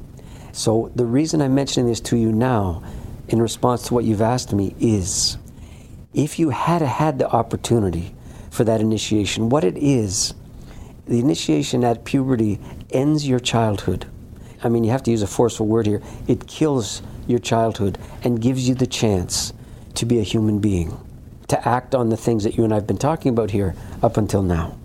So 0.52 0.92
the 0.96 1.06
reason 1.06 1.42
I'm 1.42 1.56
mentioning 1.56 1.90
this 1.90 2.00
to 2.02 2.18
you 2.18 2.32
now, 2.32 2.84
in 3.28 3.42
response 3.42 3.84
to 3.88 3.94
what 3.94 4.06
you've 4.06 4.22
asked 4.22 4.54
me, 4.54 4.76
is 4.80 5.38
if 6.14 6.40
you 6.40 6.50
had 6.50 6.82
had 6.82 7.20
the 7.20 7.28
opportunity 7.30 8.16
for 8.52 8.64
that 8.64 8.82
initiation, 8.82 9.50
what 9.50 9.64
it 9.64 9.78
is, 9.78 10.34
the 11.08 11.20
initiation 11.20 11.84
at 11.84 12.06
puberty 12.06 12.60
ends 12.96 13.28
your 13.28 13.40
childhood. 13.40 14.06
I 14.64 14.70
mean, 14.70 14.84
you 14.84 14.92
have 14.92 15.04
to 15.04 15.12
use 15.12 15.22
a 15.22 15.28
forceful 15.28 15.68
word 15.68 15.86
here. 15.86 16.02
It 16.28 16.48
kills 16.48 17.02
your 17.28 17.40
childhood 17.40 17.98
and 18.24 18.42
gives 18.42 18.68
you 18.68 18.74
the 18.74 18.88
chance 18.88 19.54
to 19.96 20.06
be 20.06 20.20
a 20.20 20.24
human 20.24 20.60
being, 20.60 20.98
to 21.50 21.68
act 21.68 21.94
on 21.94 22.10
the 22.10 22.18
things 22.18 22.44
that 22.46 22.58
you 22.58 22.64
and 22.64 22.74
I 22.74 22.78
have 22.78 22.88
been 22.88 22.98
talking 22.98 23.30
about 23.30 23.52
here 23.52 23.76
up 24.02 24.18
until 24.18 24.42
now. 24.42 24.78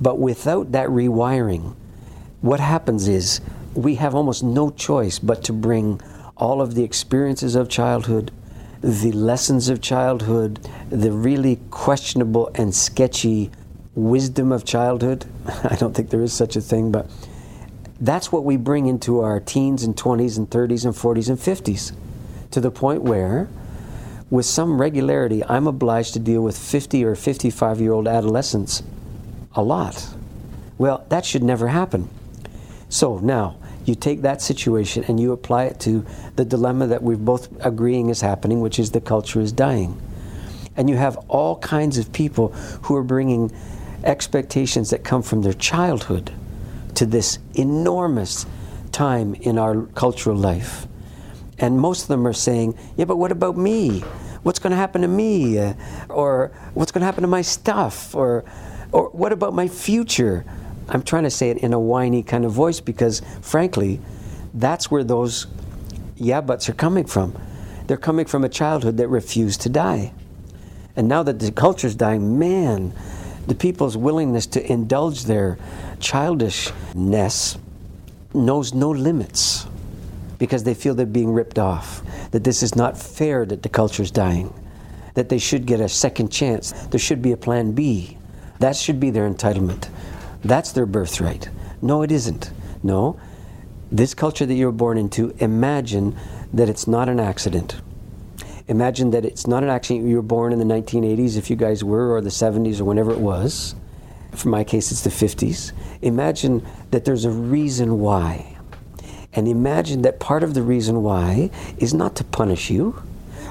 But 0.00 0.18
without 0.18 0.72
that 0.72 0.88
rewiring, 0.88 1.74
what 2.40 2.60
happens 2.60 3.08
is 3.08 3.40
we 3.74 3.94
have 3.94 4.14
almost 4.14 4.42
no 4.42 4.70
choice 4.70 5.18
but 5.18 5.42
to 5.44 5.52
bring 5.52 6.00
all 6.36 6.60
of 6.60 6.74
the 6.74 6.84
experiences 6.84 7.54
of 7.54 7.68
childhood, 7.68 8.30
the 8.82 9.12
lessons 9.12 9.68
of 9.68 9.80
childhood, 9.80 10.68
the 10.90 11.12
really 11.12 11.56
questionable 11.70 12.50
and 12.54 12.74
sketchy 12.74 13.50
wisdom 13.94 14.52
of 14.52 14.64
childhood. 14.64 15.24
I 15.64 15.76
don't 15.76 15.94
think 15.94 16.10
there 16.10 16.22
is 16.22 16.32
such 16.32 16.56
a 16.56 16.60
thing, 16.60 16.92
but 16.92 17.08
that's 18.00 18.30
what 18.30 18.44
we 18.44 18.56
bring 18.56 18.86
into 18.86 19.20
our 19.20 19.40
teens 19.40 19.82
and 19.82 19.96
20s 19.96 20.36
and 20.36 20.48
30s 20.50 20.84
and 20.84 20.94
40s 20.94 21.28
and 21.28 21.38
50s 21.38 21.92
to 22.50 22.60
the 22.60 22.70
point 22.70 23.02
where, 23.02 23.48
with 24.30 24.46
some 24.46 24.80
regularity, 24.80 25.42
I'm 25.44 25.66
obliged 25.66 26.12
to 26.14 26.18
deal 26.18 26.42
with 26.42 26.58
50 26.58 27.04
or 27.04 27.14
55 27.14 27.80
year 27.80 27.92
old 27.92 28.06
adolescents 28.06 28.82
a 29.54 29.62
lot. 29.62 30.14
Well, 30.78 31.06
that 31.08 31.24
should 31.24 31.42
never 31.42 31.68
happen. 31.68 32.10
So 32.88 33.18
now, 33.18 33.56
you 33.86 33.94
take 33.94 34.22
that 34.22 34.42
situation 34.42 35.04
and 35.08 35.18
you 35.18 35.32
apply 35.32 35.64
it 35.64 35.80
to 35.80 36.04
the 36.34 36.44
dilemma 36.44 36.88
that 36.88 37.02
we're 37.02 37.16
both 37.16 37.48
agreeing 37.64 38.10
is 38.10 38.20
happening, 38.20 38.60
which 38.60 38.78
is 38.78 38.90
the 38.90 39.00
culture 39.00 39.40
is 39.40 39.52
dying. 39.52 40.00
And 40.76 40.90
you 40.90 40.96
have 40.96 41.16
all 41.28 41.58
kinds 41.60 41.96
of 41.96 42.12
people 42.12 42.48
who 42.82 42.96
are 42.96 43.04
bringing 43.04 43.52
expectations 44.04 44.90
that 44.90 45.04
come 45.04 45.22
from 45.22 45.42
their 45.42 45.54
childhood 45.54 46.32
to 46.96 47.06
this 47.06 47.38
enormous 47.54 48.46
time 48.92 49.34
in 49.34 49.58
our 49.58 49.82
cultural 49.86 50.36
life. 50.36 50.86
And 51.58 51.78
most 51.80 52.02
of 52.02 52.08
them 52.08 52.26
are 52.26 52.32
saying, 52.32 52.76
yeah, 52.96 53.04
but 53.04 53.16
what 53.16 53.32
about 53.32 53.56
me? 53.56 54.00
What's 54.42 54.58
going 54.58 54.70
to 54.70 54.76
happen 54.76 55.02
to 55.02 55.08
me? 55.08 55.58
Uh, 55.58 55.74
or 56.08 56.52
what's 56.74 56.92
going 56.92 57.00
to 57.00 57.06
happen 57.06 57.22
to 57.22 57.28
my 57.28 57.42
stuff? 57.42 58.14
Or, 58.14 58.44
or 58.92 59.10
what 59.10 59.32
about 59.32 59.54
my 59.54 59.68
future? 59.68 60.44
I'm 60.88 61.02
trying 61.02 61.24
to 61.24 61.30
say 61.30 61.50
it 61.50 61.58
in 61.58 61.72
a 61.72 61.80
whiny 61.80 62.22
kind 62.22 62.44
of 62.44 62.52
voice 62.52 62.80
because, 62.80 63.22
frankly, 63.40 64.00
that's 64.54 64.90
where 64.90 65.04
those 65.04 65.46
yeah 66.16 66.40
buts 66.40 66.68
are 66.68 66.74
coming 66.74 67.04
from. 67.04 67.36
They're 67.86 67.96
coming 67.96 68.26
from 68.26 68.44
a 68.44 68.48
childhood 68.48 68.96
that 68.98 69.08
refused 69.08 69.60
to 69.62 69.68
die. 69.68 70.12
And 70.94 71.08
now 71.08 71.22
that 71.22 71.38
the 71.38 71.52
culture's 71.52 71.94
dying, 71.94 72.38
man, 72.38 72.94
the 73.46 73.54
people's 73.54 73.96
willingness 73.96 74.46
to 74.48 74.72
indulge 74.72 75.24
their 75.24 75.58
childishness 76.00 77.58
knows 78.34 78.74
no 78.74 78.90
limits 78.90 79.66
because 80.38 80.64
they 80.64 80.74
feel 80.74 80.94
they're 80.94 81.06
being 81.06 81.32
ripped 81.32 81.58
off, 81.58 82.02
that 82.30 82.44
this 82.44 82.62
is 82.62 82.76
not 82.76 82.98
fair 82.98 83.46
that 83.46 83.62
the 83.62 83.68
culture's 83.68 84.10
dying, 84.10 84.52
that 85.14 85.28
they 85.28 85.38
should 85.38 85.66
get 85.66 85.80
a 85.80 85.88
second 85.88 86.30
chance, 86.30 86.72
there 86.88 87.00
should 87.00 87.22
be 87.22 87.32
a 87.32 87.36
plan 87.36 87.72
B. 87.72 88.18
That 88.58 88.76
should 88.76 89.00
be 89.00 89.10
their 89.10 89.28
entitlement. 89.28 89.88
That's 90.44 90.72
their 90.72 90.86
birthright. 90.86 91.48
No, 91.82 92.02
it 92.02 92.12
isn't. 92.12 92.50
No. 92.82 93.18
This 93.90 94.14
culture 94.14 94.46
that 94.46 94.54
you're 94.54 94.72
born 94.72 94.98
into, 94.98 95.34
imagine 95.38 96.16
that 96.52 96.68
it's 96.68 96.86
not 96.86 97.08
an 97.08 97.20
accident. 97.20 97.80
Imagine 98.68 99.10
that 99.12 99.24
it's 99.24 99.46
not 99.46 99.62
an 99.62 99.68
accident 99.68 100.06
you 100.08 100.16
were 100.16 100.22
born 100.22 100.52
in 100.52 100.58
the 100.58 100.64
1980s, 100.64 101.36
if 101.36 101.50
you 101.50 101.56
guys 101.56 101.84
were, 101.84 102.12
or 102.12 102.20
the 102.20 102.30
70s, 102.30 102.80
or 102.80 102.84
whenever 102.84 103.12
it 103.12 103.20
was. 103.20 103.74
For 104.32 104.48
my 104.48 104.64
case, 104.64 104.90
it's 104.90 105.02
the 105.02 105.10
50s. 105.10 105.72
Imagine 106.06 106.64
that 106.92 107.04
there's 107.04 107.24
a 107.24 107.30
reason 107.30 107.98
why. 107.98 108.56
And 109.32 109.48
imagine 109.48 110.02
that 110.02 110.20
part 110.20 110.44
of 110.44 110.54
the 110.54 110.62
reason 110.62 111.02
why 111.02 111.50
is 111.78 111.92
not 111.92 112.14
to 112.16 112.24
punish 112.24 112.70
you, 112.70 113.02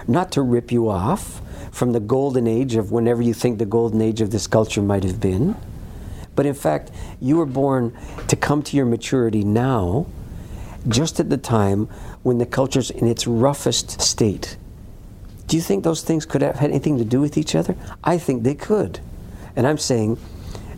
not 0.07 0.31
to 0.31 0.41
rip 0.41 0.71
you 0.71 0.89
off 0.89 1.41
from 1.69 1.91
the 1.91 1.99
golden 1.99 2.47
age 2.47 2.75
of 2.75 2.93
whenever 2.93 3.21
you 3.21 3.33
think 3.33 3.59
the 3.59 3.65
golden 3.65 4.01
age 4.01 4.21
of 4.21 4.31
this 4.31 4.47
culture 4.47 4.81
might 4.81 5.03
have 5.03 5.19
been. 5.19 5.55
But 6.33 6.45
in 6.45 6.53
fact, 6.53 6.91
you 7.19 7.35
were 7.35 7.45
born 7.45 7.91
to 8.29 8.37
come 8.37 8.63
to 8.63 8.77
your 8.77 8.85
maturity 8.85 9.43
now, 9.43 10.05
just 10.87 11.19
at 11.19 11.29
the 11.29 11.37
time 11.37 11.87
when 12.23 12.37
the 12.37 12.45
culture's 12.45 12.89
in 12.89 13.05
its 13.05 13.27
roughest 13.27 13.99
state 13.99 14.55
Do 15.47 15.57
you 15.57 15.61
think 15.61 15.83
those 15.83 16.01
things 16.01 16.25
could 16.25 16.41
have 16.41 16.55
had 16.55 16.71
anything 16.71 16.97
to 16.99 17.05
do 17.05 17.19
with 17.19 17.37
each 17.37 17.53
other? 17.53 17.75
I 18.03 18.17
think 18.17 18.43
they 18.43 18.55
could. 18.55 18.99
And 19.55 19.67
I'm 19.67 19.77
saying, 19.77 20.17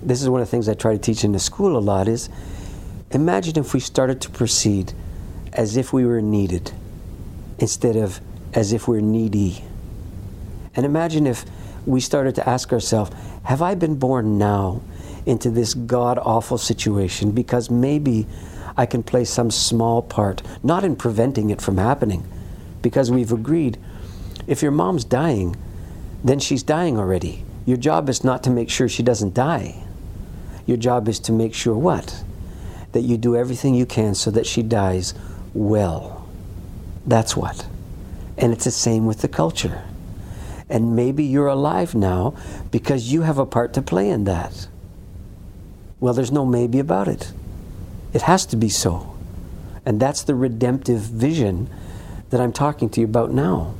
this 0.01 0.21
is 0.21 0.29
one 0.29 0.41
of 0.41 0.47
the 0.47 0.51
things 0.51 0.69
I 0.69 0.73
try 0.73 0.93
to 0.93 0.99
teach 0.99 1.23
in 1.23 1.31
the 1.31 1.39
school 1.39 1.77
a 1.77 1.79
lot 1.79 2.07
is 2.07 2.29
imagine 3.11 3.57
if 3.57 3.73
we 3.73 3.79
started 3.79 4.21
to 4.21 4.29
proceed 4.29 4.93
as 5.53 5.77
if 5.77 5.93
we 5.93 6.05
were 6.05 6.21
needed 6.21 6.71
instead 7.59 7.95
of 7.95 8.19
as 8.53 8.73
if 8.73 8.87
we're 8.87 9.01
needy. 9.01 9.63
And 10.75 10.85
imagine 10.85 11.25
if 11.25 11.45
we 11.85 11.99
started 11.99 12.35
to 12.35 12.47
ask 12.47 12.71
ourselves, 12.71 13.11
have 13.43 13.61
I 13.61 13.75
been 13.75 13.95
born 13.95 14.37
now 14.37 14.81
into 15.25 15.49
this 15.49 15.73
god 15.73 16.19
awful 16.19 16.57
situation 16.57 17.31
because 17.31 17.69
maybe 17.69 18.27
I 18.77 18.85
can 18.85 19.03
play 19.03 19.25
some 19.25 19.49
small 19.49 20.01
part, 20.01 20.41
not 20.63 20.83
in 20.83 20.95
preventing 20.95 21.49
it 21.49 21.61
from 21.61 21.77
happening, 21.77 22.25
because 22.81 23.09
we've 23.09 23.31
agreed 23.31 23.77
if 24.45 24.61
your 24.61 24.71
mom's 24.71 25.03
dying, 25.03 25.55
then 26.23 26.39
she's 26.39 26.63
dying 26.63 26.97
already. 26.97 27.43
Your 27.65 27.77
job 27.77 28.07
is 28.07 28.23
not 28.23 28.43
to 28.43 28.49
make 28.49 28.69
sure 28.69 28.87
she 28.87 29.03
doesn't 29.03 29.33
die. 29.33 29.83
Your 30.67 30.77
job 30.77 31.07
is 31.07 31.19
to 31.21 31.31
make 31.31 31.55
sure 31.55 31.75
what? 31.75 32.23
That 32.91 33.01
you 33.01 33.17
do 33.17 33.35
everything 33.35 33.73
you 33.73 33.87
can 33.87 34.13
so 34.13 34.29
that 34.31 34.45
she 34.45 34.61
dies 34.61 35.15
well. 35.53 36.27
That's 37.07 37.35
what. 37.35 37.65
And 38.37 38.53
it's 38.53 38.65
the 38.65 38.71
same 38.71 39.07
with 39.07 39.21
the 39.21 39.27
culture. 39.27 39.83
And 40.69 40.95
maybe 40.95 41.23
you're 41.23 41.47
alive 41.47 41.95
now 41.95 42.35
because 42.69 43.11
you 43.11 43.21
have 43.21 43.39
a 43.39 43.45
part 43.45 43.73
to 43.73 43.81
play 43.81 44.09
in 44.09 44.25
that. 44.25 44.67
Well, 45.99 46.13
there's 46.13 46.31
no 46.31 46.45
maybe 46.45 46.79
about 46.79 47.07
it. 47.07 47.31
It 48.13 48.23
has 48.23 48.45
to 48.47 48.57
be 48.57 48.69
so. 48.69 49.15
And 49.85 49.99
that's 49.99 50.23
the 50.23 50.35
redemptive 50.35 50.99
vision 50.99 51.69
that 52.29 52.41
I'm 52.41 52.51
talking 52.51 52.89
to 52.89 52.99
you 52.99 53.05
about 53.05 53.31
now 53.31 53.73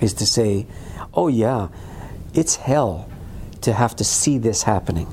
is 0.00 0.14
to 0.14 0.26
say, 0.26 0.66
oh, 1.12 1.26
yeah, 1.26 1.68
it's 2.32 2.56
hell 2.56 3.08
to 3.62 3.72
have 3.72 3.96
to 3.96 4.04
see 4.04 4.38
this 4.38 4.62
happening. 4.62 5.12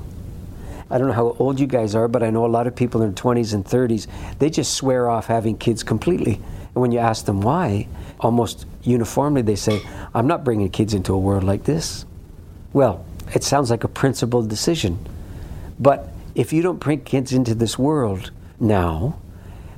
I 0.92 0.98
don't 0.98 1.06
know 1.08 1.14
how 1.14 1.36
old 1.38 1.58
you 1.58 1.66
guys 1.66 1.94
are, 1.94 2.06
but 2.06 2.22
I 2.22 2.28
know 2.28 2.44
a 2.44 2.48
lot 2.48 2.66
of 2.66 2.76
people 2.76 3.00
in 3.00 3.14
their 3.14 3.22
20s 3.22 3.54
and 3.54 3.64
30s, 3.64 4.06
they 4.38 4.50
just 4.50 4.74
swear 4.74 5.08
off 5.08 5.26
having 5.26 5.56
kids 5.56 5.82
completely. 5.82 6.34
And 6.34 6.74
when 6.74 6.92
you 6.92 6.98
ask 6.98 7.24
them 7.24 7.40
why, 7.40 7.88
almost 8.20 8.66
uniformly 8.82 9.40
they 9.40 9.56
say, 9.56 9.80
I'm 10.14 10.26
not 10.26 10.44
bringing 10.44 10.68
kids 10.68 10.92
into 10.92 11.14
a 11.14 11.18
world 11.18 11.44
like 11.44 11.64
this. 11.64 12.04
Well, 12.74 13.06
it 13.34 13.42
sounds 13.42 13.70
like 13.70 13.84
a 13.84 13.88
principled 13.88 14.50
decision. 14.50 14.98
But 15.80 16.10
if 16.34 16.52
you 16.52 16.60
don't 16.60 16.78
bring 16.78 17.00
kids 17.00 17.32
into 17.32 17.54
this 17.54 17.78
world 17.78 18.30
now, 18.60 19.18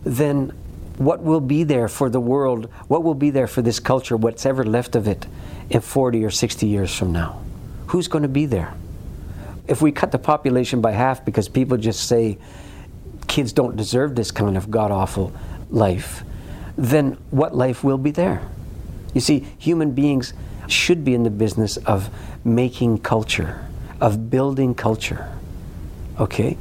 then 0.03 0.53
what 0.99 1.23
will 1.23 1.41
be 1.41 1.62
there 1.62 1.87
for 1.87 2.11
the 2.11 2.21
world? 2.21 2.69
What 2.89 3.05
will 3.05 3.15
be 3.15 3.31
there 3.31 3.47
for 3.47 3.62
this 3.62 3.79
culture, 3.79 4.17
what's 4.17 4.45
ever 4.45 4.65
left 4.65 4.97
of 4.97 5.07
it, 5.07 5.29
in 5.71 5.81
40 5.81 6.25
or 6.25 6.31
60 6.31 6.67
years 6.67 6.93
from 6.93 7.12
now? 7.12 7.41
Who's 7.87 8.09
going 8.09 8.23
to 8.23 8.29
be 8.29 8.47
there? 8.47 8.75
If 9.67 9.81
we 9.81 9.93
cut 9.93 10.12
the 10.12 10.19
population 10.19 10.81
by 10.81 10.93
half 10.93 11.25
because 11.25 11.49
people 11.49 11.77
just 11.77 12.07
say 12.07 12.39
kids 13.29 13.53
don't 13.53 13.77
deserve 13.77 14.15
this 14.15 14.31
kind 14.31 14.57
of 14.57 14.71
god 14.71 14.91
awful 14.91 15.33
life, 15.71 16.23
then 16.77 17.12
what 17.31 17.55
life 17.55 17.83
will 17.83 17.99
be 17.99 18.11
there? 18.11 18.43
You 19.15 19.21
see, 19.21 19.47
human 19.59 19.93
beings 19.93 20.35
should 20.67 21.05
be 21.05 21.15
in 21.15 21.23
the 21.23 21.31
business 21.31 21.77
of 21.79 22.11
making 22.45 22.99
culture, 22.99 23.67
of 24.01 24.31
building 24.31 24.75
culture. 24.75 25.33
Okay? 26.19 26.59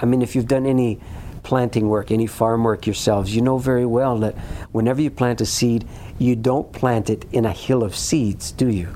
I 0.00 0.06
mean, 0.06 0.22
if 0.22 0.34
you've 0.34 0.48
done 0.48 0.66
any 0.66 1.00
planting 1.42 1.88
work, 1.88 2.10
any 2.10 2.26
farm 2.26 2.64
work 2.64 2.86
yourselves, 2.86 3.34
you 3.34 3.42
know 3.42 3.58
very 3.58 3.86
well 3.86 4.18
that 4.18 4.34
whenever 4.72 5.00
you 5.00 5.10
plant 5.10 5.40
a 5.40 5.46
seed, 5.46 5.86
you 6.18 6.36
don't 6.36 6.72
plant 6.72 7.10
it 7.10 7.24
in 7.32 7.44
a 7.44 7.52
hill 7.52 7.82
of 7.82 7.94
seeds, 7.96 8.52
do 8.52 8.68
you? 8.68 8.88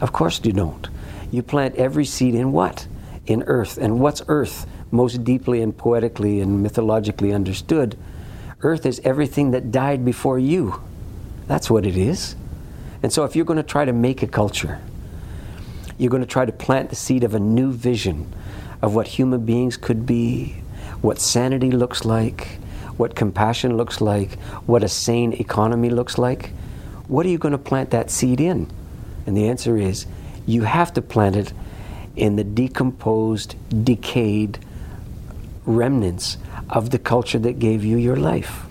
Of 0.00 0.12
course 0.12 0.40
you 0.44 0.52
don't. 0.52 0.88
You 1.30 1.42
plant 1.42 1.76
every 1.76 2.04
seed 2.04 2.34
in 2.34 2.52
what? 2.52 2.86
In 3.26 3.42
earth. 3.44 3.78
And 3.78 4.00
what's 4.00 4.22
earth? 4.28 4.66
Most 4.90 5.24
deeply 5.24 5.60
and 5.60 5.76
poetically 5.76 6.40
and 6.40 6.62
mythologically 6.62 7.32
understood, 7.32 7.98
earth 8.62 8.86
is 8.86 9.00
everything 9.04 9.50
that 9.50 9.70
died 9.70 10.04
before 10.04 10.38
you. 10.38 10.80
That's 11.46 11.70
what 11.70 11.84
it 11.84 11.96
is. 11.96 12.36
And 13.02 13.12
so 13.12 13.24
if 13.24 13.36
you're 13.36 13.44
going 13.44 13.58
to 13.58 13.62
try 13.62 13.84
to 13.84 13.92
make 13.92 14.22
a 14.22 14.26
culture, 14.26 14.80
you're 15.98 16.10
going 16.10 16.22
to 16.22 16.28
try 16.28 16.44
to 16.44 16.52
plant 16.52 16.90
the 16.90 16.96
seed 16.96 17.24
of 17.24 17.34
a 17.34 17.40
new 17.40 17.72
vision 17.72 18.32
of 18.80 18.94
what 18.94 19.08
human 19.08 19.44
beings 19.44 19.76
could 19.76 20.06
be, 20.06 20.62
what 21.00 21.20
sanity 21.20 21.70
looks 21.70 22.04
like, 22.04 22.58
what 22.96 23.14
compassion 23.14 23.76
looks 23.76 24.00
like, 24.00 24.38
what 24.66 24.82
a 24.82 24.88
sane 24.88 25.32
economy 25.34 25.90
looks 25.90 26.18
like, 26.18 26.50
what 27.08 27.24
are 27.26 27.28
you 27.28 27.38
going 27.38 27.52
to 27.52 27.58
plant 27.58 27.90
that 27.90 28.10
seed 28.10 28.40
in? 28.40 28.70
And 29.26 29.36
the 29.36 29.48
answer 29.48 29.76
is 29.76 30.06
you 30.48 30.62
have 30.62 30.94
to 30.94 31.02
plant 31.02 31.36
it 31.36 31.52
in 32.16 32.36
the 32.36 32.42
decomposed, 32.42 33.54
decayed 33.84 34.58
remnants 35.66 36.38
of 36.70 36.88
the 36.88 36.98
culture 36.98 37.38
that 37.38 37.58
gave 37.58 37.84
you 37.84 37.98
your 37.98 38.16
life. 38.16 38.64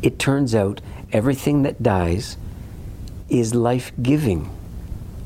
It 0.00 0.20
turns 0.20 0.54
out 0.54 0.80
everything 1.10 1.62
that 1.64 1.82
dies 1.82 2.36
is 3.28 3.52
life 3.52 3.90
giving. 4.00 4.48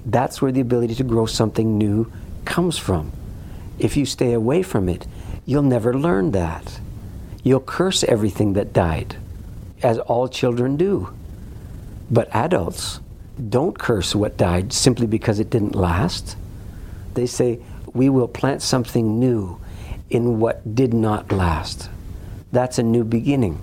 That's 0.07 0.41
where 0.41 0.51
the 0.51 0.63
ability 0.63 0.95
to 0.95 1.05
grow 1.05 1.27
something 1.27 1.77
new 1.77 2.11
comes 2.47 2.79
from. 2.79 3.13
If 3.79 3.99
you 3.99 4.07
stay 4.07 4.33
away 4.33 4.63
from 4.63 4.89
it, 4.89 5.07
you'll 5.45 5.63
never 5.63 5.93
learn 5.93 6.31
that. 6.31 6.81
You'll 7.45 7.61
curse 7.61 8.03
everything 8.03 8.55
that 8.55 8.73
died, 8.73 9.17
as 9.83 9.99
all 9.99 10.27
children 10.27 10.77
do. 10.79 11.13
But 12.11 12.35
adults 12.35 13.01
don't 13.49 13.79
curse 13.79 14.15
what 14.15 14.37
died 14.37 14.73
simply 14.73 15.07
because 15.07 15.39
it 15.39 15.51
didn't 15.51 15.75
last. 15.75 16.37
They 17.15 17.27
say, 17.27 17.61
We 17.95 18.09
will 18.09 18.29
plant 18.29 18.63
something 18.63 19.19
new 19.19 19.61
in 20.11 20.39
what 20.39 20.75
did 20.75 20.93
not 20.93 21.33
last. 21.33 21.89
That's 22.53 22.79
a 22.79 22.83
new 22.83 23.05
beginning. 23.05 23.61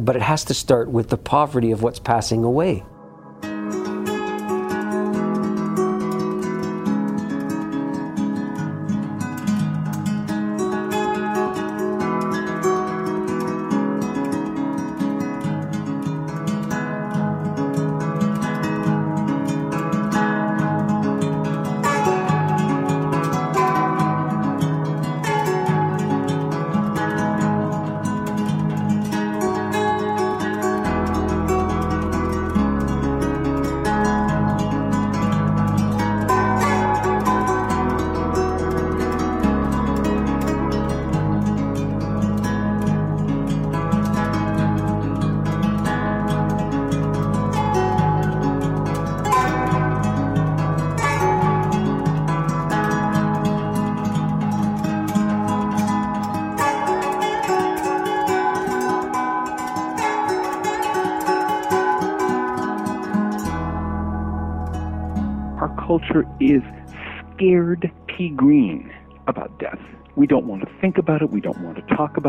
But 0.00 0.16
it 0.16 0.22
has 0.22 0.44
to 0.46 0.54
start 0.54 0.88
with 0.88 1.10
the 1.10 1.18
poverty 1.18 1.70
of 1.70 1.82
what's 1.82 1.98
passing 1.98 2.44
away. 2.44 2.82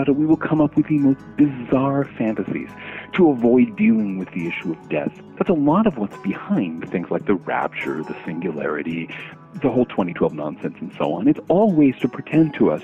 It. 0.08 0.16
We 0.16 0.26
will 0.26 0.38
come 0.38 0.62
up 0.62 0.76
with 0.76 0.88
the 0.88 0.98
most 0.98 1.20
bizarre 1.36 2.06
fantasies 2.06 2.70
to 3.14 3.30
avoid 3.30 3.76
dealing 3.76 4.18
with 4.18 4.32
the 4.32 4.48
issue 4.48 4.72
of 4.72 4.90
death. 4.90 5.12
That's 5.38 5.50
a 5.50 5.54
lot 5.54 5.88
of 5.88 5.98
what's 5.98 6.18
behind 6.18 6.90
things 6.90 7.10
like 7.12 7.26
the 7.26 7.36
rapture, 7.36 8.04
the 8.04 8.16
singularity, 8.26 9.10
the 9.62 9.70
whole 9.70 9.86
2012 9.86 10.34
nonsense, 10.34 10.76
and 10.80 10.94
so 10.98 11.14
on. 11.14 11.28
It's 11.28 11.40
all 11.48 11.72
ways 11.72 11.96
to 12.02 12.08
pretend 12.08 12.54
to 12.56 12.72
us 12.72 12.84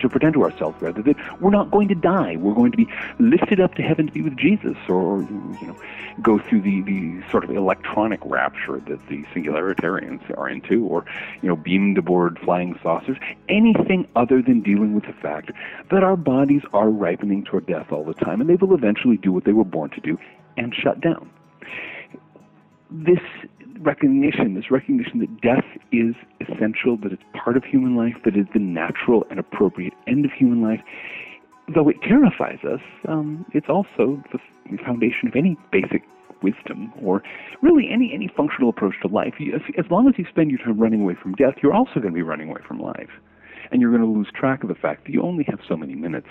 to 0.00 0.08
pretend 0.08 0.34
to 0.34 0.42
ourselves 0.42 0.76
rather 0.80 1.02
that 1.02 1.16
we're 1.40 1.50
not 1.50 1.70
going 1.70 1.88
to 1.88 1.94
die. 1.94 2.36
We're 2.36 2.54
going 2.54 2.72
to 2.72 2.76
be 2.76 2.88
lifted 3.18 3.60
up 3.60 3.74
to 3.74 3.82
heaven 3.82 4.06
to 4.06 4.12
be 4.12 4.22
with 4.22 4.36
Jesus, 4.36 4.76
or 4.88 5.22
you 5.22 5.66
know, 5.66 5.76
go 6.22 6.38
through 6.48 6.62
the, 6.62 6.82
the 6.82 7.22
sort 7.30 7.44
of 7.44 7.50
electronic 7.50 8.20
rapture 8.24 8.80
that 8.88 9.00
the 9.08 9.24
singularitarians 9.34 10.36
are 10.36 10.48
into, 10.48 10.84
or 10.86 11.04
you 11.42 11.48
know, 11.48 11.56
beamed 11.56 11.98
aboard 11.98 12.38
flying 12.44 12.78
saucers. 12.82 13.16
Anything 13.48 14.06
other 14.16 14.42
than 14.42 14.60
dealing 14.60 14.94
with 14.94 15.04
the 15.04 15.12
fact 15.12 15.50
that 15.90 16.02
our 16.02 16.16
bodies 16.16 16.62
are 16.72 16.90
ripening 16.90 17.44
toward 17.44 17.66
death 17.66 17.86
all 17.90 18.04
the 18.04 18.14
time, 18.14 18.40
and 18.40 18.48
they 18.50 18.56
will 18.56 18.74
eventually 18.74 19.16
do 19.16 19.32
what 19.32 19.44
they 19.44 19.52
were 19.52 19.64
born 19.64 19.90
to 19.90 20.00
do 20.00 20.18
and 20.56 20.74
shut 20.74 21.00
down. 21.00 21.30
this 22.90 23.20
recognition, 23.80 24.54
this 24.54 24.70
recognition 24.70 25.20
that 25.20 25.40
death 25.40 25.64
is 25.92 26.14
essential, 26.40 26.96
that 26.98 27.12
it's 27.12 27.22
part 27.34 27.56
of 27.56 27.64
human 27.64 27.96
life, 27.96 28.14
that 28.24 28.36
it's 28.36 28.52
the 28.52 28.58
natural 28.58 29.24
and 29.30 29.38
appropriate 29.38 29.92
end 30.06 30.24
of 30.24 30.32
human 30.32 30.62
life, 30.62 30.80
though 31.74 31.88
it 31.88 32.00
terrifies 32.02 32.58
us, 32.64 32.80
um, 33.08 33.44
it's 33.52 33.68
also 33.68 34.22
the 34.32 34.78
foundation 34.84 35.28
of 35.28 35.36
any 35.36 35.56
basic 35.70 36.02
wisdom 36.42 36.92
or 37.02 37.22
really 37.62 37.88
any 37.90 38.12
any 38.12 38.28
functional 38.28 38.68
approach 38.68 38.94
to 39.02 39.08
life. 39.08 39.34
You, 39.38 39.58
as 39.78 39.90
long 39.90 40.06
as 40.08 40.14
you 40.18 40.26
spend 40.28 40.50
your 40.50 40.58
time 40.60 40.78
running 40.78 41.02
away 41.02 41.14
from 41.14 41.34
death, 41.34 41.54
you're 41.62 41.74
also 41.74 41.94
going 41.94 42.12
to 42.12 42.12
be 42.12 42.22
running 42.22 42.50
away 42.50 42.60
from 42.66 42.78
life, 42.78 43.10
and 43.70 43.80
you're 43.80 43.90
going 43.90 44.02
to 44.02 44.08
lose 44.08 44.28
track 44.34 44.62
of 44.62 44.68
the 44.68 44.74
fact 44.74 45.04
that 45.04 45.12
you 45.12 45.22
only 45.22 45.44
have 45.44 45.60
so 45.66 45.76
many 45.76 45.94
minutes. 45.94 46.28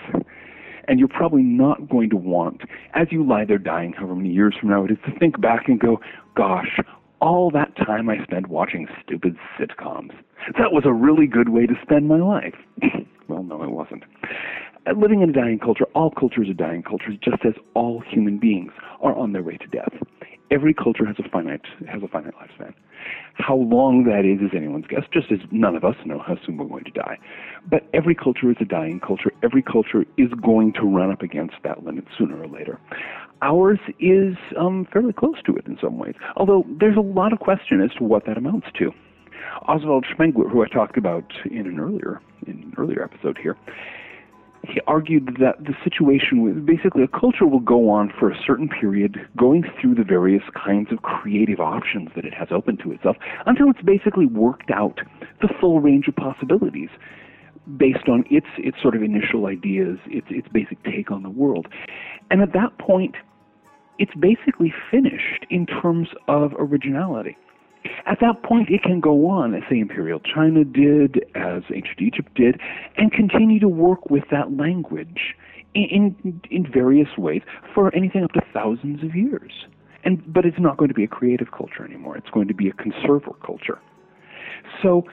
And 0.88 1.00
you're 1.00 1.08
probably 1.08 1.42
not 1.42 1.88
going 1.88 2.10
to 2.10 2.16
want, 2.16 2.60
as 2.94 3.08
you 3.10 3.26
lie 3.26 3.44
there 3.44 3.58
dying, 3.58 3.92
however 3.92 4.14
many 4.14 4.30
years 4.30 4.54
from 4.54 4.68
now 4.68 4.84
it 4.84 4.92
is, 4.92 4.98
to 5.04 5.18
think 5.18 5.40
back 5.40 5.66
and 5.66 5.80
go, 5.80 6.00
gosh, 6.36 6.78
all 7.20 7.50
that 7.50 7.76
time 7.76 8.08
I 8.08 8.22
spent 8.22 8.48
watching 8.48 8.86
stupid 9.04 9.36
sitcoms. 9.58 10.12
That 10.58 10.72
was 10.72 10.84
a 10.84 10.92
really 10.92 11.26
good 11.26 11.48
way 11.48 11.66
to 11.66 11.74
spend 11.82 12.08
my 12.08 12.18
life. 12.18 12.54
well, 13.28 13.42
no, 13.42 13.62
it 13.62 13.70
wasn't. 13.70 14.04
Uh, 14.86 14.92
living 14.96 15.22
in 15.22 15.30
a 15.30 15.32
dying 15.32 15.58
culture, 15.58 15.86
all 15.94 16.10
cultures 16.10 16.48
are 16.48 16.54
dying 16.54 16.82
cultures, 16.82 17.16
just 17.20 17.44
as 17.44 17.54
all 17.74 18.00
human 18.00 18.38
beings 18.38 18.72
are 19.00 19.16
on 19.16 19.32
their 19.32 19.42
way 19.42 19.56
to 19.56 19.66
death. 19.68 19.92
Every 20.50 20.72
culture 20.72 21.04
has 21.04 21.16
a 21.18 21.28
finite 21.28 21.62
has 21.88 22.02
a 22.02 22.08
finite 22.08 22.34
lifespan. 22.34 22.72
How 23.38 23.56
long 23.56 24.04
that 24.04 24.24
is 24.24 24.40
is 24.40 24.56
anyone's 24.56 24.86
guess, 24.86 25.02
just 25.12 25.30
as 25.30 25.38
none 25.50 25.76
of 25.76 25.84
us 25.84 25.94
know 26.06 26.18
how 26.18 26.36
soon 26.44 26.56
we're 26.56 26.66
going 26.66 26.84
to 26.84 26.90
die. 26.90 27.18
But 27.68 27.86
every 27.92 28.14
culture 28.14 28.50
is 28.50 28.56
a 28.60 28.64
dying 28.64 28.98
culture. 28.98 29.30
Every 29.42 29.62
culture 29.62 30.04
is 30.16 30.28
going 30.42 30.72
to 30.74 30.82
run 30.82 31.10
up 31.10 31.22
against 31.22 31.54
that 31.62 31.84
limit 31.84 32.04
sooner 32.16 32.42
or 32.42 32.48
later. 32.48 32.80
Ours 33.42 33.78
is 34.00 34.36
um, 34.58 34.86
fairly 34.90 35.12
close 35.12 35.36
to 35.44 35.54
it 35.54 35.66
in 35.66 35.76
some 35.80 35.98
ways, 35.98 36.14
although 36.36 36.64
there's 36.80 36.96
a 36.96 37.00
lot 37.00 37.32
of 37.32 37.38
question 37.38 37.82
as 37.82 37.90
to 37.98 38.04
what 38.04 38.24
that 38.26 38.38
amounts 38.38 38.68
to. 38.78 38.90
Oswald 39.68 40.06
Spengler, 40.12 40.48
who 40.48 40.62
I 40.62 40.68
talked 40.68 40.96
about 40.96 41.30
in 41.50 41.66
an 41.66 41.78
earlier 41.78 42.20
in 42.46 42.52
an 42.54 42.74
earlier 42.78 43.02
episode 43.02 43.38
here, 43.42 43.56
he 44.66 44.80
argued 44.86 45.36
that 45.40 45.64
the 45.64 45.74
situation 45.84 46.42
was 46.42 46.54
basically 46.64 47.02
a 47.02 47.08
culture 47.08 47.46
will 47.46 47.60
go 47.60 47.88
on 47.90 48.12
for 48.18 48.30
a 48.30 48.36
certain 48.46 48.68
period, 48.68 49.16
going 49.36 49.64
through 49.80 49.94
the 49.94 50.04
various 50.04 50.42
kinds 50.54 50.92
of 50.92 51.02
creative 51.02 51.60
options 51.60 52.08
that 52.16 52.24
it 52.24 52.34
has 52.34 52.48
open 52.50 52.76
to 52.78 52.92
itself 52.92 53.16
until 53.46 53.70
it's 53.70 53.82
basically 53.82 54.26
worked 54.26 54.70
out 54.70 55.00
the 55.40 55.48
full 55.60 55.80
range 55.80 56.08
of 56.08 56.16
possibilities 56.16 56.90
based 57.76 58.08
on 58.08 58.24
its 58.30 58.46
its 58.58 58.80
sort 58.80 58.94
of 58.94 59.02
initial 59.02 59.46
ideas, 59.46 59.98
its 60.06 60.26
its 60.30 60.48
basic 60.48 60.82
take 60.84 61.10
on 61.10 61.22
the 61.22 61.30
world. 61.30 61.66
And 62.30 62.42
at 62.42 62.52
that 62.52 62.78
point, 62.78 63.16
it's 63.98 64.14
basically 64.14 64.72
finished 64.90 65.46
in 65.50 65.66
terms 65.66 66.08
of 66.28 66.52
originality. 66.58 67.36
At 68.06 68.18
that 68.20 68.42
point, 68.42 68.68
it 68.70 68.82
can 68.82 69.00
go 69.00 69.28
on, 69.28 69.54
as 69.54 69.62
say 69.70 69.78
Imperial 69.78 70.20
China 70.20 70.64
did, 70.64 71.24
as 71.34 71.62
ancient 71.74 72.00
Egypt 72.00 72.34
did, 72.34 72.60
and 72.96 73.12
continue 73.12 73.60
to 73.60 73.68
work 73.68 74.10
with 74.10 74.24
that 74.30 74.56
language 74.56 75.34
in, 75.74 76.16
in, 76.24 76.40
in 76.50 76.72
various 76.72 77.08
ways 77.18 77.42
for 77.74 77.94
anything 77.94 78.24
up 78.24 78.32
to 78.32 78.40
thousands 78.52 79.02
of 79.02 79.14
years. 79.14 79.52
And, 80.04 80.22
but 80.32 80.44
it's 80.44 80.58
not 80.58 80.76
going 80.76 80.88
to 80.88 80.94
be 80.94 81.04
a 81.04 81.08
creative 81.08 81.50
culture 81.50 81.84
anymore. 81.84 82.16
It's 82.16 82.30
going 82.30 82.48
to 82.48 82.54
be 82.54 82.68
a 82.68 82.72
conserver 82.72 83.34
culture. 83.44 83.80
So, 84.82 85.04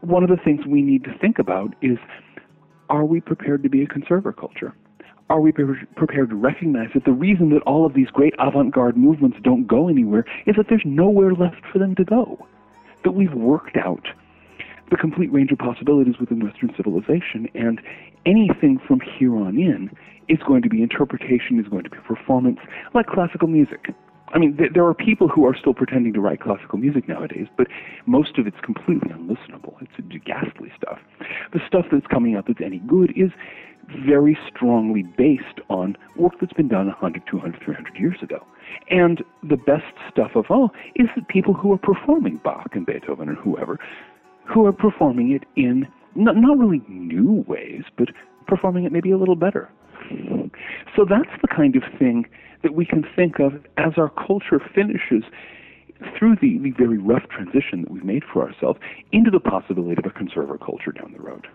one 0.00 0.22
of 0.22 0.30
the 0.30 0.38
things 0.42 0.60
we 0.66 0.82
need 0.82 1.04
to 1.04 1.18
think 1.20 1.38
about 1.38 1.74
is 1.82 1.98
are 2.88 3.04
we 3.04 3.20
prepared 3.20 3.62
to 3.62 3.68
be 3.68 3.82
a 3.82 3.86
conserver 3.86 4.34
culture? 4.36 4.74
Are 5.30 5.40
we 5.40 5.52
prepared 5.52 6.28
to 6.28 6.36
recognize 6.36 6.88
that 6.92 7.04
the 7.04 7.12
reason 7.12 7.50
that 7.50 7.62
all 7.62 7.86
of 7.86 7.94
these 7.94 8.08
great 8.08 8.34
avant 8.40 8.74
garde 8.74 8.96
movements 8.96 9.38
don't 9.42 9.66
go 9.66 9.88
anywhere 9.88 10.24
is 10.44 10.56
that 10.56 10.66
there's 10.68 10.82
nowhere 10.84 11.32
left 11.32 11.62
for 11.72 11.78
them 11.78 11.94
to 11.94 12.04
go? 12.04 12.46
That 13.04 13.12
we've 13.12 13.32
worked 13.32 13.76
out 13.76 14.08
the 14.90 14.96
complete 14.96 15.32
range 15.32 15.52
of 15.52 15.58
possibilities 15.58 16.16
within 16.18 16.44
Western 16.44 16.74
civilization, 16.76 17.48
and 17.54 17.80
anything 18.26 18.80
from 18.88 19.00
here 19.00 19.36
on 19.36 19.56
in 19.56 19.88
is 20.28 20.38
going 20.46 20.62
to 20.62 20.68
be 20.68 20.82
interpretation, 20.82 21.60
is 21.60 21.68
going 21.68 21.84
to 21.84 21.90
be 21.90 21.98
performance, 21.98 22.58
like 22.92 23.06
classical 23.06 23.46
music. 23.46 23.94
I 24.32 24.38
mean, 24.38 24.56
th- 24.56 24.72
there 24.74 24.84
are 24.84 24.94
people 24.94 25.28
who 25.28 25.44
are 25.46 25.56
still 25.56 25.74
pretending 25.74 26.12
to 26.14 26.20
write 26.20 26.40
classical 26.40 26.78
music 26.78 27.08
nowadays, 27.08 27.46
but 27.56 27.68
most 28.06 28.36
of 28.38 28.46
it's 28.46 28.60
completely 28.62 29.10
unlistenable. 29.10 29.74
It's 29.80 30.24
ghastly 30.24 30.72
stuff. 30.76 30.98
The 31.52 31.60
stuff 31.66 31.86
that's 31.90 32.06
coming 32.06 32.36
out 32.36 32.46
that's 32.46 32.60
any 32.60 32.78
good 32.80 33.12
is 33.16 33.30
very 34.06 34.38
strongly 34.48 35.02
based 35.02 35.60
on 35.68 35.96
work 36.16 36.34
that's 36.40 36.52
been 36.52 36.68
done 36.68 36.86
100, 36.86 37.22
200, 37.30 37.62
300 37.64 37.96
years 37.96 38.18
ago. 38.22 38.44
And 38.90 39.22
the 39.42 39.56
best 39.56 39.94
stuff 40.10 40.32
of 40.34 40.46
all 40.50 40.70
is 40.94 41.08
the 41.16 41.22
people 41.22 41.54
who 41.54 41.72
are 41.72 41.78
performing 41.78 42.40
Bach 42.42 42.70
and 42.72 42.86
Beethoven 42.86 43.28
and 43.28 43.38
whoever, 43.38 43.78
who 44.44 44.66
are 44.66 44.72
performing 44.72 45.32
it 45.32 45.44
in 45.56 45.86
not, 46.14 46.36
not 46.36 46.58
really 46.58 46.82
new 46.88 47.44
ways, 47.46 47.82
but 47.96 48.08
performing 48.46 48.84
it 48.84 48.92
maybe 48.92 49.10
a 49.10 49.18
little 49.18 49.36
better. 49.36 49.70
So 50.96 51.04
that's 51.08 51.30
the 51.40 51.48
kind 51.48 51.76
of 51.76 51.82
thing 51.98 52.26
that 52.62 52.74
we 52.74 52.84
can 52.84 53.04
think 53.14 53.38
of 53.38 53.54
as 53.76 53.92
our 53.96 54.10
culture 54.10 54.60
finishes 54.74 55.24
through 56.18 56.36
the, 56.36 56.58
the 56.58 56.70
very 56.70 56.98
rough 56.98 57.28
transition 57.28 57.82
that 57.82 57.90
we've 57.90 58.04
made 58.04 58.22
for 58.32 58.42
ourselves 58.42 58.80
into 59.12 59.30
the 59.30 59.40
possibility 59.40 59.96
of 59.98 60.10
a 60.10 60.10
conserver 60.10 60.58
culture 60.58 60.92
down 60.92 61.12
the 61.12 61.22
road. 61.22 61.46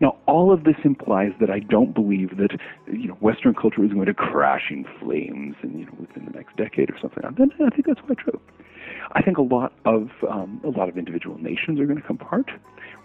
Now, 0.00 0.16
all 0.26 0.52
of 0.52 0.64
this 0.64 0.76
implies 0.84 1.32
that 1.40 1.50
I 1.50 1.60
don't 1.60 1.94
believe 1.94 2.36
that 2.38 2.58
you 2.86 3.08
know 3.08 3.14
Western 3.14 3.54
culture 3.54 3.84
is 3.84 3.92
going 3.92 4.06
to 4.06 4.14
crash 4.14 4.70
in 4.70 4.84
flames, 5.00 5.56
and 5.62 5.78
you 5.78 5.86
know 5.86 5.94
within 5.98 6.24
the 6.24 6.32
next 6.32 6.56
decade 6.56 6.90
or 6.90 6.96
something. 7.00 7.24
I 7.24 7.70
think 7.70 7.86
that's 7.86 8.00
quite 8.00 8.18
true. 8.18 8.40
I 9.12 9.22
think 9.22 9.38
a 9.38 9.42
lot 9.42 9.72
of 9.84 10.08
um, 10.28 10.60
a 10.64 10.68
lot 10.68 10.88
of 10.88 10.96
individual 10.96 11.38
nations 11.38 11.80
are 11.80 11.86
going 11.86 12.00
to 12.00 12.06
come 12.06 12.18
apart. 12.20 12.50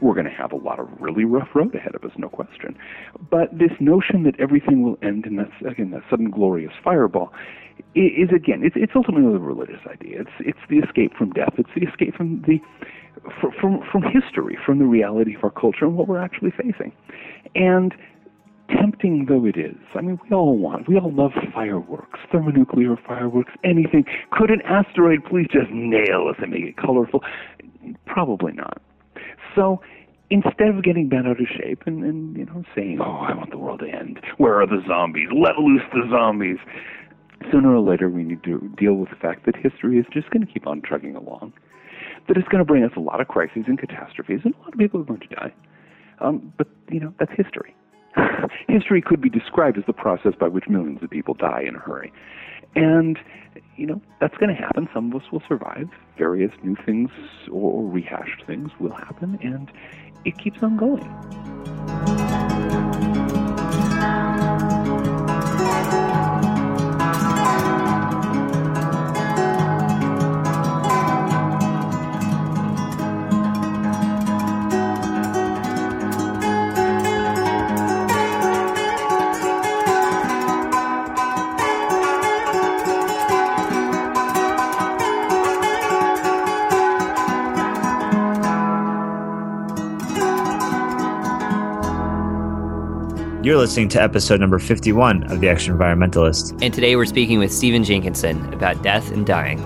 We're 0.02 0.14
going 0.14 0.26
to 0.26 0.32
have 0.32 0.52
a 0.52 0.58
lot 0.58 0.80
of 0.80 0.90
really 1.00 1.24
rough 1.24 1.50
road 1.56 1.74
ahead 1.74 1.96
of 1.96 2.04
us, 2.04 2.12
no 2.18 2.30
question. 2.30 2.78
But 3.32 3.52
this 3.52 3.72
notion 3.80 4.24
that 4.24 4.40
everything 4.40 4.84
will 4.84 4.98
end 5.02 5.26
in 5.26 5.38
that 5.38 5.50
again 5.68 5.92
that 5.92 6.02
sudden 6.10 6.30
glorious 6.30 6.74
fireball 6.84 7.32
is 7.96 8.30
again 8.36 8.62
it's, 8.64 8.76
it's 8.78 8.94
ultimately 8.96 9.34
a 9.34 9.40
religious 9.40 9.82
idea. 9.90 10.22
It's 10.22 10.36
it's 10.40 10.60
the 10.70 10.78
escape 10.78 11.14
from 11.18 11.32
death. 11.32 11.54
It's 11.58 11.70
the 11.76 11.88
escape 11.88 12.16
from 12.16 12.44
the 12.46 12.60
from 13.60 13.82
from 13.92 14.04
history, 14.04 14.58
from 14.66 14.80
the 14.80 14.86
reality 14.86 15.36
of 15.36 15.44
our 15.44 15.52
culture 15.52 15.86
and 15.86 15.96
what 15.96 16.08
we're 16.08 16.22
actually 16.22 16.52
facing. 16.52 16.92
And 17.56 17.94
tempting 18.70 19.26
though 19.28 19.46
it 19.46 19.58
is, 19.58 19.78
I 19.94 20.02
mean, 20.02 20.20
we 20.24 20.36
all 20.36 20.58
want, 20.58 20.88
we 20.88 20.98
all 20.98 21.14
love 21.14 21.32
fireworks, 21.54 22.20
thermonuclear 22.32 22.98
fireworks, 23.08 23.54
anything. 23.64 24.06
Could 24.32 24.50
an 24.50 24.62
asteroid 24.64 25.24
please 25.30 25.48
just 25.52 25.70
nail 25.72 26.28
us 26.30 26.36
and 26.42 26.52
make 26.52 26.64
it 26.64 26.78
colorful? 26.78 27.24
Probably 28.06 28.54
not. 28.54 28.82
So 29.56 29.82
instead 30.30 30.70
of 30.70 30.84
getting 30.84 31.08
bent 31.08 31.28
out 31.28 31.40
of 31.40 31.48
shape 31.48 31.84
and, 31.86 32.04
and 32.04 32.36
you 32.36 32.46
know 32.46 32.64
saying, 32.76 33.00
"Oh, 33.02 33.26
I 33.28 33.36
want 33.36 33.52
the 33.52 33.58
world 33.58 33.82
to 33.82 33.88
end. 33.88 34.20
Where 34.38 34.62
are 34.62 34.68
the 34.68 34.82
zombies? 34.88 35.30
Let 35.34 35.58
loose 35.58 35.84
the 35.94 36.08
zombies." 36.10 36.58
Sooner 37.52 37.76
or 37.76 37.80
later, 37.80 38.10
we 38.10 38.24
need 38.24 38.44
to 38.44 38.72
deal 38.78 38.96
with 38.96 39.10
the 39.10 39.16
fact 39.18 39.46
that 39.46 39.56
history 39.56 40.00
is 40.00 40.06
just 40.12 40.30
going 40.32 40.46
to 40.46 40.52
keep 40.52 40.66
on 40.66 40.82
trucking 40.82 41.16
along 41.16 41.54
that 42.28 42.38
it's 42.38 42.48
going 42.48 42.60
to 42.60 42.66
bring 42.66 42.84
us 42.84 42.92
a 42.96 43.00
lot 43.00 43.22
of 43.22 43.28
crises 43.28 43.64
and 43.68 43.80
catastrophes, 43.80 44.42
and 44.44 44.54
a 44.56 44.60
lot 44.60 44.74
of 44.74 44.80
people 44.80 45.02
are 45.02 45.04
going 45.04 45.20
to 45.22 45.28
die. 45.28 45.54
Um, 46.20 46.54
but, 46.58 46.68
you 46.90 47.00
know, 47.00 47.14
that's 47.20 47.32
history. 47.36 47.76
history 48.68 49.02
could 49.02 49.22
be 49.22 49.30
described 49.30 49.78
as 49.78 49.84
the 49.86 49.94
process 49.94 50.34
by 50.40 50.48
which 50.48 50.68
millions 50.68 51.04
of 51.04 51.10
people 51.10 51.34
die 51.34 51.64
in 51.68 51.76
a 51.76 51.80
hurry. 51.80 52.12
And, 52.76 53.20
you 53.76 53.86
know, 53.86 54.02
that's 54.20 54.36
going 54.38 54.54
to 54.54 54.62
happen. 54.62 54.88
Some 54.94 55.14
of 55.14 55.22
us 55.22 55.32
will 55.32 55.44
survive. 55.48 55.90
Various 56.18 56.52
new 56.64 56.76
things 56.86 57.10
or 57.52 57.84
rehashed 57.84 58.46
things 58.46 58.72
will 58.80 58.94
happen, 58.94 59.38
and 59.42 59.72
it 60.26 60.38
keeps 60.38 60.62
on 60.62 60.78
going. 60.78 62.45
You're 93.46 93.58
listening 93.58 93.90
to 93.90 94.02
episode 94.02 94.40
number 94.40 94.58
51 94.58 95.32
of 95.32 95.40
The 95.40 95.46
Extraenvironmentalist. 95.46 96.58
And 96.64 96.74
today 96.74 96.96
we're 96.96 97.06
speaking 97.06 97.38
with 97.38 97.54
Stephen 97.54 97.84
Jenkinson 97.84 98.52
about 98.52 98.82
death 98.82 99.12
and 99.12 99.24
dying. 99.24 99.60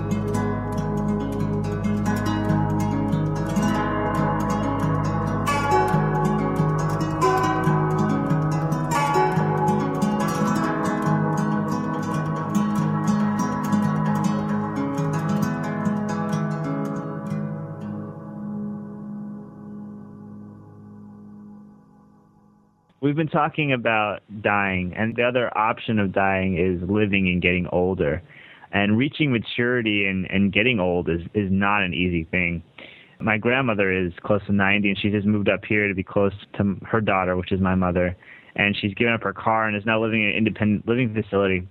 Talking 23.30 23.74
about 23.74 24.22
dying, 24.42 24.94
and 24.96 25.16
the 25.16 25.24
other 25.24 25.56
option 25.58 26.00
of 26.00 26.12
dying 26.12 26.58
is 26.58 26.88
living 26.90 27.28
and 27.28 27.42
getting 27.42 27.68
older. 27.72 28.22
And 28.72 28.98
reaching 28.98 29.32
maturity 29.32 30.06
and, 30.06 30.30
and 30.30 30.54
getting 30.54 30.80
old 30.80 31.10
is, 31.10 31.22
is 31.34 31.50
not 31.52 31.82
an 31.82 31.94
easy 31.94 32.26
thing. 32.26 32.62
My 33.20 33.38
grandmother 33.38 33.92
is 33.92 34.14
close 34.24 34.42
to 34.46 34.54
90, 34.54 34.90
and 34.90 34.98
she 34.98 35.10
just 35.10 35.26
moved 35.26 35.50
up 35.50 35.66
here 35.66 35.88
to 35.88 35.96
be 35.96 36.04
close 36.04 36.34
to 36.58 36.78
her 36.86 37.02
daughter, 37.02 37.36
which 37.36 37.52
is 37.52 37.60
my 37.60 37.76
mother. 37.76 38.16
And 38.56 38.76
she's 38.80 38.94
given 38.94 39.14
up 39.14 39.24
her 39.24 39.34
car 39.34 39.68
and 39.68 39.76
is 39.76 39.86
now 39.86 40.02
living 40.02 40.24
in 40.24 40.30
an 40.30 40.36
independent 40.36 40.88
living 40.88 41.14
facility. 41.14 41.68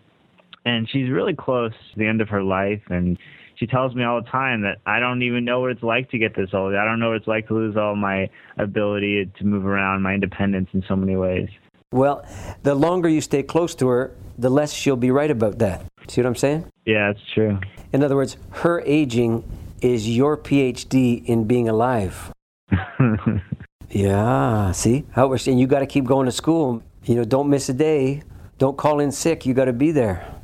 And 0.65 0.89
she's 0.91 1.09
really 1.09 1.35
close 1.35 1.73
to 1.93 1.99
the 1.99 2.07
end 2.07 2.21
of 2.21 2.29
her 2.29 2.43
life. 2.43 2.83
And 2.91 3.17
she 3.59 3.67
tells 3.67 3.95
me 3.95 4.05
all 4.05 4.23
the 4.23 4.29
time 4.29 4.63
that 4.63 4.79
I 4.87 5.01
don't 5.01 5.23
even 5.23 5.45
know 5.45 5.61
what 5.61 5.71
it's 5.71 5.83
like 5.83 6.11
to 6.11 6.19
get 6.19 6.35
this 6.37 6.51
old. 6.53 6.75
I 6.75 6.85
don't 6.85 7.01
know 7.01 7.09
what 7.09 7.17
it's 7.17 7.27
like 7.27 7.49
to 7.49 7.55
lose 7.55 7.77
all 7.77 7.97
my 7.97 8.31
ability 8.57 9.31
to 9.39 9.45
move 9.45 9.67
around, 9.67 10.03
my 10.03 10.15
independence 10.15 10.69
in 10.73 10.85
so 10.89 10.95
many 10.95 11.17
ways. 11.17 11.49
Well, 11.91 12.25
the 12.63 12.75
longer 12.75 13.09
you 13.09 13.21
stay 13.21 13.43
close 13.43 13.75
to 13.77 13.89
her, 13.89 14.15
the 14.37 14.51
less 14.51 14.73
she'll 14.73 14.97
be 14.97 15.11
right 15.11 15.31
about 15.31 15.59
that. 15.59 15.85
See 16.07 16.21
what 16.21 16.29
I'm 16.29 16.37
saying? 16.37 16.67
Yeah, 16.85 17.11
it's 17.11 17.21
true. 17.35 17.59
In 17.93 18.03
other 18.03 18.15
words, 18.15 18.37
her 18.51 18.81
aging 18.83 19.45
is 19.81 20.09
your 20.09 20.37
PhD 20.37 21.25
in 21.25 21.45
being 21.45 21.69
alive. 21.69 22.33
yeah, 23.91 24.73
see? 24.73 25.05
How 25.13 25.29
we're 25.29 25.39
and 25.47 25.59
you 25.59 25.67
got 25.67 25.81
to 25.81 25.87
keep 25.87 26.05
going 26.05 26.27
to 26.27 26.33
school. 26.33 26.83
You 27.05 27.15
know, 27.17 27.25
don't 27.25 27.49
miss 27.49 27.69
a 27.69 27.75
day. 27.75 28.23
Don't 28.59 28.77
call 28.77 29.01
in 29.01 29.11
sick. 29.13 29.47
You 29.47 29.55
got 29.55 29.67
to 29.67 29.73
be 29.73 29.91
there. 29.91 30.35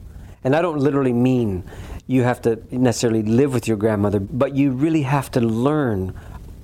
And 0.45 0.55
I 0.55 0.62
don't 0.62 0.79
literally 0.79 1.12
mean 1.12 1.65
you 2.07 2.23
have 2.23 2.43
to 2.43 2.63
necessarily 2.71 3.23
live 3.23 3.53
with 3.53 3.67
your 3.67 3.77
grandmother, 3.77 4.21
but 4.21 4.55
you 4.55 4.71
really 4.71 5.03
have 5.03 5.31
to 5.33 5.41
learn 5.41 6.15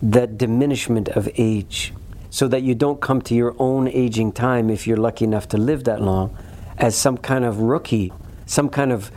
that 0.03 0.39
diminishment 0.39 1.09
of 1.11 1.29
age 1.37 1.93
so 2.31 2.47
that 2.49 2.63
you 2.63 2.75
don't 2.75 3.01
come 3.01 3.21
to 3.23 3.35
your 3.35 3.55
own 3.59 3.89
aging 3.89 4.33
time 4.33 4.71
if 4.71 4.87
you're 4.87 4.97
lucky 4.97 5.25
enough 5.25 5.49
to 5.49 5.57
live 5.57 5.85
that 5.85 6.01
long 6.01 6.37
as 6.79 6.97
some 6.97 7.19
kind 7.19 7.45
of 7.45 7.59
rookie, 7.59 8.13
some 8.47 8.69
kind 8.69 8.93
of 8.93 9.11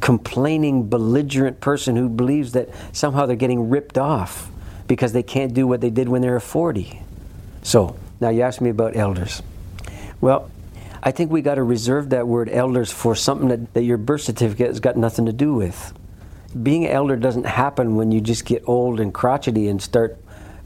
complaining, 0.00 0.88
belligerent 0.88 1.60
person 1.60 1.96
who 1.96 2.08
believes 2.08 2.52
that 2.52 2.68
somehow 2.92 3.24
they're 3.24 3.36
getting 3.36 3.70
ripped 3.70 3.96
off 3.96 4.50
because 4.86 5.12
they 5.12 5.22
can't 5.22 5.54
do 5.54 5.66
what 5.66 5.80
they 5.80 5.90
did 5.90 6.08
when 6.08 6.22
they 6.22 6.30
were 6.30 6.40
40. 6.40 7.00
So, 7.62 7.96
now 8.20 8.28
you 8.30 8.42
asked 8.42 8.60
me 8.60 8.70
about 8.70 8.96
elders. 8.96 9.42
Well, 10.20 10.50
I 11.02 11.10
think 11.10 11.30
we 11.30 11.42
got 11.42 11.56
to 11.56 11.62
reserve 11.62 12.10
that 12.10 12.26
word 12.26 12.48
elders 12.48 12.92
for 12.92 13.14
something 13.14 13.48
that, 13.48 13.74
that 13.74 13.82
your 13.82 13.98
birth 13.98 14.22
certificate 14.22 14.68
has 14.68 14.80
got 14.80 14.96
nothing 14.96 15.26
to 15.26 15.32
do 15.32 15.54
with. 15.54 15.92
Being 16.60 16.86
elder 16.86 17.16
doesn't 17.16 17.46
happen 17.46 17.96
when 17.96 18.12
you 18.12 18.20
just 18.20 18.44
get 18.44 18.62
old 18.66 18.98
and 19.00 19.12
crotchety 19.12 19.68
and 19.68 19.80
start 19.80 20.18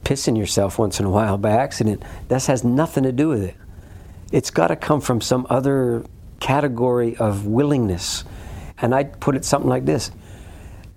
pissing 0.05 0.37
yourself 0.37 0.78
once 0.78 1.01
in 1.01 1.07
a 1.07 1.11
while 1.11 1.37
by 1.37 1.51
accident. 1.51 2.03
That 2.28 2.45
has 2.47 2.64
nothing 2.64 3.05
to 3.05 3.12
do 3.12 3.28
with 3.28 3.43
it. 3.43 3.57
It's 4.33 4.51
got 4.51 4.68
to 4.68 4.76
come 4.76 5.01
from 5.01 5.20
some 5.20 5.47
other 5.51 6.05
category 6.39 7.16
of 7.16 7.47
willingness. 7.47 8.24
And 8.78 8.95
I'd 8.95 9.20
put 9.20 9.37
it 9.37 9.45
something 9.45 9.68
like 9.68 9.85
this 9.85 10.11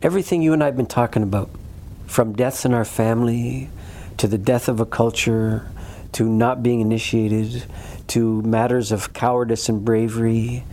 Everything 0.01 0.41
you 0.41 0.53
and 0.53 0.61
I 0.61 0.65
have 0.67 0.75
been 0.77 0.85
talking 0.85 1.23
about, 1.23 1.49
from 2.07 2.33
deaths 2.33 2.65
in 2.65 2.73
our 2.73 2.85
family, 2.85 3.69
to 4.17 4.27
the 4.27 4.37
death 4.37 4.67
of 4.67 4.79
a 4.79 4.85
culture, 4.85 5.67
to 6.11 6.27
not 6.27 6.61
being 6.61 6.81
initiated, 6.81 7.65
to 8.07 8.41
matters 8.41 8.91
of 8.91 9.13
cowardice 9.13 9.69
and 9.69 9.83
bravery, 9.83 10.63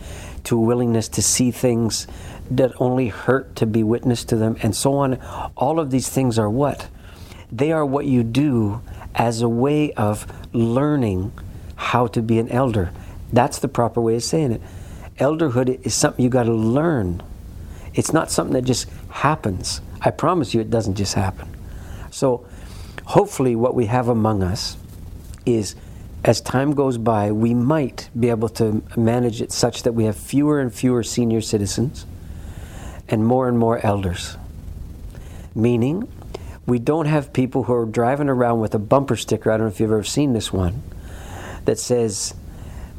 to 0.43 0.57
willingness 0.57 1.07
to 1.09 1.21
see 1.21 1.51
things 1.51 2.07
that 2.49 2.73
only 2.79 3.07
hurt 3.07 3.55
to 3.57 3.65
be 3.65 3.83
witness 3.83 4.23
to 4.25 4.35
them, 4.35 4.57
and 4.61 4.75
so 4.75 4.93
on. 4.95 5.15
All 5.55 5.79
of 5.79 5.91
these 5.91 6.09
things 6.09 6.37
are 6.37 6.49
what? 6.49 6.87
They 7.51 7.71
are 7.71 7.85
what 7.85 8.05
you 8.05 8.23
do 8.23 8.81
as 9.15 9.41
a 9.41 9.49
way 9.49 9.93
of 9.93 10.25
learning 10.53 11.31
how 11.75 12.07
to 12.07 12.21
be 12.21 12.39
an 12.39 12.49
elder. 12.49 12.91
That's 13.31 13.59
the 13.59 13.67
proper 13.67 14.01
way 14.01 14.15
of 14.15 14.23
saying 14.23 14.51
it. 14.53 14.61
Elderhood 15.17 15.85
is 15.85 15.93
something 15.93 16.23
you 16.23 16.29
got 16.29 16.43
to 16.43 16.53
learn. 16.53 17.21
It's 17.93 18.13
not 18.13 18.31
something 18.31 18.53
that 18.53 18.63
just 18.63 18.89
happens. 19.09 19.81
I 20.01 20.11
promise 20.11 20.53
you, 20.53 20.61
it 20.61 20.69
doesn't 20.69 20.95
just 20.95 21.13
happen. 21.13 21.49
So, 22.09 22.45
hopefully, 23.05 23.55
what 23.55 23.75
we 23.75 23.85
have 23.85 24.07
among 24.07 24.43
us 24.43 24.77
is 25.45 25.75
as 26.23 26.39
time 26.39 26.73
goes 26.73 26.97
by, 26.97 27.31
we 27.31 27.53
might 27.53 28.09
be 28.17 28.29
able 28.29 28.49
to 28.49 28.83
manage 28.95 29.41
it 29.41 29.51
such 29.51 29.83
that 29.83 29.93
we 29.93 30.05
have 30.05 30.15
fewer 30.15 30.59
and 30.59 30.73
fewer 30.73 31.01
senior 31.03 31.41
citizens 31.41 32.05
and 33.09 33.25
more 33.25 33.47
and 33.47 33.57
more 33.57 33.83
elders. 33.83 34.37
Meaning, 35.55 36.07
we 36.67 36.77
don't 36.77 37.07
have 37.07 37.33
people 37.33 37.63
who 37.63 37.73
are 37.73 37.85
driving 37.85 38.29
around 38.29 38.59
with 38.59 38.75
a 38.75 38.79
bumper 38.79 39.15
sticker. 39.15 39.51
I 39.51 39.57
don't 39.57 39.67
know 39.67 39.71
if 39.71 39.79
you've 39.79 39.91
ever 39.91 40.03
seen 40.03 40.33
this 40.33 40.53
one 40.53 40.83
that 41.65 41.79
says, 41.79 42.35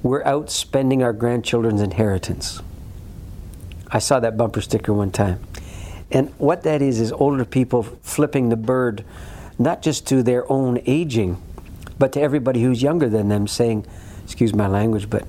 We're 0.02 0.24
out 0.24 0.50
spending 0.50 1.02
our 1.02 1.12
grandchildren's 1.12 1.80
inheritance. 1.80 2.60
I 3.88 4.00
saw 4.00 4.18
that 4.20 4.36
bumper 4.36 4.60
sticker 4.60 4.92
one 4.92 5.12
time. 5.12 5.44
And 6.10 6.30
what 6.38 6.64
that 6.64 6.82
is, 6.82 6.98
is 6.98 7.12
older 7.12 7.44
people 7.44 7.84
flipping 7.84 8.48
the 8.48 8.56
bird 8.56 9.04
not 9.58 9.80
just 9.80 10.08
to 10.08 10.22
their 10.22 10.50
own 10.50 10.80
aging 10.86 11.40
but 11.99 12.12
to 12.12 12.20
everybody 12.20 12.62
who's 12.62 12.82
younger 12.82 13.09
than 13.09 13.28
them, 13.28 13.47
saying, 13.47 13.86
excuse 14.24 14.55
my 14.55 14.66
language, 14.66 15.11
but 15.11 15.24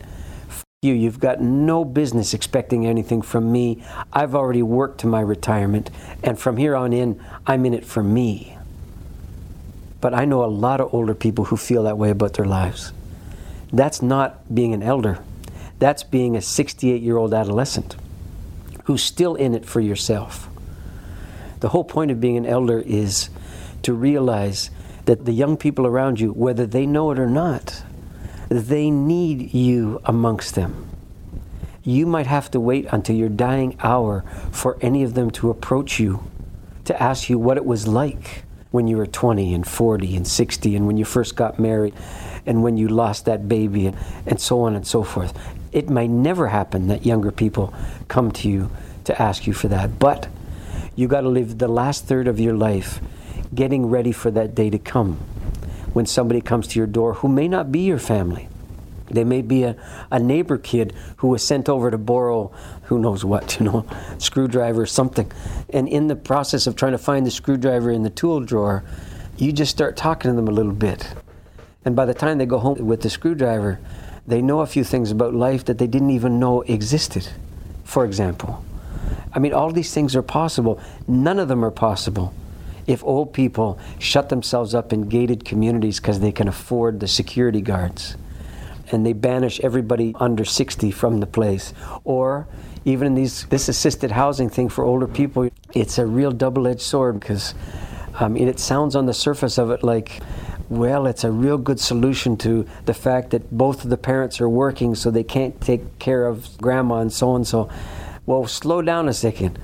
you, 0.82 0.94
you've 0.94 1.20
got 1.20 1.42
no 1.42 1.86
business 1.86 2.34
expecting 2.34 2.86
anything 2.86 3.22
from 3.22 3.52
me. 3.52 3.82
I've 4.12 4.36
already 4.36 4.62
worked 4.62 5.00
to 5.02 5.08
my 5.08 5.22
retirement, 5.22 5.90
and 6.22 6.38
from 6.38 6.58
here 6.58 6.76
on 6.76 6.92
in, 6.92 7.22
I'm 7.48 7.66
in 7.66 7.74
it 7.74 7.86
for 7.86 8.04
me. 8.04 8.58
But 10.02 10.14
I 10.14 10.26
know 10.26 10.44
a 10.44 10.48
lot 10.48 10.82
of 10.82 10.94
older 10.94 11.16
people 11.16 11.46
who 11.46 11.56
feel 11.56 11.84
that 11.84 11.98
way 11.98 12.10
about 12.10 12.34
their 12.34 12.46
lives. 12.46 12.92
That's 13.72 14.02
not 14.02 14.54
being 14.54 14.74
an 14.74 14.84
elder. 14.84 15.20
That's 15.80 16.04
being 16.04 16.36
a 16.36 16.42
68 16.42 17.02
year 17.02 17.18
old 17.18 17.34
adolescent 17.34 17.96
who's 18.84 19.02
still 19.02 19.36
in 19.36 19.56
it 19.56 19.66
for 19.66 19.80
yourself. 19.80 20.50
The 21.62 21.70
whole 21.70 21.86
point 21.86 22.12
of 22.12 22.20
being 22.20 22.36
an 22.36 22.46
elder 22.46 22.84
is 22.86 23.30
to 23.84 23.94
realize 23.94 24.70
that 25.06 25.26
the 25.26 25.32
young 25.32 25.58
people 25.58 25.86
around 25.86 26.20
you, 26.20 26.32
whether 26.32 26.66
they 26.66 26.86
know 26.86 27.12
it 27.12 27.20
or 27.20 27.30
not, 27.30 27.84
they 28.50 28.90
need 28.90 29.54
you 29.54 30.02
amongst 30.06 30.56
them. 30.56 30.90
You 31.84 32.06
might 32.06 32.28
have 32.28 32.50
to 32.52 32.60
wait 32.60 32.88
until 32.92 33.16
your 33.16 33.30
dying 33.30 33.76
hour 33.82 34.24
for 34.52 34.78
any 34.82 35.04
of 35.04 35.16
them 35.16 35.32
to 35.32 35.50
approach 35.50 36.00
you 36.00 36.24
to 36.86 37.02
ask 37.02 37.30
you 37.30 37.38
what 37.38 37.58
it 37.58 37.66
was 37.66 37.88
like 37.88 38.44
when 38.72 38.88
you 38.88 38.98
were 38.98 39.06
20 39.06 39.54
and 39.54 39.68
40 39.68 40.16
and 40.16 40.28
60 40.28 40.76
and 40.76 40.88
when 40.88 40.98
you 40.98 41.06
first 41.06 41.36
got 41.36 41.60
married 41.60 41.94
and 42.46 42.64
when 42.64 42.78
you 42.78 42.88
lost 42.88 43.26
that 43.26 43.48
baby 43.48 43.88
and, 43.88 43.98
and 44.26 44.40
so 44.40 44.62
on 44.62 44.76
and 44.76 44.86
so 44.86 45.04
forth. 45.04 45.38
It 45.72 45.90
may 45.90 46.08
never 46.08 46.48
happen 46.48 46.88
that 46.88 47.06
younger 47.06 47.32
people 47.32 47.74
come 48.08 48.32
to 48.34 48.50
you 48.50 48.72
to 49.06 49.22
ask 49.22 49.46
you 49.48 49.54
for 49.54 49.68
that, 49.68 50.00
but 50.00 50.28
you 50.96 51.08
got 51.08 51.22
to 51.22 51.30
live 51.30 51.58
the 51.58 51.68
last 51.68 52.06
third 52.06 52.28
of 52.28 52.40
your 52.40 52.54
life 52.54 53.00
getting 53.56 53.88
ready 53.88 54.12
for 54.12 54.32
that 54.32 54.56
day 54.56 54.70
to 54.70 54.80
come 54.80 55.18
when 55.94 56.06
somebody 56.06 56.42
comes 56.42 56.68
to 56.68 56.80
your 56.80 56.88
door 56.88 57.16
who 57.16 57.28
may 57.28 57.48
not 57.48 57.72
be 57.72 57.80
your 57.80 58.00
family. 58.00 58.50
They 59.10 59.24
may 59.24 59.42
be 59.42 59.64
a, 59.64 59.76
a 60.12 60.20
neighbor 60.20 60.58
kid 60.58 60.94
who 61.18 61.28
was 61.28 61.46
sent 61.46 61.70
over 61.70 61.92
to 61.92 61.98
borrow 61.98 62.52
who 62.84 63.00
knows 63.00 63.24
what, 63.24 63.58
you 63.60 63.66
know, 63.66 63.86
screwdriver 64.18 64.82
or 64.82 64.86
something. 64.86 65.32
And 65.70 65.88
in 65.88 66.08
the 66.08 66.16
process 66.16 66.68
of 66.68 66.76
trying 66.76 66.94
to 66.94 66.98
find 66.98 67.26
the 67.26 67.32
screwdriver 67.32 67.92
in 67.92 68.04
the 68.04 68.10
tool 68.10 68.42
drawer, 68.42 68.84
you 69.38 69.52
just 69.52 69.72
start 69.72 69.98
talking 69.98 70.32
to 70.32 70.36
them 70.36 70.48
a 70.48 70.52
little 70.52 70.74
bit. 70.74 71.14
And 71.86 71.96
by 71.96 72.06
the 72.06 72.14
time 72.14 72.38
they 72.38 72.46
go 72.46 72.60
home 72.60 72.86
with 72.86 73.02
the 73.02 73.10
screwdriver, 73.10 73.80
they 74.26 74.42
know 74.42 74.62
a 74.62 74.66
few 74.66 74.84
things 74.84 75.12
about 75.12 75.34
life 75.34 75.66
that 75.66 75.78
they 75.78 75.88
didn't 75.88 76.12
even 76.12 76.40
know 76.40 76.62
existed, 76.62 77.28
for 77.84 78.06
example. 78.06 78.64
I 79.34 79.40
mean, 79.40 79.54
all 79.54 79.72
these 79.72 79.94
things 79.94 80.16
are 80.16 80.22
possible. 80.22 80.80
None 81.08 81.40
of 81.40 81.50
them 81.50 81.66
are 81.66 81.72
possible 81.72 82.34
if 82.88 83.04
old 83.04 83.34
people 83.34 83.80
shut 84.00 84.30
themselves 84.30 84.74
up 84.74 84.94
in 84.94 85.10
gated 85.10 85.46
communities 85.46 86.00
because 86.00 86.20
they 86.20 86.32
can 86.32 86.48
afford 86.48 87.00
the 87.00 87.08
security 87.08 87.62
guards. 87.62 88.18
And 88.92 89.06
they 89.06 89.14
banish 89.14 89.60
everybody 89.62 90.14
under 90.20 90.46
60 90.46 90.92
from 90.92 91.20
the 91.20 91.26
place. 91.26 91.74
Or 92.04 92.48
even 92.86 93.08
in 93.08 93.16
these 93.16 93.46
this 93.46 93.70
assisted 93.70 94.12
housing 94.12 94.50
thing 94.50 94.70
for 94.70 94.84
older 94.84 95.08
people 95.08 95.50
it's 95.74 95.98
a 95.98 96.06
real 96.06 96.32
double-edged 96.32 96.82
sword 96.82 97.20
because 97.20 97.56
um, 98.20 98.36
it 98.38 98.60
sounds 98.60 98.96
on 98.96 99.06
the 99.06 99.14
surface 99.14 99.58
of 99.58 99.72
it 99.72 99.84
like 99.84 100.22
well 100.70 101.08
it's 101.08 101.24
a 101.24 101.32
real 101.32 101.58
good 101.58 101.80
solution 101.80 102.36
to 102.38 102.68
the 102.86 102.94
fact 102.94 103.32
that 103.32 103.56
both 103.56 103.84
of 103.84 103.90
the 103.90 103.98
parents 103.98 104.42
are 104.42 104.50
working 104.50 104.96
so 104.96 105.10
they 105.10 105.24
can't 105.24 105.60
take 105.62 106.00
care 106.00 106.26
of 106.26 106.58
grandma 106.58 107.00
and 107.00 107.12
so 107.12 107.36
and 107.36 107.48
so. 107.48 107.70
Well 108.26 108.48
slow 108.48 108.82
down 108.82 109.10
a 109.10 109.14
second 109.14 109.60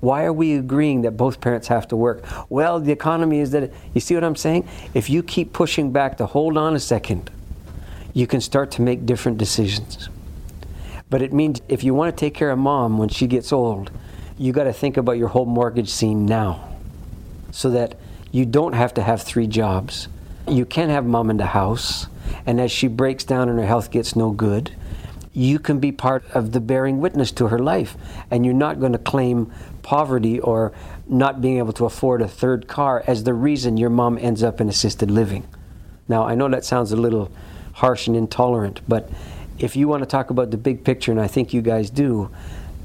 why 0.00 0.24
are 0.24 0.32
we 0.32 0.54
agreeing 0.54 1.02
that 1.02 1.12
both 1.12 1.40
parents 1.40 1.68
have 1.68 1.88
to 1.88 1.96
work? 1.96 2.24
Well, 2.50 2.80
the 2.80 2.92
economy 2.92 3.40
is 3.40 3.50
that, 3.52 3.72
you 3.94 4.00
see 4.00 4.14
what 4.14 4.24
I'm 4.24 4.36
saying? 4.36 4.68
If 4.94 5.08
you 5.08 5.22
keep 5.22 5.52
pushing 5.52 5.92
back 5.92 6.18
to 6.18 6.26
hold 6.26 6.56
on 6.56 6.76
a 6.76 6.80
second, 6.80 7.30
you 8.12 8.26
can 8.26 8.40
start 8.40 8.70
to 8.72 8.82
make 8.82 9.06
different 9.06 9.38
decisions. 9.38 10.08
But 11.08 11.22
it 11.22 11.32
means 11.32 11.60
if 11.68 11.84
you 11.84 11.94
want 11.94 12.16
to 12.16 12.20
take 12.20 12.34
care 12.34 12.50
of 12.50 12.58
mom 12.58 12.98
when 12.98 13.08
she 13.08 13.26
gets 13.26 13.52
old, 13.52 13.90
you 14.38 14.52
got 14.52 14.64
to 14.64 14.72
think 14.72 14.96
about 14.96 15.12
your 15.12 15.28
whole 15.28 15.46
mortgage 15.46 15.88
scene 15.88 16.26
now 16.26 16.76
so 17.52 17.70
that 17.70 17.94
you 18.32 18.44
don't 18.44 18.74
have 18.74 18.92
to 18.94 19.02
have 19.02 19.22
three 19.22 19.46
jobs. 19.46 20.08
You 20.46 20.66
can 20.66 20.90
have 20.90 21.06
mom 21.06 21.30
in 21.30 21.38
the 21.38 21.46
house 21.46 22.06
And 22.44 22.60
as 22.60 22.70
she 22.70 22.88
breaks 22.88 23.24
down 23.24 23.48
and 23.48 23.58
her 23.58 23.66
health 23.66 23.90
gets 23.90 24.16
no 24.16 24.30
good, 24.30 24.74
you 25.32 25.58
can 25.58 25.78
be 25.80 25.92
part 25.92 26.24
of 26.32 26.52
the 26.52 26.60
bearing 26.60 27.00
witness 27.00 27.30
to 27.32 27.48
her 27.48 27.58
life. 27.58 27.96
And 28.30 28.44
you're 28.44 28.54
not 28.54 28.80
going 28.80 28.92
to 28.92 28.98
claim 28.98 29.52
poverty 29.86 30.40
or 30.40 30.72
not 31.06 31.40
being 31.40 31.58
able 31.58 31.72
to 31.72 31.84
afford 31.84 32.20
a 32.20 32.26
third 32.26 32.66
car 32.66 33.04
as 33.06 33.22
the 33.22 33.32
reason 33.32 33.76
your 33.76 33.88
mom 33.88 34.18
ends 34.18 34.42
up 34.42 34.60
in 34.60 34.68
assisted 34.68 35.08
living. 35.08 35.46
Now, 36.08 36.24
I 36.26 36.34
know 36.34 36.48
that 36.48 36.64
sounds 36.64 36.90
a 36.90 36.96
little 36.96 37.30
harsh 37.72 38.08
and 38.08 38.16
intolerant, 38.16 38.80
but 38.88 39.08
if 39.60 39.76
you 39.76 39.86
want 39.86 40.02
to 40.02 40.06
talk 40.06 40.30
about 40.30 40.50
the 40.50 40.56
big 40.56 40.82
picture, 40.82 41.12
and 41.12 41.20
I 41.20 41.28
think 41.28 41.54
you 41.54 41.62
guys 41.62 41.88
do, 41.88 42.30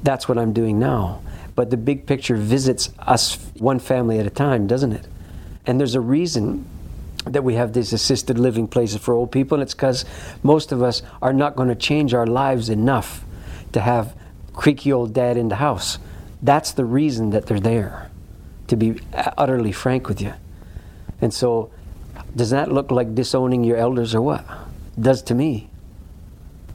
that's 0.04 0.28
what 0.28 0.38
I'm 0.38 0.52
doing 0.52 0.78
now. 0.78 1.20
But 1.56 1.70
the 1.70 1.76
big 1.76 2.06
picture 2.06 2.36
visits 2.36 2.90
us 3.00 3.36
one 3.58 3.80
family 3.80 4.20
at 4.20 4.26
a 4.26 4.30
time, 4.30 4.68
doesn't 4.68 4.92
it? 4.92 5.08
And 5.66 5.80
there's 5.80 5.96
a 5.96 6.00
reason 6.00 6.64
that 7.26 7.42
we 7.42 7.54
have 7.56 7.72
these 7.72 7.92
assisted 7.92 8.38
living 8.38 8.68
places 8.68 9.00
for 9.00 9.12
old 9.12 9.32
people, 9.32 9.56
and 9.56 9.62
it's 9.64 9.74
because 9.74 10.04
most 10.44 10.70
of 10.70 10.84
us 10.84 11.02
are 11.20 11.32
not 11.32 11.56
going 11.56 11.68
to 11.68 11.74
change 11.74 12.14
our 12.14 12.28
lives 12.28 12.68
enough 12.68 13.24
to 13.72 13.80
have 13.80 14.14
creaky 14.52 14.92
old 14.92 15.12
dad 15.12 15.36
in 15.36 15.48
the 15.48 15.56
house. 15.56 15.98
That's 16.42 16.72
the 16.72 16.84
reason 16.84 17.30
that 17.30 17.46
they're 17.46 17.60
there, 17.60 18.10
to 18.66 18.76
be 18.76 19.00
utterly 19.38 19.72
frank 19.72 20.08
with 20.08 20.20
you. 20.20 20.34
And 21.20 21.32
so, 21.32 21.70
does 22.34 22.50
that 22.50 22.72
look 22.72 22.90
like 22.90 23.14
disowning 23.14 23.62
your 23.62 23.76
elders 23.76 24.14
or 24.14 24.20
what? 24.20 24.44
Does 25.00 25.22
to 25.22 25.34
me. 25.34 25.70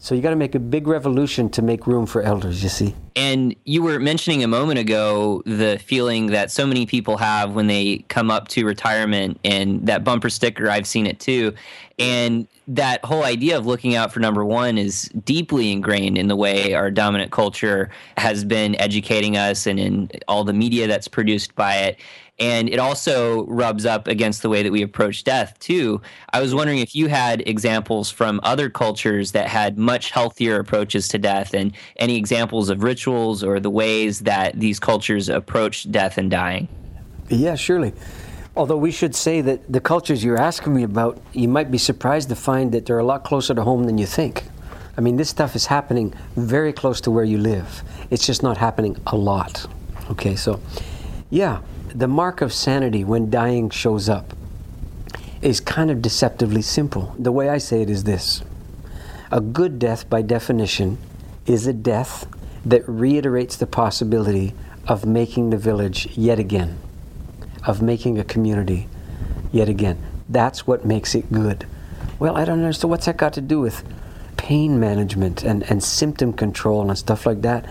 So 0.07 0.15
you 0.15 0.21
got 0.21 0.29
to 0.29 0.37
make 0.37 0.55
a 0.55 0.59
big 0.59 0.87
revolution 0.87 1.49
to 1.49 1.61
make 1.61 1.85
room 1.85 2.05
for 2.05 2.21
elders, 2.21 2.63
you 2.63 2.69
see. 2.69 2.95
And 3.17 3.53
you 3.65 3.83
were 3.83 3.99
mentioning 3.99 4.41
a 4.41 4.47
moment 4.47 4.79
ago 4.79 5.43
the 5.45 5.81
feeling 5.83 6.27
that 6.27 6.49
so 6.49 6.65
many 6.65 6.85
people 6.85 7.17
have 7.17 7.55
when 7.55 7.67
they 7.67 8.05
come 8.07 8.31
up 8.31 8.47
to 8.49 8.65
retirement 8.65 9.37
and 9.43 9.85
that 9.85 10.05
bumper 10.05 10.29
sticker, 10.29 10.69
I've 10.69 10.87
seen 10.87 11.07
it 11.07 11.19
too. 11.19 11.53
And 11.99 12.47
that 12.69 13.03
whole 13.03 13.25
idea 13.25 13.57
of 13.57 13.65
looking 13.65 13.95
out 13.95 14.13
for 14.13 14.21
number 14.21 14.45
one 14.45 14.77
is 14.77 15.09
deeply 15.25 15.73
ingrained 15.73 16.17
in 16.17 16.29
the 16.29 16.37
way 16.37 16.73
our 16.73 16.89
dominant 16.89 17.33
culture 17.33 17.89
has 18.15 18.45
been 18.45 18.79
educating 18.79 19.35
us 19.35 19.67
and 19.67 19.77
in 19.77 20.09
all 20.29 20.45
the 20.45 20.53
media 20.53 20.87
that's 20.87 21.09
produced 21.09 21.53
by 21.55 21.75
it 21.75 21.99
and 22.39 22.69
it 22.69 22.79
also 22.79 23.45
rubs 23.47 23.85
up 23.85 24.07
against 24.07 24.41
the 24.41 24.49
way 24.49 24.63
that 24.63 24.71
we 24.71 24.81
approach 24.81 25.23
death 25.23 25.57
too. 25.59 26.01
I 26.33 26.41
was 26.41 26.53
wondering 26.53 26.79
if 26.79 26.95
you 26.95 27.07
had 27.07 27.41
examples 27.47 28.11
from 28.11 28.39
other 28.43 28.69
cultures 28.69 29.31
that 29.31 29.47
had 29.47 29.77
much 29.77 30.11
healthier 30.11 30.59
approaches 30.59 31.07
to 31.09 31.17
death 31.17 31.53
and 31.53 31.73
any 31.97 32.15
examples 32.15 32.69
of 32.69 32.83
rituals 32.83 33.43
or 33.43 33.59
the 33.59 33.69
ways 33.69 34.21
that 34.21 34.59
these 34.59 34.79
cultures 34.79 35.29
approach 35.29 35.89
death 35.91 36.17
and 36.17 36.29
dying? 36.29 36.67
Yeah 37.29 37.55
surely. 37.55 37.93
Although 38.55 38.77
we 38.77 38.91
should 38.91 39.15
say 39.15 39.41
that 39.41 39.71
the 39.71 39.79
cultures 39.79 40.23
you're 40.23 40.39
asking 40.39 40.75
me 40.75 40.83
about 40.83 41.19
you 41.33 41.47
might 41.47 41.71
be 41.71 41.77
surprised 41.77 42.29
to 42.29 42.35
find 42.35 42.71
that 42.71 42.85
they're 42.85 42.99
a 42.99 43.05
lot 43.05 43.23
closer 43.23 43.53
to 43.53 43.63
home 43.63 43.85
than 43.85 43.97
you 43.97 44.05
think. 44.05 44.43
I 44.95 45.01
mean 45.01 45.17
this 45.17 45.29
stuff 45.29 45.55
is 45.55 45.65
happening 45.67 46.13
very 46.35 46.73
close 46.73 47.01
to 47.01 47.11
where 47.11 47.23
you 47.23 47.39
live. 47.39 47.83
It's 48.11 48.25
just 48.25 48.43
not 48.43 48.57
happening 48.57 48.95
a 49.07 49.15
lot. 49.15 49.65
Okay 50.11 50.35
so 50.35 50.59
yeah 51.29 51.61
the 51.97 52.07
mark 52.07 52.41
of 52.41 52.53
sanity 52.53 53.03
when 53.03 53.27
dying 53.27 53.71
shows 53.71 54.07
up 54.07 54.35
is 55.41 55.59
kind 55.59 55.89
of 55.89 55.99
deceptively 55.99 56.61
simple. 56.61 57.15
The 57.17 57.31
way 57.31 57.49
I 57.49 57.57
say 57.57 57.81
it 57.81 57.89
is 57.89 58.03
this 58.03 58.43
a 59.31 59.41
good 59.41 59.79
death, 59.79 60.07
by 60.07 60.21
definition, 60.21 60.99
is 61.47 61.65
a 61.65 61.73
death 61.73 62.27
that 62.63 62.87
reiterates 62.87 63.55
the 63.55 63.65
possibility 63.65 64.53
of 64.87 65.07
making 65.07 65.49
the 65.49 65.57
village 65.57 66.15
yet 66.15 66.37
again, 66.37 66.77
of 67.65 67.81
making 67.81 68.19
a 68.19 68.23
community 68.23 68.87
yet 69.51 69.67
again. 69.67 69.97
That's 70.29 70.67
what 70.67 70.85
makes 70.85 71.15
it 71.15 71.31
good. 71.31 71.65
Well, 72.19 72.37
I 72.37 72.45
don't 72.45 72.59
understand 72.59 72.91
what's 72.91 73.07
that 73.07 73.17
got 73.17 73.33
to 73.33 73.41
do 73.41 73.59
with 73.59 73.83
pain 74.37 74.79
management 74.79 75.43
and, 75.43 75.63
and 75.63 75.83
symptom 75.83 76.31
control 76.31 76.87
and 76.87 76.95
stuff 76.95 77.25
like 77.25 77.41
that. 77.41 77.65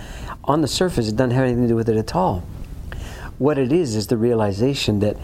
On 0.44 0.62
the 0.62 0.68
surface, 0.68 1.08
it 1.08 1.14
doesn't 1.14 1.30
have 1.30 1.44
anything 1.44 1.62
to 1.62 1.68
do 1.68 1.76
with 1.76 1.88
it 1.88 1.96
at 1.96 2.16
all. 2.16 2.42
What 3.38 3.58
it 3.58 3.70
is 3.70 3.96
is 3.96 4.06
the 4.06 4.16
realization 4.16 5.00
that 5.00 5.18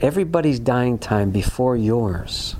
everybody's 0.00 0.58
dying 0.58 0.98
time 0.98 1.30
before 1.30 1.76
yours 1.76 2.56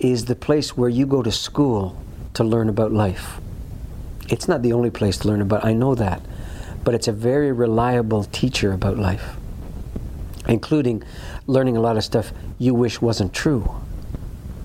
is 0.00 0.24
the 0.24 0.34
place 0.34 0.76
where 0.76 0.88
you 0.88 1.06
go 1.06 1.22
to 1.22 1.30
school 1.30 1.96
to 2.34 2.42
learn 2.42 2.68
about 2.68 2.92
life. 2.92 3.40
It's 4.28 4.48
not 4.48 4.62
the 4.62 4.72
only 4.72 4.90
place 4.90 5.18
to 5.18 5.28
learn 5.28 5.40
about, 5.40 5.64
I 5.64 5.72
know 5.72 5.94
that, 5.94 6.20
but 6.82 6.94
it's 6.94 7.06
a 7.06 7.12
very 7.12 7.52
reliable 7.52 8.24
teacher 8.24 8.72
about 8.72 8.98
life, 8.98 9.36
including 10.48 11.04
learning 11.46 11.76
a 11.76 11.80
lot 11.80 11.96
of 11.96 12.02
stuff 12.02 12.32
you 12.58 12.74
wish 12.74 13.00
wasn't 13.00 13.32
true, 13.32 13.70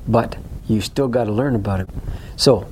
but 0.07 0.35
you 0.67 0.81
still 0.81 1.07
got 1.07 1.25
to 1.25 1.31
learn 1.31 1.55
about 1.55 1.79
it. 1.79 1.89
So, 2.37 2.67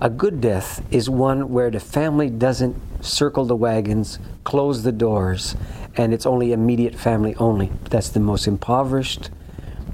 a 0.00 0.10
good 0.10 0.40
death 0.40 0.84
is 0.90 1.08
one 1.08 1.50
where 1.50 1.70
the 1.70 1.80
family 1.80 2.28
doesn't 2.28 2.76
circle 3.02 3.44
the 3.44 3.56
wagons, 3.56 4.18
close 4.44 4.82
the 4.82 4.92
doors, 4.92 5.56
and 5.96 6.12
it's 6.12 6.26
only 6.26 6.52
immediate 6.52 6.94
family 6.94 7.34
only. 7.36 7.72
That's 7.90 8.10
the 8.10 8.20
most 8.20 8.46
impoverished, 8.46 9.30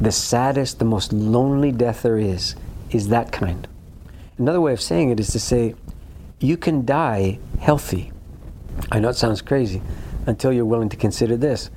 the 0.01 0.13
saddest, 0.13 0.79
the 0.79 0.85
most 0.85 1.13
lonely 1.13 1.73
death 1.73 2.03
there 2.03 2.19
is, 2.19 2.57
is 2.91 3.09
that 3.09 3.31
kind. 3.33 3.69
Another 4.39 4.61
way 4.61 4.73
of 4.73 4.81
saying 4.81 5.11
it 5.11 5.21
is 5.21 5.29
to 5.29 5.41
say, 5.41 5.75
you 6.41 6.57
can 6.57 6.85
die 6.85 7.39
healthy. 7.61 8.11
I 8.91 8.99
know 8.99 9.09
it 9.09 9.17
sounds 9.17 9.43
crazy 9.43 9.81
until 10.27 10.53
you're 10.53 10.65
willing 10.65 10.89
to 10.89 10.97
consider 10.97 11.37
this. 11.37 11.71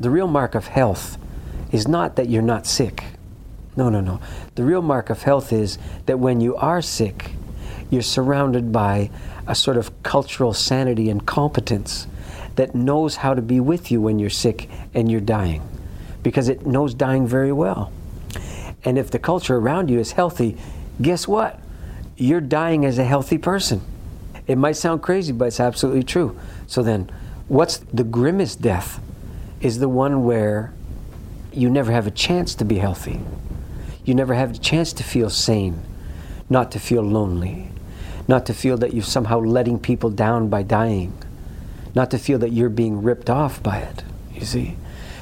The 0.00 0.10
real 0.10 0.26
mark 0.26 0.54
of 0.54 0.66
health 0.66 1.18
is 1.70 1.86
not 1.86 2.16
that 2.16 2.28
you're 2.28 2.42
not 2.42 2.66
sick. 2.66 3.04
No, 3.76 3.88
no, 3.88 4.00
no. 4.00 4.20
The 4.56 4.64
real 4.64 4.82
mark 4.82 5.10
of 5.10 5.22
health 5.22 5.52
is 5.52 5.78
that 6.06 6.18
when 6.18 6.40
you 6.40 6.56
are 6.56 6.82
sick, 6.82 7.32
you're 7.90 8.02
surrounded 8.02 8.72
by 8.72 9.10
a 9.46 9.54
sort 9.54 9.76
of 9.76 10.02
cultural 10.02 10.52
sanity 10.52 11.08
and 11.08 11.24
competence 11.24 12.06
that 12.58 12.74
knows 12.74 13.14
how 13.16 13.34
to 13.34 13.40
be 13.40 13.60
with 13.60 13.92
you 13.92 14.00
when 14.00 14.18
you're 14.18 14.28
sick 14.28 14.68
and 14.92 15.08
you're 15.08 15.20
dying 15.20 15.62
because 16.24 16.48
it 16.48 16.66
knows 16.66 16.92
dying 16.92 17.24
very 17.24 17.52
well. 17.52 17.92
And 18.84 18.98
if 18.98 19.12
the 19.12 19.18
culture 19.20 19.56
around 19.56 19.88
you 19.90 20.00
is 20.00 20.12
healthy, 20.12 20.56
guess 21.00 21.28
what? 21.28 21.60
You're 22.16 22.40
dying 22.40 22.84
as 22.84 22.98
a 22.98 23.04
healthy 23.04 23.38
person. 23.38 23.80
It 24.48 24.58
might 24.58 24.72
sound 24.72 25.02
crazy, 25.02 25.32
but 25.32 25.46
it's 25.46 25.60
absolutely 25.60 26.02
true. 26.02 26.36
So 26.66 26.82
then, 26.82 27.08
what's 27.46 27.78
the 27.78 28.02
grimmest 28.02 28.60
death? 28.60 29.00
Is 29.60 29.78
the 29.78 29.88
one 29.88 30.24
where 30.24 30.72
you 31.52 31.70
never 31.70 31.92
have 31.92 32.08
a 32.08 32.10
chance 32.10 32.56
to 32.56 32.64
be 32.64 32.78
healthy. 32.78 33.20
You 34.04 34.14
never 34.14 34.34
have 34.34 34.56
a 34.56 34.58
chance 34.58 34.92
to 34.94 35.04
feel 35.04 35.30
sane, 35.30 35.80
not 36.50 36.72
to 36.72 36.80
feel 36.80 37.02
lonely, 37.02 37.70
not 38.26 38.46
to 38.46 38.54
feel 38.54 38.76
that 38.78 38.94
you're 38.94 39.04
somehow 39.04 39.38
letting 39.38 39.78
people 39.78 40.10
down 40.10 40.48
by 40.48 40.64
dying, 40.64 41.12
not 41.94 42.10
to 42.10 42.18
feel 42.18 42.38
that 42.38 42.52
you're 42.52 42.68
being 42.68 43.02
ripped 43.02 43.30
off 43.30 43.62
by 43.62 43.78
it, 43.78 44.02
you 44.32 44.44
see. 44.44 44.76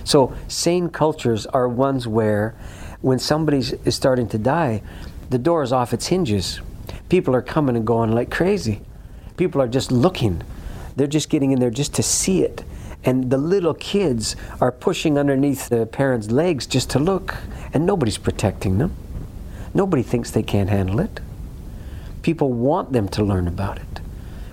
So, 0.04 0.34
sane 0.48 0.88
cultures 0.88 1.46
are 1.46 1.68
ones 1.68 2.06
where 2.06 2.54
when 3.00 3.18
somebody 3.18 3.58
is 3.58 3.94
starting 3.94 4.28
to 4.28 4.38
die, 4.38 4.82
the 5.30 5.38
door 5.38 5.62
is 5.62 5.72
off 5.72 5.92
its 5.92 6.06
hinges. 6.06 6.60
People 7.08 7.34
are 7.34 7.42
coming 7.42 7.76
and 7.76 7.86
going 7.86 8.12
like 8.12 8.30
crazy. 8.30 8.80
People 9.36 9.60
are 9.60 9.68
just 9.68 9.90
looking. 9.92 10.42
They're 10.96 11.06
just 11.06 11.28
getting 11.28 11.52
in 11.52 11.60
there 11.60 11.70
just 11.70 11.94
to 11.94 12.02
see 12.02 12.42
it. 12.42 12.64
And 13.04 13.30
the 13.30 13.38
little 13.38 13.74
kids 13.74 14.34
are 14.60 14.72
pushing 14.72 15.18
underneath 15.18 15.68
the 15.68 15.86
parents' 15.86 16.30
legs 16.30 16.66
just 16.66 16.90
to 16.90 16.98
look, 16.98 17.36
and 17.72 17.86
nobody's 17.86 18.18
protecting 18.18 18.78
them. 18.78 18.96
Nobody 19.74 20.02
thinks 20.02 20.30
they 20.30 20.42
can't 20.42 20.70
handle 20.70 21.00
it. 21.00 21.20
People 22.22 22.52
want 22.52 22.92
them 22.92 23.08
to 23.10 23.22
learn 23.22 23.46
about 23.46 23.78
it, 23.78 24.00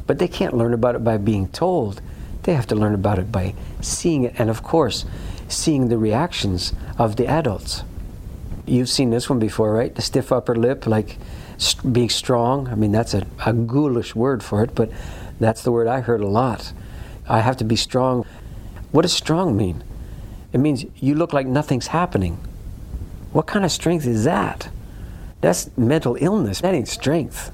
but 0.08 0.20
they 0.20 0.28
can't 0.28 0.56
learn 0.56 0.74
about 0.74 0.95
it 0.95 1.04
by 1.04 1.18
being 1.18 1.47
told. 1.49 2.01
They 2.43 2.54
have 2.54 2.68
to 2.68 2.76
learn 2.76 2.93
about 2.93 3.20
it 3.20 3.32
by 3.32 3.56
seeing 3.82 4.24
it, 4.24 4.36
and 4.38 4.49
of 4.49 4.64
course, 4.64 5.06
seeing 5.47 5.88
the 5.89 5.97
reactions 5.97 6.74
of 6.97 7.16
the 7.16 7.28
adults. 7.28 7.84
You've 8.66 8.89
seen 8.89 9.10
this 9.10 9.30
one 9.30 9.39
before, 9.39 9.74
right? 9.74 9.93
The 9.93 10.01
stiff 10.01 10.32
upper 10.32 10.56
lip, 10.56 10.88
like 10.88 11.18
st- 11.58 11.93
being 11.93 12.10
strong. 12.10 12.68
I 12.68 12.76
mean, 12.76 12.91
that's 12.91 13.14
a, 13.14 13.26
a 13.45 13.54
ghoulish 13.54 14.16
word 14.16 14.43
for 14.43 14.64
it, 14.64 14.76
but 14.76 14.89
that's 15.39 15.64
the 15.64 15.72
word 15.72 15.88
I 15.88 16.01
heard 16.01 16.22
a 16.22 16.28
lot. 16.28 16.74
I 17.28 17.39
have 17.39 17.58
to 17.58 17.64
be 17.64 17.76
strong. 17.76 18.26
What 18.91 19.04
does 19.04 19.14
strong 19.14 19.56
mean? 19.58 19.84
It 20.51 20.60
means 20.60 20.86
you 20.97 21.16
look 21.16 21.34
like 21.34 21.47
nothing's 21.47 21.88
happening. 21.88 22.38
What 23.32 23.47
kind 23.47 23.66
of 23.66 23.72
strength 23.72 24.06
is 24.06 24.24
that? 24.26 24.70
That's 25.41 25.76
mental 25.78 26.16
illness. 26.20 26.62
That 26.62 26.74
ain't 26.74 26.88
strength. 26.88 27.51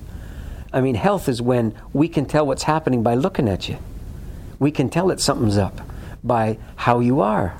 I 0.72 0.82
mean, 0.82 0.95
health 0.95 1.28
is 1.28 1.41
when 1.41 1.74
we 1.93 2.07
can 2.07 2.26
tell 2.26 2.45
what's 2.45 2.63
happening 2.63 3.01
by 3.01 3.15
looking 3.15 3.49
at 3.49 3.67
you. 3.67 3.78
We 4.59 4.72
can 4.72 4.89
tell 4.89 5.07
that 5.07 5.20
something's 5.20 5.57
up 5.57 5.82
by 6.24 6.57
how 6.76 6.99
you 6.99 7.22
are. 7.22 7.57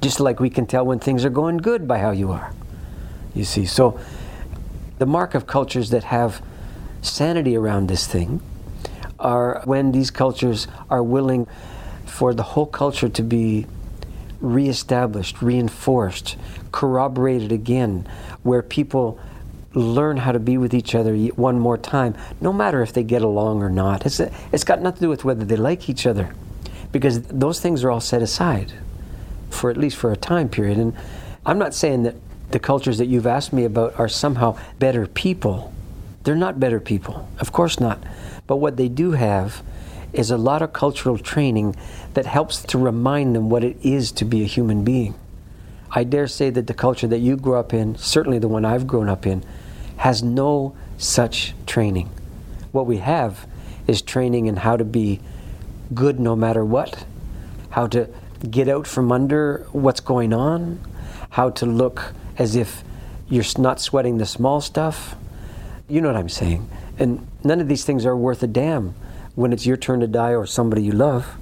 Just 0.00 0.18
like 0.18 0.40
we 0.40 0.50
can 0.50 0.66
tell 0.66 0.84
when 0.84 0.98
things 0.98 1.24
are 1.24 1.30
going 1.30 1.58
good 1.58 1.86
by 1.86 1.98
how 1.98 2.10
you 2.10 2.32
are. 2.32 2.52
You 3.34 3.44
see, 3.44 3.66
so 3.66 4.00
the 4.98 5.06
mark 5.06 5.34
of 5.34 5.46
cultures 5.46 5.90
that 5.90 6.04
have 6.04 6.42
sanity 7.00 7.56
around 7.56 7.88
this 7.88 8.06
thing 8.06 8.40
are 9.18 9.62
when 9.64 9.92
these 9.92 10.10
cultures 10.10 10.66
are 10.90 11.02
willing 11.02 11.46
for 12.06 12.34
the 12.34 12.42
whole 12.42 12.66
culture 12.66 13.08
to 13.08 13.22
be 13.22 13.66
reestablished, 14.40 15.40
reinforced, 15.40 16.36
corroborated 16.72 17.52
again, 17.52 18.06
where 18.42 18.62
people 18.62 19.20
learn 19.74 20.18
how 20.18 20.32
to 20.32 20.38
be 20.38 20.58
with 20.58 20.74
each 20.74 20.94
other 20.94 21.16
one 21.16 21.58
more 21.58 21.78
time, 21.78 22.14
no 22.40 22.52
matter 22.52 22.82
if 22.82 22.92
they 22.92 23.02
get 23.02 23.22
along 23.22 23.62
or 23.62 23.70
not. 23.70 24.04
It's, 24.06 24.20
it's 24.20 24.64
got 24.64 24.80
nothing 24.80 24.98
to 24.98 25.04
do 25.06 25.08
with 25.08 25.24
whether 25.24 25.44
they 25.44 25.56
like 25.56 25.88
each 25.88 26.06
other, 26.06 26.34
because 26.90 27.22
those 27.22 27.60
things 27.60 27.82
are 27.84 27.90
all 27.90 28.00
set 28.00 28.22
aside 28.22 28.72
for 29.50 29.70
at 29.70 29.76
least 29.76 29.96
for 29.96 30.12
a 30.12 30.16
time 30.16 30.48
period. 30.48 30.78
And 30.78 30.94
I'm 31.44 31.58
not 31.58 31.74
saying 31.74 32.02
that 32.04 32.16
the 32.50 32.58
cultures 32.58 32.98
that 32.98 33.06
you've 33.06 33.26
asked 33.26 33.52
me 33.52 33.64
about 33.64 33.98
are 33.98 34.08
somehow 34.08 34.58
better 34.78 35.06
people. 35.06 35.72
They're 36.24 36.34
not 36.36 36.60
better 36.60 36.80
people, 36.80 37.28
of 37.38 37.52
course 37.52 37.80
not. 37.80 37.98
But 38.46 38.56
what 38.56 38.76
they 38.76 38.88
do 38.88 39.12
have 39.12 39.62
is 40.12 40.30
a 40.30 40.36
lot 40.36 40.60
of 40.60 40.72
cultural 40.72 41.18
training 41.18 41.74
that 42.14 42.26
helps 42.26 42.62
to 42.62 42.78
remind 42.78 43.34
them 43.34 43.48
what 43.48 43.64
it 43.64 43.76
is 43.82 44.12
to 44.12 44.24
be 44.24 44.42
a 44.42 44.46
human 44.46 44.84
being. 44.84 45.14
I 45.90 46.04
dare 46.04 46.26
say 46.26 46.50
that 46.50 46.66
the 46.66 46.74
culture 46.74 47.06
that 47.06 47.18
you 47.18 47.36
grew 47.36 47.56
up 47.56 47.72
in, 47.74 47.96
certainly 47.96 48.38
the 48.38 48.48
one 48.48 48.64
I've 48.64 48.86
grown 48.86 49.08
up 49.08 49.26
in, 49.26 49.44
has 49.98 50.22
no 50.22 50.76
such 50.98 51.54
training. 51.66 52.10
What 52.72 52.86
we 52.86 52.98
have 52.98 53.46
is 53.86 54.02
training 54.02 54.46
in 54.46 54.56
how 54.56 54.76
to 54.76 54.84
be 54.84 55.20
good 55.94 56.18
no 56.18 56.34
matter 56.34 56.64
what, 56.64 57.04
how 57.70 57.86
to 57.88 58.08
get 58.50 58.68
out 58.68 58.86
from 58.86 59.12
under 59.12 59.66
what's 59.72 60.00
going 60.00 60.32
on, 60.32 60.80
how 61.30 61.50
to 61.50 61.66
look 61.66 62.12
as 62.38 62.56
if 62.56 62.82
you're 63.28 63.44
not 63.58 63.80
sweating 63.80 64.18
the 64.18 64.26
small 64.26 64.60
stuff. 64.60 65.14
You 65.88 66.00
know 66.00 66.08
what 66.08 66.16
I'm 66.16 66.28
saying? 66.28 66.68
And 66.98 67.26
none 67.44 67.60
of 67.60 67.68
these 67.68 67.84
things 67.84 68.04
are 68.04 68.16
worth 68.16 68.42
a 68.42 68.46
damn 68.46 68.94
when 69.34 69.52
it's 69.52 69.66
your 69.66 69.76
turn 69.76 70.00
to 70.00 70.06
die 70.06 70.34
or 70.34 70.46
somebody 70.46 70.82
you 70.82 70.92
love. 70.92 71.36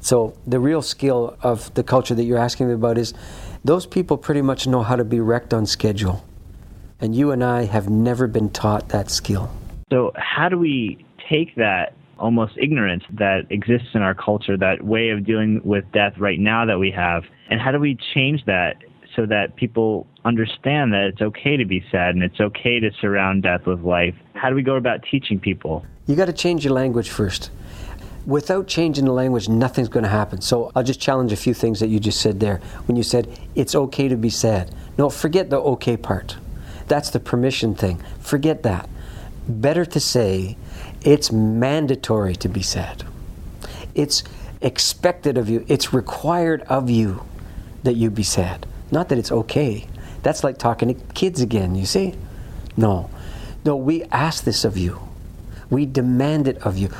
So 0.00 0.36
the 0.46 0.60
real 0.60 0.82
skill 0.82 1.36
of 1.42 1.72
the 1.74 1.82
culture 1.82 2.14
that 2.14 2.24
you're 2.24 2.38
asking 2.38 2.68
me 2.68 2.74
about 2.74 2.98
is 2.98 3.14
those 3.64 3.86
people 3.86 4.16
pretty 4.16 4.42
much 4.42 4.66
know 4.66 4.82
how 4.82 4.96
to 4.96 5.04
be 5.04 5.18
wrecked 5.18 5.54
on 5.54 5.66
schedule. 5.66 6.24
And 7.00 7.14
you 7.14 7.30
and 7.32 7.42
I 7.42 7.64
have 7.64 7.88
never 7.88 8.26
been 8.26 8.50
taught 8.50 8.88
that 8.90 9.10
skill. 9.10 9.50
So 9.90 10.12
how 10.16 10.48
do 10.48 10.58
we 10.58 11.04
take 11.28 11.54
that 11.56 11.94
almost 12.18 12.54
ignorance 12.56 13.04
that 13.10 13.46
exists 13.50 13.88
in 13.94 14.02
our 14.02 14.14
culture, 14.14 14.56
that 14.56 14.82
way 14.82 15.10
of 15.10 15.24
dealing 15.24 15.60
with 15.64 15.84
death 15.92 16.14
right 16.18 16.38
now 16.38 16.64
that 16.64 16.78
we 16.78 16.90
have, 16.90 17.24
and 17.50 17.60
how 17.60 17.72
do 17.72 17.78
we 17.78 17.98
change 18.14 18.44
that 18.46 18.76
so 19.16 19.26
that 19.26 19.56
people 19.56 20.06
understand 20.24 20.92
that 20.92 21.04
it's 21.12 21.20
okay 21.20 21.56
to 21.56 21.64
be 21.64 21.84
sad 21.90 22.14
and 22.14 22.22
it's 22.22 22.40
okay 22.40 22.80
to 22.80 22.90
surround 23.00 23.42
death 23.42 23.66
with 23.66 23.80
life? 23.82 24.14
How 24.34 24.48
do 24.48 24.54
we 24.54 24.62
go 24.62 24.76
about 24.76 25.00
teaching 25.10 25.38
people? 25.38 25.84
You 26.06 26.16
got 26.16 26.26
to 26.26 26.32
change 26.32 26.64
your 26.64 26.74
language 26.74 27.10
first 27.10 27.50
without 28.26 28.66
changing 28.66 29.04
the 29.04 29.12
language, 29.12 29.48
nothing's 29.48 29.88
going 29.88 30.04
to 30.04 30.08
happen. 30.08 30.40
So 30.40 30.70
I'll 30.74 30.82
just 30.82 31.00
challenge 31.00 31.32
a 31.32 31.36
few 31.36 31.54
things 31.54 31.80
that 31.80 31.88
you 31.88 32.00
just 32.00 32.20
said 32.20 32.40
there. 32.40 32.60
When 32.86 32.96
you 32.96 33.02
said 33.02 33.28
it's 33.54 33.74
okay 33.74 34.08
to 34.08 34.16
be 34.16 34.30
sad, 34.30 34.74
no, 34.98 35.10
forget 35.10 35.50
the 35.50 35.58
okay 35.60 35.96
part. 35.96 36.36
That's 36.88 37.10
the 37.10 37.20
permission 37.20 37.74
thing. 37.74 38.02
Forget 38.20 38.62
that. 38.62 38.88
Better 39.48 39.84
to 39.84 40.00
say 40.00 40.56
it's 41.02 41.30
mandatory 41.30 42.34
to 42.36 42.48
be 42.48 42.62
sad. 42.62 43.04
It's 43.94 44.24
expected 44.60 45.36
of 45.38 45.48
you. 45.48 45.64
It's 45.68 45.92
required 45.92 46.62
of 46.62 46.90
you 46.90 47.24
that 47.82 47.94
you 47.94 48.10
be 48.10 48.22
sad. 48.22 48.66
Not 48.90 49.08
that 49.10 49.18
it's 49.18 49.32
okay. 49.32 49.86
That's 50.22 50.42
like 50.42 50.58
talking 50.58 50.88
to 50.88 50.94
kids 51.12 51.40
again, 51.40 51.74
you 51.74 51.84
see? 51.84 52.14
No. 52.76 53.10
No, 53.64 53.76
we 53.76 54.04
ask 54.04 54.44
this 54.44 54.64
of 54.64 54.76
you. 54.76 55.00
We 55.70 55.86
demand 55.86 56.48
it 56.48 56.58
of 56.58 56.78
you. 56.78 56.90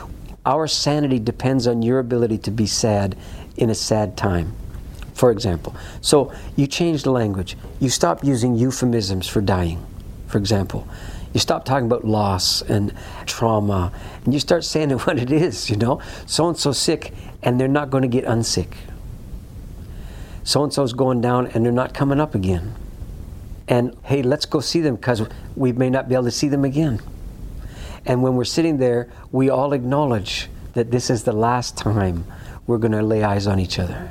Our 0.47 0.66
sanity 0.66 1.18
depends 1.18 1.66
on 1.66 1.82
your 1.82 1.99
ability 1.99 2.39
to 2.39 2.51
be 2.51 2.66
sad 2.66 3.16
in 3.57 3.70
a 3.70 3.74
sad 3.74 4.16
time, 4.16 4.55
for 5.14 5.30
example. 5.30 5.74
So 6.00 6.32
you 6.56 6.66
change 6.66 7.04
the 7.04 7.12
language. 7.12 7.56
You 7.80 7.88
stop 7.88 8.22
using 8.22 8.56
euphemisms 8.56 9.26
for 9.26 9.40
dying, 9.40 9.84
for 10.26 10.38
example. 10.38 10.86
You 11.32 11.40
stop 11.40 11.64
talking 11.64 11.86
about 11.86 12.04
loss 12.04 12.62
and 12.62 12.92
trauma, 13.26 13.92
and 14.24 14.34
you 14.34 14.40
start 14.40 14.64
saying 14.64 14.90
what 14.98 15.18
it 15.18 15.32
is, 15.32 15.70
you 15.70 15.76
know? 15.76 16.00
So 16.26 16.48
and 16.48 16.56
so 16.56 16.72
sick, 16.72 17.12
and 17.42 17.58
they're 17.58 17.68
not 17.68 17.90
going 17.90 18.02
to 18.02 18.08
get 18.08 18.24
unsick. 18.24 18.74
So 20.42 20.62
and 20.62 20.72
so's 20.72 20.92
going 20.92 21.20
down, 21.20 21.46
and 21.48 21.64
they're 21.64 21.72
not 21.72 21.94
coming 21.94 22.20
up 22.20 22.34
again. 22.34 22.74
And 23.66 23.96
hey, 24.02 24.22
let's 24.22 24.44
go 24.44 24.60
see 24.60 24.80
them 24.80 24.96
because 24.96 25.26
we 25.56 25.72
may 25.72 25.88
not 25.88 26.08
be 26.08 26.14
able 26.14 26.24
to 26.24 26.30
see 26.30 26.48
them 26.48 26.64
again. 26.64 27.00
And 28.04 28.22
when 28.22 28.34
we're 28.36 28.44
sitting 28.44 28.76
there, 28.76 29.10
we 29.32 29.48
all 29.48 29.72
acknowledge 29.72 30.50
that 30.74 30.90
this 30.90 31.08
is 31.08 31.24
the 31.24 31.32
last 31.32 31.78
time 31.78 32.26
we're 32.66 32.78
going 32.78 32.92
to 32.92 33.02
lay 33.02 33.22
eyes 33.22 33.46
on 33.46 33.58
each 33.58 33.78
other. 33.78 34.10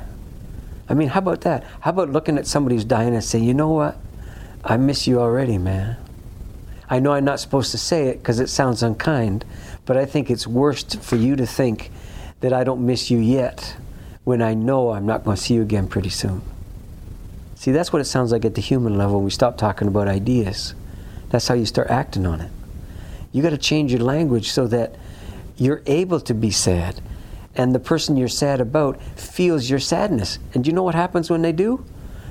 I 0.88 0.94
mean, 0.94 1.08
how 1.08 1.18
about 1.18 1.42
that? 1.42 1.64
How 1.80 1.90
about 1.90 2.10
looking 2.10 2.38
at 2.38 2.46
somebody 2.46 2.76
who's 2.76 2.84
dying 2.84 3.14
and 3.14 3.24
saying, 3.24 3.44
you 3.44 3.54
know 3.54 3.70
what? 3.70 3.96
I 4.62 4.76
miss 4.76 5.06
you 5.06 5.20
already, 5.20 5.58
man. 5.58 5.96
I 6.88 6.98
know 6.98 7.12
I'm 7.12 7.24
not 7.24 7.40
supposed 7.40 7.70
to 7.70 7.78
say 7.78 8.08
it 8.08 8.18
because 8.18 8.40
it 8.40 8.48
sounds 8.48 8.82
unkind, 8.82 9.44
but 9.86 9.96
I 9.96 10.04
think 10.04 10.30
it's 10.30 10.46
worst 10.46 11.02
for 11.02 11.16
you 11.16 11.36
to 11.36 11.46
think 11.46 11.90
that 12.40 12.52
I 12.52 12.64
don't 12.64 12.84
miss 12.84 13.10
you 13.10 13.18
yet 13.18 13.76
when 14.24 14.42
I 14.42 14.54
know 14.54 14.90
I'm 14.90 15.06
not 15.06 15.24
going 15.24 15.36
to 15.36 15.42
see 15.42 15.54
you 15.54 15.62
again 15.62 15.88
pretty 15.88 16.10
soon. 16.10 16.42
See, 17.54 17.72
that's 17.72 17.92
what 17.92 18.02
it 18.02 18.06
sounds 18.06 18.32
like 18.32 18.44
at 18.44 18.54
the 18.54 18.60
human 18.60 18.98
level 18.98 19.16
when 19.16 19.24
we 19.24 19.30
stop 19.30 19.56
talking 19.56 19.88
about 19.88 20.08
ideas. 20.08 20.74
That's 21.30 21.48
how 21.48 21.54
you 21.54 21.64
start 21.64 21.88
acting 21.88 22.26
on 22.26 22.40
it. 22.40 22.50
You 23.32 23.42
got 23.42 23.50
to 23.50 23.58
change 23.58 23.90
your 23.90 24.02
language 24.02 24.50
so 24.50 24.66
that 24.68 24.94
you're 25.56 25.82
able 25.86 26.20
to 26.20 26.34
be 26.34 26.50
sad 26.50 27.00
and 27.56 27.74
the 27.74 27.78
person 27.78 28.16
you're 28.16 28.28
sad 28.28 28.60
about 28.60 29.00
feels 29.16 29.70
your 29.70 29.78
sadness. 29.78 30.38
And 30.54 30.66
you 30.66 30.72
know 30.72 30.82
what 30.82 30.94
happens 30.94 31.30
when 31.30 31.42
they 31.42 31.52
do? 31.52 31.84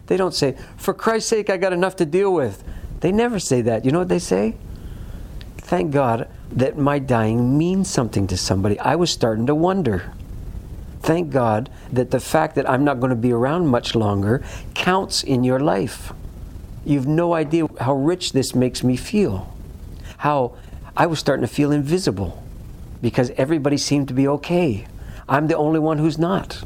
They 0.07 0.17
don't 0.17 0.34
say, 0.34 0.57
For 0.78 0.93
Christ's 0.93 1.30
sake, 1.30 1.49
I 1.49 1.57
got 1.57 1.74
enough 1.74 1.95
to 1.97 2.05
deal 2.05 2.34
with. 2.34 2.63
They 2.99 3.11
never 3.11 3.39
say 3.39 3.61
that. 3.61 3.86
You 3.86 3.91
know 3.91 3.99
what 3.99 4.09
they 4.09 4.19
say? 4.19 4.55
Thank 5.57 5.91
God 5.91 6.30
that 6.51 6.78
my 6.78 6.99
dying 6.99 7.57
means 7.57 7.89
something 7.89 8.28
to 8.28 8.38
somebody. 8.38 8.80
I 8.80 8.95
was 8.95 9.11
starting 9.11 9.47
to 9.47 9.55
wonder. 9.55 10.13
Thank 11.01 11.32
God 11.32 11.69
that 11.91 12.11
the 12.11 12.19
fact 12.19 12.55
that 12.55 12.69
I'm 12.69 12.84
not 12.84 12.99
going 12.99 13.09
to 13.09 13.15
be 13.15 13.34
around 13.34 13.67
much 13.67 13.95
longer 13.95 14.43
counts 14.74 15.24
in 15.24 15.43
your 15.43 15.59
life. 15.59 16.13
You've 16.86 17.07
no 17.07 17.34
idea 17.34 17.67
how 17.80 17.93
rich 17.93 18.34
this 18.34 18.53
makes 18.53 18.84
me 18.84 18.95
feel. 18.95 19.53
How 20.17 20.55
I 20.95 21.07
was 21.07 21.19
starting 21.19 21.45
to 21.45 21.53
feel 21.53 21.71
invisible 21.71 22.43
because 23.01 23.32
everybody 23.32 23.78
seemed 23.78 24.07
to 24.09 24.13
be 24.13 24.28
okay. 24.28 24.86
I'm 25.28 25.47
the 25.47 25.57
only 25.57 25.80
one 25.80 25.97
who's 25.97 26.17
not. 26.17 26.63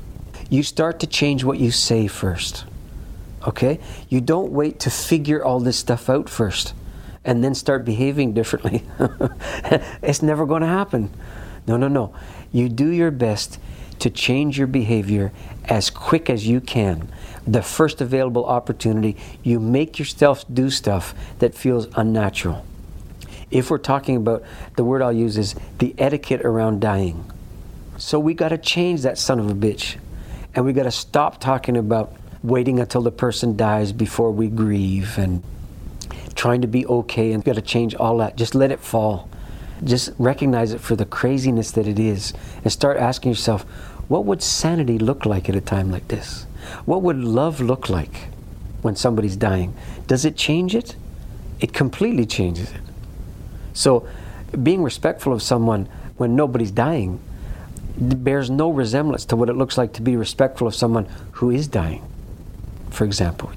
You 0.49 0.63
start 0.63 0.99
to 1.01 1.07
change 1.07 1.43
what 1.43 1.59
you 1.59 1.71
say 1.71 2.07
first. 2.07 2.65
Okay? 3.47 3.79
You 4.09 4.21
don't 4.21 4.51
wait 4.51 4.79
to 4.81 4.89
figure 4.89 5.43
all 5.43 5.59
this 5.59 5.77
stuff 5.77 6.09
out 6.09 6.29
first 6.29 6.73
and 7.23 7.43
then 7.43 7.53
start 7.53 7.85
behaving 7.85 8.33
differently. 8.33 8.83
it's 10.01 10.21
never 10.21 10.45
going 10.45 10.61
to 10.61 10.67
happen. 10.67 11.11
No, 11.67 11.77
no, 11.77 11.87
no. 11.87 12.15
You 12.51 12.69
do 12.69 12.89
your 12.89 13.11
best 13.11 13.59
to 13.99 14.09
change 14.09 14.57
your 14.57 14.67
behavior 14.67 15.31
as 15.65 15.89
quick 15.89 16.29
as 16.29 16.47
you 16.47 16.61
can. 16.61 17.11
The 17.45 17.61
first 17.61 18.01
available 18.01 18.45
opportunity, 18.45 19.17
you 19.43 19.59
make 19.59 19.99
yourself 19.99 20.45
do 20.53 20.69
stuff 20.69 21.13
that 21.39 21.55
feels 21.55 21.87
unnatural 21.95 22.65
if 23.51 23.71
we're 23.71 23.77
talking 23.77 24.17
about 24.17 24.43
the 24.75 24.83
word 24.83 25.01
I'll 25.01 25.13
use 25.13 25.37
is 25.37 25.55
the 25.79 25.95
etiquette 25.97 26.41
around 26.41 26.81
dying. 26.81 27.31
So 27.97 28.19
we 28.19 28.35
got 28.35 28.49
to 28.49 28.57
change 28.57 29.01
that 29.01 29.17
son 29.17 29.39
of 29.39 29.49
a 29.49 29.53
bitch. 29.53 29.97
And 30.53 30.65
we 30.65 30.73
got 30.73 30.83
to 30.83 30.91
stop 30.91 31.39
talking 31.39 31.77
about 31.77 32.13
waiting 32.43 32.79
until 32.79 33.01
the 33.01 33.11
person 33.11 33.57
dies 33.57 33.91
before 33.91 34.31
we 34.31 34.47
grieve 34.47 35.17
and 35.17 35.43
trying 36.35 36.61
to 36.61 36.67
be 36.67 36.85
okay 36.85 37.31
and 37.31 37.43
we 37.43 37.45
got 37.45 37.55
to 37.55 37.61
change 37.61 37.95
all 37.95 38.17
that. 38.17 38.35
Just 38.35 38.53
let 38.53 38.71
it 38.71 38.79
fall. 38.79 39.27
Just 39.83 40.11
recognize 40.17 40.73
it 40.73 40.81
for 40.81 40.95
the 40.95 41.05
craziness 41.05 41.71
that 41.71 41.87
it 41.87 41.99
is 41.99 42.33
and 42.63 42.71
start 42.71 42.97
asking 42.97 43.31
yourself, 43.31 43.63
what 44.07 44.25
would 44.25 44.41
sanity 44.41 44.97
look 44.97 45.25
like 45.25 45.49
at 45.49 45.55
a 45.55 45.61
time 45.61 45.91
like 45.91 46.07
this? 46.07 46.45
What 46.85 47.01
would 47.01 47.17
love 47.17 47.59
look 47.59 47.89
like 47.89 48.29
when 48.81 48.95
somebody's 48.95 49.35
dying? 49.35 49.75
Does 50.05 50.23
it 50.23 50.37
change 50.37 50.75
it? 50.75 50.95
It 51.59 51.73
completely 51.73 52.25
changes 52.25 52.71
it. 52.71 52.81
So, 53.73 54.07
being 54.63 54.81
respectful 54.81 55.33
of 55.33 55.41
someone 55.41 55.89
when 56.15 56.35
nobody's 56.35 56.71
dying 56.71 57.19
bears 57.99 58.49
no 58.49 58.69
resemblance 58.69 59.25
to 59.25 59.35
what 59.35 59.49
it 59.49 59.55
looks 59.55 59.77
like 59.77 59.93
to 59.93 60.01
be 60.01 60.15
respectful 60.15 60.67
of 60.67 60.75
someone 60.75 61.07
who 61.33 61.49
is 61.49 61.67
dying, 61.67 62.03
for 62.89 63.05
example. 63.05 63.51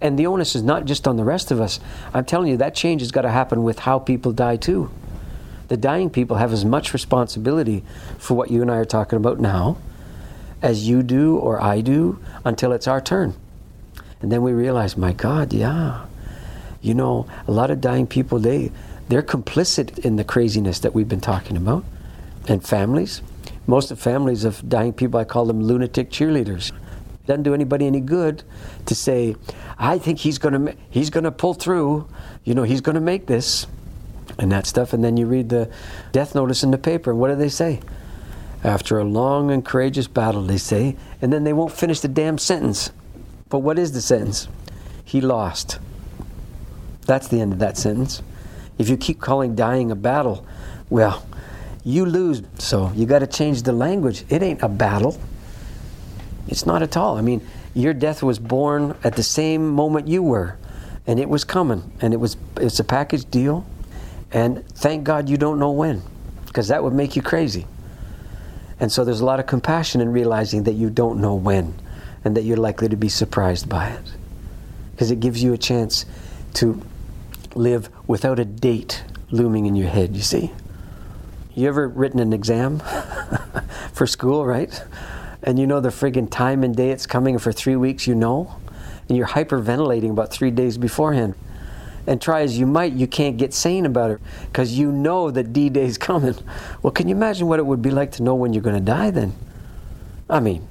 And 0.00 0.18
the 0.18 0.26
onus 0.26 0.56
is 0.56 0.62
not 0.62 0.84
just 0.84 1.06
on 1.06 1.16
the 1.16 1.24
rest 1.24 1.50
of 1.50 1.60
us. 1.60 1.78
I'm 2.12 2.24
telling 2.24 2.48
you, 2.48 2.56
that 2.56 2.74
change 2.74 3.02
has 3.02 3.12
got 3.12 3.22
to 3.22 3.30
happen 3.30 3.62
with 3.62 3.80
how 3.80 3.98
people 3.98 4.32
die 4.32 4.56
too. 4.56 4.90
The 5.68 5.76
dying 5.76 6.10
people 6.10 6.36
have 6.36 6.52
as 6.52 6.64
much 6.64 6.92
responsibility 6.92 7.84
for 8.18 8.34
what 8.34 8.50
you 8.50 8.62
and 8.62 8.70
I 8.70 8.76
are 8.76 8.84
talking 8.84 9.16
about 9.16 9.40
now 9.40 9.78
as 10.60 10.88
you 10.88 11.02
do 11.02 11.36
or 11.36 11.60
I 11.60 11.80
do 11.80 12.18
until 12.44 12.72
it's 12.72 12.86
our 12.86 13.00
turn. 13.00 13.34
And 14.20 14.30
then 14.30 14.42
we 14.42 14.52
realize, 14.52 14.96
my 14.96 15.12
God, 15.12 15.52
yeah. 15.52 16.04
You 16.80 16.94
know, 16.94 17.26
a 17.46 17.52
lot 17.52 17.70
of 17.70 17.80
dying 17.80 18.06
people, 18.06 18.38
they 18.38 18.70
they're 19.08 19.22
complicit 19.22 19.98
in 19.98 20.16
the 20.16 20.24
craziness 20.24 20.78
that 20.80 20.94
we've 20.94 21.08
been 21.08 21.20
talking 21.20 21.56
about. 21.56 21.84
And 22.48 22.64
families, 22.64 23.22
most 23.66 23.90
of 23.90 23.98
families 23.98 24.44
of 24.44 24.68
dying 24.68 24.92
people, 24.92 25.20
I 25.20 25.24
call 25.24 25.46
them 25.46 25.62
lunatic 25.62 26.10
cheerleaders. 26.10 26.72
Doesn't 27.26 27.44
do 27.44 27.54
anybody 27.54 27.86
any 27.86 28.00
good 28.00 28.42
to 28.86 28.94
say, 28.94 29.36
I 29.78 29.98
think 29.98 30.18
he's 30.18 30.38
to 30.38 30.76
he's 30.90 31.10
going 31.10 31.24
to 31.24 31.30
pull 31.30 31.54
through. 31.54 32.08
You 32.44 32.54
know, 32.54 32.64
he's 32.64 32.80
going 32.80 32.96
to 32.96 33.00
make 33.00 33.26
this 33.26 33.66
and 34.38 34.50
that 34.50 34.66
stuff. 34.66 34.92
And 34.92 35.04
then 35.04 35.16
you 35.16 35.26
read 35.26 35.48
the 35.48 35.70
death 36.10 36.34
notice 36.34 36.62
in 36.64 36.72
the 36.72 36.78
paper, 36.78 37.10
and 37.10 37.20
what 37.20 37.28
do 37.28 37.36
they 37.36 37.48
say? 37.48 37.80
After 38.64 38.98
a 38.98 39.04
long 39.04 39.50
and 39.50 39.64
courageous 39.64 40.06
battle, 40.06 40.42
they 40.42 40.56
say, 40.56 40.96
and 41.20 41.32
then 41.32 41.44
they 41.44 41.52
won't 41.52 41.72
finish 41.72 42.00
the 42.00 42.08
damn 42.08 42.38
sentence. 42.38 42.90
But 43.48 43.58
what 43.58 43.78
is 43.78 43.92
the 43.92 44.00
sentence? 44.00 44.48
He 45.04 45.20
lost. 45.20 45.78
That's 47.06 47.28
the 47.28 47.40
end 47.40 47.52
of 47.52 47.58
that 47.58 47.76
sentence. 47.76 48.22
If 48.78 48.88
you 48.88 48.96
keep 48.96 49.20
calling 49.20 49.54
dying 49.54 49.90
a 49.90 49.96
battle, 49.96 50.46
well, 50.90 51.26
you 51.84 52.06
lose. 52.06 52.42
So 52.58 52.92
you 52.94 53.06
got 53.06 53.20
to 53.20 53.26
change 53.26 53.62
the 53.62 53.72
language. 53.72 54.24
It 54.28 54.42
ain't 54.42 54.62
a 54.62 54.68
battle. 54.68 55.20
It's 56.48 56.66
not 56.66 56.82
at 56.82 56.96
all. 56.96 57.16
I 57.16 57.20
mean, 57.20 57.46
your 57.74 57.94
death 57.94 58.22
was 58.22 58.38
born 58.38 58.96
at 59.04 59.16
the 59.16 59.22
same 59.22 59.68
moment 59.68 60.08
you 60.08 60.22
were, 60.22 60.56
and 61.06 61.18
it 61.18 61.28
was 61.28 61.44
coming, 61.44 61.92
and 62.00 62.12
it 62.12 62.18
was 62.18 62.36
it's 62.56 62.78
a 62.80 62.84
package 62.84 63.30
deal. 63.30 63.64
And 64.32 64.66
thank 64.70 65.04
God 65.04 65.28
you 65.28 65.36
don't 65.36 65.58
know 65.58 65.70
when, 65.70 66.02
because 66.46 66.68
that 66.68 66.82
would 66.82 66.94
make 66.94 67.16
you 67.16 67.22
crazy. 67.22 67.66
And 68.80 68.90
so 68.90 69.04
there's 69.04 69.20
a 69.20 69.24
lot 69.24 69.38
of 69.40 69.46
compassion 69.46 70.00
in 70.00 70.10
realizing 70.10 70.64
that 70.64 70.72
you 70.72 70.90
don't 70.90 71.20
know 71.20 71.34
when 71.34 71.74
and 72.24 72.36
that 72.36 72.42
you're 72.42 72.56
likely 72.56 72.88
to 72.88 72.96
be 72.96 73.08
surprised 73.08 73.68
by 73.68 73.88
it. 73.88 74.04
Because 74.92 75.10
it 75.10 75.20
gives 75.20 75.42
you 75.42 75.52
a 75.52 75.58
chance 75.58 76.04
to 76.54 76.82
live 77.54 77.88
without 78.06 78.38
a 78.38 78.44
date 78.44 79.04
looming 79.30 79.66
in 79.66 79.76
your 79.76 79.88
head, 79.88 80.16
you 80.16 80.22
see. 80.22 80.52
You 81.54 81.68
ever 81.68 81.88
written 81.88 82.18
an 82.20 82.32
exam 82.32 82.80
for 83.92 84.06
school, 84.06 84.46
right? 84.46 84.82
And 85.42 85.58
you 85.58 85.66
know 85.66 85.80
the 85.80 85.90
friggin' 85.90 86.30
time 86.30 86.64
and 86.64 86.74
day 86.74 86.90
it's 86.90 87.06
coming, 87.06 87.38
for 87.38 87.52
three 87.52 87.76
weeks 87.76 88.06
you 88.06 88.14
know? 88.14 88.56
And 89.08 89.18
you're 89.18 89.26
hyperventilating 89.26 90.10
about 90.10 90.30
three 90.32 90.50
days 90.50 90.78
beforehand 90.78 91.34
and 92.06 92.20
try 92.20 92.42
as 92.42 92.58
you 92.58 92.66
might, 92.66 92.92
you 92.92 93.06
can't 93.06 93.36
get 93.36 93.54
sane 93.54 93.86
about 93.86 94.10
it 94.10 94.20
because 94.46 94.76
you 94.76 94.90
know 94.90 95.30
that 95.30 95.52
D 95.52 95.68
Day's 95.68 95.98
coming. 96.08 96.34
Well, 96.82 96.92
can 96.92 97.08
you 97.08 97.14
imagine 97.14 97.46
what 97.46 97.58
it 97.58 97.66
would 97.66 97.82
be 97.82 97.90
like 97.90 98.12
to 98.12 98.22
know 98.22 98.34
when 98.34 98.52
you're 98.52 98.62
going 98.62 98.76
to 98.76 98.84
die 98.84 99.10
then? 99.10 99.34
I 100.28 100.40
mean, 100.40 100.66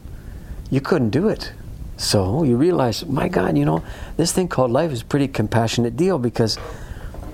you 0.70 0.82
couldn't 0.82 1.12
do 1.12 1.30
it. 1.30 1.54
So 1.98 2.44
you 2.44 2.58
realize, 2.58 3.06
my 3.06 3.28
God, 3.28 3.58
you 3.58 3.66
know, 3.66 3.84
this 4.18 4.32
thing 4.32 4.48
called 4.48 4.72
life 4.72 4.92
is 4.92 5.02
a 5.02 5.06
pretty 5.06 5.28
compassionate 5.28 5.96
deal 5.96 6.18
because 6.18 6.58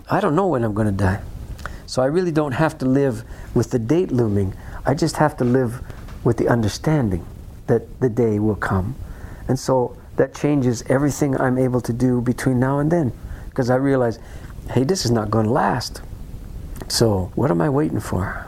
I 0.10 0.20
don't 0.20 0.36
know 0.36 0.48
when 0.48 0.64
I'm 0.64 0.74
going 0.74 0.88
to 0.88 0.94
die. 0.94 1.22
So 1.86 2.02
I 2.02 2.08
really 2.08 2.32
don't 2.32 2.52
have 2.52 2.78
to 2.80 2.86
live 2.86 3.24
with 3.58 3.72
the 3.72 3.80
date 3.80 4.12
looming. 4.12 4.54
I 4.86 4.94
just 4.94 5.18
have 5.18 5.36
to 5.38 5.44
live 5.44 5.82
with 6.24 6.38
the 6.38 6.48
understanding 6.48 7.26
that 7.66 8.00
the 8.00 8.10
day 8.10 8.38
will 8.40 8.56
come. 8.56 8.96
And 9.48 9.58
so 9.58 9.98
that 10.16 10.36
changes 10.36 10.84
everything 10.90 11.36
I'm 11.42 11.58
able 11.58 11.82
to 11.82 11.92
do 11.92 12.22
between 12.22 12.60
now 12.60 12.80
and 12.80 12.92
then 12.92 13.12
because 13.50 13.70
I 13.70 13.76
realize, 13.76 14.20
hey, 14.70 14.84
this 14.84 15.04
is 15.04 15.12
not 15.12 15.32
going 15.32 15.48
to 15.48 15.52
last. 15.52 16.02
So 16.88 17.32
what 17.36 17.50
am 17.50 17.60
I 17.60 17.70
waiting 17.70 18.00
for? 18.00 18.46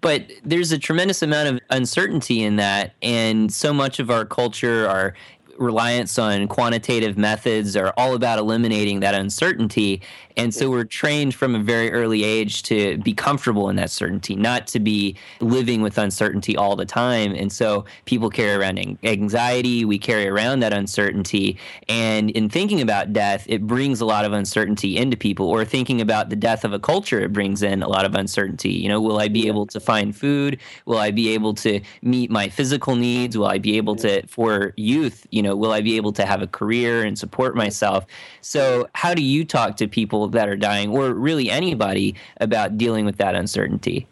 But 0.00 0.30
there's 0.44 0.70
a 0.70 0.78
tremendous 0.78 1.22
amount 1.22 1.48
of 1.48 1.60
uncertainty 1.70 2.44
in 2.44 2.56
that, 2.56 2.94
and 3.02 3.52
so 3.52 3.72
much 3.74 3.98
of 3.98 4.12
our 4.12 4.24
culture, 4.24 4.88
our 4.88 5.14
reliance 5.58 6.18
on 6.18 6.46
quantitative 6.46 7.18
methods 7.18 7.76
are 7.76 7.92
all 7.96 8.14
about 8.14 8.38
eliminating 8.38 9.00
that 9.00 9.14
uncertainty. 9.14 10.00
And 10.38 10.54
so 10.54 10.70
we're 10.70 10.84
trained 10.84 11.34
from 11.34 11.56
a 11.56 11.58
very 11.58 11.90
early 11.90 12.22
age 12.22 12.62
to 12.64 12.96
be 12.98 13.12
comfortable 13.12 13.68
in 13.70 13.74
that 13.76 13.90
certainty, 13.90 14.36
not 14.36 14.68
to 14.68 14.78
be 14.78 15.16
living 15.40 15.82
with 15.82 15.98
uncertainty 15.98 16.56
all 16.56 16.76
the 16.76 16.86
time. 16.86 17.34
And 17.34 17.52
so 17.52 17.84
people 18.04 18.30
carry 18.30 18.54
around 18.54 18.78
anxiety, 19.02 19.84
we 19.84 19.98
carry 19.98 20.28
around 20.28 20.60
that 20.60 20.72
uncertainty. 20.72 21.58
And 21.88 22.30
in 22.30 22.48
thinking 22.48 22.80
about 22.80 23.12
death, 23.12 23.46
it 23.48 23.66
brings 23.66 24.00
a 24.00 24.04
lot 24.04 24.24
of 24.24 24.32
uncertainty 24.32 24.96
into 24.96 25.16
people. 25.16 25.48
Or 25.48 25.64
thinking 25.64 26.00
about 26.00 26.30
the 26.30 26.36
death 26.36 26.64
of 26.64 26.72
a 26.72 26.78
culture, 26.78 27.18
it 27.18 27.32
brings 27.32 27.60
in 27.64 27.82
a 27.82 27.88
lot 27.88 28.04
of 28.04 28.14
uncertainty. 28.14 28.70
You 28.70 28.88
know, 28.88 29.00
will 29.00 29.18
I 29.18 29.26
be 29.26 29.48
able 29.48 29.66
to 29.66 29.80
find 29.80 30.14
food? 30.14 30.60
Will 30.86 30.98
I 30.98 31.10
be 31.10 31.30
able 31.30 31.54
to 31.54 31.80
meet 32.02 32.30
my 32.30 32.48
physical 32.48 32.94
needs? 32.94 33.36
Will 33.36 33.46
I 33.46 33.58
be 33.58 33.76
able 33.76 33.96
to, 33.96 34.24
for 34.28 34.72
youth, 34.76 35.26
you 35.32 35.42
know, 35.42 35.56
will 35.56 35.72
I 35.72 35.80
be 35.80 35.96
able 35.96 36.12
to 36.12 36.24
have 36.24 36.42
a 36.42 36.46
career 36.46 37.02
and 37.02 37.18
support 37.18 37.56
myself? 37.56 38.06
So, 38.40 38.88
how 38.94 39.14
do 39.14 39.22
you 39.22 39.44
talk 39.44 39.76
to 39.78 39.88
people 39.88 40.27
that 40.32 40.48
are 40.48 40.56
dying, 40.56 40.90
or 40.90 41.12
really 41.12 41.50
anybody, 41.50 42.14
about 42.40 42.78
dealing 42.78 43.04
with 43.04 43.16
that 43.18 43.34
uncertainty? 43.34 44.06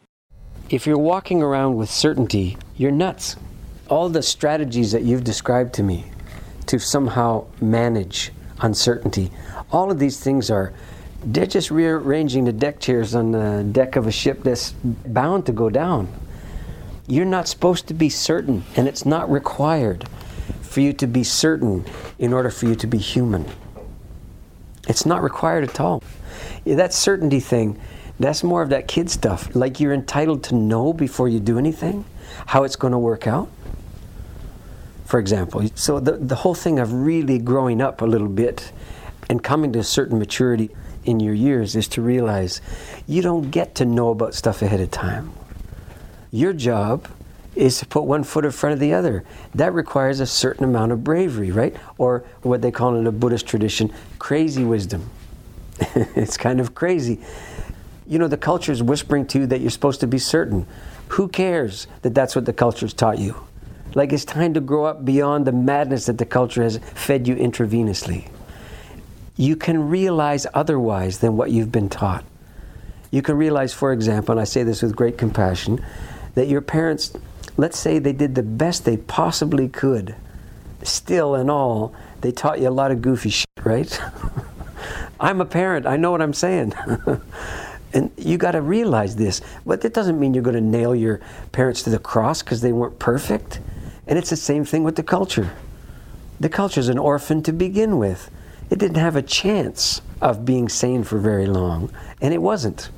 If 0.68 0.86
you're 0.86 0.98
walking 0.98 1.42
around 1.42 1.76
with 1.76 1.90
certainty, 1.90 2.56
you're 2.76 2.90
nuts. 2.90 3.36
All 3.88 4.08
the 4.08 4.22
strategies 4.22 4.92
that 4.92 5.02
you've 5.02 5.24
described 5.24 5.74
to 5.74 5.82
me 5.82 6.06
to 6.66 6.78
somehow 6.78 7.46
manage 7.60 8.32
uncertainty, 8.60 9.30
all 9.70 9.90
of 9.90 9.98
these 9.98 10.18
things 10.18 10.50
are 10.50 10.72
they're 11.24 11.46
just 11.46 11.70
rearranging 11.70 12.44
the 12.44 12.52
deck 12.52 12.80
chairs 12.80 13.14
on 13.14 13.32
the 13.32 13.66
deck 13.72 13.96
of 13.96 14.06
a 14.06 14.12
ship 14.12 14.42
that's 14.42 14.72
bound 14.82 15.46
to 15.46 15.52
go 15.52 15.70
down. 15.70 16.08
You're 17.08 17.24
not 17.24 17.48
supposed 17.48 17.86
to 17.88 17.94
be 17.94 18.08
certain, 18.08 18.64
and 18.76 18.88
it's 18.88 19.06
not 19.06 19.30
required 19.30 20.08
for 20.62 20.80
you 20.80 20.92
to 20.94 21.06
be 21.06 21.24
certain 21.24 21.84
in 22.18 22.32
order 22.32 22.50
for 22.50 22.66
you 22.66 22.74
to 22.76 22.86
be 22.86 22.98
human. 22.98 23.46
It's 24.86 25.06
not 25.06 25.22
required 25.22 25.64
at 25.64 25.80
all. 25.80 26.02
That 26.64 26.92
certainty 26.92 27.40
thing, 27.40 27.80
that's 28.18 28.42
more 28.42 28.62
of 28.62 28.70
that 28.70 28.88
kid 28.88 29.10
stuff. 29.10 29.54
Like 29.54 29.80
you're 29.80 29.92
entitled 29.92 30.44
to 30.44 30.54
know 30.54 30.92
before 30.92 31.28
you 31.28 31.40
do 31.40 31.58
anything 31.58 32.04
how 32.46 32.64
it's 32.64 32.76
going 32.76 32.92
to 32.92 32.98
work 32.98 33.26
out. 33.26 33.48
For 35.04 35.20
example, 35.20 35.68
so 35.74 36.00
the, 36.00 36.12
the 36.12 36.34
whole 36.34 36.54
thing 36.54 36.78
of 36.78 36.92
really 36.92 37.38
growing 37.38 37.80
up 37.80 38.02
a 38.02 38.06
little 38.06 38.28
bit 38.28 38.72
and 39.28 39.42
coming 39.42 39.72
to 39.72 39.78
a 39.78 39.84
certain 39.84 40.18
maturity 40.18 40.70
in 41.04 41.20
your 41.20 41.34
years 41.34 41.76
is 41.76 41.86
to 41.88 42.02
realize 42.02 42.60
you 43.06 43.22
don't 43.22 43.50
get 43.50 43.74
to 43.76 43.84
know 43.84 44.10
about 44.10 44.34
stuff 44.34 44.62
ahead 44.62 44.80
of 44.80 44.90
time. 44.90 45.32
Your 46.32 46.52
job 46.52 47.08
is 47.56 47.78
to 47.78 47.86
put 47.86 48.04
one 48.04 48.22
foot 48.22 48.44
in 48.44 48.50
front 48.50 48.74
of 48.74 48.80
the 48.80 48.92
other. 48.92 49.24
That 49.54 49.72
requires 49.72 50.20
a 50.20 50.26
certain 50.26 50.64
amount 50.64 50.92
of 50.92 51.02
bravery, 51.02 51.50
right? 51.50 51.74
Or 51.98 52.24
what 52.42 52.62
they 52.62 52.70
call 52.70 52.94
in 52.96 53.06
a 53.06 53.12
Buddhist 53.12 53.46
tradition, 53.46 53.92
crazy 54.18 54.64
wisdom. 54.64 55.10
it's 55.80 56.36
kind 56.36 56.60
of 56.60 56.74
crazy. 56.74 57.20
You 58.06 58.18
know, 58.18 58.28
the 58.28 58.36
culture 58.36 58.72
is 58.72 58.82
whispering 58.82 59.26
to 59.28 59.40
you 59.40 59.46
that 59.46 59.60
you're 59.60 59.70
supposed 59.70 60.00
to 60.00 60.06
be 60.06 60.18
certain. 60.18 60.66
Who 61.08 61.28
cares 61.28 61.86
that 62.02 62.14
that's 62.14 62.36
what 62.36 62.44
the 62.44 62.52
culture's 62.52 62.94
taught 62.94 63.18
you? 63.18 63.36
Like 63.94 64.12
it's 64.12 64.24
time 64.24 64.54
to 64.54 64.60
grow 64.60 64.84
up 64.84 65.04
beyond 65.04 65.46
the 65.46 65.52
madness 65.52 66.06
that 66.06 66.18
the 66.18 66.26
culture 66.26 66.62
has 66.62 66.78
fed 66.94 67.26
you 67.26 67.34
intravenously. 67.34 68.28
You 69.36 69.56
can 69.56 69.88
realize 69.88 70.46
otherwise 70.54 71.18
than 71.18 71.36
what 71.36 71.50
you've 71.50 71.72
been 71.72 71.88
taught. 71.88 72.24
You 73.10 73.22
can 73.22 73.36
realize, 73.36 73.72
for 73.72 73.92
example, 73.92 74.32
and 74.32 74.40
I 74.40 74.44
say 74.44 74.62
this 74.62 74.82
with 74.82 74.96
great 74.96 75.16
compassion, 75.16 75.84
that 76.34 76.48
your 76.48 76.60
parents 76.60 77.12
let's 77.56 77.78
say 77.78 77.98
they 77.98 78.12
did 78.12 78.34
the 78.34 78.42
best 78.42 78.84
they 78.84 78.96
possibly 78.96 79.68
could. 79.68 80.14
Still 80.82 81.34
and 81.34 81.50
all, 81.50 81.94
they 82.20 82.32
taught 82.32 82.60
you 82.60 82.68
a 82.68 82.70
lot 82.70 82.90
of 82.90 83.02
goofy 83.02 83.30
shit, 83.30 83.48
right? 83.64 84.00
I'm 85.20 85.40
a 85.40 85.46
parent, 85.46 85.86
I 85.86 85.96
know 85.96 86.10
what 86.10 86.22
I'm 86.22 86.34
saying. 86.34 86.74
and 87.92 88.10
you 88.16 88.36
got 88.36 88.52
to 88.52 88.60
realize 88.60 89.16
this. 89.16 89.40
But 89.64 89.80
that 89.80 89.94
doesn't 89.94 90.20
mean 90.20 90.34
you're 90.34 90.42
going 90.42 90.54
to 90.56 90.60
nail 90.60 90.94
your 90.94 91.20
parents 91.52 91.82
to 91.84 91.90
the 91.90 91.98
cross 91.98 92.42
because 92.42 92.60
they 92.60 92.72
weren't 92.72 92.98
perfect. 92.98 93.60
And 94.06 94.18
it's 94.18 94.30
the 94.30 94.36
same 94.36 94.64
thing 94.64 94.84
with 94.84 94.96
the 94.96 95.02
culture. 95.02 95.52
The 96.38 96.48
culture 96.48 96.80
is 96.80 96.88
an 96.88 96.98
orphan 96.98 97.42
to 97.44 97.52
begin 97.52 97.98
with. 97.98 98.30
It 98.68 98.78
didn't 98.78 98.96
have 98.96 99.16
a 99.16 99.22
chance 99.22 100.02
of 100.20 100.44
being 100.44 100.68
sane 100.68 101.04
for 101.04 101.18
very 101.18 101.46
long, 101.46 101.90
and 102.20 102.34
it 102.34 102.42
wasn't. 102.42 102.90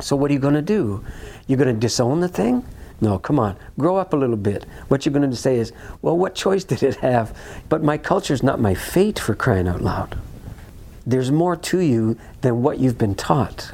So, 0.00 0.16
what 0.16 0.30
are 0.30 0.34
you 0.34 0.40
going 0.40 0.54
to 0.54 0.62
do? 0.62 1.04
You're 1.46 1.58
going 1.58 1.74
to 1.74 1.78
disown 1.78 2.20
the 2.20 2.28
thing? 2.28 2.64
No, 3.04 3.18
come 3.18 3.38
on, 3.38 3.58
grow 3.78 3.96
up 3.96 4.14
a 4.14 4.16
little 4.16 4.34
bit. 4.34 4.64
What 4.88 5.04
you're 5.04 5.12
going 5.12 5.30
to 5.30 5.36
say 5.36 5.58
is, 5.58 5.74
well, 6.00 6.16
what 6.16 6.34
choice 6.34 6.64
did 6.64 6.82
it 6.82 6.96
have? 6.96 7.36
But 7.68 7.82
my 7.82 7.98
culture 7.98 8.32
is 8.32 8.42
not 8.42 8.60
my 8.60 8.72
fate 8.72 9.18
for 9.18 9.34
crying 9.34 9.68
out 9.68 9.82
loud. 9.82 10.18
There's 11.04 11.30
more 11.30 11.54
to 11.54 11.80
you 11.80 12.16
than 12.40 12.62
what 12.62 12.78
you've 12.78 12.96
been 12.96 13.14
taught. 13.14 13.72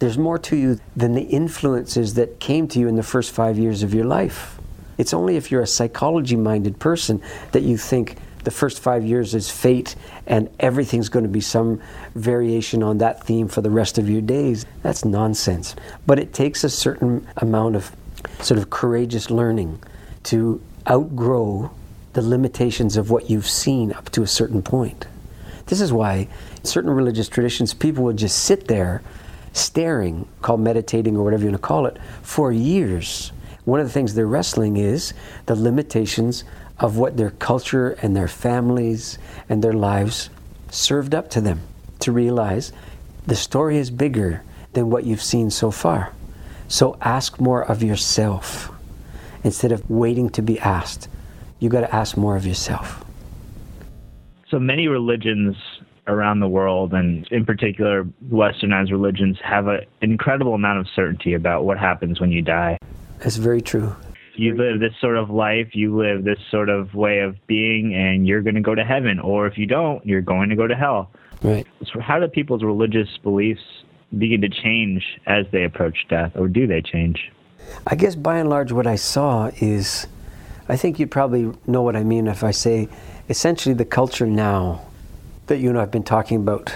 There's 0.00 0.18
more 0.18 0.38
to 0.40 0.54
you 0.54 0.78
than 0.94 1.14
the 1.14 1.22
influences 1.22 2.12
that 2.14 2.40
came 2.40 2.68
to 2.68 2.78
you 2.78 2.88
in 2.88 2.96
the 2.96 3.02
first 3.02 3.30
five 3.32 3.58
years 3.58 3.82
of 3.82 3.94
your 3.94 4.04
life. 4.04 4.58
It's 4.98 5.14
only 5.14 5.38
if 5.38 5.50
you're 5.50 5.62
a 5.62 5.66
psychology 5.66 6.36
minded 6.36 6.78
person 6.78 7.22
that 7.52 7.62
you 7.62 7.78
think 7.78 8.16
the 8.44 8.50
first 8.50 8.80
five 8.80 9.02
years 9.02 9.34
is 9.34 9.50
fate 9.50 9.96
and 10.26 10.50
everything's 10.60 11.08
going 11.08 11.24
to 11.24 11.30
be 11.30 11.40
some 11.40 11.80
variation 12.14 12.82
on 12.82 12.98
that 12.98 13.24
theme 13.24 13.48
for 13.48 13.62
the 13.62 13.70
rest 13.70 13.96
of 13.96 14.10
your 14.10 14.20
days. 14.20 14.66
That's 14.82 15.06
nonsense. 15.06 15.74
But 16.06 16.18
it 16.18 16.34
takes 16.34 16.64
a 16.64 16.68
certain 16.68 17.26
amount 17.38 17.74
of 17.74 17.96
sort 18.40 18.58
of 18.58 18.70
courageous 18.70 19.30
learning 19.30 19.82
to 20.24 20.60
outgrow 20.88 21.70
the 22.12 22.22
limitations 22.22 22.96
of 22.96 23.10
what 23.10 23.30
you've 23.30 23.48
seen 23.48 23.92
up 23.92 24.10
to 24.10 24.22
a 24.22 24.26
certain 24.26 24.62
point. 24.62 25.06
This 25.66 25.80
is 25.80 25.92
why 25.92 26.28
certain 26.62 26.90
religious 26.90 27.28
traditions, 27.28 27.74
people 27.74 28.04
would 28.04 28.16
just 28.16 28.38
sit 28.44 28.68
there 28.68 29.02
staring, 29.52 30.26
called 30.42 30.60
meditating 30.60 31.16
or 31.16 31.24
whatever 31.24 31.44
you 31.44 31.50
want 31.50 31.60
to 31.62 31.66
call 31.66 31.86
it, 31.86 31.98
for 32.22 32.52
years. 32.52 33.32
One 33.64 33.80
of 33.80 33.86
the 33.86 33.92
things 33.92 34.14
they're 34.14 34.26
wrestling 34.26 34.76
is 34.76 35.12
the 35.46 35.54
limitations 35.54 36.44
of 36.78 36.96
what 36.96 37.16
their 37.16 37.30
culture 37.30 37.90
and 38.02 38.16
their 38.16 38.28
families 38.28 39.18
and 39.48 39.62
their 39.62 39.72
lives 39.72 40.30
served 40.70 41.14
up 41.14 41.28
to 41.30 41.40
them 41.40 41.60
to 42.00 42.12
realize 42.12 42.72
the 43.26 43.36
story 43.36 43.76
is 43.76 43.90
bigger 43.90 44.42
than 44.72 44.90
what 44.90 45.04
you've 45.04 45.22
seen 45.22 45.50
so 45.50 45.70
far. 45.70 46.12
So 46.68 46.96
ask 47.00 47.40
more 47.40 47.62
of 47.64 47.82
yourself 47.82 48.70
instead 49.42 49.72
of 49.72 49.88
waiting 49.88 50.28
to 50.30 50.42
be 50.42 50.58
asked. 50.60 51.08
You 51.58 51.70
got 51.70 51.80
to 51.80 51.94
ask 51.94 52.16
more 52.16 52.36
of 52.36 52.46
yourself. 52.46 53.04
So 54.50 54.58
many 54.58 54.86
religions 54.86 55.56
around 56.06 56.40
the 56.40 56.48
world, 56.48 56.94
and 56.94 57.26
in 57.30 57.44
particular 57.44 58.04
westernized 58.30 58.90
religions, 58.90 59.38
have 59.42 59.66
an 59.66 59.80
incredible 60.00 60.54
amount 60.54 60.78
of 60.78 60.86
certainty 60.94 61.34
about 61.34 61.64
what 61.64 61.78
happens 61.78 62.20
when 62.20 62.30
you 62.32 62.42
die. 62.42 62.78
That's 63.18 63.36
very 63.36 63.60
true. 63.60 63.94
You 64.36 64.54
live 64.54 64.78
this 64.78 64.94
sort 65.00 65.16
of 65.16 65.30
life, 65.30 65.74
you 65.74 65.96
live 65.96 66.24
this 66.24 66.38
sort 66.50 66.68
of 66.68 66.94
way 66.94 67.18
of 67.18 67.34
being, 67.46 67.94
and 67.94 68.26
you're 68.26 68.40
going 68.40 68.54
to 68.54 68.60
go 68.60 68.74
to 68.74 68.84
heaven. 68.84 69.18
Or 69.18 69.46
if 69.46 69.58
you 69.58 69.66
don't, 69.66 70.04
you're 70.06 70.22
going 70.22 70.48
to 70.50 70.56
go 70.56 70.66
to 70.66 70.76
hell. 70.76 71.10
Right. 71.42 71.66
So 71.92 72.00
how 72.00 72.20
do 72.20 72.28
people's 72.28 72.62
religious 72.62 73.08
beliefs 73.22 73.62
begin 74.16 74.40
to 74.40 74.48
change 74.48 75.04
as 75.26 75.46
they 75.52 75.64
approach 75.64 76.06
death, 76.08 76.32
or 76.36 76.48
do 76.48 76.66
they 76.66 76.80
change? 76.80 77.30
I 77.86 77.94
guess 77.94 78.14
by 78.14 78.38
and 78.38 78.48
large, 78.48 78.72
what 78.72 78.86
I 78.86 78.96
saw 78.96 79.50
is 79.58 80.06
I 80.68 80.76
think 80.76 80.98
you'd 80.98 81.10
probably 81.10 81.52
know 81.66 81.82
what 81.82 81.96
I 81.96 82.04
mean 82.04 82.26
if 82.26 82.44
I 82.44 82.50
say 82.50 82.88
essentially 83.28 83.74
the 83.74 83.84
culture 83.84 84.26
now 84.26 84.82
that 85.46 85.58
you 85.58 85.70
and 85.70 85.78
I 85.78 85.82
have 85.82 85.90
been 85.90 86.02
talking 86.02 86.38
about 86.38 86.72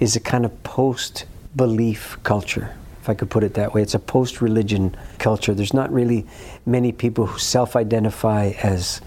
is 0.00 0.16
a 0.16 0.20
kind 0.20 0.44
of 0.44 0.62
post 0.62 1.24
belief 1.56 2.16
culture, 2.22 2.74
if 3.00 3.08
I 3.08 3.14
could 3.14 3.30
put 3.30 3.44
it 3.44 3.54
that 3.54 3.74
way. 3.74 3.82
It's 3.82 3.94
a 3.94 3.98
post 3.98 4.40
religion 4.40 4.96
culture. 5.18 5.54
There's 5.54 5.74
not 5.74 5.92
really 5.92 6.26
many 6.66 6.92
people 6.92 7.26
who 7.26 7.38
self 7.38 7.76
identify 7.76 8.52
as 8.62 9.00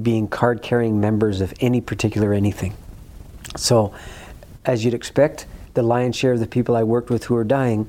being 0.00 0.28
card 0.28 0.62
carrying 0.62 1.00
members 1.00 1.40
of 1.40 1.52
any 1.60 1.80
particular 1.80 2.32
anything. 2.32 2.74
So, 3.56 3.94
as 4.64 4.84
you'd 4.84 4.94
expect, 4.94 5.46
the 5.78 5.82
lion's 5.84 6.16
share 6.16 6.32
of 6.32 6.40
the 6.40 6.46
people 6.48 6.74
I 6.74 6.82
worked 6.82 7.08
with 7.08 7.24
who 7.24 7.36
are 7.36 7.44
dying 7.44 7.88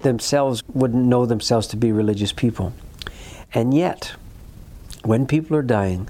themselves 0.00 0.62
wouldn't 0.74 1.06
know 1.06 1.24
themselves 1.24 1.66
to 1.68 1.76
be 1.76 1.90
religious 1.90 2.32
people. 2.32 2.74
And 3.54 3.72
yet, 3.72 4.12
when 5.04 5.26
people 5.26 5.56
are 5.56 5.62
dying, 5.62 6.06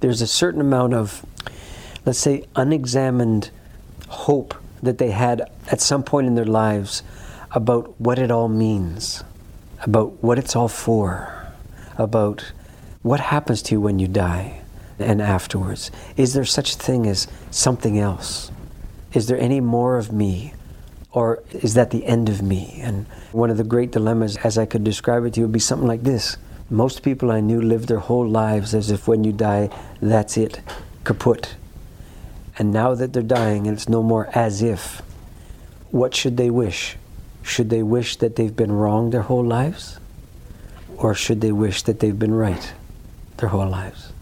there's 0.00 0.20
a 0.20 0.26
certain 0.26 0.60
amount 0.60 0.94
of, 0.94 1.24
let's 2.04 2.18
say, 2.18 2.46
unexamined 2.56 3.50
hope 4.08 4.56
that 4.82 4.98
they 4.98 5.12
had 5.12 5.48
at 5.68 5.80
some 5.80 6.02
point 6.02 6.26
in 6.26 6.34
their 6.34 6.44
lives 6.44 7.04
about 7.52 8.00
what 8.00 8.18
it 8.18 8.32
all 8.32 8.48
means, 8.48 9.22
about 9.84 10.20
what 10.20 10.36
it's 10.36 10.56
all 10.56 10.66
for, 10.66 11.46
about 11.96 12.52
what 13.02 13.20
happens 13.20 13.62
to 13.62 13.76
you 13.76 13.80
when 13.80 14.00
you 14.00 14.08
die 14.08 14.60
and 14.98 15.22
afterwards. 15.22 15.92
Is 16.16 16.34
there 16.34 16.44
such 16.44 16.74
a 16.74 16.78
thing 16.78 17.06
as 17.06 17.28
something 17.52 18.00
else? 18.00 18.50
Is 19.12 19.28
there 19.28 19.38
any 19.38 19.60
more 19.60 19.96
of 19.96 20.10
me? 20.10 20.54
Or 21.12 21.42
is 21.52 21.74
that 21.74 21.90
the 21.90 22.06
end 22.06 22.28
of 22.28 22.42
me? 22.42 22.78
And 22.82 23.06
one 23.32 23.50
of 23.50 23.58
the 23.58 23.64
great 23.64 23.92
dilemmas, 23.92 24.36
as 24.38 24.56
I 24.56 24.64
could 24.64 24.82
describe 24.82 25.24
it 25.24 25.34
to 25.34 25.40
you, 25.40 25.46
would 25.46 25.52
be 25.52 25.58
something 25.58 25.88
like 25.88 26.02
this. 26.02 26.38
Most 26.70 27.02
people 27.02 27.30
I 27.30 27.40
knew 27.40 27.60
lived 27.60 27.88
their 27.88 27.98
whole 27.98 28.26
lives 28.26 28.74
as 28.74 28.90
if 28.90 29.06
when 29.06 29.24
you 29.24 29.32
die, 29.32 29.68
that's 30.00 30.38
it, 30.38 30.60
kaput. 31.04 31.54
And 32.58 32.72
now 32.72 32.94
that 32.94 33.12
they're 33.12 33.22
dying 33.22 33.66
and 33.66 33.76
it's 33.76 33.88
no 33.88 34.02
more 34.02 34.30
as 34.34 34.62
if, 34.62 35.02
what 35.90 36.14
should 36.14 36.38
they 36.38 36.48
wish? 36.48 36.96
Should 37.42 37.68
they 37.68 37.82
wish 37.82 38.16
that 38.16 38.36
they've 38.36 38.54
been 38.54 38.72
wrong 38.72 39.10
their 39.10 39.22
whole 39.22 39.44
lives? 39.44 39.98
Or 40.96 41.14
should 41.14 41.42
they 41.42 41.52
wish 41.52 41.82
that 41.82 42.00
they've 42.00 42.18
been 42.18 42.34
right 42.34 42.72
their 43.36 43.50
whole 43.50 43.68
lives? 43.68 44.12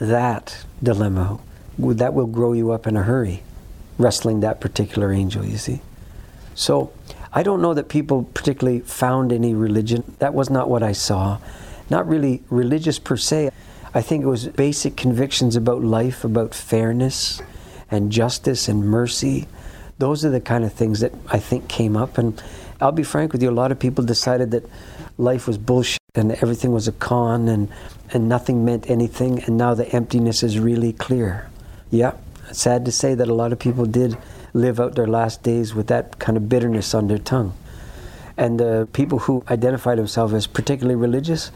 That 0.00 0.64
dilemma, 0.82 1.38
that 1.78 2.14
will 2.14 2.26
grow 2.26 2.52
you 2.52 2.72
up 2.72 2.86
in 2.86 2.96
a 2.96 3.02
hurry 3.02 3.42
wrestling 3.98 4.40
that 4.40 4.60
particular 4.60 5.12
angel, 5.12 5.44
you 5.44 5.58
see. 5.58 5.82
So 6.54 6.92
I 7.32 7.42
don't 7.42 7.60
know 7.60 7.74
that 7.74 7.88
people 7.88 8.24
particularly 8.34 8.80
found 8.80 9.32
any 9.32 9.54
religion. 9.54 10.14
That 10.18 10.34
was 10.34 10.48
not 10.48 10.70
what 10.70 10.82
I 10.82 10.92
saw. 10.92 11.38
Not 11.90 12.08
really 12.08 12.42
religious 12.48 12.98
per 12.98 13.16
se. 13.16 13.50
I 13.94 14.02
think 14.02 14.22
it 14.22 14.28
was 14.28 14.48
basic 14.48 14.96
convictions 14.96 15.56
about 15.56 15.82
life, 15.82 16.24
about 16.24 16.54
fairness 16.54 17.42
and 17.90 18.12
justice 18.12 18.68
and 18.68 18.84
mercy. 18.84 19.48
Those 19.98 20.24
are 20.24 20.30
the 20.30 20.40
kind 20.40 20.64
of 20.64 20.72
things 20.72 21.00
that 21.00 21.12
I 21.28 21.38
think 21.38 21.68
came 21.68 21.96
up. 21.96 22.18
And 22.18 22.40
I'll 22.80 22.92
be 22.92 23.02
frank 23.02 23.32
with 23.32 23.42
you, 23.42 23.50
a 23.50 23.52
lot 23.52 23.72
of 23.72 23.78
people 23.78 24.04
decided 24.04 24.50
that 24.52 24.64
life 25.16 25.46
was 25.46 25.58
bullshit 25.58 25.98
and 26.14 26.32
everything 26.32 26.72
was 26.72 26.86
a 26.86 26.92
con 26.92 27.48
and, 27.48 27.68
and 28.12 28.28
nothing 28.28 28.64
meant 28.64 28.88
anything. 28.88 29.42
And 29.44 29.56
now 29.56 29.74
the 29.74 29.88
emptiness 29.88 30.42
is 30.42 30.58
really 30.58 30.92
clear. 30.92 31.48
Yeah, 31.90 32.12
sad 32.52 32.84
to 32.84 32.92
say 32.92 33.14
that 33.14 33.28
a 33.28 33.34
lot 33.34 33.52
of 33.52 33.58
people 33.58 33.86
did 33.86 34.16
live 34.54 34.80
out 34.80 34.94
their 34.94 35.06
last 35.06 35.42
days 35.42 35.74
with 35.74 35.88
that 35.88 36.18
kind 36.18 36.36
of 36.36 36.48
bitterness 36.48 36.94
on 36.94 37.08
their 37.08 37.18
tongue. 37.18 37.56
And 38.36 38.60
the 38.60 38.88
people 38.92 39.20
who 39.20 39.44
identified 39.50 39.98
themselves 39.98 40.32
as 40.32 40.46
particularly 40.46 40.94
religious, 40.94 41.50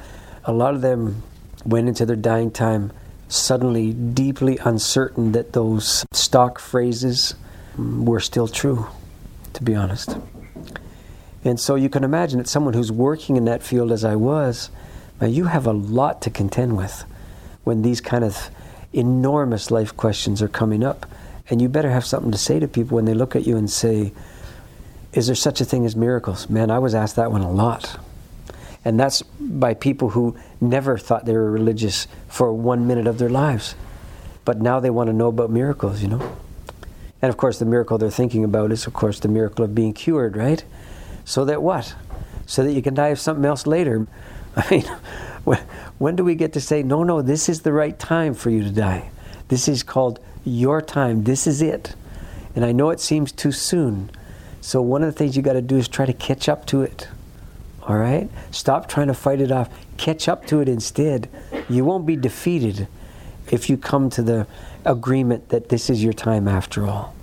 a 0.45 0.53
lot 0.53 0.75
of 0.75 0.81
them 0.81 1.23
went 1.65 1.89
into 1.89 2.05
their 2.05 2.17
dying 2.17 2.51
time 2.51 2.93
suddenly 3.29 3.93
deeply 3.93 4.59
uncertain 4.59 5.33
that 5.33 5.53
those 5.55 6.05
stock 6.13 6.59
phrases 6.59 7.35
mm, 7.77 8.05
were 8.05 8.21
still 8.21 8.47
true, 8.47 8.87
to 9.55 9.63
be 9.63 9.75
honest. 9.75 10.17
And 11.45 11.59
so 11.59 11.75
you 11.75 11.89
can 11.89 12.05
imagine 12.05 12.39
that 12.39 12.49
someone 12.49 12.75
who's 12.75 12.93
working 12.93 13.37
in 13.37 13.47
that 13.47 13.63
field 13.63 13.91
as 13.91 14.05
I 14.05 14.17
was, 14.17 14.71
now 15.21 15.27
you 15.29 15.47
have 15.47 15.67
a 15.67 15.73
lot 15.73 16.21
to 16.23 16.31
contend 16.31 16.77
with 16.77 17.05
when 17.65 17.83
these 17.83 18.01
kind 18.01 18.25
of 18.25 18.51
enormous 18.93 19.71
life 19.71 19.97
questions 19.97 20.43
are 20.43 20.49
coming 20.49 20.85
up. 20.85 21.07
And 21.49 21.61
you 21.61 21.69
better 21.69 21.91
have 21.91 22.05
something 22.05 22.31
to 22.33 22.39
say 22.39 22.61
to 22.61 22.69
people 22.69 22.97
when 22.97 23.05
they 23.05 23.15
look 23.15 23.35
at 23.35 23.47
you 23.47 23.57
and 23.57 23.71
say, 23.71 24.13
Is 25.13 25.27
there 25.27 25.37
such 25.37 25.61
a 25.61 25.65
thing 25.65 25.85
as 25.85 25.97
miracles? 25.97 26.49
Man, 26.49 26.71
I 26.71 26.79
was 26.79 26.95
asked 26.95 27.17
that 27.17 27.31
one 27.31 27.43
a 27.43 27.51
lot. 27.51 27.99
And 28.85 28.99
that's 28.99 29.23
by 29.23 29.75
people 29.75 30.11
who 30.11 30.37
never 30.61 30.99
thought 30.99 31.25
they 31.25 31.35
were 31.35 31.51
religious 31.51 32.09
for 32.29 32.53
one 32.53 32.87
minute 32.87 33.07
of 33.07 33.19
their 33.19 33.29
lives. 33.29 33.75
But 34.45 34.61
now 34.61 34.81
they 34.81 34.91
want 34.91 35.09
to 35.09 35.13
know 35.13 35.29
about 35.29 35.51
miracles, 35.51 36.03
you 36.03 36.09
know? 36.09 36.37
And 37.21 37.31
of 37.31 37.37
course, 37.37 37.61
the 37.61 37.65
miracle 37.65 37.99
they're 37.99 38.11
thinking 38.11 38.43
about 38.43 38.73
is, 38.73 38.87
of 38.87 38.93
course, 38.93 39.21
the 39.21 39.29
miracle 39.29 39.65
of 39.65 39.75
being 39.75 39.93
cured, 39.93 40.37
right? 40.37 40.65
So 41.25 41.45
that 41.45 41.63
what? 41.63 41.95
So 42.47 42.65
that 42.65 42.73
you 42.73 42.83
can 42.83 42.95
die 42.95 43.09
of 43.09 43.21
something 43.21 43.45
else 43.45 43.67
later. 43.67 44.09
I 44.57 44.71
mean, 44.71 44.85
when 45.99 46.17
do 46.17 46.25
we 46.25 46.35
get 46.35 46.53
to 46.55 46.61
say, 46.61 46.83
no, 46.83 47.03
no, 47.03 47.23
this 47.23 47.49
is 47.49 47.63
the 47.63 47.73
right 47.73 47.99
time 47.99 48.35
for 48.35 48.51
you 48.51 48.63
to 48.63 48.71
die? 48.71 49.11
This 49.49 49.69
is 49.69 49.83
called 49.83 50.21
your 50.45 50.81
time. 50.81 51.25
This 51.25 51.47
is 51.47 51.63
it. 51.63 51.95
And 52.55 52.65
I 52.65 52.73
know 52.73 52.91
it 52.91 53.01
seems 53.01 53.33
too 53.33 53.53
soon. 53.53 54.11
So 54.61 54.81
one 54.81 55.03
of 55.03 55.13
the 55.13 55.19
things 55.19 55.37
you 55.37 55.43
got 55.43 55.55
to 55.55 55.63
do 55.63 55.77
is 55.77 55.89
try 55.89 56.07
to 56.07 56.13
catch 56.13 56.49
up 56.49 56.67
to 56.67 56.83
it. 56.83 57.09
All 57.83 57.97
right? 57.97 58.31
Stop 58.51 58.89
trying 58.89 59.09
to 59.09 59.15
fight 59.15 59.41
it 59.41 59.51
off. 59.51 59.69
Catch 59.97 60.29
up 60.29 60.47
to 60.47 60.61
it 60.61 60.69
instead. 60.69 61.29
You 61.69 61.85
won't 61.85 62.07
be 62.07 62.17
defeated 62.17 62.87
if 63.51 63.69
you 63.69 63.77
come 63.77 64.11
to 64.11 64.23
the 64.23 64.47
agreement 64.85 65.49
that 65.49 65.69
this 65.69 65.91
is 65.91 66.03
your 66.03 66.13
time 66.13 66.47
after 66.47 66.87
all. 66.87 67.15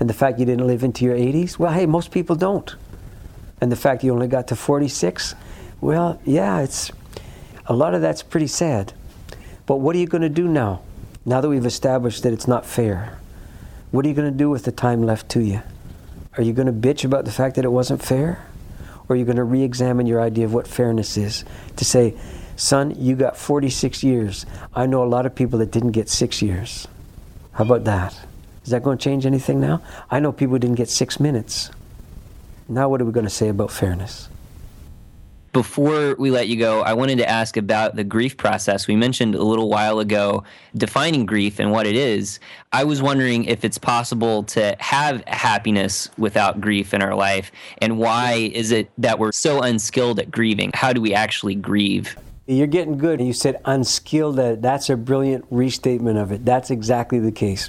And 0.00 0.08
the 0.08 0.14
fact 0.14 0.38
you 0.38 0.46
didn't 0.46 0.66
live 0.66 0.84
into 0.84 1.04
your 1.04 1.16
80s, 1.16 1.58
well, 1.58 1.72
hey, 1.72 1.86
most 1.86 2.10
people 2.10 2.36
don't. 2.36 2.74
And 3.60 3.72
the 3.72 3.76
fact 3.76 4.04
you 4.04 4.12
only 4.12 4.28
got 4.28 4.48
to 4.48 4.56
46, 4.56 5.34
well, 5.80 6.20
yeah, 6.24 6.60
it's 6.60 6.90
a 7.68 7.74
lot 7.74 7.94
of 7.94 8.00
that's 8.00 8.22
pretty 8.22 8.46
sad. 8.46 8.92
But 9.66 9.76
what 9.76 9.94
are 9.94 9.98
you 9.98 10.06
going 10.06 10.22
to 10.22 10.28
do 10.28 10.48
now? 10.48 10.80
Now 11.24 11.42
that 11.42 11.48
we've 11.48 11.66
established 11.66 12.22
that 12.22 12.32
it's 12.32 12.48
not 12.48 12.64
fair, 12.64 13.18
what 13.90 14.04
are 14.04 14.08
you 14.08 14.14
going 14.14 14.32
to 14.32 14.36
do 14.36 14.48
with 14.48 14.64
the 14.64 14.72
time 14.72 15.02
left 15.02 15.28
to 15.30 15.40
you? 15.40 15.62
Are 16.36 16.42
you 16.42 16.54
going 16.54 16.66
to 16.66 16.72
bitch 16.72 17.04
about 17.04 17.26
the 17.26 17.30
fact 17.30 17.56
that 17.56 17.64
it 17.64 17.70
wasn't 17.70 18.02
fair? 18.02 18.44
Or 19.08 19.14
are 19.14 19.16
you 19.16 19.24
going 19.24 19.36
to 19.36 19.44
re 19.44 19.62
examine 19.62 20.06
your 20.06 20.20
idea 20.20 20.46
of 20.46 20.54
what 20.54 20.66
fairness 20.66 21.16
is? 21.16 21.44
To 21.76 21.84
say, 21.84 22.16
son, 22.56 22.94
you 22.98 23.16
got 23.16 23.36
46 23.36 24.02
years. 24.02 24.46
I 24.74 24.86
know 24.86 25.02
a 25.02 25.06
lot 25.06 25.26
of 25.26 25.34
people 25.34 25.58
that 25.58 25.70
didn't 25.70 25.92
get 25.92 26.08
six 26.08 26.40
years. 26.40 26.88
How 27.52 27.64
about 27.64 27.84
that? 27.84 28.18
Is 28.64 28.70
that 28.70 28.82
going 28.82 28.98
to 28.98 29.02
change 29.02 29.26
anything 29.26 29.60
now? 29.60 29.82
I 30.10 30.20
know 30.20 30.32
people 30.32 30.58
didn't 30.58 30.76
get 30.76 30.88
six 30.88 31.18
minutes. 31.20 31.70
Now, 32.68 32.88
what 32.88 33.00
are 33.00 33.04
we 33.04 33.12
going 33.12 33.26
to 33.26 33.30
say 33.30 33.48
about 33.48 33.70
fairness? 33.70 34.28
Before 35.58 36.14
we 36.20 36.30
let 36.30 36.46
you 36.46 36.54
go, 36.54 36.82
I 36.82 36.92
wanted 36.92 37.18
to 37.18 37.28
ask 37.28 37.56
about 37.56 37.96
the 37.96 38.04
grief 38.04 38.36
process. 38.36 38.86
We 38.86 38.94
mentioned 38.94 39.34
a 39.34 39.42
little 39.42 39.68
while 39.68 39.98
ago 39.98 40.44
defining 40.76 41.26
grief 41.26 41.58
and 41.58 41.72
what 41.72 41.84
it 41.84 41.96
is. 41.96 42.38
I 42.72 42.84
was 42.84 43.02
wondering 43.02 43.44
if 43.44 43.64
it's 43.64 43.76
possible 43.76 44.44
to 44.44 44.76
have 44.78 45.24
happiness 45.26 46.10
without 46.16 46.60
grief 46.60 46.94
in 46.94 47.02
our 47.02 47.16
life, 47.16 47.50
and 47.78 47.98
why 47.98 48.52
is 48.54 48.70
it 48.70 48.88
that 48.98 49.18
we're 49.18 49.32
so 49.32 49.60
unskilled 49.60 50.20
at 50.20 50.30
grieving? 50.30 50.70
How 50.74 50.92
do 50.92 51.00
we 51.00 51.12
actually 51.12 51.56
grieve? 51.56 52.16
You're 52.46 52.68
getting 52.68 52.96
good. 52.96 53.20
You 53.20 53.32
said 53.32 53.60
unskilled. 53.64 54.36
That's 54.36 54.88
a 54.88 54.96
brilliant 54.96 55.44
restatement 55.50 56.18
of 56.18 56.30
it. 56.30 56.44
That's 56.44 56.70
exactly 56.70 57.18
the 57.18 57.32
case. 57.32 57.68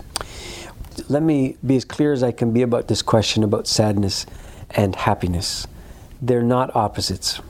Let 1.08 1.24
me 1.24 1.58
be 1.66 1.76
as 1.76 1.86
clear 1.86 2.14
as 2.14 2.22
I 2.22 2.34
can 2.34 2.54
be 2.54 2.62
about 2.62 2.88
this 2.88 3.02
question 3.02 3.44
about 3.44 3.68
sadness 3.68 4.28
and 4.70 4.96
happiness. 4.96 5.66
They're 6.22 6.44
not 6.44 6.76
opposites. 6.76 7.42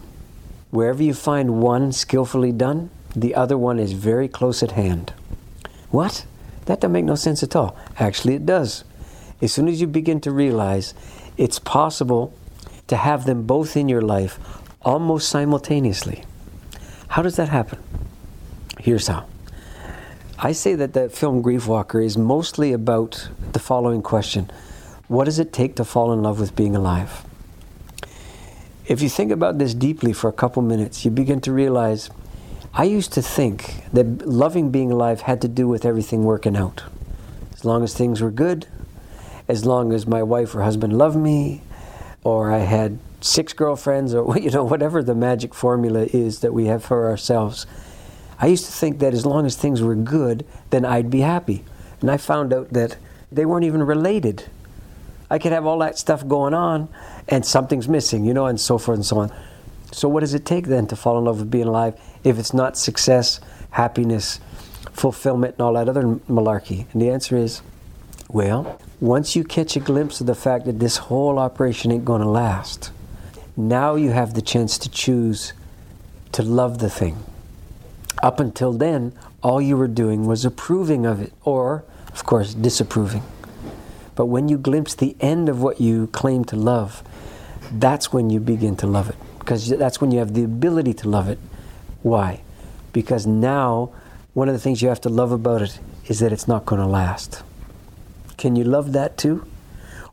Wherever 0.71 1.01
you 1.01 1.13
find 1.13 1.61
one 1.61 1.91
skillfully 1.91 2.51
done, 2.51 2.91
the 3.15 3.33
other 3.33 3.57
one 3.57 3.79
is 3.79 3.93
very 3.93 4.27
close 4.27 4.61
at 4.61 4.71
hand. 4.71 5.13
What? 5.89 6.25
That 6.65 6.79
doesn't 6.81 6.91
make 6.91 7.05
no 7.05 7.15
sense 7.15 7.41
at 7.41 7.55
all. 7.55 7.75
Actually, 7.97 8.35
it 8.35 8.45
does. 8.45 8.83
As 9.41 9.51
soon 9.51 9.67
as 9.67 9.81
you 9.81 9.87
begin 9.87 10.21
to 10.21 10.31
realize 10.31 10.93
it's 11.37 11.57
possible 11.57 12.33
to 12.87 12.97
have 12.97 13.25
them 13.25 13.47
both 13.47 13.75
in 13.75 13.89
your 13.89 14.01
life 14.01 14.37
almost 14.83 15.29
simultaneously. 15.29 16.23
How 17.09 17.23
does 17.23 17.37
that 17.37 17.49
happen? 17.49 17.79
Here's 18.79 19.07
how. 19.07 19.25
I 20.37 20.51
say 20.51 20.75
that 20.75 20.93
the 20.93 21.09
film 21.09 21.43
Griefwalker 21.43 22.05
is 22.05 22.17
mostly 22.17 22.71
about 22.71 23.29
the 23.53 23.59
following 23.59 24.01
question 24.01 24.49
What 25.07 25.25
does 25.25 25.39
it 25.39 25.51
take 25.51 25.75
to 25.77 25.85
fall 25.85 26.13
in 26.13 26.21
love 26.21 26.39
with 26.39 26.55
being 26.55 26.75
alive? 26.75 27.25
If 28.89 29.03
you 29.03 29.07
think 29.07 29.31
about 29.31 29.59
this 29.59 29.75
deeply 29.75 30.13
for 30.13 30.31
a 30.31 30.33
couple 30.33 30.63
minutes, 30.63 31.05
you 31.05 31.11
begin 31.11 31.41
to 31.41 31.53
realize 31.53 32.09
I 32.73 32.85
used 32.85 33.13
to 33.13 33.21
think 33.21 33.83
that 33.93 34.27
loving 34.27 34.71
being 34.71 34.91
alive 34.91 35.21
had 35.21 35.43
to 35.43 35.47
do 35.47 35.67
with 35.67 35.85
everything 35.85 36.23
working 36.23 36.57
out. 36.57 36.81
As 37.53 37.63
long 37.63 37.83
as 37.83 37.93
things 37.93 38.19
were 38.19 38.31
good, 38.31 38.65
as 39.47 39.63
long 39.63 39.93
as 39.93 40.07
my 40.07 40.23
wife 40.23 40.55
or 40.55 40.63
husband 40.63 40.97
loved 40.97 41.17
me, 41.17 41.61
or 42.23 42.51
I 42.51 42.59
had 42.59 42.97
six 43.21 43.53
girlfriends, 43.53 44.15
or 44.15 44.35
you 44.39 44.49
know 44.49 44.63
whatever 44.63 45.03
the 45.03 45.13
magic 45.13 45.53
formula 45.53 46.07
is 46.11 46.39
that 46.39 46.55
we 46.55 46.65
have 46.65 46.83
for 46.83 47.07
ourselves. 47.07 47.67
I 48.39 48.47
used 48.47 48.65
to 48.65 48.71
think 48.71 48.97
that 48.99 49.13
as 49.13 49.23
long 49.23 49.45
as 49.45 49.55
things 49.55 49.83
were 49.83 49.93
good, 49.93 50.47
then 50.71 50.83
I'd 50.83 51.11
be 51.11 51.19
happy. 51.19 51.63
And 52.01 52.09
I 52.09 52.17
found 52.17 52.51
out 52.51 52.73
that 52.73 52.97
they 53.31 53.45
weren't 53.45 53.65
even 53.65 53.83
related. 53.83 54.45
I 55.29 55.37
could 55.37 55.51
have 55.51 55.67
all 55.67 55.77
that 55.79 55.99
stuff 55.99 56.27
going 56.27 56.55
on 56.55 56.89
and 57.29 57.45
something's 57.45 57.87
missing, 57.87 58.25
you 58.25 58.33
know, 58.33 58.47
and 58.47 58.59
so 58.59 58.77
forth 58.77 58.97
and 58.97 59.05
so 59.05 59.19
on. 59.19 59.31
So, 59.91 60.09
what 60.09 60.19
does 60.19 60.33
it 60.33 60.45
take 60.45 60.67
then 60.67 60.87
to 60.87 60.95
fall 60.95 61.17
in 61.17 61.25
love 61.25 61.39
with 61.39 61.49
being 61.49 61.67
alive 61.67 61.99
if 62.23 62.37
it's 62.37 62.53
not 62.53 62.77
success, 62.77 63.39
happiness, 63.71 64.39
fulfillment, 64.91 65.55
and 65.55 65.61
all 65.61 65.73
that 65.73 65.87
other 65.87 66.03
malarkey? 66.03 66.91
And 66.91 67.01
the 67.01 67.09
answer 67.09 67.37
is 67.37 67.61
well, 68.27 68.79
once 68.99 69.35
you 69.35 69.43
catch 69.43 69.75
a 69.75 69.79
glimpse 69.79 70.21
of 70.21 70.27
the 70.27 70.35
fact 70.35 70.65
that 70.65 70.79
this 70.79 70.97
whole 70.97 71.39
operation 71.39 71.91
ain't 71.91 72.05
going 72.05 72.21
to 72.21 72.29
last, 72.29 72.91
now 73.57 73.95
you 73.95 74.11
have 74.11 74.35
the 74.35 74.41
chance 74.41 74.77
to 74.77 74.89
choose 74.89 75.53
to 76.33 76.43
love 76.43 76.77
the 76.77 76.91
thing. 76.91 77.17
Up 78.21 78.39
until 78.39 78.71
then, 78.71 79.13
all 79.41 79.59
you 79.59 79.75
were 79.77 79.87
doing 79.87 80.27
was 80.27 80.45
approving 80.45 81.07
of 81.07 81.21
it, 81.21 81.33
or, 81.43 81.83
of 82.09 82.23
course, 82.23 82.53
disapproving. 82.53 83.23
But 84.15 84.27
when 84.27 84.47
you 84.47 84.57
glimpse 84.57 84.93
the 84.93 85.15
end 85.21 85.49
of 85.49 85.61
what 85.61 85.81
you 85.81 86.07
claim 86.07 86.45
to 86.45 86.55
love, 86.55 87.01
that's 87.71 88.11
when 88.11 88.29
you 88.29 88.39
begin 88.39 88.75
to 88.77 88.87
love 88.87 89.09
it. 89.09 89.15
Because 89.39 89.69
that's 89.69 90.01
when 90.01 90.11
you 90.11 90.19
have 90.19 90.33
the 90.33 90.43
ability 90.43 90.93
to 90.95 91.09
love 91.09 91.27
it. 91.27 91.39
Why? 92.01 92.41
Because 92.93 93.25
now, 93.25 93.91
one 94.33 94.47
of 94.47 94.53
the 94.53 94.59
things 94.59 94.81
you 94.81 94.89
have 94.89 95.01
to 95.01 95.09
love 95.09 95.31
about 95.31 95.61
it 95.61 95.79
is 96.07 96.19
that 96.19 96.31
it's 96.31 96.47
not 96.47 96.65
going 96.65 96.81
to 96.81 96.87
last. 96.87 97.43
Can 98.37 98.55
you 98.55 98.63
love 98.63 98.93
that 98.93 99.17
too? 99.17 99.45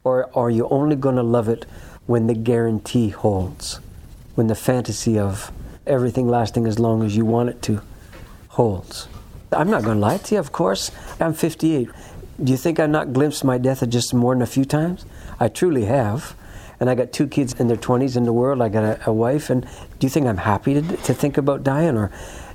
Or 0.04 0.30
are 0.36 0.50
you 0.50 0.68
only 0.68 0.96
going 0.96 1.16
to 1.16 1.22
love 1.22 1.48
it 1.48 1.64
when 2.06 2.26
the 2.26 2.34
guarantee 2.34 3.08
holds? 3.08 3.80
When 4.34 4.46
the 4.46 4.54
fantasy 4.54 5.18
of 5.18 5.50
everything 5.86 6.28
lasting 6.28 6.66
as 6.66 6.78
long 6.78 7.02
as 7.02 7.16
you 7.16 7.24
want 7.24 7.48
it 7.48 7.62
to 7.62 7.82
holds? 8.48 9.08
I'm 9.52 9.70
not 9.70 9.84
going 9.84 9.96
to 9.96 10.00
lie 10.00 10.18
to 10.18 10.34
you, 10.34 10.40
of 10.40 10.52
course. 10.52 10.90
I'm 11.20 11.34
58. 11.34 11.88
Do 12.42 12.52
you 12.52 12.58
think 12.58 12.78
I've 12.78 12.90
not 12.90 13.12
glimpsed 13.12 13.44
my 13.44 13.58
death 13.58 13.88
just 13.88 14.12
more 14.12 14.34
than 14.34 14.42
a 14.42 14.46
few 14.46 14.64
times? 14.64 15.06
I 15.40 15.48
truly 15.48 15.84
have. 15.84 16.34
And 16.78 16.90
I 16.90 16.94
got 16.94 17.12
two 17.12 17.26
kids 17.26 17.54
in 17.54 17.68
their 17.68 17.76
20s 17.76 18.16
in 18.16 18.24
the 18.24 18.32
world. 18.32 18.60
I 18.60 18.68
got 18.68 18.84
a, 18.84 19.10
a 19.10 19.12
wife. 19.12 19.50
And 19.50 19.62
do 19.62 20.06
you 20.06 20.08
think 20.08 20.26
I'm 20.26 20.36
happy 20.36 20.74
to, 20.74 20.82
to 20.82 21.14
think 21.14 21.38
about 21.38 21.62
dying? 21.62 21.96
Or 21.96 22.10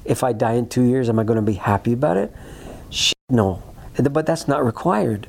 if 0.05 0.23
I 0.23 0.33
die 0.33 0.53
in 0.53 0.67
two 0.67 0.83
years, 0.83 1.09
am 1.09 1.19
I 1.19 1.23
going 1.23 1.37
to 1.37 1.41
be 1.41 1.53
happy 1.53 1.93
about 1.93 2.17
it? 2.17 2.33
Shit, 2.89 3.17
no. 3.29 3.63
But 3.97 4.25
that's 4.25 4.47
not 4.47 4.63
required. 4.63 5.27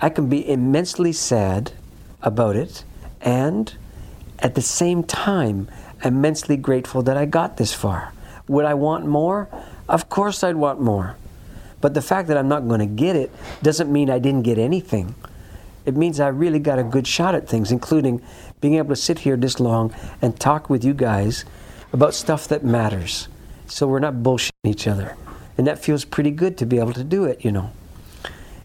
I 0.00 0.10
can 0.10 0.28
be 0.28 0.48
immensely 0.48 1.12
sad 1.12 1.72
about 2.20 2.56
it 2.56 2.84
and 3.20 3.72
at 4.40 4.54
the 4.54 4.62
same 4.62 5.04
time 5.04 5.68
immensely 6.04 6.56
grateful 6.56 7.02
that 7.02 7.16
I 7.16 7.24
got 7.26 7.56
this 7.56 7.72
far. 7.72 8.12
Would 8.48 8.64
I 8.64 8.74
want 8.74 9.06
more? 9.06 9.48
Of 9.88 10.08
course 10.08 10.42
I'd 10.42 10.56
want 10.56 10.80
more. 10.80 11.16
But 11.80 11.94
the 11.94 12.02
fact 12.02 12.28
that 12.28 12.36
I'm 12.36 12.48
not 12.48 12.66
going 12.68 12.80
to 12.80 12.86
get 12.86 13.16
it 13.16 13.30
doesn't 13.62 13.92
mean 13.92 14.10
I 14.10 14.18
didn't 14.18 14.42
get 14.42 14.58
anything. 14.58 15.14
It 15.84 15.96
means 15.96 16.20
I 16.20 16.28
really 16.28 16.58
got 16.58 16.78
a 16.78 16.84
good 16.84 17.06
shot 17.06 17.34
at 17.34 17.48
things, 17.48 17.72
including 17.72 18.22
being 18.60 18.74
able 18.74 18.90
to 18.90 18.96
sit 18.96 19.20
here 19.20 19.36
this 19.36 19.58
long 19.58 19.94
and 20.20 20.38
talk 20.38 20.70
with 20.70 20.84
you 20.84 20.94
guys 20.94 21.44
about 21.92 22.14
stuff 22.14 22.48
that 22.48 22.64
matters. 22.64 23.28
So 23.66 23.86
we're 23.86 23.98
not 23.98 24.14
bullshitting 24.16 24.50
each 24.64 24.86
other. 24.86 25.16
And 25.58 25.66
that 25.66 25.78
feels 25.78 26.04
pretty 26.04 26.30
good 26.30 26.56
to 26.58 26.66
be 26.66 26.78
able 26.78 26.92
to 26.94 27.04
do 27.04 27.24
it, 27.24 27.44
you 27.44 27.52
know 27.52 27.72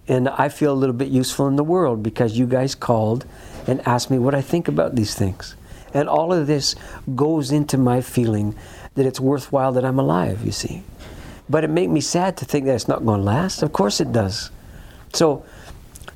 and 0.08 0.30
I 0.30 0.50
feel 0.50 0.72
a 0.72 0.76
little 0.76 0.96
bit 0.96 1.10
useful 1.10 1.48
in 1.48 1.56
the 1.58 1.64
world 1.64 2.02
because 2.02 2.38
you 2.38 2.48
guys 2.48 2.76
called 2.76 3.26
and 3.68 3.86
asked 3.86 4.10
me 4.10 4.18
what 4.18 4.34
I 4.34 4.42
think 4.42 4.68
about 4.68 4.96
these 4.96 5.16
things. 5.16 5.56
And 5.94 6.08
all 6.08 6.34
of 6.34 6.48
this 6.48 6.76
goes 7.16 7.52
into 7.52 7.78
my 7.78 8.02
feeling 8.02 8.56
that 8.96 9.06
it's 9.06 9.20
worthwhile 9.20 9.72
that 9.74 9.86
I'm 9.86 10.00
alive, 10.00 10.46
you 10.46 10.52
see. 10.52 10.84
But 11.50 11.64
it 11.64 11.70
made 11.70 11.90
me 11.90 12.02
sad 12.02 12.38
to 12.38 12.46
think 12.46 12.66
that 12.66 12.76
it's 12.76 12.88
not 12.88 13.06
going 13.06 13.20
to 13.20 13.26
last. 13.26 13.64
Of 13.64 13.74
course 13.74 14.00
it 14.00 14.12
does. 14.12 14.52
So 15.14 15.46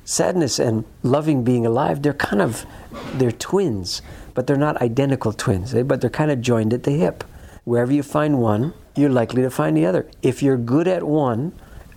sadness 0.04 0.58
and 0.58 0.84
loving 1.02 1.44
being 1.44 1.66
alive, 1.66 2.02
they're 2.02 2.12
kind 2.12 2.42
of 2.42 2.66
they're 3.14 3.32
twins, 3.32 4.02
but 4.34 4.46
they're 4.46 4.56
not 4.56 4.80
identical 4.82 5.32
twins, 5.32 5.74
eh? 5.74 5.82
but 5.82 6.00
they're 6.00 6.10
kind 6.10 6.30
of 6.30 6.40
joined 6.40 6.72
at 6.72 6.82
the 6.84 6.92
hip. 6.92 7.24
Wherever 7.64 7.92
you 7.92 8.02
find 8.02 8.40
one, 8.40 8.74
you're 8.96 9.10
likely 9.10 9.42
to 9.42 9.50
find 9.50 9.76
the 9.76 9.86
other. 9.86 10.08
If 10.22 10.42
you're 10.42 10.56
good 10.56 10.88
at 10.88 11.02
one, 11.02 11.52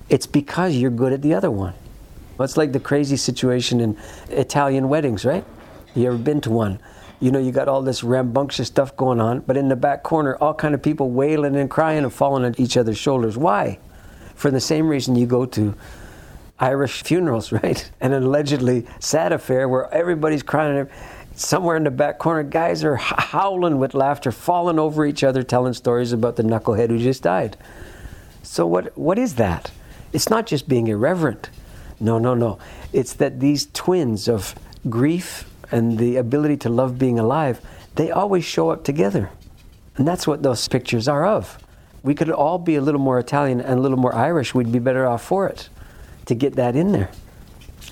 it's 0.10 0.28
because 0.28 0.76
you're 0.76 0.92
good 0.92 1.12
at 1.12 1.22
the 1.22 1.34
other 1.34 1.50
one. 1.50 1.74
It's 2.40 2.58
like 2.58 2.74
the 2.74 2.80
crazy 2.80 3.18
situation 3.18 3.80
in 3.80 3.98
Italian 4.30 4.90
weddings, 4.90 5.26
right? 5.26 5.46
You 5.96 6.08
ever 6.08 6.18
been 6.18 6.42
to 6.42 6.52
one? 6.52 6.80
You 7.22 7.32
know, 7.32 7.40
you 7.40 7.52
got 7.52 7.70
all 7.70 7.82
this 7.82 8.04
rambunctious 8.04 8.68
stuff 8.68 8.96
going 8.98 9.22
on, 9.22 9.40
but 9.40 9.56
in 9.56 9.70
the 9.70 9.76
back 9.76 10.04
corner, 10.04 10.36
all 10.36 10.54
kind 10.54 10.76
of 10.76 10.84
people 10.84 11.12
wailing 11.12 11.56
and 11.56 11.70
crying 11.70 12.04
and 12.04 12.14
falling 12.14 12.44
on 12.44 12.54
each 12.58 12.76
other's 12.76 12.98
shoulders. 12.98 13.38
Why? 13.38 13.80
For 14.36 14.52
the 14.52 14.60
same 14.60 14.90
reason 14.90 15.16
you 15.16 15.26
go 15.26 15.46
to 15.46 15.74
Irish 16.60 17.04
funerals, 17.04 17.52
right? 17.64 17.90
And 18.00 18.14
an 18.14 18.24
allegedly 18.24 18.86
sad 19.00 19.34
affair 19.34 19.68
where 19.68 19.92
everybody's 19.94 20.44
crying. 20.44 20.88
Somewhere 21.38 21.76
in 21.76 21.84
the 21.84 21.92
back 21.92 22.18
corner, 22.18 22.44
guys 22.44 22.84
are 22.86 22.96
howling 22.96 23.78
with 23.78 23.94
laughter, 23.94 24.32
falling 24.32 24.80
over 24.80 25.06
each 25.06 25.22
other, 25.22 25.44
telling 25.44 25.74
stories 25.74 26.14
about 26.14 26.38
the 26.38 26.44
knucklehead 26.44 26.90
who 26.90 26.98
just 26.98 27.24
died. 27.24 27.58
So, 28.42 28.66
what, 28.66 28.98
what 28.98 29.20
is 29.20 29.36
that? 29.36 29.72
It's 30.14 30.30
not 30.30 30.48
just 30.48 30.70
being 30.70 30.88
irreverent. 30.88 31.50
No, 32.00 32.20
no, 32.20 32.36
no. 32.36 32.58
It's 32.94 33.12
that 33.14 33.42
these 33.42 33.68
twins 33.74 34.30
of 34.30 34.56
grief 34.90 35.50
and 35.72 35.98
the 35.98 36.16
ability 36.16 36.56
to 36.58 36.70
love 36.70 36.98
being 36.98 37.20
alive, 37.20 37.60
they 37.96 38.12
always 38.12 38.46
show 38.46 38.70
up 38.70 38.86
together. 38.86 39.30
And 39.98 40.08
that's 40.08 40.26
what 40.26 40.42
those 40.42 40.66
pictures 40.70 41.10
are 41.10 41.26
of. 41.26 41.58
We 42.02 42.16
could 42.16 42.30
all 42.30 42.60
be 42.60 42.76
a 42.76 42.82
little 42.82 43.02
more 43.02 43.20
Italian 43.20 43.60
and 43.60 43.80
a 43.80 43.82
little 43.82 43.98
more 43.98 44.16
Irish. 44.16 44.56
We'd 44.56 44.72
be 44.72 44.80
better 44.80 45.06
off 45.06 45.24
for 45.24 45.48
it 45.48 45.68
to 46.26 46.36
get 46.36 46.56
that 46.56 46.76
in 46.76 46.92
there. 46.92 47.10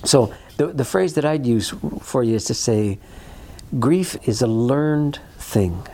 So, 0.04 0.34
the, 0.58 0.68
the 0.68 0.86
phrase 0.86 1.16
that 1.16 1.26
I'd 1.26 1.46
use 1.46 1.74
for 2.02 2.24
you 2.24 2.36
is 2.36 2.46
to 2.46 2.54
say, 2.54 3.00
grief 3.80 4.16
is 4.28 4.42
a 4.42 4.48
learned 4.48 5.20
thing. 5.38 5.88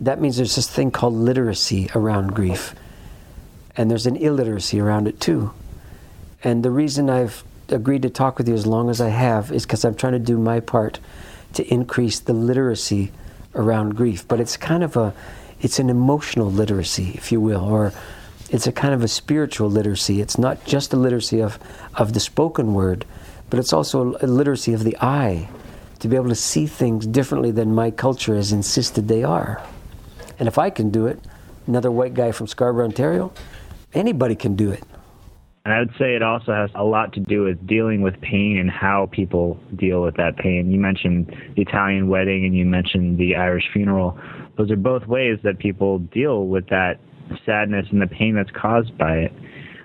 That 0.00 0.20
means 0.20 0.36
there's 0.36 0.56
this 0.56 0.68
thing 0.68 0.90
called 0.90 1.14
literacy 1.14 1.90
around 1.94 2.34
grief, 2.34 2.74
and 3.76 3.90
there's 3.90 4.06
an 4.06 4.16
illiteracy 4.16 4.80
around 4.80 5.06
it 5.06 5.20
too. 5.20 5.52
And 6.42 6.62
the 6.62 6.70
reason 6.70 7.10
I've 7.10 7.44
agreed 7.68 8.02
to 8.02 8.10
talk 8.10 8.38
with 8.38 8.48
you 8.48 8.54
as 8.54 8.66
long 8.66 8.90
as 8.90 9.00
I 9.00 9.08
have 9.08 9.50
is 9.50 9.64
because 9.64 9.84
I'm 9.84 9.94
trying 9.94 10.12
to 10.12 10.18
do 10.18 10.38
my 10.38 10.60
part 10.60 11.00
to 11.54 11.66
increase 11.72 12.20
the 12.20 12.32
literacy 12.32 13.12
around 13.54 13.96
grief. 13.96 14.26
But 14.26 14.40
it's 14.40 14.56
kind 14.56 14.82
of 14.82 14.96
a, 14.96 15.14
it's 15.60 15.78
an 15.78 15.88
emotional 15.88 16.50
literacy, 16.50 17.12
if 17.14 17.32
you 17.32 17.40
will, 17.40 17.64
or 17.64 17.92
it's 18.54 18.68
a 18.68 18.72
kind 18.72 18.94
of 18.94 19.02
a 19.02 19.08
spiritual 19.08 19.68
literacy. 19.68 20.20
It's 20.20 20.38
not 20.38 20.64
just 20.64 20.92
a 20.92 20.96
literacy 20.96 21.42
of, 21.42 21.58
of 21.94 22.12
the 22.12 22.20
spoken 22.20 22.72
word, 22.72 23.04
but 23.50 23.58
it's 23.58 23.72
also 23.72 24.16
a 24.22 24.28
literacy 24.28 24.72
of 24.72 24.84
the 24.84 24.96
eye 25.00 25.48
to 25.98 26.06
be 26.06 26.14
able 26.14 26.28
to 26.28 26.36
see 26.36 26.68
things 26.68 27.04
differently 27.04 27.50
than 27.50 27.74
my 27.74 27.90
culture 27.90 28.36
has 28.36 28.52
insisted 28.52 29.08
they 29.08 29.24
are. 29.24 29.60
And 30.38 30.46
if 30.46 30.56
I 30.56 30.70
can 30.70 30.90
do 30.90 31.08
it, 31.08 31.18
another 31.66 31.90
white 31.90 32.14
guy 32.14 32.30
from 32.30 32.46
Scarborough, 32.46 32.84
Ontario, 32.84 33.32
anybody 33.92 34.36
can 34.36 34.54
do 34.54 34.70
it. 34.70 34.84
And 35.64 35.74
I 35.74 35.80
would 35.80 35.94
say 35.98 36.14
it 36.14 36.22
also 36.22 36.52
has 36.52 36.70
a 36.76 36.84
lot 36.84 37.12
to 37.14 37.20
do 37.20 37.42
with 37.42 37.66
dealing 37.66 38.02
with 38.02 38.20
pain 38.20 38.58
and 38.58 38.70
how 38.70 39.08
people 39.10 39.58
deal 39.74 40.00
with 40.02 40.14
that 40.18 40.36
pain. 40.36 40.70
You 40.70 40.78
mentioned 40.78 41.34
the 41.56 41.62
Italian 41.62 42.06
wedding 42.06 42.44
and 42.44 42.54
you 42.54 42.66
mentioned 42.66 43.18
the 43.18 43.34
Irish 43.34 43.64
funeral. 43.72 44.16
Those 44.56 44.70
are 44.70 44.76
both 44.76 45.08
ways 45.08 45.40
that 45.42 45.58
people 45.58 45.98
deal 45.98 46.46
with 46.46 46.68
that 46.68 47.00
sadness 47.44 47.86
and 47.90 48.00
the 48.00 48.06
pain 48.06 48.34
that's 48.34 48.50
caused 48.50 48.96
by 48.98 49.16
it. 49.16 49.32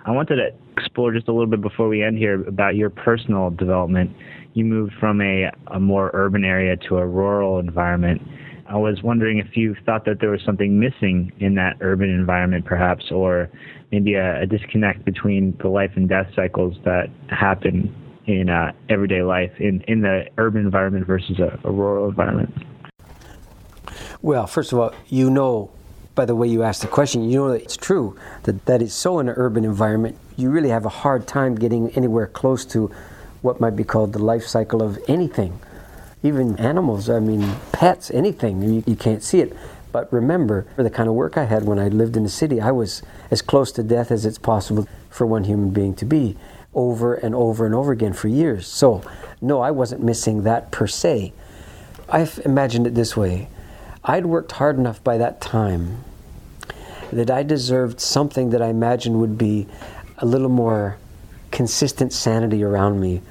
I 0.05 0.11
wanted 0.11 0.37
to 0.37 0.49
explore 0.77 1.11
just 1.11 1.27
a 1.27 1.31
little 1.31 1.47
bit 1.47 1.61
before 1.61 1.87
we 1.87 2.03
end 2.03 2.17
here 2.17 2.41
about 2.47 2.75
your 2.75 2.89
personal 2.89 3.49
development. 3.51 4.15
You 4.53 4.65
moved 4.65 4.93
from 4.99 5.21
a, 5.21 5.51
a 5.67 5.79
more 5.79 6.09
urban 6.13 6.43
area 6.43 6.77
to 6.87 6.97
a 6.97 7.05
rural 7.05 7.59
environment. 7.59 8.21
I 8.67 8.77
was 8.77 9.01
wondering 9.03 9.39
if 9.39 9.57
you 9.57 9.75
thought 9.85 10.05
that 10.05 10.19
there 10.19 10.29
was 10.29 10.41
something 10.45 10.79
missing 10.79 11.31
in 11.39 11.55
that 11.55 11.77
urban 11.81 12.09
environment, 12.09 12.65
perhaps, 12.65 13.11
or 13.11 13.49
maybe 13.91 14.13
a, 14.13 14.41
a 14.41 14.45
disconnect 14.45 15.05
between 15.05 15.57
the 15.61 15.67
life 15.69 15.91
and 15.95 16.07
death 16.07 16.27
cycles 16.35 16.75
that 16.85 17.07
happen 17.29 17.93
in 18.25 18.49
uh, 18.49 18.71
everyday 18.89 19.23
life 19.23 19.51
in, 19.59 19.81
in 19.87 20.01
the 20.01 20.25
urban 20.37 20.61
environment 20.61 21.05
versus 21.07 21.39
a, 21.39 21.59
a 21.67 21.71
rural 21.71 22.07
environment. 22.09 22.53
Well, 24.21 24.45
first 24.45 24.71
of 24.71 24.79
all, 24.79 24.93
you 25.07 25.29
know 25.29 25.71
by 26.19 26.25
the 26.25 26.35
way 26.35 26.49
you 26.49 26.63
asked 26.63 26.81
the 26.81 26.87
question, 26.89 27.23
you 27.29 27.37
know 27.37 27.47
that 27.47 27.61
it's 27.61 27.77
true 27.77 28.13
that 28.43 28.65
that 28.65 28.81
is 28.81 28.93
so 28.93 29.19
in 29.19 29.29
an 29.29 29.35
urban 29.37 29.63
environment. 29.63 30.17
You 30.35 30.49
really 30.49 30.67
have 30.67 30.83
a 30.83 30.89
hard 30.89 31.25
time 31.25 31.55
getting 31.55 31.91
anywhere 31.91 32.27
close 32.27 32.65
to 32.73 32.91
what 33.41 33.61
might 33.61 33.77
be 33.77 33.85
called 33.85 34.11
the 34.11 34.19
life 34.19 34.45
cycle 34.45 34.83
of 34.83 34.99
anything, 35.07 35.61
even 36.21 36.59
animals. 36.59 37.09
I 37.09 37.21
mean, 37.21 37.55
pets, 37.71 38.11
anything. 38.11 38.61
You, 38.61 38.83
you 38.85 38.97
can't 38.97 39.23
see 39.23 39.39
it. 39.39 39.55
But 39.93 40.11
remember, 40.11 40.67
for 40.75 40.83
the 40.83 40.89
kind 40.89 41.07
of 41.07 41.15
work 41.15 41.37
I 41.37 41.45
had 41.45 41.63
when 41.63 41.79
I 41.79 41.87
lived 41.87 42.17
in 42.17 42.23
the 42.23 42.29
city, 42.29 42.59
I 42.59 42.71
was 42.71 43.01
as 43.31 43.41
close 43.41 43.71
to 43.71 43.81
death 43.81 44.11
as 44.11 44.25
it's 44.25 44.37
possible 44.37 44.89
for 45.09 45.25
one 45.25 45.45
human 45.45 45.69
being 45.69 45.93
to 45.95 46.05
be 46.05 46.35
over 46.73 47.13
and 47.13 47.33
over 47.33 47.65
and 47.65 47.73
over 47.73 47.93
again 47.93 48.11
for 48.11 48.27
years. 48.27 48.67
So, 48.67 49.03
no, 49.39 49.61
I 49.61 49.71
wasn't 49.71 50.03
missing 50.03 50.43
that 50.43 50.69
per 50.69 50.85
se. 50.85 51.31
I've 52.09 52.41
imagined 52.43 52.87
it 52.87 52.95
this 52.95 53.15
way 53.15 53.47
I'd 54.03 54.25
worked 54.25 54.51
hard 54.51 54.77
enough 54.77 55.01
by 55.01 55.17
that 55.17 55.39
time 55.39 56.03
that 57.11 57.31
I 57.31 57.43
deserved 57.43 57.99
something 57.99 58.51
that 58.51 58.61
I 58.61 58.67
imagined 58.67 59.19
would 59.19 59.37
be 59.37 59.67
a 60.17 60.25
little 60.25 60.49
more 60.49 60.97
consistent 61.51 62.13
sanity 62.13 62.63
around 62.63 62.99
me 62.99 63.21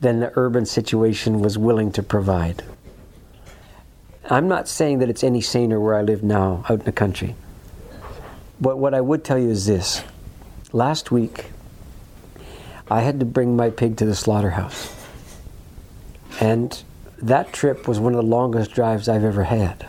than 0.00 0.20
the 0.20 0.32
urban 0.36 0.64
situation 0.64 1.40
was 1.40 1.58
willing 1.58 1.90
to 1.92 2.02
provide. 2.02 2.62
I'm 4.30 4.46
not 4.46 4.68
saying 4.68 4.98
that 4.98 5.08
it's 5.08 5.24
any 5.24 5.40
saner 5.40 5.80
where 5.80 5.94
I 5.94 6.02
live 6.02 6.22
now 6.22 6.64
out 6.68 6.80
in 6.80 6.84
the 6.84 6.92
country. 6.92 7.34
But 8.60 8.78
what 8.78 8.94
I 8.94 9.00
would 9.00 9.24
tell 9.24 9.38
you 9.38 9.50
is 9.50 9.66
this. 9.66 10.02
Last 10.72 11.10
week, 11.10 11.46
I 12.90 13.00
had 13.00 13.20
to 13.20 13.26
bring 13.26 13.56
my 13.56 13.70
pig 13.70 13.96
to 13.98 14.04
the 14.04 14.14
slaughterhouse. 14.14 14.94
And 16.40 16.82
that 17.20 17.52
trip 17.52 17.88
was 17.88 17.98
one 17.98 18.14
of 18.14 18.18
the 18.18 18.26
longest 18.26 18.72
drives 18.72 19.08
I've 19.08 19.24
ever 19.24 19.44
had. 19.44 19.86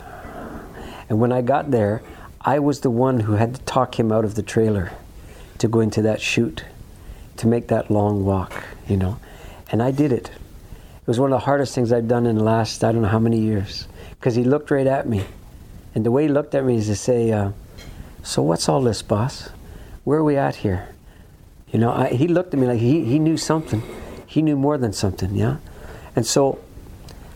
And 1.09 1.19
when 1.19 1.31
I 1.31 1.41
got 1.41 1.71
there, 1.71 2.01
I 2.41 2.59
was 2.59 2.81
the 2.81 2.89
one 2.89 3.21
who 3.21 3.33
had 3.33 3.55
to 3.55 3.61
talk 3.63 3.99
him 3.99 4.11
out 4.11 4.23
of 4.23 4.35
the 4.35 4.41
trailer 4.41 4.91
to 5.57 5.67
go 5.67 5.81
into 5.81 6.01
that 6.03 6.21
chute, 6.21 6.63
to 7.37 7.47
make 7.47 7.67
that 7.67 7.91
long 7.91 8.25
walk, 8.25 8.63
you 8.87 8.95
know. 8.95 9.19
And 9.71 9.83
I 9.83 9.91
did 9.91 10.11
it. 10.11 10.29
It 10.29 11.07
was 11.07 11.19
one 11.19 11.31
of 11.33 11.39
the 11.39 11.45
hardest 11.45 11.75
things 11.75 11.91
I've 11.91 12.07
done 12.07 12.25
in 12.25 12.37
the 12.37 12.43
last, 12.43 12.83
I 12.83 12.91
don't 12.91 13.01
know 13.01 13.09
how 13.09 13.19
many 13.19 13.39
years, 13.39 13.87
because 14.11 14.35
he 14.35 14.43
looked 14.43 14.71
right 14.71 14.87
at 14.87 15.07
me. 15.07 15.25
And 15.93 16.05
the 16.05 16.11
way 16.11 16.23
he 16.23 16.29
looked 16.29 16.55
at 16.55 16.63
me 16.63 16.77
is 16.77 16.87
to 16.87 16.95
say, 16.95 17.31
uh, 17.31 17.51
So 18.23 18.41
what's 18.41 18.69
all 18.69 18.81
this, 18.81 19.01
boss? 19.01 19.49
Where 20.05 20.19
are 20.19 20.23
we 20.23 20.37
at 20.37 20.55
here? 20.57 20.89
You 21.71 21.79
know, 21.79 21.91
I, 21.91 22.09
he 22.09 22.27
looked 22.27 22.53
at 22.53 22.59
me 22.59 22.67
like 22.67 22.79
he, 22.79 23.03
he 23.03 23.19
knew 23.19 23.37
something. 23.37 23.83
He 24.25 24.41
knew 24.41 24.55
more 24.55 24.77
than 24.77 24.93
something, 24.93 25.35
yeah? 25.35 25.57
And 26.15 26.25
so 26.25 26.59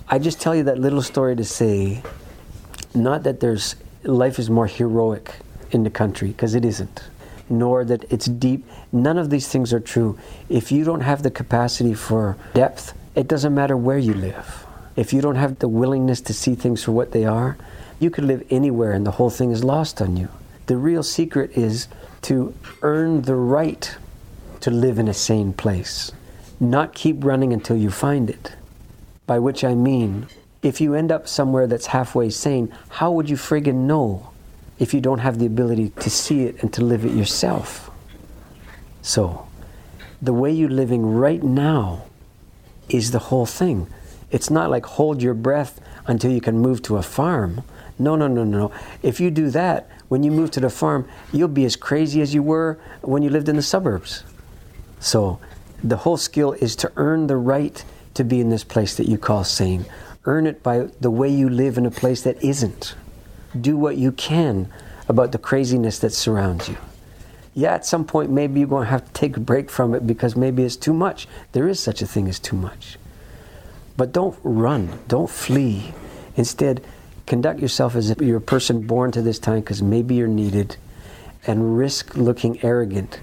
I 0.07 0.17
just 0.19 0.39
tell 0.39 0.55
you 0.55 0.63
that 0.63 0.79
little 0.79 1.01
story 1.01 1.35
to 1.35 1.43
say, 1.43 2.03
not 2.95 3.23
that 3.23 3.39
there's 3.39 3.75
life 4.03 4.39
is 4.39 4.49
more 4.49 4.67
heroic 4.67 5.35
in 5.71 5.83
the 5.83 5.89
country, 5.89 6.29
because 6.29 6.55
it 6.55 6.63
isn't, 6.65 7.01
nor 7.49 7.83
that 7.85 8.03
it's 8.11 8.25
deep. 8.25 8.65
None 8.91 9.17
of 9.17 9.29
these 9.29 9.47
things 9.47 9.73
are 9.73 9.79
true. 9.79 10.17
If 10.49 10.71
you 10.71 10.83
don't 10.83 11.01
have 11.01 11.23
the 11.23 11.31
capacity 11.31 11.93
for 11.93 12.37
depth, 12.53 12.93
it 13.15 13.27
doesn't 13.27 13.53
matter 13.53 13.75
where 13.77 13.97
you 13.97 14.13
live. 14.13 14.65
If 14.95 15.13
you 15.13 15.21
don't 15.21 15.35
have 15.35 15.59
the 15.59 15.67
willingness 15.67 16.21
to 16.21 16.33
see 16.33 16.55
things 16.55 16.83
for 16.83 16.91
what 16.91 17.11
they 17.11 17.25
are, 17.25 17.57
you 17.99 18.09
could 18.09 18.25
live 18.25 18.43
anywhere 18.49 18.91
and 18.91 19.05
the 19.05 19.11
whole 19.11 19.29
thing 19.29 19.51
is 19.51 19.63
lost 19.63 20.01
on 20.01 20.17
you. 20.17 20.29
The 20.67 20.77
real 20.77 21.03
secret 21.03 21.57
is 21.57 21.87
to 22.23 22.53
earn 22.81 23.23
the 23.23 23.35
right 23.35 23.95
to 24.61 24.71
live 24.71 24.99
in 24.99 25.07
a 25.07 25.13
sane 25.13 25.53
place, 25.53 26.11
not 26.59 26.93
keep 26.93 27.23
running 27.23 27.51
until 27.51 27.75
you 27.75 27.89
find 27.89 28.29
it. 28.29 28.53
By 29.25 29.39
which 29.39 29.63
I 29.63 29.73
mean, 29.73 30.27
if 30.63 30.79
you 30.79 30.95
end 30.95 31.11
up 31.11 31.27
somewhere 31.27 31.67
that's 31.67 31.87
halfway 31.87 32.29
sane, 32.29 32.73
how 32.87 33.11
would 33.11 33.29
you 33.29 33.35
friggin' 33.35 33.85
know 33.85 34.29
if 34.79 34.93
you 34.93 35.01
don't 35.01 35.19
have 35.19 35.37
the 35.37 35.45
ability 35.45 35.89
to 35.89 36.09
see 36.09 36.43
it 36.43 36.63
and 36.63 36.73
to 36.73 36.83
live 36.83 37.05
it 37.05 37.11
yourself? 37.11 37.91
So, 39.01 39.45
the 40.21 40.33
way 40.33 40.51
you're 40.51 40.69
living 40.69 41.05
right 41.05 41.43
now 41.43 42.05
is 42.87 43.11
the 43.11 43.19
whole 43.19 43.45
thing. 43.45 43.87
It's 44.31 44.49
not 44.49 44.69
like 44.69 44.85
hold 44.85 45.21
your 45.21 45.33
breath 45.33 45.81
until 46.07 46.31
you 46.31 46.39
can 46.39 46.57
move 46.57 46.81
to 46.83 46.95
a 46.95 47.03
farm. 47.03 47.63
No, 47.99 48.15
no, 48.15 48.27
no, 48.27 48.45
no. 48.45 48.71
If 49.01 49.19
you 49.19 49.29
do 49.29 49.49
that, 49.51 49.89
when 50.07 50.23
you 50.23 50.31
move 50.31 50.51
to 50.51 50.61
the 50.61 50.69
farm, 50.69 51.07
you'll 51.33 51.49
be 51.49 51.65
as 51.65 51.75
crazy 51.75 52.21
as 52.21 52.33
you 52.33 52.41
were 52.41 52.79
when 53.01 53.21
you 53.21 53.29
lived 53.29 53.49
in 53.49 53.57
the 53.57 53.61
suburbs. 53.61 54.23
So, 55.01 55.39
the 55.83 55.97
whole 55.97 56.17
skill 56.17 56.53
is 56.53 56.77
to 56.77 56.91
earn 56.95 57.27
the 57.27 57.35
right 57.35 57.83
to 58.13 58.23
be 58.23 58.39
in 58.39 58.49
this 58.49 58.63
place 58.63 58.95
that 58.95 59.09
you 59.09 59.17
call 59.17 59.43
sane 59.43 59.85
earn 60.25 60.47
it 60.47 60.63
by 60.63 60.87
the 61.01 61.11
way 61.11 61.29
you 61.29 61.49
live 61.49 61.77
in 61.77 61.85
a 61.85 61.91
place 61.91 62.21
that 62.23 62.41
isn't. 62.43 62.95
Do 63.59 63.77
what 63.77 63.97
you 63.97 64.11
can 64.11 64.71
about 65.07 65.31
the 65.31 65.37
craziness 65.37 65.99
that 65.99 66.11
surrounds 66.11 66.69
you. 66.69 66.77
Yeah, 67.53 67.73
at 67.73 67.85
some 67.85 68.05
point, 68.05 68.31
maybe 68.31 68.59
you're 68.59 68.69
going 68.69 68.85
to 68.85 68.89
have 68.89 69.05
to 69.05 69.13
take 69.13 69.37
a 69.37 69.39
break 69.39 69.69
from 69.69 69.93
it 69.93 70.07
because 70.07 70.35
maybe 70.35 70.63
it's 70.63 70.75
too 70.75 70.93
much. 70.93 71.27
There 71.51 71.67
is 71.67 71.79
such 71.79 72.01
a 72.01 72.07
thing 72.07 72.27
as 72.27 72.39
too 72.39 72.55
much. 72.55 72.97
But 73.95 74.11
don't 74.11 74.37
run, 74.43 74.99
don't 75.07 75.29
flee. 75.29 75.93
Instead, 76.35 76.83
conduct 77.27 77.59
yourself 77.59 77.95
as 77.95 78.09
if 78.09 78.19
you're 78.19 78.37
a 78.37 78.41
person 78.41 78.87
born 78.87 79.11
to 79.11 79.21
this 79.21 79.37
time 79.37 79.59
because 79.59 79.83
maybe 79.83 80.15
you're 80.15 80.27
needed 80.27 80.77
and 81.45 81.77
risk 81.77 82.15
looking 82.15 82.63
arrogant 82.63 83.19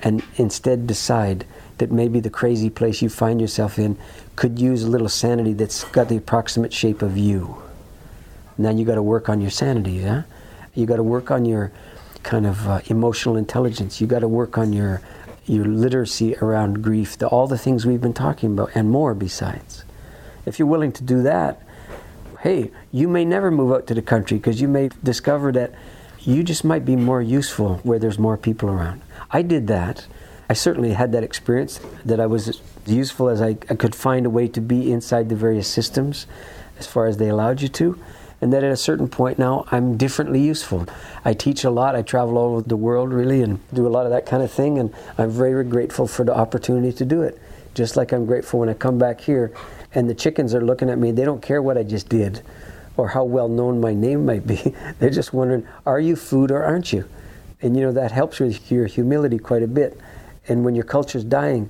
and 0.00 0.22
instead 0.36 0.86
decide 0.86 1.44
that 1.78 1.90
maybe 1.90 2.20
the 2.20 2.30
crazy 2.30 2.70
place 2.70 3.02
you 3.02 3.08
find 3.08 3.40
yourself 3.40 3.78
in 3.78 3.96
could 4.36 4.58
use 4.58 4.84
a 4.84 4.88
little 4.88 5.08
sanity 5.08 5.52
that's 5.52 5.84
got 5.84 6.08
the 6.08 6.16
approximate 6.16 6.72
shape 6.72 7.02
of 7.02 7.16
you. 7.16 7.62
Now 8.56 8.70
you 8.70 8.84
got 8.84 8.94
to 8.94 9.02
work 9.02 9.28
on 9.28 9.40
your 9.40 9.50
sanity, 9.50 9.92
yeah? 9.92 10.22
You 10.74 10.86
got 10.86 10.96
to 10.96 11.02
work 11.02 11.30
on 11.30 11.44
your 11.44 11.72
kind 12.22 12.46
of 12.46 12.68
uh, 12.68 12.80
emotional 12.86 13.36
intelligence. 13.36 14.00
You 14.00 14.06
got 14.06 14.20
to 14.20 14.28
work 14.28 14.58
on 14.58 14.72
your 14.72 15.00
your 15.46 15.66
literacy 15.66 16.34
around 16.36 16.82
grief, 16.82 17.18
the, 17.18 17.26
all 17.26 17.46
the 17.46 17.58
things 17.58 17.84
we've 17.84 18.00
been 18.00 18.14
talking 18.14 18.52
about, 18.52 18.70
and 18.74 18.90
more 18.90 19.14
besides. 19.14 19.84
If 20.46 20.58
you're 20.58 20.68
willing 20.68 20.92
to 20.92 21.02
do 21.02 21.22
that, 21.22 21.60
hey, 22.40 22.70
you 22.92 23.08
may 23.08 23.26
never 23.26 23.50
move 23.50 23.72
out 23.72 23.86
to 23.88 23.94
the 23.94 24.00
country 24.00 24.38
because 24.38 24.62
you 24.62 24.68
may 24.68 24.88
discover 25.02 25.52
that 25.52 25.74
you 26.20 26.42
just 26.42 26.64
might 26.64 26.86
be 26.86 26.96
more 26.96 27.20
useful 27.20 27.76
where 27.82 27.98
there's 27.98 28.18
more 28.18 28.38
people 28.38 28.70
around. 28.70 29.02
I 29.30 29.42
did 29.42 29.66
that. 29.66 30.06
I 30.54 30.56
certainly 30.56 30.92
had 30.92 31.10
that 31.10 31.24
experience 31.24 31.80
that 32.04 32.20
I 32.20 32.26
was 32.26 32.60
useful 32.86 33.28
as 33.28 33.42
I, 33.42 33.56
I 33.68 33.74
could 33.74 33.92
find 33.92 34.24
a 34.24 34.30
way 34.30 34.46
to 34.46 34.60
be 34.60 34.92
inside 34.92 35.28
the 35.28 35.34
various 35.34 35.66
systems 35.66 36.28
as 36.78 36.86
far 36.86 37.06
as 37.06 37.16
they 37.16 37.28
allowed 37.28 37.60
you 37.60 37.66
to 37.70 37.98
and 38.40 38.52
that 38.52 38.62
at 38.62 38.70
a 38.70 38.76
certain 38.76 39.08
point 39.08 39.36
now 39.36 39.64
I'm 39.72 39.96
differently 39.96 40.40
useful. 40.40 40.86
I 41.24 41.34
teach 41.34 41.64
a 41.64 41.70
lot, 41.70 41.96
I 41.96 42.02
travel 42.02 42.38
all 42.38 42.52
over 42.52 42.68
the 42.68 42.76
world 42.76 43.12
really 43.12 43.42
and 43.42 43.58
do 43.72 43.84
a 43.84 43.88
lot 43.88 44.06
of 44.06 44.12
that 44.12 44.26
kind 44.26 44.44
of 44.44 44.52
thing, 44.52 44.78
and 44.78 44.94
I'm 45.18 45.28
very 45.28 45.64
grateful 45.64 46.06
for 46.06 46.24
the 46.24 46.36
opportunity 46.36 46.92
to 46.92 47.04
do 47.04 47.22
it. 47.22 47.36
Just 47.74 47.96
like 47.96 48.12
I'm 48.12 48.24
grateful 48.24 48.60
when 48.60 48.68
I 48.68 48.74
come 48.74 48.96
back 48.96 49.20
here 49.20 49.52
and 49.92 50.08
the 50.08 50.14
chickens 50.14 50.54
are 50.54 50.60
looking 50.60 50.88
at 50.88 50.98
me, 50.98 51.10
they 51.10 51.24
don't 51.24 51.42
care 51.42 51.62
what 51.62 51.76
I 51.76 51.82
just 51.82 52.08
did 52.08 52.42
or 52.96 53.08
how 53.08 53.24
well 53.24 53.48
known 53.48 53.80
my 53.80 53.92
name 53.92 54.24
might 54.24 54.46
be. 54.46 54.72
They're 55.00 55.10
just 55.10 55.32
wondering, 55.32 55.66
are 55.84 55.98
you 55.98 56.14
food 56.14 56.52
or 56.52 56.62
aren't 56.62 56.92
you? 56.92 57.08
And 57.60 57.76
you 57.76 57.82
know, 57.82 57.90
that 57.90 58.12
helps 58.12 58.38
with 58.38 58.70
your 58.70 58.86
humility 58.86 59.38
quite 59.38 59.64
a 59.64 59.66
bit. 59.66 59.98
And 60.48 60.64
when 60.64 60.74
your 60.74 60.84
culture 60.84 61.18
is 61.18 61.24
dying, 61.24 61.68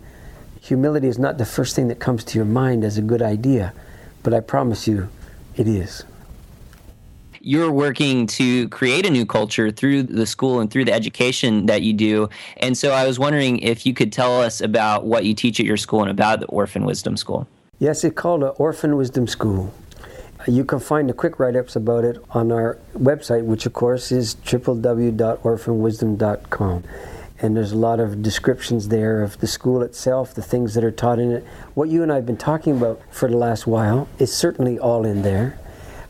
humility 0.61 1.09
is 1.09 1.19
not 1.19 1.39
the 1.39 1.45
first 1.45 1.75
thing 1.77 1.89
that 1.89 1.99
comes 2.01 2.25
to 2.25 2.39
your 2.39 2.47
mind 2.47 2.85
as 2.85 2.99
a 2.99 3.03
good 3.03 3.23
idea, 3.23 3.73
but 4.23 4.33
I 4.33 4.41
promise 4.41 4.89
you, 4.89 5.09
it 5.57 5.69
is. 5.69 6.05
You're 7.41 7.71
working 7.71 8.27
to 8.29 8.71
create 8.71 9.05
a 9.05 9.11
new 9.11 9.27
culture 9.27 9.71
through 9.71 10.05
the 10.05 10.25
school 10.25 10.61
and 10.61 10.71
through 10.71 10.87
the 10.87 10.95
education 10.95 11.67
that 11.67 11.83
you 11.83 11.93
do. 11.93 12.31
And 12.57 12.79
so 12.79 12.93
I 12.93 13.07
was 13.07 13.19
wondering 13.19 13.59
if 13.59 13.85
you 13.85 13.93
could 13.93 14.15
tell 14.15 14.41
us 14.41 14.63
about 14.63 15.05
what 15.05 15.27
you 15.27 15.35
teach 15.35 15.61
at 15.61 15.67
your 15.67 15.77
school 15.77 16.01
and 16.01 16.11
about 16.11 16.41
the 16.41 16.47
Orphan 16.47 16.87
Wisdom 16.87 17.19
School. 17.19 17.47
Yes, 17.79 18.03
it's 18.03 18.15
called 18.15 18.45
an 18.45 18.53
Orphan 18.57 18.97
Wisdom 18.97 19.27
School. 19.27 19.75
You 20.47 20.65
can 20.65 20.81
find 20.81 21.09
the 21.09 21.13
quick 21.13 21.39
write 21.39 21.57
ups 21.57 21.77
about 21.77 22.05
it 22.05 22.17
on 22.31 22.51
our 22.51 22.79
website, 22.97 23.45
which 23.45 23.67
of 23.67 23.75
course 23.75 24.11
is 24.11 24.37
www.orphanwisdom.com 24.37 26.85
and 27.41 27.57
there's 27.57 27.73
a 27.73 27.77
lot 27.77 28.01
of 28.01 28.23
descriptions 28.23 28.89
there 28.89 29.23
of 29.23 29.39
the 29.41 29.47
school 29.47 29.83
itself, 29.83 30.35
the 30.35 30.43
things 30.43 30.75
that 30.75 30.85
are 30.85 30.93
taught 30.93 31.19
in 31.19 31.33
it. 31.33 31.45
What 31.75 31.89
you 31.89 32.03
and 32.03 32.13
I 32.13 32.17
have 32.17 32.27
been 32.27 32.37
talking 32.37 32.77
about 32.77 33.01
for 33.11 33.29
the 33.29 33.37
last 33.37 33.67
while 33.67 34.09
is 34.19 34.33
certainly 34.33 34.79
all 34.79 35.05
in 35.05 35.23
there, 35.23 35.59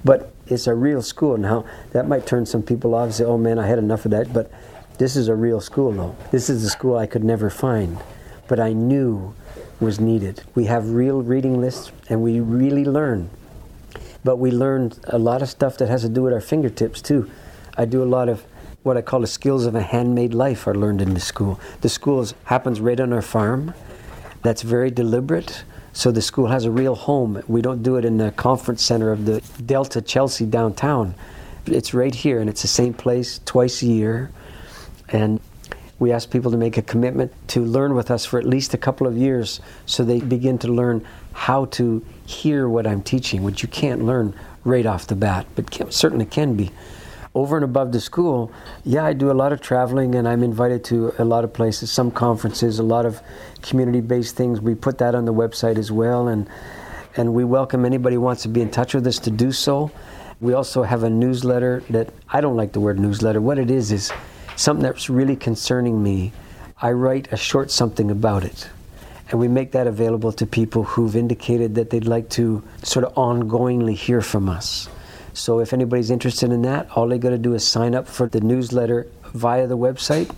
but 0.05 0.33
it's 0.47 0.67
a 0.67 0.75
real 0.75 1.01
school. 1.01 1.39
Now, 1.39 1.65
that 1.93 2.07
might 2.07 2.27
turn 2.27 2.45
some 2.45 2.63
people 2.63 2.95
off 2.95 3.05
and 3.05 3.15
say, 3.15 3.25
oh 3.25 3.39
man, 3.39 3.59
I 3.59 3.67
had 3.67 3.79
enough 3.79 4.05
of 4.05 4.11
that, 4.11 4.33
but 4.33 4.51
this 4.99 5.17
is 5.17 5.29
a 5.29 5.35
real 5.35 5.61
school 5.61 5.91
though. 5.93 6.17
This 6.31 6.51
is 6.51 6.63
a 6.63 6.69
school 6.69 6.97
I 6.99 7.07
could 7.07 7.25
never 7.25 7.49
find, 7.51 7.99
but 8.47 8.61
I 8.61 8.73
knew 8.75 9.35
was 9.81 9.99
needed. 9.99 10.43
We 10.55 10.67
have 10.67 10.91
real 10.91 11.23
reading 11.23 11.61
lists 11.61 11.91
and 12.09 12.23
we 12.23 12.39
really 12.41 12.85
learn. 12.85 13.31
but 14.25 14.37
we 14.37 14.51
learn 14.51 14.93
a 15.05 15.19
lot 15.19 15.43
of 15.43 15.49
stuff 15.51 15.77
that 15.79 15.89
has 15.89 16.03
to 16.03 16.09
do 16.09 16.23
with 16.23 16.33
our 16.33 16.41
fingertips 16.41 17.03
too. 17.03 17.31
I 17.77 17.85
do 17.85 18.03
a 18.03 18.07
lot 18.07 18.29
of 18.29 18.45
what 18.85 18.99
I 18.99 19.03
call 19.03 19.21
the 19.21 19.27
skills 19.27 19.65
of 19.65 19.75
a 19.75 19.81
handmade 19.81 20.35
life 20.35 20.67
are 20.67 20.75
learned 20.75 21.01
in 21.01 21.15
the 21.15 21.21
school. 21.21 21.59
The 21.81 21.89
school 21.89 22.29
happens 22.45 22.81
right 22.81 23.01
on 23.01 23.15
our 23.15 23.23
farm. 23.23 23.73
That's 24.43 24.61
very 24.61 24.91
deliberate. 24.91 25.65
So 25.95 26.13
the 26.13 26.21
school 26.21 26.49
has 26.49 26.67
a 26.67 26.71
real 26.71 26.95
home. 26.95 27.43
We 27.49 27.63
don't 27.63 27.83
do 27.83 27.97
it 27.97 28.05
in 28.05 28.19
the 28.19 28.31
conference 28.33 28.83
center 28.83 29.11
of 29.11 29.25
the 29.25 29.41
Delta 29.65 30.03
Chelsea 30.03 30.45
downtown. 30.45 31.15
It's 31.65 31.95
right 31.95 32.15
here, 32.15 32.41
and 32.41 32.51
it's 32.51 32.61
the 32.61 32.69
same 32.69 32.93
place 32.93 33.41
twice 33.47 33.81
a 33.81 33.87
year. 33.87 34.31
And 35.09 35.41
we 35.99 36.13
ask 36.13 36.31
people 36.31 36.51
to 36.51 36.59
make 36.59 36.77
a 36.77 36.83
commitment 36.83 37.33
to 37.49 37.61
learn 37.61 37.95
with 37.95 38.11
us 38.11 38.27
for 38.27 38.39
at 38.39 38.45
least 38.45 38.75
a 38.75 38.79
couple 38.79 39.07
of 39.07 39.17
years 39.17 39.61
so 39.87 40.05
they 40.05 40.21
begin 40.21 40.59
to 40.59 40.69
learn 40.69 41.07
how 41.33 41.65
to 41.67 42.05
hear 42.27 42.69
what 42.69 42.87
I'm 42.87 43.03
teaching, 43.03 43.45
which 43.45 43.63
you 43.63 43.69
can't 43.69 44.05
learn 44.05 44.35
right 44.63 44.85
off 44.85 45.07
the 45.07 45.17
bat, 45.17 45.47
but 45.55 45.71
can, 45.71 45.91
certainly 45.91 46.27
can 46.27 46.55
be 46.55 46.71
over 47.35 47.57
and 47.57 47.65
above 47.65 47.91
the 47.93 48.01
school, 48.01 48.53
yeah, 48.85 49.05
I 49.05 49.13
do 49.13 49.31
a 49.31 49.35
lot 49.35 49.53
of 49.53 49.61
traveling 49.61 50.15
and 50.15 50.29
I'm 50.29 50.43
invited 50.43 50.85
to 50.85 51.13
a 51.19 51.25
lot 51.25 51.43
of 51.43 51.53
places, 51.53 51.91
some 51.91 52.11
conferences, 52.11 52.79
a 52.79 52.83
lot 52.83 53.07
of 53.07 53.21
community 53.63 54.01
based 54.01 54.37
things. 54.37 54.61
We 54.61 54.75
put 54.75 54.99
that 54.99 55.15
on 55.15 55.25
the 55.25 55.35
website 55.35 55.77
as 55.77 55.91
well. 55.91 56.29
And, 56.29 56.49
and 57.17 57.35
we 57.35 57.45
welcome 57.45 57.85
anybody 57.85 58.15
who 58.15 58.21
wants 58.21 58.43
to 58.43 58.49
be 58.49 58.61
in 58.61 58.71
touch 58.71 58.95
with 58.95 59.07
us 59.07 59.19
to 59.21 59.31
do 59.31 59.51
so. 59.51 59.91
We 60.41 60.53
also 60.53 60.83
have 60.85 61.03
a 61.03 61.11
newsletter 61.11 61.83
that 61.91 62.11
I 62.29 62.41
don't 62.41 62.57
like 62.57 62.73
the 62.73 62.81
word 62.81 63.01
newsletter. 63.01 63.41
What 63.41 63.59
it 63.59 63.71
is 63.71 63.91
is 63.91 64.13
something 64.57 64.85
that's 64.85 65.11
really 65.11 65.37
concerning 65.37 66.03
me. 66.03 66.33
I 66.81 66.93
write 66.93 67.33
a 67.33 67.37
short 67.37 67.71
something 67.71 68.11
about 68.11 68.45
it. 68.45 68.69
And 69.31 69.41
we 69.41 69.49
make 69.49 69.73
that 69.73 69.87
available 69.87 70.33
to 70.33 70.47
people 70.47 70.85
who've 70.85 71.17
indicated 71.17 71.75
that 71.77 71.91
they'd 71.91 72.07
like 72.07 72.29
to 72.31 72.63
sort 72.83 73.05
of 73.05 73.15
ongoingly 73.15 73.95
hear 73.95 74.21
from 74.21 74.49
us. 74.49 74.89
So 75.35 75.59
if 75.59 75.73
anybody's 75.73 76.11
interested 76.11 76.53
in 76.53 76.63
that, 76.63 76.89
all 76.97 77.09
they 77.09 77.19
got 77.19 77.31
to 77.31 77.39
do 77.39 77.55
is 77.55 77.67
sign 77.67 77.95
up 77.95 78.07
for 78.07 78.29
the 78.29 78.41
newsletter 78.41 79.09
via 79.35 79.67
the 79.67 79.77
website. 79.77 80.35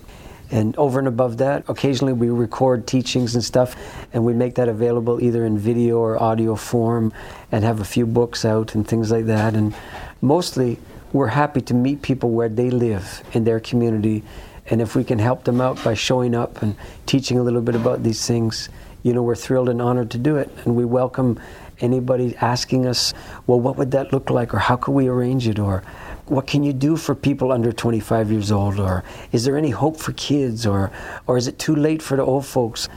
And 0.49 0.75
over 0.77 0.97
and 0.97 1.07
above 1.07 1.37
that, 1.37 1.65
occasionally 1.67 2.13
we 2.13 2.29
record 2.29 2.87
teachings 2.87 3.35
and 3.35 3.43
stuff, 3.43 3.75
and 4.11 4.25
we 4.25 4.33
make 4.33 4.55
that 4.55 4.69
available 4.69 5.21
either 5.21 5.45
in 5.45 5.57
video 5.57 5.99
or 5.99 6.21
audio 6.21 6.55
form 6.55 7.13
and 7.51 7.63
have 7.63 7.79
a 7.79 7.85
few 7.85 8.05
books 8.07 8.43
out 8.43 8.73
and 8.73 8.87
things 8.87 9.11
like 9.11 9.25
that. 9.25 9.53
And 9.53 9.75
mostly, 10.21 10.79
we're 11.13 11.27
happy 11.27 11.61
to 11.61 11.73
meet 11.73 12.01
people 12.01 12.31
where 12.31 12.49
they 12.49 12.69
live 12.69 13.23
in 13.33 13.43
their 13.43 13.59
community. 13.59 14.23
And 14.69 14.81
if 14.81 14.95
we 14.95 15.03
can 15.03 15.19
help 15.19 15.43
them 15.43 15.61
out 15.61 15.83
by 15.83 15.93
showing 15.93 16.33
up 16.33 16.61
and 16.61 16.75
teaching 17.05 17.37
a 17.37 17.43
little 17.43 17.61
bit 17.61 17.75
about 17.75 18.03
these 18.03 18.25
things, 18.25 18.69
you 19.03 19.13
know, 19.13 19.21
we're 19.21 19.35
thrilled 19.35 19.69
and 19.69 19.81
honored 19.81 20.11
to 20.11 20.17
do 20.17 20.37
it. 20.37 20.49
And 20.65 20.75
we 20.75 20.85
welcome 20.85 21.39
anybody 21.79 22.35
asking 22.37 22.85
us, 22.85 23.13
well, 23.45 23.59
what 23.59 23.77
would 23.77 23.91
that 23.91 24.11
look 24.11 24.29
like, 24.29 24.53
or 24.53 24.59
how 24.59 24.75
could 24.75 24.91
we 24.91 25.07
arrange 25.07 25.47
it, 25.47 25.59
or 25.59 25.83
what 26.25 26.47
can 26.47 26.63
you 26.63 26.73
do 26.73 26.97
for 26.97 27.15
people 27.15 27.51
under 27.51 27.71
25 27.71 28.31
years 28.31 28.51
old, 28.51 28.79
or 28.79 29.03
is 29.31 29.45
there 29.45 29.57
any 29.57 29.69
hope 29.69 29.97
for 29.97 30.13
kids, 30.13 30.65
or, 30.65 30.91
or 31.25 31.37
is 31.37 31.47
it 31.47 31.59
too 31.59 31.75
late 31.75 32.01
for 32.01 32.17
the 32.17 32.23
old 32.23 32.45
folks? 32.45 32.89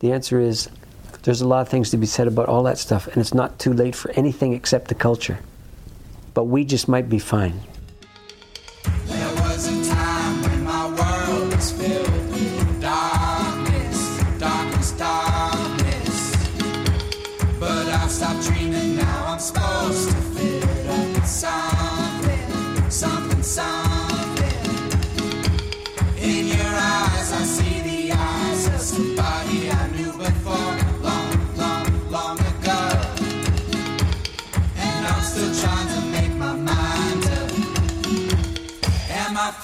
The 0.00 0.12
answer 0.12 0.40
is 0.40 0.68
there's 1.22 1.40
a 1.40 1.48
lot 1.48 1.62
of 1.62 1.68
things 1.68 1.90
to 1.90 1.96
be 1.96 2.06
said 2.06 2.28
about 2.28 2.48
all 2.48 2.62
that 2.64 2.78
stuff, 2.78 3.08
and 3.08 3.16
it's 3.16 3.34
not 3.34 3.58
too 3.58 3.72
late 3.72 3.96
for 3.96 4.10
anything 4.12 4.52
except 4.52 4.88
the 4.88 4.94
culture. 4.94 5.38
But 6.34 6.44
we 6.44 6.64
just 6.64 6.86
might 6.86 7.08
be 7.08 7.18
fine. 7.18 7.60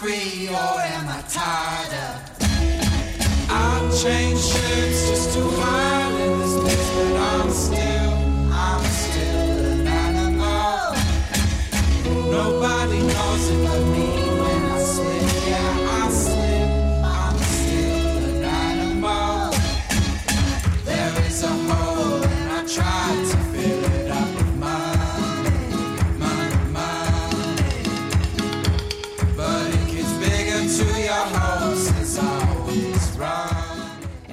Free 0.03 0.49
or 0.49 0.75
am 0.95 1.07
I 1.09 1.23
tired 1.29 1.95
of? 2.07 2.17
I've 3.49 4.03
changed 4.03 4.43
shapes 4.43 5.09
just 5.09 5.35
to 5.35 5.43
hide 5.61 6.21
in 6.27 6.39
this 6.41 6.55
place, 6.61 6.91
but 6.97 7.17
I'm 7.31 7.51
still, 7.51 8.13
I'm 8.53 8.85
still 9.03 9.59
an 9.73 9.87
animal. 9.87 10.97
Nobody 12.33 12.99
knows 12.99 13.49
it 13.51 13.59
but 13.65 13.83
me 13.93 14.22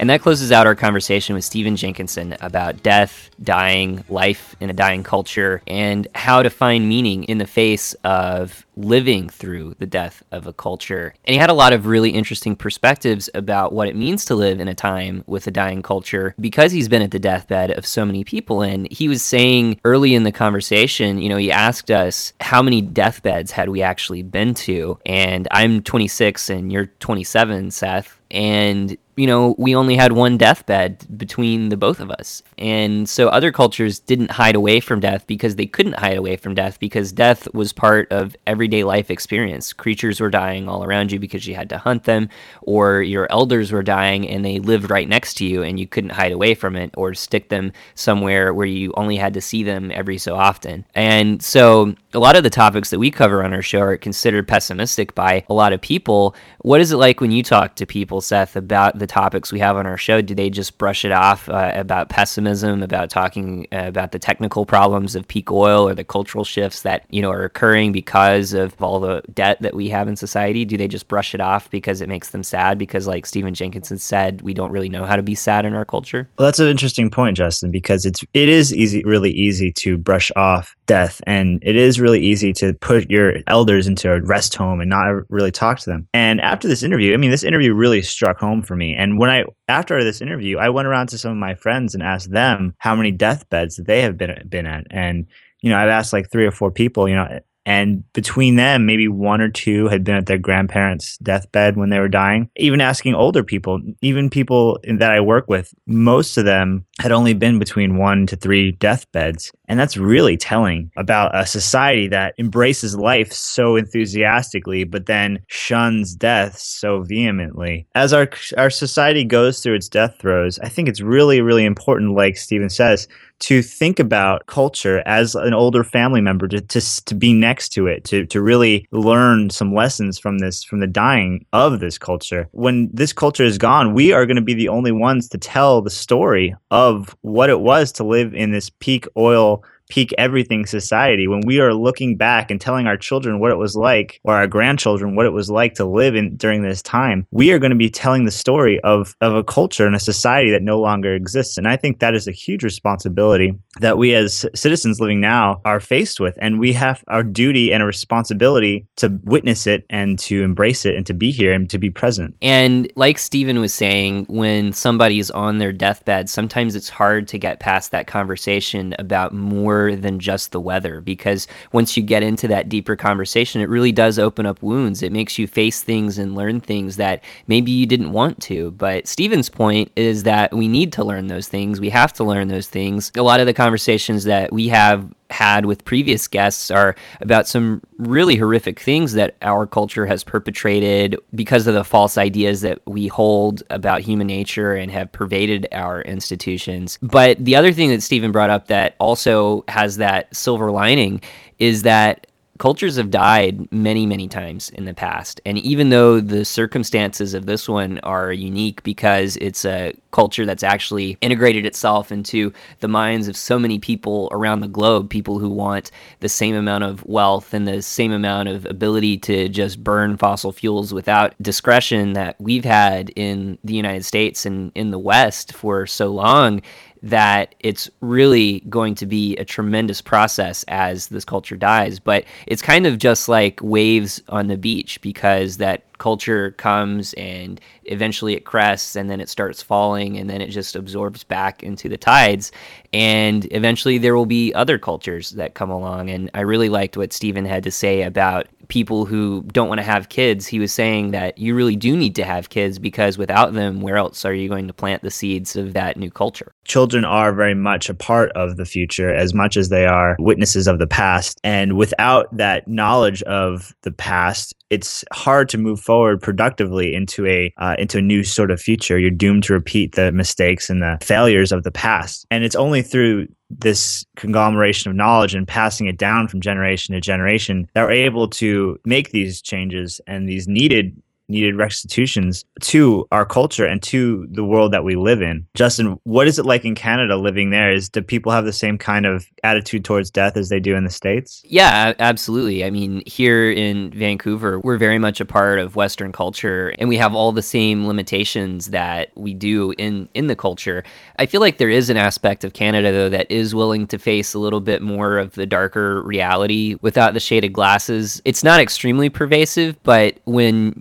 And 0.00 0.08
that 0.08 0.22
closes 0.22 0.50
out 0.50 0.66
our 0.66 0.74
conversation 0.74 1.34
with 1.34 1.44
Stephen 1.44 1.76
Jenkinson 1.76 2.34
about 2.40 2.82
death, 2.82 3.28
dying, 3.42 4.02
life 4.08 4.56
in 4.58 4.70
a 4.70 4.72
dying 4.72 5.02
culture, 5.02 5.60
and 5.66 6.08
how 6.14 6.42
to 6.42 6.48
find 6.48 6.88
meaning 6.88 7.24
in 7.24 7.36
the 7.36 7.46
face 7.46 7.92
of 8.02 8.64
living 8.84 9.28
through 9.28 9.74
the 9.78 9.86
death 9.86 10.22
of 10.30 10.46
a 10.46 10.52
culture. 10.52 11.14
And 11.24 11.34
he 11.34 11.38
had 11.38 11.50
a 11.50 11.54
lot 11.54 11.72
of 11.72 11.86
really 11.86 12.10
interesting 12.10 12.56
perspectives 12.56 13.28
about 13.34 13.72
what 13.72 13.88
it 13.88 13.96
means 13.96 14.24
to 14.26 14.34
live 14.34 14.60
in 14.60 14.68
a 14.68 14.74
time 14.74 15.24
with 15.26 15.46
a 15.46 15.50
dying 15.50 15.82
culture 15.82 16.34
because 16.40 16.72
he's 16.72 16.88
been 16.88 17.02
at 17.02 17.10
the 17.10 17.18
deathbed 17.18 17.70
of 17.70 17.86
so 17.86 18.04
many 18.04 18.24
people. 18.24 18.62
And 18.62 18.90
he 18.90 19.08
was 19.08 19.22
saying 19.22 19.80
early 19.84 20.14
in 20.14 20.24
the 20.24 20.32
conversation, 20.32 21.20
you 21.20 21.28
know, 21.28 21.36
he 21.36 21.52
asked 21.52 21.90
us 21.90 22.32
how 22.40 22.62
many 22.62 22.80
deathbeds 22.80 23.52
had 23.52 23.68
we 23.68 23.82
actually 23.82 24.22
been 24.22 24.54
to. 24.54 24.98
And 25.06 25.46
I'm 25.50 25.82
26 25.82 26.50
and 26.50 26.72
you're 26.72 26.86
27, 26.86 27.70
Seth. 27.70 28.18
And 28.30 28.96
you 29.20 29.26
know, 29.26 29.54
we 29.58 29.76
only 29.76 29.96
had 29.96 30.12
one 30.12 30.38
deathbed 30.38 31.04
between 31.18 31.68
the 31.68 31.76
both 31.76 32.00
of 32.00 32.10
us. 32.10 32.42
And 32.56 33.06
so 33.06 33.28
other 33.28 33.52
cultures 33.52 33.98
didn't 33.98 34.30
hide 34.30 34.54
away 34.54 34.80
from 34.80 35.00
death 35.00 35.26
because 35.26 35.56
they 35.56 35.66
couldn't 35.66 35.98
hide 35.98 36.16
away 36.16 36.36
from 36.36 36.54
death 36.54 36.80
because 36.80 37.12
death 37.12 37.52
was 37.52 37.74
part 37.74 38.10
of 38.10 38.34
everyday 38.70 38.84
life 38.84 39.10
experience. 39.10 39.72
Creatures 39.72 40.20
were 40.20 40.30
dying 40.30 40.68
all 40.68 40.84
around 40.84 41.10
you 41.10 41.18
because 41.18 41.44
you 41.44 41.56
had 41.56 41.68
to 41.68 41.76
hunt 41.76 42.04
them, 42.04 42.28
or 42.62 43.02
your 43.02 43.26
elders 43.28 43.72
were 43.72 43.82
dying 43.82 44.28
and 44.28 44.44
they 44.44 44.60
lived 44.60 44.88
right 44.88 45.08
next 45.08 45.34
to 45.34 45.44
you 45.44 45.64
and 45.64 45.80
you 45.80 45.88
couldn't 45.88 46.10
hide 46.10 46.30
away 46.30 46.54
from 46.54 46.76
it 46.76 46.94
or 46.96 47.12
stick 47.12 47.48
them 47.48 47.72
somewhere 47.96 48.54
where 48.54 48.68
you 48.68 48.92
only 48.96 49.16
had 49.16 49.34
to 49.34 49.40
see 49.40 49.64
them 49.64 49.90
every 49.92 50.18
so 50.18 50.36
often. 50.36 50.84
And 50.94 51.42
so 51.42 51.96
a 52.14 52.20
lot 52.20 52.36
of 52.36 52.44
the 52.44 52.50
topics 52.50 52.90
that 52.90 53.00
we 53.00 53.10
cover 53.10 53.42
on 53.42 53.52
our 53.52 53.62
show 53.62 53.80
are 53.80 53.96
considered 53.96 54.46
pessimistic 54.46 55.16
by 55.16 55.44
a 55.48 55.54
lot 55.54 55.72
of 55.72 55.80
people. 55.80 56.36
What 56.60 56.80
is 56.80 56.92
it 56.92 56.96
like 56.96 57.20
when 57.20 57.32
you 57.32 57.42
talk 57.42 57.74
to 57.76 57.86
people, 57.86 58.20
Seth, 58.20 58.54
about 58.54 59.00
the 59.00 59.06
topics 59.06 59.50
we 59.50 59.58
have 59.58 59.76
on 59.76 59.86
our 59.86 59.96
show, 59.96 60.20
do 60.20 60.34
they 60.34 60.48
just 60.48 60.78
brush 60.78 61.04
it 61.04 61.12
off 61.12 61.48
uh, 61.48 61.72
about 61.74 62.08
pessimism, 62.08 62.84
about 62.84 63.10
talking 63.10 63.66
uh, 63.72 63.86
about 63.86 64.12
the 64.12 64.18
technical 64.20 64.64
problems 64.64 65.16
of 65.16 65.26
peak 65.26 65.50
oil 65.50 65.88
or 65.88 65.94
the 65.94 66.04
cultural 66.04 66.44
shifts 66.44 66.82
that 66.82 67.04
you 67.10 67.22
know 67.22 67.30
are 67.30 67.44
occurring 67.44 67.92
because 67.92 68.54
of 68.60 68.80
all 68.82 69.00
the 69.00 69.22
debt 69.32 69.60
that 69.60 69.74
we 69.74 69.88
have 69.88 70.08
in 70.08 70.16
society? 70.16 70.64
Do 70.64 70.76
they 70.76 70.88
just 70.88 71.08
brush 71.08 71.34
it 71.34 71.40
off 71.40 71.70
because 71.70 72.00
it 72.00 72.08
makes 72.08 72.30
them 72.30 72.42
sad? 72.42 72.78
Because, 72.78 73.06
like 73.06 73.26
Stephen 73.26 73.54
Jenkinson 73.54 73.98
said, 73.98 74.42
we 74.42 74.54
don't 74.54 74.70
really 74.70 74.88
know 74.88 75.04
how 75.04 75.16
to 75.16 75.22
be 75.22 75.34
sad 75.34 75.66
in 75.66 75.74
our 75.74 75.84
culture. 75.84 76.28
Well, 76.38 76.46
that's 76.46 76.60
an 76.60 76.68
interesting 76.68 77.10
point, 77.10 77.36
Justin, 77.36 77.70
because 77.70 78.04
it's 78.04 78.22
it 78.34 78.48
is 78.48 78.74
easy, 78.74 79.02
really 79.04 79.30
easy 79.30 79.72
to 79.78 79.98
brush 79.98 80.30
off 80.36 80.74
death, 80.86 81.20
and 81.26 81.58
it 81.62 81.76
is 81.76 82.00
really 82.00 82.20
easy 82.20 82.52
to 82.54 82.74
put 82.74 83.10
your 83.10 83.34
elders 83.46 83.86
into 83.86 84.12
a 84.12 84.20
rest 84.22 84.54
home 84.54 84.80
and 84.80 84.90
not 84.90 85.22
really 85.28 85.50
talk 85.52 85.78
to 85.80 85.90
them. 85.90 86.06
And 86.14 86.40
after 86.40 86.68
this 86.68 86.82
interview, 86.82 87.14
I 87.14 87.16
mean, 87.16 87.30
this 87.30 87.44
interview 87.44 87.74
really 87.74 88.02
struck 88.02 88.38
home 88.38 88.62
for 88.62 88.76
me. 88.76 88.94
And 88.94 89.18
when 89.18 89.30
I 89.30 89.44
after 89.68 90.02
this 90.02 90.20
interview, 90.20 90.58
I 90.58 90.68
went 90.68 90.88
around 90.88 91.08
to 91.08 91.18
some 91.18 91.32
of 91.32 91.38
my 91.38 91.54
friends 91.54 91.94
and 91.94 92.02
asked 92.02 92.30
them 92.30 92.74
how 92.78 92.94
many 92.94 93.10
deathbeds 93.10 93.76
they 93.76 94.02
have 94.02 94.16
been 94.16 94.42
been 94.48 94.66
at, 94.66 94.86
and 94.90 95.26
you 95.62 95.70
know, 95.70 95.78
I've 95.78 95.88
asked 95.88 96.12
like 96.12 96.30
three 96.30 96.46
or 96.46 96.50
four 96.50 96.70
people, 96.70 97.08
you 97.08 97.14
know, 97.14 97.40
and 97.70 98.02
between 98.14 98.56
them, 98.56 98.84
maybe 98.84 99.06
one 99.06 99.40
or 99.40 99.48
two 99.48 99.86
had 99.86 100.02
been 100.02 100.16
at 100.16 100.26
their 100.26 100.38
grandparents' 100.38 101.16
deathbed 101.18 101.76
when 101.76 101.90
they 101.90 102.00
were 102.00 102.08
dying. 102.08 102.50
Even 102.56 102.80
asking 102.80 103.14
older 103.14 103.44
people, 103.44 103.80
even 104.02 104.28
people 104.28 104.80
that 104.98 105.12
I 105.12 105.20
work 105.20 105.48
with, 105.48 105.72
most 105.86 106.36
of 106.36 106.44
them 106.44 106.84
had 106.98 107.12
only 107.12 107.32
been 107.32 107.60
between 107.60 107.96
one 107.96 108.26
to 108.26 108.34
three 108.34 108.72
deathbeds. 108.72 109.52
And 109.68 109.78
that's 109.78 109.96
really 109.96 110.36
telling 110.36 110.90
about 110.96 111.30
a 111.32 111.46
society 111.46 112.08
that 112.08 112.34
embraces 112.38 112.96
life 112.96 113.32
so 113.32 113.76
enthusiastically, 113.76 114.82
but 114.82 115.06
then 115.06 115.38
shuns 115.46 116.16
death 116.16 116.58
so 116.58 117.02
vehemently. 117.02 117.86
As 117.94 118.12
our, 118.12 118.28
our 118.58 118.70
society 118.70 119.24
goes 119.24 119.62
through 119.62 119.76
its 119.76 119.88
death 119.88 120.16
throes, 120.18 120.58
I 120.58 120.68
think 120.68 120.88
it's 120.88 121.00
really, 121.00 121.40
really 121.40 121.64
important, 121.64 122.16
like 122.16 122.36
Stephen 122.36 122.68
says, 122.68 123.06
to 123.40 123.62
think 123.62 123.98
about 123.98 124.46
culture 124.46 125.02
as 125.06 125.34
an 125.34 125.54
older 125.54 125.82
family 125.82 126.20
member, 126.20 126.46
to, 126.48 126.60
to, 126.60 127.04
to 127.04 127.14
be 127.14 127.32
next 127.32 127.70
to 127.70 127.86
it, 127.86 128.04
to, 128.04 128.26
to 128.26 128.40
really 128.40 128.86
learn 128.92 129.50
some 129.50 129.74
lessons 129.74 130.18
from 130.18 130.38
this, 130.38 130.62
from 130.62 130.80
the 130.80 130.86
dying 130.86 131.44
of 131.52 131.80
this 131.80 131.98
culture. 131.98 132.48
When 132.52 132.90
this 132.92 133.12
culture 133.12 133.44
is 133.44 133.58
gone, 133.58 133.94
we 133.94 134.12
are 134.12 134.26
going 134.26 134.36
to 134.36 134.42
be 134.42 134.54
the 134.54 134.68
only 134.68 134.92
ones 134.92 135.28
to 135.30 135.38
tell 135.38 135.82
the 135.82 135.90
story 135.90 136.54
of 136.70 137.16
what 137.22 137.50
it 137.50 137.60
was 137.60 137.92
to 137.92 138.04
live 138.04 138.34
in 138.34 138.52
this 138.52 138.70
peak 138.70 139.06
oil 139.16 139.64
peak 139.90 140.14
everything 140.16 140.66
society. 140.66 141.26
When 141.28 141.42
we 141.44 141.60
are 141.60 141.74
looking 141.74 142.16
back 142.16 142.50
and 142.50 142.60
telling 142.60 142.86
our 142.86 142.96
children 142.96 143.40
what 143.40 143.50
it 143.50 143.58
was 143.58 143.76
like 143.76 144.20
or 144.24 144.34
our 144.34 144.46
grandchildren 144.46 145.16
what 145.16 145.26
it 145.26 145.32
was 145.32 145.50
like 145.50 145.74
to 145.74 145.84
live 145.84 146.14
in 146.14 146.36
during 146.36 146.62
this 146.62 146.82
time 146.82 147.26
we 147.30 147.52
are 147.52 147.58
going 147.58 147.70
to 147.70 147.76
be 147.76 147.90
telling 147.90 148.24
the 148.24 148.30
story 148.30 148.80
of 148.80 149.14
of 149.20 149.34
a 149.34 149.44
culture 149.44 149.86
and 149.86 149.96
a 149.96 150.00
society 150.00 150.50
that 150.50 150.62
no 150.62 150.80
longer 150.80 151.14
exists. 151.14 151.58
And 151.58 151.66
i 151.66 151.76
think 151.76 151.98
that 151.98 152.14
is 152.14 152.28
a 152.28 152.32
huge 152.32 152.62
responsibility 152.62 153.54
that 153.80 153.98
we 153.98 154.14
as 154.14 154.46
citizens 154.54 155.00
living 155.00 155.20
now 155.20 155.60
are 155.64 155.80
faced 155.80 156.20
with. 156.20 156.36
And 156.40 156.58
we 156.58 156.72
have 156.72 157.02
our 157.08 157.22
duty 157.22 157.72
and 157.72 157.82
a 157.82 157.86
responsibility 157.86 158.86
to 158.96 159.18
witness 159.24 159.66
it 159.66 159.84
and 159.90 160.18
to 160.20 160.42
embrace 160.42 160.84
it 160.84 160.96
and 160.96 161.06
to 161.06 161.14
be 161.14 161.30
here 161.30 161.52
and 161.52 161.68
to 161.70 161.78
be 161.78 161.90
present. 161.90 162.34
And 162.42 162.90
like 162.96 163.18
Stephen 163.18 163.60
was 163.60 163.72
saying, 163.72 164.26
when 164.28 164.72
somebody's 164.72 165.30
on 165.30 165.58
their 165.58 165.72
deathbed, 165.72 166.28
sometimes 166.28 166.74
it's 166.74 166.88
hard 166.88 167.28
to 167.28 167.38
get 167.38 167.60
past 167.60 167.90
that 167.92 168.06
conversation 168.06 168.94
about 168.98 169.32
more 169.32 169.79
than 169.96 170.18
just 170.18 170.52
the 170.52 170.60
weather 170.60 171.00
because 171.00 171.46
once 171.72 171.96
you 171.96 172.02
get 172.02 172.22
into 172.22 172.48
that 172.48 172.68
deeper 172.68 172.96
conversation, 172.96 173.60
it 173.60 173.68
really 173.68 173.92
does 173.92 174.18
open 174.18 174.46
up 174.46 174.62
wounds. 174.62 175.02
It 175.02 175.12
makes 175.12 175.38
you 175.38 175.46
face 175.46 175.82
things 175.82 176.18
and 176.18 176.34
learn 176.34 176.60
things 176.60 176.96
that 176.96 177.22
maybe 177.46 177.70
you 177.70 177.86
didn't 177.86 178.12
want 178.12 178.40
to. 178.42 178.72
But 178.72 179.06
Stephen's 179.06 179.48
point 179.48 179.90
is 179.96 180.24
that 180.24 180.52
we 180.52 180.68
need 180.68 180.92
to 180.94 181.04
learn 181.04 181.28
those 181.28 181.48
things. 181.48 181.80
We 181.80 181.90
have 181.90 182.12
to 182.14 182.24
learn 182.24 182.48
those 182.48 182.68
things. 182.68 183.10
A 183.16 183.22
lot 183.22 183.40
of 183.40 183.46
the 183.46 183.54
conversations 183.54 184.24
that 184.24 184.52
we 184.52 184.68
have 184.68 185.08
had 185.30 185.66
with 185.66 185.84
previous 185.84 186.28
guests 186.28 186.70
are 186.70 186.94
about 187.20 187.46
some 187.46 187.82
really 187.98 188.36
horrific 188.36 188.80
things 188.80 189.12
that 189.12 189.36
our 189.42 189.66
culture 189.66 190.06
has 190.06 190.24
perpetrated 190.24 191.16
because 191.34 191.66
of 191.66 191.74
the 191.74 191.84
false 191.84 192.18
ideas 192.18 192.60
that 192.62 192.80
we 192.86 193.06
hold 193.06 193.62
about 193.70 194.00
human 194.00 194.26
nature 194.26 194.74
and 194.74 194.90
have 194.90 195.10
pervaded 195.12 195.66
our 195.72 196.02
institutions. 196.02 196.98
But 197.02 197.44
the 197.44 197.56
other 197.56 197.72
thing 197.72 197.90
that 197.90 198.02
Stephen 198.02 198.32
brought 198.32 198.50
up 198.50 198.68
that 198.68 198.96
also 198.98 199.64
has 199.68 199.96
that 199.98 200.34
silver 200.34 200.70
lining 200.70 201.20
is 201.58 201.82
that 201.82 202.26
cultures 202.60 202.96
have 202.96 203.10
died 203.10 203.72
many, 203.72 204.04
many 204.04 204.28
times 204.28 204.68
in 204.68 204.84
the 204.84 204.92
past. 204.92 205.40
And 205.46 205.56
even 205.58 205.88
though 205.88 206.20
the 206.20 206.44
circumstances 206.44 207.32
of 207.32 207.46
this 207.46 207.66
one 207.66 207.98
are 208.00 208.32
unique 208.32 208.82
because 208.82 209.36
it's 209.38 209.64
a 209.64 209.94
culture 210.10 210.44
that's 210.44 210.62
actually 210.62 211.16
integrated 211.22 211.64
itself 211.64 212.12
into 212.12 212.52
the 212.80 212.88
minds 212.88 213.28
of 213.28 213.36
so 213.36 213.58
many 213.58 213.78
people 213.78 214.28
around 214.30 214.60
the 214.60 214.68
globe, 214.68 215.08
people 215.08 215.38
who 215.38 215.48
want 215.48 215.90
the 216.20 216.28
same 216.28 216.54
amount 216.54 216.84
of 216.84 217.04
wealth 217.06 217.54
and 217.54 217.66
the 217.66 217.80
same 217.80 218.12
amount 218.12 218.48
of 218.48 218.66
ability 218.66 219.16
to 219.16 219.48
just 219.48 219.82
burn 219.82 220.18
fossil 220.18 220.52
fuels 220.52 220.92
without 220.92 221.34
discretion 221.40 222.12
that 222.12 222.36
we've 222.38 222.64
had 222.64 223.10
in 223.16 223.56
the 223.64 223.74
United 223.74 224.04
States 224.04 224.44
and 224.44 224.70
in 224.74 224.90
the 224.90 224.98
West 224.98 225.54
for 225.54 225.86
so 225.86 226.08
long 226.08 226.60
that 227.02 227.54
it's 227.60 227.90
really 228.00 228.60
going 228.68 228.94
to 228.96 229.06
be 229.06 229.36
a 229.36 229.44
tremendous 229.44 230.00
process 230.00 230.64
as 230.68 231.08
this 231.08 231.24
culture 231.24 231.56
dies. 231.56 231.98
But 231.98 232.24
it's 232.46 232.62
kind 232.62 232.86
of 232.86 232.98
just 232.98 233.28
like 233.28 233.60
waves 233.62 234.22
on 234.28 234.48
the 234.48 234.56
beach 234.56 235.00
because 235.00 235.56
that 235.58 235.84
culture 236.00 236.50
comes 236.52 237.12
and 237.14 237.60
eventually 237.84 238.34
it 238.34 238.44
crests 238.44 238.96
and 238.96 239.08
then 239.08 239.20
it 239.20 239.28
starts 239.28 239.62
falling 239.62 240.16
and 240.16 240.28
then 240.28 240.40
it 240.40 240.48
just 240.48 240.74
absorbs 240.74 241.22
back 241.22 241.62
into 241.62 241.88
the 241.88 241.96
tides. 241.96 242.50
And 242.92 243.46
eventually 243.52 243.98
there 243.98 244.16
will 244.16 244.26
be 244.26 244.52
other 244.54 244.78
cultures 244.78 245.30
that 245.32 245.54
come 245.54 245.70
along. 245.70 246.10
And 246.10 246.30
I 246.34 246.40
really 246.40 246.68
liked 246.68 246.96
what 246.96 247.12
Stephen 247.12 247.44
had 247.44 247.62
to 247.62 247.70
say 247.70 248.02
about 248.02 248.48
people 248.66 249.04
who 249.04 249.42
don't 249.52 249.68
want 249.68 249.78
to 249.78 249.84
have 249.84 250.08
kids. 250.08 250.46
He 250.46 250.58
was 250.58 250.72
saying 250.72 251.10
that 251.10 251.38
you 251.38 251.54
really 251.54 251.76
do 251.76 251.96
need 251.96 252.14
to 252.16 252.24
have 252.24 252.48
kids 252.48 252.78
because 252.78 253.18
without 253.18 253.52
them, 253.52 253.80
where 253.80 253.96
else 253.96 254.24
are 254.24 254.34
you 254.34 254.48
going 254.48 254.66
to 254.68 254.72
plant 254.72 255.02
the 255.02 255.10
seeds 255.10 255.54
of 255.56 255.74
that 255.74 255.96
new 255.96 256.10
culture? 256.10 256.52
children 256.70 257.04
are 257.04 257.32
very 257.32 257.54
much 257.54 257.90
a 257.90 257.94
part 257.94 258.30
of 258.36 258.56
the 258.56 258.64
future 258.64 259.12
as 259.12 259.34
much 259.34 259.56
as 259.56 259.70
they 259.70 259.86
are 259.86 260.14
witnesses 260.20 260.68
of 260.68 260.78
the 260.78 260.86
past. 260.86 261.40
And 261.42 261.76
without 261.76 262.34
that 262.36 262.68
knowledge 262.68 263.22
of 263.24 263.74
the 263.82 263.90
past, 263.90 264.54
it's 264.70 265.04
hard 265.12 265.48
to 265.48 265.58
move 265.58 265.80
forward 265.90 266.22
productively 266.22 266.94
into 266.94 267.26
a 267.26 267.52
uh, 267.56 267.74
into 267.76 267.98
a 267.98 268.02
new 268.02 268.22
sort 268.22 268.52
of 268.52 268.60
future. 268.60 268.96
You're 268.96 269.10
doomed 269.10 269.42
to 269.44 269.52
repeat 269.52 269.96
the 269.96 270.12
mistakes 270.12 270.70
and 270.70 270.80
the 270.80 270.98
failures 271.02 271.50
of 271.50 271.64
the 271.64 271.72
past. 271.72 272.24
And 272.30 272.44
it's 272.44 272.54
only 272.54 272.80
through 272.80 273.26
this 273.50 274.04
conglomeration 274.14 274.88
of 274.88 274.96
knowledge 274.96 275.34
and 275.34 275.48
passing 275.48 275.88
it 275.88 275.98
down 275.98 276.28
from 276.28 276.40
generation 276.40 276.94
to 276.94 277.00
generation 277.00 277.68
that 277.74 277.82
we're 277.82 277.90
able 277.90 278.28
to 278.28 278.78
make 278.84 279.10
these 279.10 279.42
changes 279.42 280.00
and 280.06 280.28
these 280.28 280.46
needed 280.46 280.96
needed 281.30 281.56
restitutions 281.56 282.44
to 282.60 283.06
our 283.12 283.24
culture 283.24 283.64
and 283.64 283.82
to 283.84 284.26
the 284.30 284.44
world 284.44 284.72
that 284.72 284.84
we 284.84 284.96
live 284.96 285.22
in. 285.22 285.46
Justin, 285.54 285.98
what 286.04 286.26
is 286.26 286.38
it 286.38 286.46
like 286.46 286.64
in 286.64 286.74
Canada 286.74 287.16
living 287.16 287.50
there? 287.50 287.72
Is 287.72 287.88
do 287.88 288.02
people 288.02 288.32
have 288.32 288.44
the 288.44 288.52
same 288.52 288.78
kind 288.78 289.06
of 289.06 289.26
attitude 289.44 289.84
towards 289.84 290.10
death 290.10 290.36
as 290.36 290.48
they 290.48 290.60
do 290.60 290.76
in 290.76 290.84
the 290.84 290.90
states? 290.90 291.42
Yeah, 291.44 291.94
absolutely. 291.98 292.64
I 292.64 292.70
mean, 292.70 293.02
here 293.06 293.50
in 293.50 293.90
Vancouver, 293.92 294.60
we're 294.60 294.78
very 294.78 294.98
much 294.98 295.20
a 295.20 295.24
part 295.24 295.58
of 295.58 295.76
Western 295.76 296.12
culture, 296.12 296.74
and 296.78 296.88
we 296.88 296.96
have 296.96 297.14
all 297.14 297.32
the 297.32 297.42
same 297.42 297.86
limitations 297.86 298.66
that 298.66 299.10
we 299.16 299.34
do 299.34 299.72
in 299.78 300.08
in 300.14 300.26
the 300.26 300.36
culture. 300.36 300.82
I 301.18 301.26
feel 301.26 301.40
like 301.40 301.58
there 301.58 301.70
is 301.70 301.90
an 301.90 301.96
aspect 301.96 302.44
of 302.44 302.52
Canada 302.52 302.92
though 302.92 303.08
that 303.08 303.30
is 303.30 303.54
willing 303.54 303.86
to 303.88 303.98
face 303.98 304.34
a 304.34 304.38
little 304.38 304.60
bit 304.60 304.82
more 304.82 305.18
of 305.18 305.34
the 305.34 305.46
darker 305.46 306.02
reality 306.02 306.76
without 306.80 307.14
the 307.14 307.20
shaded 307.20 307.52
glasses. 307.52 308.20
It's 308.24 308.44
not 308.44 308.60
extremely 308.60 309.08
pervasive, 309.08 309.80
but 309.82 310.18
when 310.24 310.74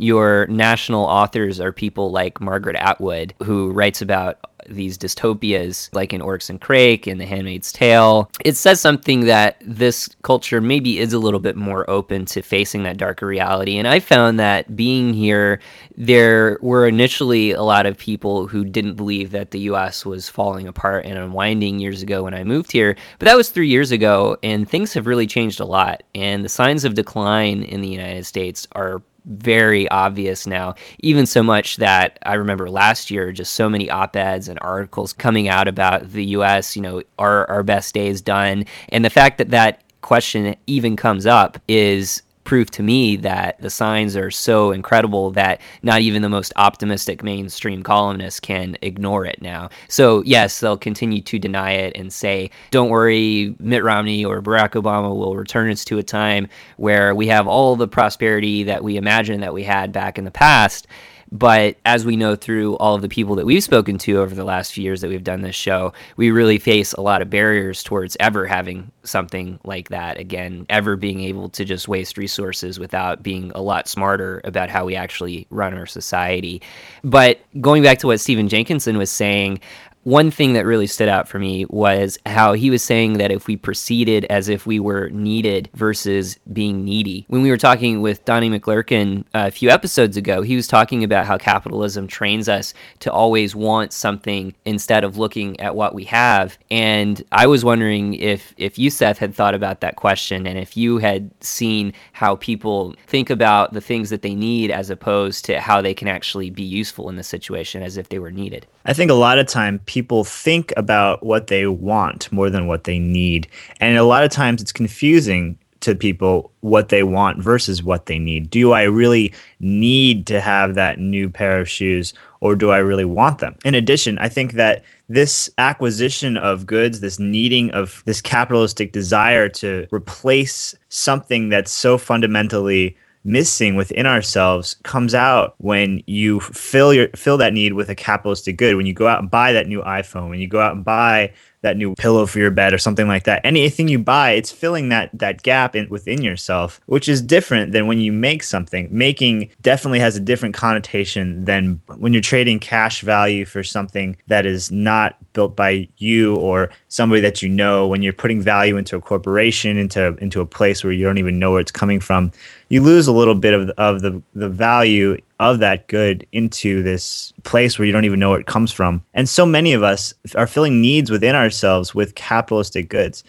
national 0.47 1.03
authors 1.05 1.59
are 1.59 1.71
people 1.71 2.11
like 2.11 2.41
Margaret 2.41 2.75
Atwood, 2.75 3.33
who 3.43 3.71
writes 3.71 4.01
about 4.01 4.39
these 4.67 4.97
dystopias 4.97 5.89
like 5.93 6.13
in 6.13 6.21
Oryx 6.21 6.49
and 6.49 6.59
Crake 6.59 7.07
and 7.07 7.19
The 7.19 7.25
Handmaid's 7.25 7.71
Tale. 7.71 8.29
It 8.43 8.55
says 8.55 8.81
something 8.81 9.21
that 9.21 9.57
this 9.61 10.09
culture 10.23 10.61
maybe 10.61 10.99
is 10.99 11.13
a 11.13 11.19
little 11.19 11.39
bit 11.39 11.55
more 11.55 11.89
open 11.89 12.25
to 12.25 12.41
facing 12.41 12.83
that 12.83 12.97
darker 12.97 13.25
reality. 13.25 13.77
And 13.77 13.87
I 13.87 13.99
found 13.99 14.39
that 14.39 14.75
being 14.75 15.13
here, 15.13 15.59
there 15.97 16.57
were 16.61 16.87
initially 16.87 17.51
a 17.51 17.63
lot 17.63 17.85
of 17.85 17.97
people 17.97 18.47
who 18.47 18.63
didn't 18.63 18.95
believe 18.95 19.31
that 19.31 19.51
the 19.51 19.59
US 19.61 20.05
was 20.05 20.29
falling 20.29 20.67
apart 20.67 21.05
and 21.05 21.17
unwinding 21.17 21.79
years 21.79 22.01
ago 22.01 22.23
when 22.23 22.33
I 22.33 22.43
moved 22.43 22.71
here. 22.71 22.95
But 23.17 23.25
that 23.25 23.37
was 23.37 23.49
three 23.49 23.67
years 23.67 23.91
ago, 23.91 24.37
and 24.43 24.69
things 24.69 24.93
have 24.93 25.07
really 25.07 25.27
changed 25.27 25.59
a 25.59 25.65
lot. 25.65 26.03
And 26.15 26.43
the 26.43 26.49
signs 26.49 26.85
of 26.85 26.93
decline 26.93 27.63
in 27.63 27.81
the 27.81 27.89
United 27.89 28.25
States 28.25 28.67
are 28.73 29.01
very 29.29 29.87
obvious 29.89 30.45
now, 30.47 30.75
even 30.99 31.25
so 31.25 31.41
much 31.43 31.77
that 31.77 32.19
I 32.23 32.33
remember 32.33 32.69
last 32.69 33.09
year 33.11 33.31
just 33.31 33.53
so 33.53 33.69
many 33.69 33.89
op 33.89 34.15
eds 34.15 34.47
and 34.47 34.59
articles 34.61 35.13
coming 35.13 35.47
out 35.47 35.67
about 35.67 36.11
the 36.11 36.25
US, 36.25 36.75
you 36.75 36.81
know, 36.81 37.01
are 37.17 37.49
our 37.49 37.63
best 37.63 37.93
days 37.93 38.21
done? 38.21 38.65
And 38.89 39.05
the 39.05 39.09
fact 39.09 39.37
that 39.37 39.51
that 39.51 39.83
question 40.01 40.55
even 40.65 40.95
comes 40.95 41.25
up 41.25 41.59
is 41.67 42.23
proof 42.49 42.71
to 42.71 42.81
me 42.81 43.15
that 43.15 43.61
the 43.61 43.69
signs 43.69 44.15
are 44.15 44.31
so 44.31 44.71
incredible 44.71 45.29
that 45.29 45.61
not 45.83 46.01
even 46.01 46.23
the 46.23 46.27
most 46.27 46.51
optimistic 46.55 47.21
mainstream 47.21 47.83
columnists 47.83 48.39
can 48.39 48.75
ignore 48.81 49.23
it 49.23 49.39
now. 49.39 49.69
So, 49.87 50.23
yes, 50.23 50.59
they'll 50.59 50.75
continue 50.75 51.21
to 51.21 51.37
deny 51.37 51.73
it 51.73 51.95
and 51.95 52.11
say, 52.11 52.49
don't 52.71 52.89
worry, 52.89 53.55
Mitt 53.59 53.83
Romney 53.83 54.25
or 54.25 54.41
Barack 54.41 54.71
Obama 54.71 55.15
will 55.15 55.35
return 55.35 55.69
us 55.69 55.85
to 55.85 55.99
a 55.99 56.03
time 56.03 56.47
where 56.77 57.13
we 57.13 57.27
have 57.27 57.45
all 57.45 57.75
the 57.75 57.87
prosperity 57.87 58.63
that 58.63 58.83
we 58.83 58.97
imagine 58.97 59.41
that 59.41 59.53
we 59.53 59.61
had 59.61 59.91
back 59.91 60.17
in 60.17 60.25
the 60.25 60.31
past. 60.31 60.87
But 61.31 61.77
as 61.85 62.05
we 62.05 62.15
know 62.15 62.35
through 62.35 62.75
all 62.77 62.95
of 62.95 63.01
the 63.01 63.09
people 63.09 63.35
that 63.35 63.45
we've 63.45 63.63
spoken 63.63 63.97
to 63.99 64.17
over 64.17 64.33
the 64.33 64.43
last 64.43 64.73
few 64.73 64.83
years 64.83 65.01
that 65.01 65.09
we've 65.09 65.23
done 65.23 65.41
this 65.41 65.55
show, 65.55 65.93
we 66.17 66.31
really 66.31 66.57
face 66.57 66.93
a 66.93 67.01
lot 67.01 67.21
of 67.21 67.29
barriers 67.29 67.83
towards 67.83 68.17
ever 68.19 68.47
having 68.47 68.91
something 69.03 69.59
like 69.63 69.89
that 69.89 70.17
again, 70.17 70.65
ever 70.69 70.95
being 70.95 71.21
able 71.21 71.49
to 71.49 71.65
just 71.65 71.87
waste 71.87 72.17
resources 72.17 72.79
without 72.79 73.21
being 73.21 73.51
a 73.53 73.61
lot 73.61 73.87
smarter 73.87 74.41
about 74.43 74.69
how 74.69 74.85
we 74.85 74.95
actually 74.95 75.45
run 75.49 75.73
our 75.73 75.85
society. 75.85 76.61
But 77.03 77.39
going 77.61 77.83
back 77.83 77.99
to 77.99 78.07
what 78.07 78.19
Stephen 78.19 78.47
Jenkinson 78.47 78.97
was 78.97 79.11
saying, 79.11 79.59
one 80.03 80.31
thing 80.31 80.53
that 80.53 80.65
really 80.65 80.87
stood 80.87 81.09
out 81.09 81.27
for 81.27 81.39
me 81.39 81.65
was 81.69 82.17
how 82.25 82.53
he 82.53 82.69
was 82.69 82.81
saying 82.81 83.13
that 83.17 83.31
if 83.31 83.47
we 83.47 83.57
proceeded 83.57 84.25
as 84.25 84.47
if 84.47 84.65
we 84.65 84.79
were 84.79 85.09
needed 85.09 85.69
versus 85.73 86.37
being 86.51 86.85
needy. 86.85 87.25
When 87.27 87.41
we 87.41 87.49
were 87.49 87.57
talking 87.57 88.01
with 88.01 88.23
Donnie 88.25 88.49
McClurkin 88.49 89.21
uh, 89.35 89.47
a 89.47 89.51
few 89.51 89.69
episodes 89.69 90.15
ago, 90.15 90.41
he 90.41 90.55
was 90.55 90.67
talking 90.67 91.03
about 91.03 91.25
how 91.25 91.37
capitalism 91.37 92.07
trains 92.07 92.47
us 92.47 92.73
to 92.99 93.11
always 93.11 93.55
want 93.55 93.91
something 93.91 94.55
instead 94.65 95.03
of 95.03 95.17
looking 95.17 95.59
at 95.59 95.75
what 95.75 95.93
we 95.93 96.05
have. 96.05 96.57
And 96.71 97.21
I 97.31 97.47
was 97.47 97.65
wondering 97.65 98.13
if 98.13 98.53
if 98.57 98.79
you 98.79 98.89
Seth 98.89 99.17
had 99.17 99.35
thought 99.35 99.53
about 99.53 99.81
that 99.81 99.97
question 99.97 100.47
and 100.47 100.57
if 100.57 100.77
you 100.77 100.97
had 100.99 101.29
seen 101.43 101.93
how 102.13 102.37
people 102.37 102.95
think 103.07 103.29
about 103.29 103.73
the 103.73 103.81
things 103.81 104.09
that 104.09 104.21
they 104.21 104.33
need 104.33 104.71
as 104.71 104.89
opposed 104.89 105.45
to 105.45 105.59
how 105.59 105.81
they 105.81 105.93
can 105.93 106.07
actually 106.07 106.49
be 106.49 106.63
useful 106.63 107.09
in 107.09 107.15
the 107.17 107.23
situation 107.23 107.83
as 107.83 107.97
if 107.97 108.09
they 108.09 108.19
were 108.19 108.31
needed. 108.31 108.65
I 108.85 108.93
think 108.93 109.11
a 109.11 109.15
lot 109.15 109.37
of 109.37 109.45
time 109.45 109.79
people 109.89 110.23
think 110.23 110.71
about 110.77 111.25
what 111.25 111.47
they 111.47 111.65
want 111.65 112.31
more 112.31 112.51
than 112.51 112.67
what 112.67 112.83
they 112.83 112.99
need. 112.99 113.47
And 113.79 113.97
a 113.97 114.03
lot 114.03 114.23
of 114.23 114.29
times 114.29 114.61
it's 114.61 114.71
confusing 114.71 115.57
to 115.79 115.95
people 115.95 116.51
what 116.59 116.89
they 116.89 117.01
want 117.01 117.41
versus 117.41 117.81
what 117.81 118.05
they 118.05 118.19
need. 118.19 118.51
Do 118.51 118.71
I 118.71 118.83
really 118.83 119.33
need 119.59 120.27
to 120.27 120.41
have 120.41 120.75
that 120.75 120.99
new 120.99 121.27
pair 121.27 121.59
of 121.59 121.67
shoes 121.67 122.13
or 122.39 122.55
do 122.55 122.69
I 122.69 122.77
really 122.77 123.03
want 123.03 123.39
them? 123.39 123.55
In 123.65 123.73
addition, 123.73 124.19
I 124.19 124.29
think 124.29 124.53
that 124.53 124.83
this 125.07 125.49
acquisition 125.57 126.37
of 126.37 126.67
goods, 126.67 126.99
this 126.99 127.17
needing 127.17 127.71
of 127.71 128.03
this 128.05 128.21
capitalistic 128.21 128.91
desire 128.91 129.49
to 129.49 129.87
replace 129.91 130.75
something 130.89 131.49
that's 131.49 131.71
so 131.71 131.97
fundamentally 131.97 132.95
missing 133.23 133.75
within 133.75 134.05
ourselves 134.05 134.75
comes 134.83 135.13
out 135.13 135.55
when 135.57 136.01
you 136.07 136.39
fill 136.39 136.93
your 136.93 137.09
fill 137.09 137.37
that 137.37 137.53
need 137.53 137.73
with 137.73 137.89
a 137.89 137.95
capitalistic 137.95 138.57
good. 138.57 138.75
When 138.75 138.85
you 138.85 138.93
go 138.93 139.07
out 139.07 139.19
and 139.19 139.29
buy 139.29 139.53
that 139.53 139.67
new 139.67 139.81
iphone 139.81 140.29
when 140.29 140.39
you 140.39 140.47
go 140.47 140.59
out 140.59 140.73
and 140.75 140.85
buy 140.85 141.33
that 141.61 141.77
new 141.77 141.93
pillow 141.95 142.25
for 142.25 142.39
your 142.39 142.51
bed 142.51 142.73
or 142.73 142.77
something 142.77 143.07
like 143.07 143.23
that. 143.23 143.41
Anything 143.43 143.87
you 143.87 143.99
buy 143.99 144.31
it's 144.31 144.51
filling 144.51 144.89
that 144.89 145.09
that 145.13 145.43
gap 145.43 145.75
in, 145.75 145.89
within 145.89 146.21
yourself 146.21 146.79
which 146.85 147.09
is 147.09 147.21
different 147.21 147.71
than 147.71 147.87
when 147.87 147.99
you 147.99 148.11
make 148.11 148.43
something. 148.43 148.87
Making 148.91 149.49
definitely 149.61 149.99
has 149.99 150.15
a 150.15 150.19
different 150.19 150.55
connotation 150.55 151.45
than 151.45 151.81
when 151.97 152.13
you're 152.13 152.21
trading 152.21 152.59
cash 152.59 153.01
value 153.01 153.45
for 153.45 153.63
something 153.63 154.15
that 154.27 154.45
is 154.45 154.71
not 154.71 155.17
built 155.33 155.55
by 155.55 155.87
you 155.97 156.35
or 156.37 156.69
somebody 156.87 157.21
that 157.21 157.41
you 157.41 157.49
know. 157.49 157.87
When 157.87 158.01
you're 158.01 158.13
putting 158.13 158.41
value 158.41 158.77
into 158.77 158.95
a 158.95 159.01
corporation 159.01 159.77
into 159.77 160.15
into 160.17 160.41
a 160.41 160.45
place 160.45 160.83
where 160.83 160.93
you 160.93 161.05
don't 161.05 161.17
even 161.17 161.39
know 161.39 161.51
where 161.51 161.61
it's 161.61 161.71
coming 161.71 161.99
from 161.99 162.31
you 162.69 162.81
lose 162.81 163.07
a 163.07 163.11
little 163.11 163.35
bit 163.35 163.53
of 163.53 163.69
of 163.71 164.01
the 164.01 164.21
the 164.33 164.49
value 164.49 165.17
of 165.39 165.59
that 165.59 165.87
good 165.87 166.27
into 166.31 166.83
this 166.83 167.33
place 167.43 167.79
where 167.79 167.85
you 167.85 167.91
don't 167.91 168.05
even 168.05 168.19
know 168.19 168.31
where 168.31 168.39
it 168.39 168.45
comes 168.45 168.71
from. 168.71 169.03
And 169.13 169.27
so 169.27 169.45
many 169.45 169.73
of 169.73 169.83
us 169.83 170.13
are 170.35 170.47
filling 170.47 170.81
needs 170.81 171.09
within 171.09 171.35
ourselves 171.35 171.95
with 171.95 172.15
capitalistic 172.15 172.89
goods. 172.89 173.23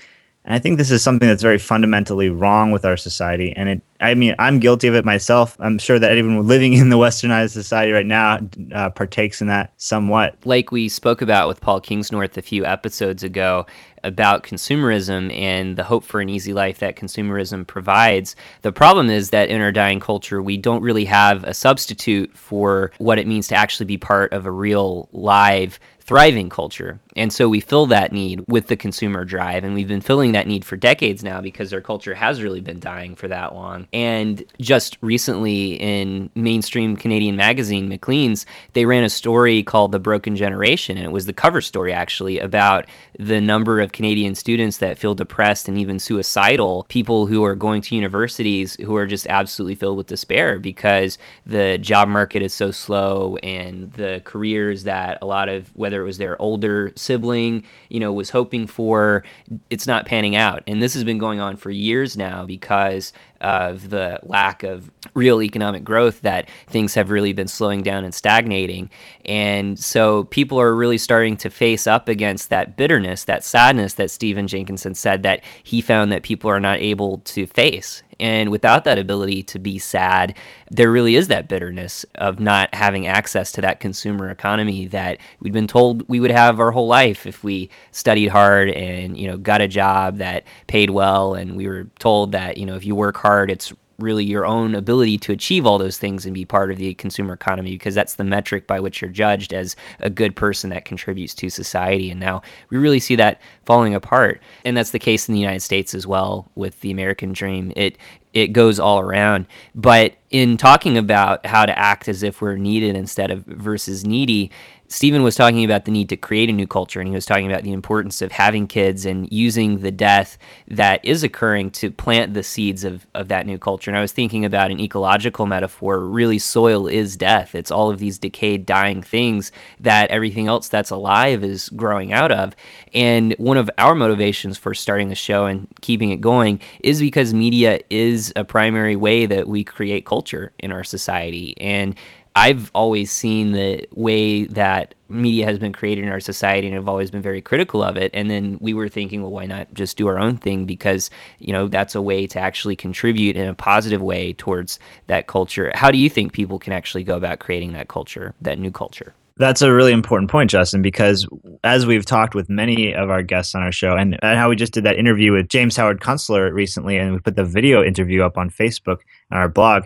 And 0.45 0.55
I 0.55 0.59
think 0.59 0.79
this 0.79 0.91
is 0.91 1.03
something 1.03 1.29
that's 1.29 1.43
very 1.43 1.59
fundamentally 1.59 2.31
wrong 2.31 2.71
with 2.71 2.87
our 2.87 2.97
society. 2.97 3.53
And 3.55 3.69
it, 3.69 3.83
I 4.01 4.15
mean, 4.15 4.35
I'm 4.39 4.59
guilty 4.59 4.89
of 4.89 4.95
it 4.95 5.05
myself. 5.05 5.55
I'm 5.61 5.79
sure 5.79 5.99
that 5.99 6.11
anyone 6.11 6.47
living 6.47 6.73
in 6.73 6.89
the 6.89 6.97
westernized 6.97 7.51
society 7.51 7.93
right 7.93 8.07
now 8.07 8.39
uh, 8.73 8.89
partakes 8.91 9.43
in 9.43 9.49
that 9.49 9.73
somewhat. 9.77 10.37
Like 10.47 10.73
we 10.73 10.89
spoke 10.89 11.21
about 11.21 11.47
with 11.47 11.61
Paul 11.61 11.81
Kingsnorth 11.81 12.39
a 12.39 12.43
few 12.43 12.65
episodes 12.65 13.23
ago, 13.23 13.67
about 14.03 14.43
consumerism 14.43 15.31
and 15.37 15.77
the 15.77 15.85
hope 15.85 16.05
for 16.05 16.21
an 16.21 16.29
easy 16.29 16.53
life 16.53 16.79
that 16.79 16.97
consumerism 16.97 17.67
provides. 17.67 18.37
The 18.63 18.73
problem 18.73 19.11
is 19.11 19.31
that 19.31 19.51
in 19.51 19.61
our 19.61 19.73
dying 19.73 20.01
culture, 20.01 20.43
we 20.43 20.57
don't 20.57 20.83
really 20.83 21.05
have 21.05 21.45
a 21.45 21.55
substitute 21.55 22.37
for 22.37 22.93
what 22.99 23.19
it 23.19 23.27
means 23.27 23.49
to 23.49 23.57
actually 23.57 23.87
be 23.87 23.99
part 23.99 24.33
of 24.33 24.47
a 24.47 24.51
real 24.51 25.09
live 25.13 25.79
thriving 26.11 26.49
culture. 26.49 26.99
And 27.15 27.33
so 27.33 27.49
we 27.49 27.61
fill 27.61 27.87
that 27.87 28.11
need 28.11 28.43
with 28.49 28.67
the 28.67 28.77
consumer 28.77 29.25
drive. 29.25 29.63
And 29.63 29.75
we've 29.75 29.87
been 29.87 30.01
filling 30.01 30.33
that 30.33 30.49
need 30.49 30.65
for 30.65 30.77
decades 30.77 31.23
now 31.23 31.41
because 31.41 31.73
our 31.73 31.81
culture 31.81 32.15
has 32.15 32.43
really 32.43 32.61
been 32.61 32.81
dying 32.81 33.15
for 33.15 33.29
that 33.29 33.55
long. 33.55 33.87
And 33.93 34.43
just 34.61 34.99
recently 35.03 35.75
in 35.75 36.29
mainstream 36.35 36.97
Canadian 36.97 37.37
magazine, 37.37 37.89
Maclean's, 37.89 38.45
they 38.73 38.87
ran 38.87 39.05
a 39.05 39.09
story 39.09 39.63
called 39.63 39.93
The 39.93 40.01
Broken 40.01 40.35
Generation. 40.35 40.97
And 40.97 41.07
it 41.07 41.13
was 41.13 41.27
the 41.27 41.33
cover 41.33 41.61
story 41.61 41.93
actually 41.93 42.41
about 42.41 42.87
the 43.17 43.41
number 43.41 43.81
of 43.81 43.93
Canadian 43.93 44.35
students 44.35 44.79
that 44.79 44.99
feel 44.99 45.15
depressed 45.15 45.69
and 45.69 45.79
even 45.79 46.01
suicidal, 46.01 46.87
people 46.89 47.27
who 47.27 47.45
are 47.45 47.55
going 47.55 47.83
to 47.83 47.95
universities 47.95 48.75
who 48.81 48.97
are 48.97 49.07
just 49.07 49.29
absolutely 49.29 49.77
filled 49.77 49.97
with 49.97 50.09
despair 50.09 50.59
because 50.59 51.19
the 51.47 51.79
job 51.79 52.09
market 52.09 52.43
is 52.43 52.53
so 52.53 52.73
slow 52.73 53.37
and 53.45 53.93
the 53.93 54.21
careers 54.25 54.83
that 54.83 55.19
a 55.23 55.27
lot 55.27 55.49
of, 55.49 55.69
whether 55.77 56.00
it 56.01 56.05
was 56.05 56.19
their 56.19 56.41
older 56.41 56.93
sibling, 56.97 57.65
you 57.89 58.01
know, 58.01 58.13
was 58.13 58.31
hoping 58.31 58.67
for, 58.67 59.25
it's 59.71 59.87
not 59.87 60.07
panning 60.07 60.37
out. 60.37 60.63
And 60.67 60.83
this 60.83 60.95
has 60.95 61.05
been 61.05 61.19
going 61.19 61.41
on 61.41 61.57
for 61.57 61.71
years 61.71 62.17
now 62.17 62.45
because 62.45 63.13
of 63.41 63.91
the 63.91 64.21
lack 64.23 64.63
of 64.63 64.91
real 65.15 65.43
economic 65.43 65.85
growth 65.85 66.21
that 66.23 66.49
things 66.67 66.95
have 66.95 67.11
really 67.11 67.33
been 67.33 67.49
slowing 67.49 67.83
down 67.83 68.05
and 68.05 68.15
stagnating. 68.15 68.91
And 69.25 69.79
so 69.79 70.25
people 70.25 70.61
are 70.61 70.75
really 70.75 70.99
starting 70.99 71.37
to 71.39 71.51
face 71.51 71.87
up 71.87 72.09
against 72.09 72.51
that 72.51 72.77
bitterness, 72.77 73.25
that 73.25 73.45
sadness 73.45 73.95
that 73.95 74.11
Stephen 74.11 74.47
Jenkinson 74.47 74.95
said 74.95 75.23
that 75.23 75.43
he 75.63 75.81
found 75.81 76.13
that 76.13 76.23
people 76.23 76.51
are 76.51 76.61
not 76.61 76.79
able 76.79 77.19
to 77.19 77.47
face. 77.47 78.03
And 78.21 78.51
without 78.51 78.85
that 78.85 78.99
ability 78.99 79.45
to 79.45 79.59
be 79.59 79.79
sad, 79.79 80.37
there 80.71 80.93
really 80.93 81.17
is 81.17 81.29
that 81.29 81.49
bitterness 81.49 82.05
of 82.17 82.39
not 82.39 82.73
having 82.75 83.07
access 83.07 83.51
to 83.53 83.63
that 83.63 83.81
consumer 83.81 84.29
economy 84.29 84.87
that 84.89 85.19
we'd 85.41 85.55
been 85.55 85.67
told 85.67 86.07
we 86.07 86.21
would 86.21 86.31
have 86.31 86.61
our 86.61 86.71
whole 86.71 86.87
life 86.87 87.27
if 87.27 87.43
we 87.43 87.71
studied 87.93 88.29
hard 88.29 88.69
and, 88.69 89.17
you 89.17 89.27
know, 89.27 89.39
got 89.39 89.63
a 89.63 89.69
job 89.69 90.19
that 90.19 90.45
paid 90.67 90.91
well 90.91 91.33
and 91.33 91.57
we 91.57 91.67
were 91.67 91.85
told 91.99 92.33
that, 92.33 92.59
you 92.59 92.67
know, 92.67 92.77
if 92.77 92.85
you 92.85 92.95
work 92.95 93.17
hard, 93.17 93.30
it's 93.51 93.73
really 94.01 94.25
your 94.25 94.47
own 94.47 94.75
ability 94.75 95.19
to 95.19 95.33
achieve 95.33 95.67
all 95.67 95.79
those 95.79 95.99
things 95.99 96.25
and 96.25 96.35
be 96.35 96.45
part 96.45 96.71
of 96.71 96.79
the 96.79 96.95
consumer 96.95 97.35
economy 97.35 97.73
because 97.73 97.95
that's 97.95 98.15
the 98.15 98.25
metric 98.25 98.67
by 98.67 98.81
which 98.81 99.01
you're 99.01 99.11
judged 99.11 99.53
as 99.53 99.77
a 100.01 100.11
good 100.11 100.35
person 100.35 100.71
that 100.71 100.85
contributes 100.85 101.35
to 101.35 101.51
society. 101.51 102.11
And 102.11 102.19
now 102.19 102.43
we 102.71 102.79
really 102.79 103.01
see 103.01 103.17
that 103.17 103.41
falling 103.65 103.95
apart. 103.95 104.43
And 104.65 104.77
that's 104.77 104.91
the 104.91 104.99
case 104.99 105.29
in 105.29 105.35
the 105.35 105.41
United 105.41 105.61
States 105.61 105.95
as 105.95 106.07
well 106.07 106.51
with 106.55 106.81
the 106.81 106.91
American 106.91 107.33
dream. 107.33 107.73
It 107.77 107.99
it 108.33 108.49
goes 108.49 108.79
all 108.79 109.01
around. 109.01 109.47
But 109.75 110.15
in 110.31 110.57
talking 110.57 110.97
about 110.97 111.45
how 111.47 111.67
to 111.67 111.77
act 111.77 112.09
as 112.09 112.23
if 112.23 112.41
we're 112.41 112.57
needed 112.57 112.95
instead 112.95 113.33
of 113.33 113.45
versus 113.45 114.05
needy, 114.05 114.53
Stephen 114.93 115.23
was 115.23 115.37
talking 115.37 115.65
about 115.65 115.85
the 115.85 115.91
need 115.93 116.09
to 116.09 116.17
create 116.17 116.49
a 116.49 116.53
new 116.53 116.67
culture, 116.67 116.99
and 116.99 117.09
he 117.09 117.15
was 117.15 117.25
talking 117.25 117.49
about 117.49 117.63
the 117.63 117.73
importance 117.73 118.21
of 118.21 118.33
having 118.33 118.67
kids 118.67 119.07
and 119.07 119.31
using 119.33 119.79
the 119.79 119.93
death 119.93 120.37
that 120.67 121.03
is 121.05 121.23
occurring 121.23 121.71
to 121.71 121.93
plant 121.93 122.35
the 122.35 122.43
seeds 122.43 122.83
of, 122.83 123.07
of 123.15 123.29
that 123.29 123.47
new 123.47 123.57
culture. 123.57 123.89
And 123.89 123.97
I 123.97 124.01
was 124.01 124.11
thinking 124.11 124.45
about 124.45 124.73
an 124.73 124.81
ecological 124.81 125.47
metaphor. 125.47 126.01
Really, 126.01 126.41
soil 126.41 126.89
is 126.89 127.17
death. 127.17 127.55
It's 127.55 127.71
all 127.71 127.89
of 127.89 128.01
these 128.01 128.19
decayed, 128.19 128.67
dying 128.67 129.01
things 129.01 129.53
that 129.79 130.11
everything 130.11 130.49
else 130.49 130.69
that's 130.69 130.91
alive 130.91 131.45
is 131.45 131.69
growing 131.69 132.13
out 132.13 132.33
of. 132.33 132.57
And 132.93 133.37
one 133.39 133.59
of 133.59 133.71
our 133.79 133.95
motivations 133.95 134.59
for 134.59 134.75
starting 134.75 135.09
the 135.09 135.15
show 135.15 135.47
and 135.47 135.69
keeping 135.83 136.11
it 136.11 136.21
going 136.21 136.61
is 136.81 136.99
because 136.99 137.33
media 137.33 137.79
is 137.91 138.33
a 138.35 138.45
primary 138.45 138.97
way 138.97 139.27
that 139.27 139.47
we 139.47 139.63
create 139.63 140.05
culture 140.05 140.51
in 140.59 140.73
our 140.73 140.83
society. 140.83 141.55
And 141.61 141.95
I've 142.37 142.71
always 142.75 143.11
seen 143.11 143.53
the 143.53 143.87
way 143.93 144.45
that 144.45 144.95
media 145.09 145.45
has 145.45 145.59
been 145.59 145.73
created 145.73 146.05
in 146.05 146.11
our 146.11 146.21
society 146.21 146.69
and 146.69 146.77
I've 146.77 146.89
always 146.89 147.11
been 147.11 147.23
very 147.23 147.43
critical 147.43 147.83
of 147.83 147.97
it. 147.97 148.11
And 148.15 148.31
then 148.31 148.57
we 148.61 148.73
were 148.73 148.89
thinking, 148.89 149.23
well, 149.23 149.33
why 149.33 149.47
not 149.47 149.73
just 149.75 149.97
do 149.97 150.07
our 150.07 150.19
own 150.19 150.37
thing? 150.37 150.65
Because, 150.65 151.11
you 151.41 151.53
know, 151.53 151.67
that's 151.67 151.95
a 151.95 152.03
way 152.03 152.27
to 152.29 152.39
actually 152.39 152.77
contribute 152.77 153.37
in 153.37 153.49
a 153.49 153.55
positive 153.55 154.01
way 154.01 154.33
towards 154.35 154.79
that 155.09 155.27
culture. 155.27 155.73
How 155.75 155.91
do 155.91 155.99
you 155.99 156.09
think 156.09 156.33
people 156.33 156.59
can 156.59 156.73
actually 156.73 157.03
go 157.03 157.17
about 157.17 157.41
creating 157.41 157.73
that 157.73 157.89
culture, 157.89 158.35
that 158.41 158.59
new 158.59 158.71
culture? 158.71 159.13
That's 159.37 159.63
a 159.63 159.73
really 159.73 159.93
important 159.93 160.31
point, 160.31 160.51
Justin, 160.51 160.83
because 160.83 161.27
as 161.65 161.87
we've 161.87 162.05
talked 162.05 162.35
with 162.35 162.51
many 162.51 162.95
of 162.95 163.09
our 163.09 163.23
guests 163.23 163.55
on 163.55 163.63
our 163.63 163.73
show, 163.73 163.97
and, 163.97 164.19
and 164.23 164.39
how 164.39 164.51
we 164.51 164.57
just 164.57 164.75
did 164.75 164.85
that 164.85 164.97
interview 164.97 165.33
with 165.33 165.49
James 165.49 165.79
Howard 165.79 166.01
Kunstler 166.01 166.53
recently, 166.53 166.99
and 166.99 167.15
we 167.15 167.19
put 167.21 167.37
the 167.37 167.45
video 167.45 167.83
interview 167.83 168.23
up 168.23 168.37
on 168.37 168.51
Facebook 168.51 168.99
and 169.31 169.41
our 169.41 169.49
blog, 169.49 169.85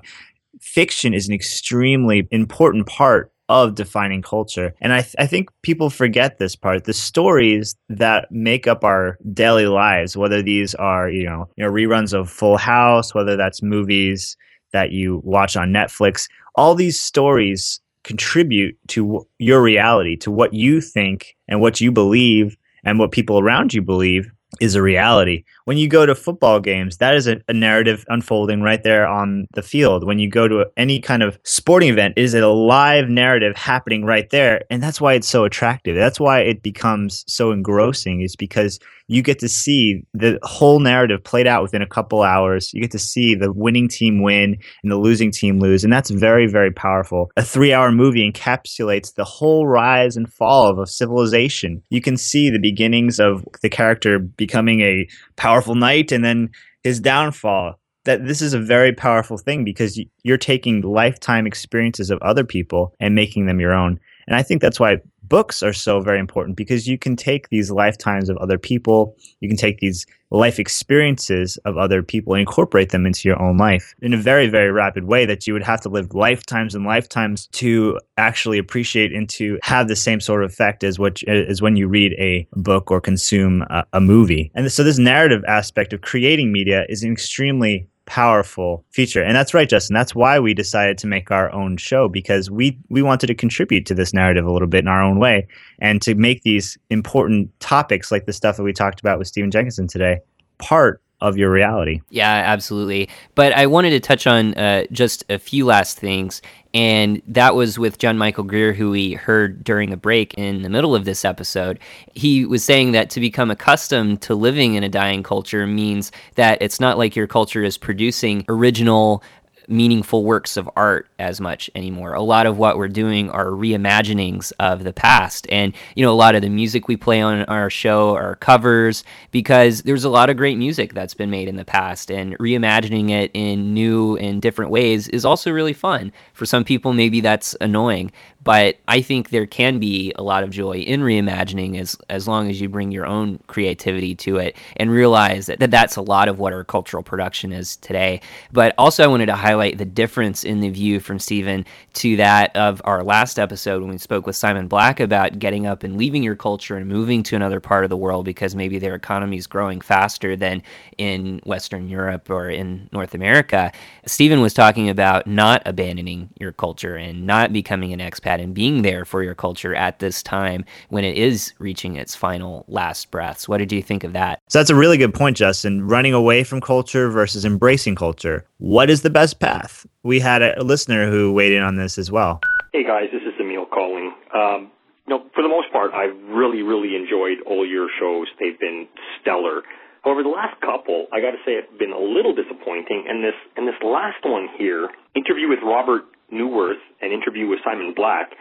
fiction 0.61 1.15
is 1.15 1.29
an 1.29 1.35
extremely 1.35 2.29
important 2.31 2.87
part 2.87 3.33
of 3.49 3.75
defining 3.75 4.23
culture. 4.23 4.75
And 4.81 4.93
I, 4.93 5.03
th- 5.03 5.15
I 5.19 5.27
think 5.27 5.51
people 5.63 5.91
forget 5.91 6.39
this 6.39 6.57
part. 6.57 6.85
The 6.85 6.95
stories 6.95 7.77
that 7.91 8.31
make 8.31 8.67
up 8.67 8.85
our 8.85 9.19
daily 9.33 9.67
lives, 9.67 10.17
whether 10.17 10.43
these 10.43 10.75
are, 10.75 11.11
you 11.11 11.25
know, 11.25 11.49
you 11.57 11.65
know, 11.65 11.71
reruns 11.71 12.19
of 12.19 12.31
Full 12.31 12.57
House, 12.57 13.15
whether 13.15 13.37
that's 13.37 13.63
movies 13.63 14.37
that 14.73 14.93
you 14.93 15.21
watch 15.25 15.57
on 15.57 15.73
Netflix, 15.73 16.29
all 16.55 16.75
these 16.75 16.99
stories 16.99 17.81
contribute 18.03 18.77
to 18.89 19.05
w- 19.05 19.27
your 19.39 19.63
reality, 19.63 20.17
to 20.17 20.31
what 20.31 20.55
you 20.55 20.81
think 20.81 21.37
and 21.49 21.61
what 21.61 21.81
you 21.81 21.93
believe 21.93 22.57
and 22.85 22.99
what 22.99 23.13
people 23.13 23.39
around 23.39 23.75
you 23.75 23.83
believe 23.83 24.31
is 24.61 24.75
a 24.75 24.83
reality. 24.83 25.45
When 25.65 25.77
you 25.77 25.89
go 25.89 26.07
to 26.07 26.15
football 26.15 26.61
games, 26.61 26.99
that 26.99 27.15
is 27.15 27.27
a, 27.27 27.41
a, 27.49 27.53
narrative 27.53 28.05
unfolding 28.09 28.61
right 28.61 28.83
there 28.83 29.07
on 29.07 29.47
the 29.55 29.63
field. 29.63 30.07
When 30.07 30.19
you 30.19 30.29
go 30.29 30.49
to 30.49 30.67
any 30.77 31.01
kind 31.01 31.23
of 31.23 31.39
sporting 31.45 31.89
event, 31.89 32.15
is 32.17 32.35
it 32.35 32.43
a 32.43 32.49
live 32.49 33.09
narrative 33.09 33.57
happening 33.57 34.05
right 34.05 34.29
there? 34.31 34.63
And 34.71 34.83
that's 34.83 35.01
why 35.01 35.15
it's 35.15 35.29
so 35.29 35.45
attractive. 35.45 35.97
That's 35.97 36.21
why 36.21 36.41
it 36.41 36.63
becomes 36.63 37.25
so 37.27 37.53
engrossing, 37.53 38.21
is 38.21 38.37
because 38.37 38.79
you 39.09 39.23
get 39.23 39.39
to 39.41 39.49
see 39.49 40.03
the 40.15 40.39
whole 40.43 40.81
narrative 40.81 41.23
played 41.23 41.47
out 41.47 41.63
within 41.63 41.83
a 41.83 41.87
couple 41.87 42.23
hours. 42.23 42.73
You 42.73 42.81
get 42.81 42.91
to 42.93 42.99
see 42.99 43.35
the 43.35 43.53
winning 43.53 43.89
team 43.89 44.23
win 44.23 44.57
and 44.83 44.93
the 44.93 44.97
losing 44.97 45.31
team 45.31 45.61
lose. 45.61 45.85
And 45.85 45.93
that's 45.93 46.11
very, 46.11 46.47
very 46.47 46.71
powerful. 46.71 47.31
A 47.37 47.43
three 47.43 47.73
hour 47.73 47.93
movie 47.93 48.31
encapsulates 48.31 49.15
the 49.15 49.25
whole 49.25 49.67
rise 49.67 50.17
and 50.17 50.33
fall 50.33 50.69
of 50.69 50.79
a 50.79 50.87
civilization. 50.87 51.83
You 51.91 52.01
can 52.01 52.17
see 52.17 52.49
the 52.51 52.59
beginnings 52.59 53.21
of 53.21 53.45
the 53.63 53.69
character 53.69 54.19
becoming 54.47 54.81
a 54.81 55.09
powerful 55.37 55.75
knight 55.75 56.13
and 56.13 56.25
then 56.25 56.51
his 56.83 57.01
downfall 57.01 57.79
that 58.05 58.27
this 58.27 58.43
is 58.43 58.53
a 58.53 58.61
very 58.61 58.93
powerful 58.93 59.39
thing 59.39 59.65
because 59.65 59.99
you're 60.23 60.37
taking 60.37 60.83
lifetime 60.83 61.47
experiences 61.47 62.11
of 62.11 62.19
other 62.21 62.45
people 62.45 62.93
and 63.01 63.15
making 63.15 63.47
them 63.47 63.61
your 63.61 63.73
own. 63.73 63.99
And 64.27 64.37
I 64.37 64.43
think 64.43 64.61
that's 64.61 64.79
why 64.79 64.99
books 65.29 65.63
are 65.63 65.73
so 65.73 66.01
very 66.01 66.19
important 66.19 66.57
because 66.57 66.87
you 66.87 66.99
can 66.99 67.17
take 67.17 67.49
these 67.49 67.71
lifetimes 67.71 68.29
of 68.29 68.37
other 68.39 68.59
people, 68.59 69.17
you 69.41 69.49
can 69.49 69.57
take 69.57 69.79
these 69.79 70.07
life 70.31 70.59
experiences 70.59 71.57
of 71.65 71.79
other 71.79 72.03
people 72.03 72.35
and 72.35 72.41
incorporate 72.41 72.91
them 72.91 73.07
into 73.07 73.29
your 73.29 73.41
own 73.41 73.57
life 73.57 73.95
in 74.03 74.13
a 74.13 74.17
very, 74.17 74.49
very 74.49 74.73
rapid 74.73 75.05
way 75.05 75.25
that 75.25 75.47
you 75.47 75.53
would 75.53 75.63
have 75.63 75.81
to 75.81 75.89
live 75.89 76.13
lifetimes 76.13 76.75
and 76.75 76.85
lifetimes 76.85 77.47
to 77.49 77.99
actually 78.17 78.59
appreciate 78.59 79.13
and 79.13 79.29
to 79.29 79.59
have 79.63 79.87
the 79.87 79.97
same 79.97 80.21
sort 80.21 80.43
of 80.43 80.51
effect 80.51 80.83
as 80.83 80.99
what 80.99 81.21
is 81.27 81.63
when 81.63 81.77
you 81.77 81.87
read 81.87 82.13
a 82.15 82.47
book 82.55 82.91
or 82.91 83.01
consume 83.01 83.63
a, 83.71 83.85
a 83.93 84.01
movie. 84.01 84.51
And 84.55 84.71
so 84.73 84.83
this 84.83 84.99
narrative 84.99 85.45
aspect 85.47 85.93
of 85.93 86.01
creating 86.01 86.53
media 86.53 86.85
is 86.89 87.03
an 87.03 87.13
extremely 87.13 87.87
powerful 88.07 88.85
feature. 88.91 89.23
And 89.23 89.35
that's 89.37 89.55
right, 89.55 89.69
Justin. 89.69 89.95
That's 89.95 90.15
why 90.15 90.39
we 90.39 90.55
decided 90.55 90.99
to 90.99 91.07
make 91.07 91.31
our 91.31 91.51
own 91.53 91.77
show 91.77 92.09
because 92.09 92.51
we 92.51 92.79
we 92.89 93.03
wanted 93.03 93.29
to 93.29 93.35
contribute 93.35 93.87
to 93.87 93.95
this 93.95 94.13
narrative 94.13 94.47
a 94.47 94.53
little 94.53 94.69
bit 94.69 94.85
in 94.85 94.89
our 94.89 95.03
own 95.03 95.19
way 95.19 95.47
and 95.79 96.03
to 96.03 96.15
make 96.15 96.43
these 96.43 96.77
important 96.91 97.49
topics 97.61 98.13
like 98.13 98.27
the 98.27 98.33
stuff 98.33 98.57
that 98.57 98.63
we 98.63 98.73
talked 98.73 99.01
about 99.01 99.19
with 99.19 99.29
Stephen 99.29 99.51
Jenkinson 99.51 99.89
today 99.89 100.21
part 100.59 101.03
of 101.25 101.39
your 101.39 101.51
reality. 101.51 102.03
Yeah, 102.11 102.31
absolutely. 102.31 103.09
But 103.35 103.55
I 103.55 103.67
wanted 103.67 103.91
to 103.91 104.01
touch 104.01 104.27
on 104.27 104.53
uh, 104.55 104.85
just 104.93 105.25
a 105.31 105.39
few 105.39 105.65
last 105.65 105.99
things. 105.99 106.43
And 106.75 107.23
that 107.29 107.55
was 107.55 107.79
with 107.79 107.99
John 107.99 108.19
Michael 108.19 108.45
Greer, 108.45 108.75
who 108.75 108.91
we 108.91 109.13
heard 109.13 109.65
during 109.65 109.93
a 109.93 109.97
break 109.97 110.35
in 110.35 110.63
the 110.63 110.69
middle 110.69 110.95
of 110.95 111.07
this 111.07 111.25
episode. 111.25 111.79
He 112.13 112.45
was 112.45 112.63
saying 112.63 112.93
that 112.93 113.09
to 113.11 113.21
become 113.21 113.51
accustomed 113.51 114.21
to 114.23 114.35
living 114.35 114.75
in 114.75 114.85
a 114.85 114.89
dying 114.89 115.23
culture 115.23 115.67
means 115.67 116.13
that 116.35 116.61
it's 116.61 116.81
not 116.81 116.99
like 116.99 117.17
your 117.17 117.29
culture 117.29 117.63
is 117.63 117.79
producing 117.79 118.45
original 118.49 119.23
meaningful 119.69 120.25
works 120.25 120.57
of 120.57 120.69
art 120.77 121.09
as 121.19 121.41
much 121.41 121.71
anymore. 121.75 122.15
A 122.15 122.23
lot 122.23 122.47
of 122.47 122.59
what 122.59 122.77
we're 122.77 122.89
doing 122.89 123.31
are 123.31 123.47
reimaginings 123.47 124.53
of 124.59 124.85
the 124.85 124.93
past. 124.93 125.47
And, 125.51 125.75
you 125.95 126.05
know, 126.05 126.13
a 126.13 126.15
lot 126.15 126.35
of 126.35 126.43
the 126.43 126.49
music 126.49 126.89
we 126.89 126.97
play 126.97 127.21
on 127.21 127.45
our 127.45 127.71
show 127.71 128.15
are 128.15 128.37
covers 128.37 129.05
because 129.31 129.83
there's 129.83 130.05
a 130.05 130.11
lot 130.11 130.31
of 130.31 130.37
great 130.37 130.59
music 130.59 130.95
that's 130.95 131.15
been 131.15 131.31
made 131.31 131.49
in 131.49 131.57
the 131.57 131.65
past. 131.65 132.11
And 132.11 132.39
reimagining 132.39 133.11
it 133.11 133.31
in 133.35 133.75
new 133.75 134.17
and 134.17 134.41
different 134.43 134.71
ways 134.71 135.09
is 135.09 135.25
also 135.25 135.51
really 135.51 135.73
fun. 135.73 136.13
For 136.33 136.47
some 136.47 136.65
people, 136.65 136.93
maybe 136.93 137.21
that's 137.21 137.57
annoying. 137.61 138.13
But 138.45 138.77
I 138.87 139.01
think 139.01 139.31
there 139.31 139.47
can 139.47 139.79
be 139.79 140.13
a 140.17 140.23
lot 140.23 140.45
of 140.45 140.51
joy 140.51 140.79
in 140.79 141.01
reimagining 141.01 141.81
as 141.81 141.97
as 142.11 142.29
long 142.29 142.51
as 142.51 142.61
you 142.61 142.69
bring 142.69 142.93
your 142.93 143.07
own 143.07 143.41
creativity 143.47 144.15
to 144.17 144.37
it 144.37 144.57
and 144.77 144.91
realize 144.91 145.47
that, 145.47 145.61
that 145.61 145.71
that's 145.71 145.97
a 145.97 146.03
lot 146.03 146.29
of 146.29 146.39
what 146.39 146.53
our 146.53 146.65
cultural 146.65 147.03
production 147.03 147.53
is 147.53 147.77
today. 147.77 148.21
But 148.53 148.75
also, 148.79 149.03
I 149.03 149.07
wanted 149.07 149.27
to 149.27 149.35
highlight 149.35 149.79
the 149.79 149.85
difference 149.85 150.45
in 150.45 150.61
the 150.61 150.69
view 150.69 151.01
from 151.01 151.19
Stephen 151.19 151.65
to 151.95 152.17
that 152.17 152.55
of 152.55 152.83
our 152.85 153.03
last 153.03 153.39
episode 153.39 153.81
when 153.83 153.91
we 153.91 153.99
spoke 153.99 154.27
with 154.27 154.37
Simon 154.37 154.69
Black 154.69 155.01
about 155.01 155.39
getting 155.39 155.67
up 155.67 155.83
and 155.83 155.97
leaving 155.97 156.23
your 156.23 156.37
culture 156.37 156.77
and 156.77 156.87
moving 156.87 157.23
to 157.25 157.37
another 157.37 157.61
part 157.61 157.85
of 157.85 157.91
the 157.91 157.97
world 157.97 158.25
because 158.25 158.55
maybe 158.55 158.79
their 158.79 158.95
economy 158.95 159.39
is 159.39 159.47
growing 159.47 159.81
faster 159.81 160.37
than 160.37 160.63
in 160.99 161.41
Western 161.45 161.89
Europe 161.89 162.29
or 162.29 162.51
in 162.51 162.89
North 162.93 163.15
America. 163.15 163.73
Stephen 164.07 164.41
was 164.41 164.53
talking 164.53 164.91
about 164.91 165.27
not 165.27 165.63
abandoning 165.65 166.29
your 166.39 166.53
culture 166.53 166.97
and 166.97 167.27
not 167.27 167.53
becoming 167.53 167.93
an 167.93 168.01
expat 168.01 168.34
that 168.35 168.43
and 168.43 168.55
being 168.55 168.83
there 168.83 169.05
for 169.05 169.23
your 169.23 169.35
culture 169.35 169.75
at 169.75 169.99
this 170.01 170.23
time 170.23 170.65
when 170.89 171.05
it 171.05 171.17
is 171.17 171.53
reaching 171.59 171.97
its 171.97 172.17
final 172.17 172.65
last 172.69 173.11
breaths. 173.11 173.49
What 173.49 173.59
did 173.59 173.71
you 173.71 173.83
think 173.83 174.03
of 174.03 174.13
that? 174.13 174.41
So 174.49 174.59
that's 174.59 174.71
a 174.71 174.75
really 174.75 174.99
good 174.99 175.15
point, 175.15 175.37
Justin. 175.37 175.87
Running 175.87 176.15
away 176.15 176.43
from 176.43 176.61
culture 176.61 177.11
versus 177.11 177.45
embracing 177.45 177.95
culture. 177.95 178.45
What 178.59 178.91
is 178.91 179.03
the 179.03 179.11
best 179.11 179.39
path? 179.39 179.87
We 180.03 180.19
had 180.21 180.43
a 180.43 180.63
listener 180.63 181.11
who 181.11 181.33
weighed 181.33 181.53
in 181.53 181.63
on 181.63 181.77
this 181.77 181.97
as 181.97 182.11
well. 182.11 182.41
Hey 182.73 182.85
guys, 182.85 183.09
this 183.13 183.23
is 183.23 183.35
Emil 183.39 183.67
calling. 183.67 184.13
Um, 184.35 184.71
you 185.07 185.15
know, 185.15 185.25
for 185.35 185.43
the 185.43 185.49
most 185.49 185.71
part, 185.71 185.93
I've 185.93 186.17
really, 186.29 186.63
really 186.63 186.97
enjoyed 186.97 187.39
all 187.47 187.65
your 187.67 187.89
shows. 188.01 188.27
They've 188.41 188.59
been 188.59 188.89
stellar. 189.21 189.63
However, 190.03 190.23
the 190.23 190.31
last 190.31 190.61
couple, 190.61 191.07
I 191.13 191.21
got 191.21 191.31
to 191.31 191.41
say, 191.47 191.55
have 191.55 191.79
been 191.79 191.93
a 191.93 192.01
little 192.01 192.35
disappointing. 192.35 193.05
And 193.09 193.23
this, 193.23 193.37
and 193.57 193.69
this 193.69 193.79
last 193.83 194.25
one 194.25 194.49
here, 194.59 194.89
interview 195.15 195.49
with 195.49 195.61
Robert 195.63 196.05
Neuwirth, 196.33 196.81
an 197.01 197.13
interview 197.13 197.49
with 197.49 197.61
Simon 197.65 197.93
Black. 197.95 198.33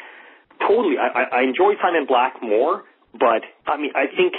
Totally, 0.62 0.96
I, 0.98 1.40
I 1.40 1.42
enjoyed 1.44 1.78
Simon 1.82 2.06
Black 2.08 2.42
more, 2.42 2.84
but 3.14 3.44
I 3.68 3.78
mean, 3.78 3.92
I 3.96 4.08
think 4.08 4.34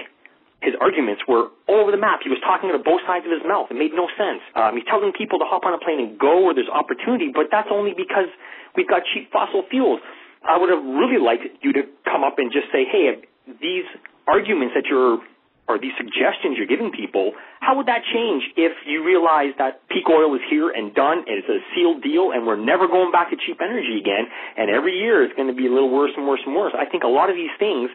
his 0.65 0.73
arguments 0.81 1.23
were 1.29 1.53
all 1.69 1.85
over 1.85 1.93
the 1.93 2.01
map. 2.01 2.25
He 2.25 2.33
was 2.33 2.41
talking 2.41 2.73
out 2.73 2.77
of 2.81 2.85
both 2.85 3.05
sides 3.05 3.29
of 3.29 3.33
his 3.33 3.45
mouth. 3.45 3.69
It 3.69 3.77
made 3.77 3.93
no 3.93 4.09
sense. 4.17 4.41
Um, 4.57 4.75
he's 4.81 4.89
telling 4.89 5.13
people 5.13 5.39
to 5.39 5.45
hop 5.45 5.69
on 5.69 5.77
a 5.77 5.81
plane 5.81 6.01
and 6.01 6.17
go 6.17 6.41
where 6.41 6.57
there's 6.57 6.73
opportunity, 6.73 7.29
but 7.29 7.53
that's 7.53 7.69
only 7.69 7.93
because 7.93 8.33
we've 8.73 8.89
got 8.89 9.05
cheap 9.13 9.29
fossil 9.31 9.63
fuels. 9.69 10.01
I 10.41 10.57
would 10.57 10.73
have 10.73 10.81
really 10.81 11.21
liked 11.21 11.45
you 11.61 11.73
to 11.77 11.85
come 12.09 12.25
up 12.25 12.41
and 12.41 12.49
just 12.49 12.73
say, 12.73 12.89
hey, 12.89 13.21
these 13.61 13.85
arguments 14.27 14.73
that 14.73 14.89
you're 14.89 15.21
or 15.69 15.81
these 15.81 15.97
suggestions 15.97 16.61
you're 16.61 16.69
giving 16.69 16.93
people, 16.93 17.33
how 17.61 17.77
would 17.77 17.89
that 17.89 18.05
change 18.13 18.45
if 18.57 18.73
you 18.85 19.01
realize 19.01 19.57
that 19.57 19.81
peak 19.89 20.05
oil 20.13 20.35
is 20.37 20.45
here 20.51 20.69
and 20.69 20.93
done 20.93 21.25
and 21.25 21.41
it's 21.41 21.49
a 21.49 21.61
sealed 21.73 22.05
deal 22.05 22.33
and 22.37 22.45
we're 22.45 22.61
never 22.61 22.87
going 22.87 23.09
back 23.09 23.31
to 23.33 23.37
cheap 23.37 23.57
energy 23.65 23.97
again 23.97 24.29
and 24.57 24.69
every 24.69 24.93
year 25.01 25.25
it's 25.25 25.33
going 25.35 25.49
to 25.49 25.57
be 25.57 25.67
a 25.67 25.73
little 25.73 25.89
worse 25.89 26.13
and 26.17 26.29
worse 26.29 26.45
and 26.45 26.55
worse? 26.55 26.77
I 26.77 26.85
think 26.85 27.03
a 27.03 27.09
lot 27.09 27.33
of 27.33 27.37
these 27.37 27.53
things, 27.57 27.89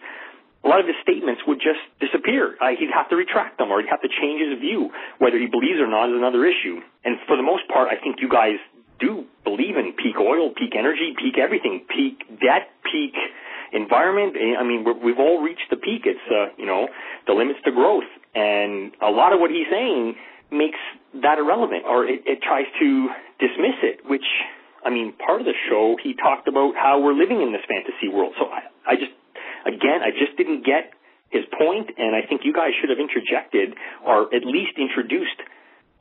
a 0.66 0.68
lot 0.68 0.82
of 0.82 0.90
his 0.90 0.98
statements 1.06 1.46
would 1.46 1.62
just 1.62 1.80
disappear. 2.02 2.58
Uh, 2.58 2.74
he'd 2.74 2.90
have 2.90 3.08
to 3.14 3.16
retract 3.16 3.62
them 3.62 3.70
or 3.70 3.80
he'd 3.82 3.94
have 3.94 4.02
to 4.02 4.10
change 4.10 4.42
his 4.42 4.58
view. 4.58 4.90
Whether 5.22 5.38
he 5.38 5.46
believes 5.46 5.78
or 5.78 5.88
not 5.88 6.10
is 6.10 6.18
another 6.18 6.50
issue. 6.50 6.82
And 7.06 7.22
for 7.30 7.38
the 7.38 7.46
most 7.46 7.70
part, 7.70 7.94
I 7.94 8.02
think 8.02 8.18
you 8.18 8.28
guys 8.28 8.58
do 9.00 9.30
believe 9.46 9.78
in 9.78 9.94
peak 9.94 10.18
oil, 10.20 10.52
peak 10.58 10.74
energy, 10.74 11.16
peak 11.16 11.38
everything, 11.38 11.86
peak 11.88 12.26
debt, 12.42 12.74
peak 12.84 13.14
environment. 13.74 14.36
Eh, 14.36 14.56
I 14.60 14.64
mean, 14.64 14.86
we 15.04 15.12
have 15.12 15.20
all 15.20 15.42
reached 15.42 15.70
the 15.70 15.78
peak. 15.78 16.04
It's, 16.06 16.28
uh, 16.32 16.54
you 16.58 16.66
know, 16.66 16.88
the 17.28 17.34
limits 17.34 17.60
to 17.66 17.72
growth. 17.72 18.08
And 18.36 18.94
a 19.02 19.10
lot 19.10 19.34
of 19.34 19.40
what 19.40 19.52
he's 19.52 19.68
saying 19.70 20.16
makes 20.52 20.80
that 21.22 21.38
irrelevant 21.38 21.86
or 21.86 22.06
it, 22.06 22.22
it 22.26 22.42
tries 22.42 22.66
to 22.80 23.10
dismiss 23.40 23.78
it, 23.84 24.06
which, 24.06 24.26
I 24.86 24.90
mean, 24.90 25.14
part 25.14 25.42
of 25.42 25.46
the 25.46 25.58
show, 25.70 25.98
he 26.02 26.14
talked 26.14 26.48
about 26.48 26.74
how 26.76 27.02
we're 27.02 27.18
living 27.18 27.42
in 27.42 27.52
this 27.52 27.66
fantasy 27.68 28.10
world. 28.10 28.34
So 28.38 28.46
I, 28.50 28.66
I 28.86 28.96
just, 28.96 29.14
again, 29.66 30.02
I 30.02 30.12
just 30.12 30.38
didn't 30.38 30.66
get 30.66 30.94
his 31.30 31.46
point, 31.58 31.94
and 31.98 32.16
I 32.16 32.26
think 32.26 32.42
you 32.44 32.54
guys 32.54 32.74
should 32.82 32.90
have 32.90 32.98
interjected 32.98 33.78
or 34.06 34.34
at 34.34 34.46
least 34.46 34.78
introduced 34.78 35.38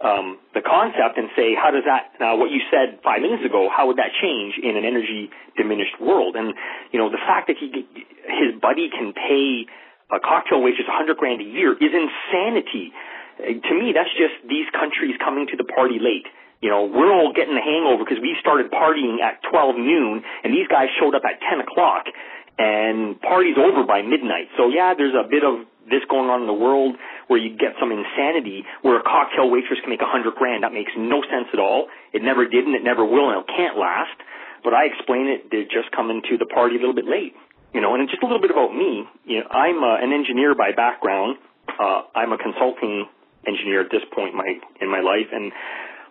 um, 0.00 0.38
the 0.54 0.62
concept 0.62 1.18
and 1.18 1.26
say, 1.34 1.58
how 1.58 1.74
does 1.74 1.82
that, 1.82 2.14
now 2.22 2.38
what 2.38 2.54
you 2.54 2.62
said 2.70 3.02
five 3.02 3.18
minutes 3.20 3.42
ago, 3.42 3.66
how 3.66 3.90
would 3.90 3.98
that 3.98 4.14
change 4.14 4.54
in 4.62 4.78
an 4.78 4.86
energy 4.86 5.30
diminished 5.56 5.98
world? 6.00 6.36
And, 6.38 6.54
you 6.92 6.98
know, 6.98 7.10
the 7.10 7.18
fact 7.18 7.50
that 7.50 7.58
he, 7.58 7.66
his 8.30 8.54
buddy 8.62 8.90
can 8.94 9.10
pay 9.10 9.66
a 10.14 10.20
cocktail 10.22 10.62
waitress 10.62 10.86
100 10.86 11.18
grand 11.18 11.42
a 11.42 11.44
year 11.44 11.74
is 11.74 11.90
insanity. 11.90 12.94
Uh, 13.42 13.58
to 13.58 13.72
me, 13.74 13.90
that's 13.90 14.12
just 14.14 14.38
these 14.46 14.70
countries 14.70 15.18
coming 15.18 15.50
to 15.50 15.56
the 15.58 15.66
party 15.66 15.98
late. 15.98 16.30
You 16.62 16.70
know, 16.70 16.86
we're 16.86 17.10
all 17.10 17.34
getting 17.34 17.54
the 17.54 17.62
hangover 17.62 18.02
because 18.02 18.22
we 18.22 18.34
started 18.38 18.70
partying 18.70 19.18
at 19.18 19.42
12 19.50 19.78
noon 19.78 20.22
and 20.42 20.54
these 20.54 20.66
guys 20.66 20.90
showed 20.98 21.14
up 21.14 21.22
at 21.26 21.42
10 21.42 21.66
o'clock 21.66 22.06
and 22.58 23.20
party's 23.20 23.58
over 23.58 23.86
by 23.86 24.02
midnight. 24.02 24.50
So 24.56 24.70
yeah, 24.70 24.94
there's 24.94 25.14
a 25.14 25.26
bit 25.26 25.42
of 25.42 25.66
this 25.90 26.04
going 26.08 26.30
on 26.30 26.40
in 26.44 26.48
the 26.48 26.56
world 26.56 26.96
where 27.28 27.40
you 27.40 27.56
get 27.56 27.74
some 27.80 27.90
insanity 27.92 28.64
where 28.82 29.00
a 29.00 29.04
cocktail 29.04 29.50
waitress 29.50 29.80
can 29.80 29.90
make 29.90 30.04
a 30.04 30.08
hundred 30.08 30.36
grand. 30.36 30.62
That 30.64 30.72
makes 30.72 30.92
no 30.96 31.20
sense 31.26 31.48
at 31.52 31.58
all. 31.58 31.88
It 32.12 32.22
never 32.22 32.46
did 32.46 32.64
and 32.64 32.74
it 32.76 32.84
never 32.84 33.04
will 33.04 33.32
and 33.32 33.40
it 33.40 33.48
can't 33.48 33.76
last. 33.76 34.16
But 34.64 34.74
I 34.74 34.86
explain 34.90 35.28
it, 35.28 35.50
they're 35.50 35.68
just 35.70 35.90
coming 35.94 36.22
to 36.30 36.38
the 36.38 36.46
party 36.46 36.76
a 36.76 36.80
little 36.80 36.96
bit 36.96 37.06
late. 37.06 37.34
You 37.74 37.80
know, 37.80 37.94
and 37.94 38.08
just 38.08 38.22
a 38.22 38.26
little 38.26 38.40
bit 38.40 38.50
about 38.50 38.72
me. 38.72 39.04
You 39.24 39.40
know, 39.44 39.48
I'm 39.52 39.84
uh, 39.84 40.00
an 40.00 40.12
engineer 40.12 40.54
by 40.54 40.72
background. 40.72 41.36
Uh, 41.68 42.08
I'm 42.16 42.32
a 42.32 42.38
consulting 42.38 43.04
engineer 43.46 43.82
at 43.82 43.90
this 43.92 44.02
point 44.16 44.32
in 44.32 44.38
my 44.38 44.50
in 44.80 44.90
my 44.90 45.00
life, 45.00 45.28
and 45.30 45.52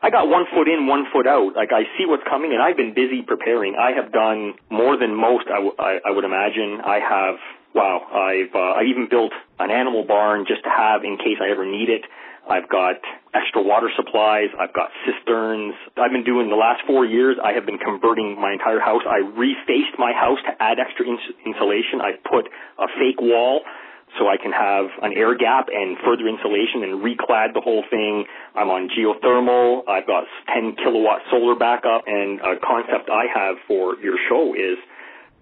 I 0.02 0.10
got 0.10 0.30
one 0.30 0.45
foot 0.54 0.68
in, 0.70 0.86
one 0.86 1.06
foot 1.12 1.26
out. 1.26 1.56
Like 1.56 1.74
I 1.74 1.84
see 1.98 2.06
what's 2.06 2.24
coming, 2.30 2.54
and 2.54 2.62
I've 2.62 2.78
been 2.78 2.94
busy 2.94 3.26
preparing. 3.26 3.76
I 3.76 3.91
have 3.98 4.14
done 4.14 4.54
more 4.70 4.98
than 4.98 5.16
most. 5.16 5.49
I, 5.49 5.58
w- 5.58 5.76
I, 5.80 5.98
I 6.06 6.12
would 6.14 6.24
imagine. 6.24 6.80
I 6.86 6.99
have 7.02 7.36
wow, 7.78 8.02
I've 8.10 8.54
uh, 8.56 8.82
I 8.82 8.90
even 8.90 9.08
built 9.10 9.32
an 9.60 9.70
animal 9.70 10.04
barn 10.04 10.45
just 10.48 10.64
to 10.64 10.70
have 10.70 11.04
in 11.06 11.18
case 11.18 11.38
I 11.40 11.52
ever 11.52 11.66
need 11.66 11.90
it. 11.90 12.02
I've 12.49 12.70
got 12.70 12.95
extra 13.36 13.62
water 13.62 13.91
supplies. 13.95 14.49
I've 14.58 14.74
got 14.74 14.90
cisterns. 15.06 15.76
I've 15.98 16.12
been 16.12 16.24
doing 16.24 16.49
the 16.49 16.56
last 16.56 16.82
four 16.88 17.06
years. 17.06 17.38
I 17.44 17.52
have 17.52 17.66
been 17.66 17.78
converting 17.78 18.40
my 18.40 18.54
entire 18.54 18.80
house. 18.80 19.04
I 19.06 19.20
refaced 19.20 19.99
my 19.99 20.14
house 20.14 20.40
to 20.48 20.56
add 20.64 20.80
extra 20.80 21.06
ins- 21.06 21.36
insulation. 21.45 21.99
I 22.02 22.16
put 22.24 22.48
a 22.80 22.88
fake 22.98 23.20
wall 23.20 23.62
so 24.18 24.30
I 24.30 24.38
can 24.38 24.52
have 24.56 24.88
an 25.04 25.12
air 25.16 25.36
gap 25.36 25.68
and 25.68 25.98
further 25.99 26.28
insulation 26.28 26.88
and 26.88 27.04
reclad 27.04 27.54
the 27.54 27.62
whole 27.62 27.84
thing. 27.91 28.24
I'm 28.56 28.70
on 28.72 28.88
geothermal. 28.95 29.84
I've 29.88 30.08
got 30.08 30.24
10 30.56 30.78
kilowatt 30.82 31.22
solar 31.30 31.56
backup 31.56 32.08
and 32.08 32.40
a 32.40 32.56
concept 32.64 33.12
I 33.12 33.28
have 33.28 33.58
for 33.68 33.99
your 33.99 34.16
show 34.30 34.56
is 34.56 34.80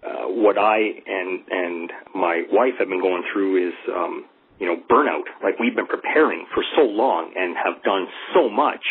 uh, 0.06 0.30
what 0.30 0.58
I 0.58 0.78
and 0.78 1.42
and 1.50 1.92
my 2.14 2.44
wife 2.52 2.78
have 2.80 2.90
been 2.90 3.02
going 3.02 3.24
through 3.34 3.70
is 3.70 3.74
um, 3.90 4.26
you 4.60 4.68
know 4.68 4.78
burnout. 4.90 5.26
Like 5.44 5.58
we've 5.60 5.76
been 5.76 5.88
preparing 5.88 6.46
for 6.54 6.64
so 6.76 6.84
long 6.84 7.34
and 7.36 7.56
have 7.58 7.82
done 7.84 8.08
so 8.34 8.50
much. 8.50 8.86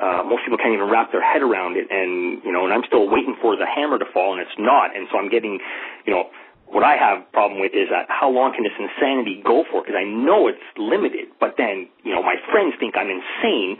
Uh, 0.00 0.26
most 0.26 0.42
people 0.42 0.58
can't 0.58 0.74
even 0.74 0.90
wrap 0.90 1.12
their 1.12 1.22
head 1.22 1.40
around 1.40 1.76
it, 1.78 1.86
and 1.86 2.42
you 2.42 2.50
know, 2.50 2.64
and 2.64 2.74
I'm 2.74 2.82
still 2.86 3.08
waiting 3.08 3.36
for 3.40 3.54
the 3.56 3.66
hammer 3.66 3.98
to 3.98 4.06
fall, 4.12 4.34
and 4.34 4.42
it's 4.42 4.58
not. 4.58 4.96
And 4.96 5.06
so 5.12 5.18
I'm 5.18 5.30
getting, 5.30 5.60
you 6.04 6.12
know, 6.12 6.34
what 6.66 6.82
I 6.82 6.98
have 6.98 7.30
problem 7.30 7.60
with 7.60 7.70
is 7.70 7.86
that 7.94 8.10
how 8.10 8.26
long 8.26 8.50
can 8.50 8.66
this 8.66 8.74
insanity 8.74 9.38
go 9.46 9.62
for? 9.70 9.86
Because 9.86 9.94
I 9.94 10.02
know 10.02 10.50
it's 10.50 10.66
limited, 10.74 11.30
but 11.38 11.54
then 11.56 11.86
you 12.02 12.10
know 12.10 12.22
my 12.22 12.34
friends 12.50 12.74
think 12.82 12.98
I'm 12.98 13.06
insane. 13.06 13.78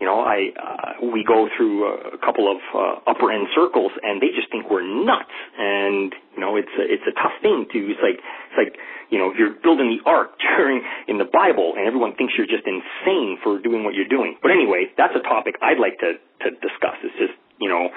You 0.00 0.06
know, 0.06 0.20
I 0.20 0.52
uh, 0.52 1.06
we 1.08 1.24
go 1.24 1.48
through 1.56 1.88
a 1.88 2.18
couple 2.18 2.52
of 2.52 2.60
uh, 2.74 3.10
upper 3.10 3.32
end 3.32 3.48
circles, 3.54 3.92
and 4.02 4.20
they 4.20 4.28
just 4.36 4.50
think 4.52 4.68
we're 4.68 4.84
nuts. 4.84 5.32
And 5.56 6.12
you 6.34 6.40
know, 6.40 6.56
it's 6.56 6.72
a, 6.76 6.84
it's 6.84 7.06
a 7.08 7.16
tough 7.16 7.32
thing 7.40 7.66
to. 7.72 7.78
It's 7.90 8.04
like 8.04 8.20
it's 8.20 8.58
like 8.58 8.76
you 9.08 9.18
know, 9.18 9.32
you're 9.32 9.56
building 9.62 9.96
the 9.96 10.04
ark 10.08 10.36
during 10.56 10.82
in 11.08 11.16
the 11.16 11.24
Bible, 11.24 11.74
and 11.76 11.86
everyone 11.86 12.14
thinks 12.16 12.34
you're 12.36 12.50
just 12.50 12.68
insane 12.68 13.38
for 13.42 13.58
doing 13.58 13.84
what 13.84 13.94
you're 13.94 14.08
doing. 14.08 14.36
But 14.42 14.52
anyway, 14.52 14.92
that's 14.96 15.16
a 15.16 15.24
topic 15.24 15.56
I'd 15.62 15.80
like 15.80 15.98
to 16.04 16.20
to 16.44 16.48
discuss. 16.60 17.00
It's 17.00 17.16
just 17.16 17.34
you 17.56 17.72
know 17.72 17.88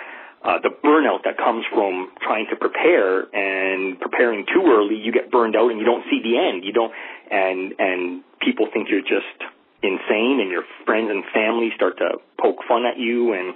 uh, 0.43 0.59
the 0.63 0.71
burnout 0.71 1.27
that 1.27 1.37
comes 1.37 1.65
from 1.73 2.11
trying 2.23 2.47
to 2.49 2.55
prepare 2.55 3.27
and 3.35 3.99
preparing 3.99 4.45
too 4.47 4.63
early, 4.67 4.95
you 4.95 5.11
get 5.11 5.31
burned 5.31 5.55
out 5.55 5.69
and 5.69 5.79
you 5.79 5.85
don't 5.85 6.03
see 6.09 6.23
the 6.23 6.39
end. 6.39 6.63
You 6.63 6.71
don't, 6.71 6.93
and 7.29 7.73
and 7.77 8.23
people 8.39 8.67
think 8.71 8.87
you're 8.89 9.03
just 9.03 9.35
insane, 9.81 10.39
and 10.41 10.51
your 10.51 10.63
friends 10.85 11.09
and 11.09 11.23
family 11.33 11.71
start 11.75 11.97
to 11.97 12.17
poke 12.41 12.57
fun 12.67 12.85
at 12.85 12.97
you, 12.97 13.33
and 13.33 13.53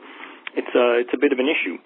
it's 0.56 0.74
a 0.76 1.00
it's 1.00 1.14
a 1.14 1.18
bit 1.18 1.32
of 1.32 1.40
an 1.40 1.48
issue. 1.48 1.78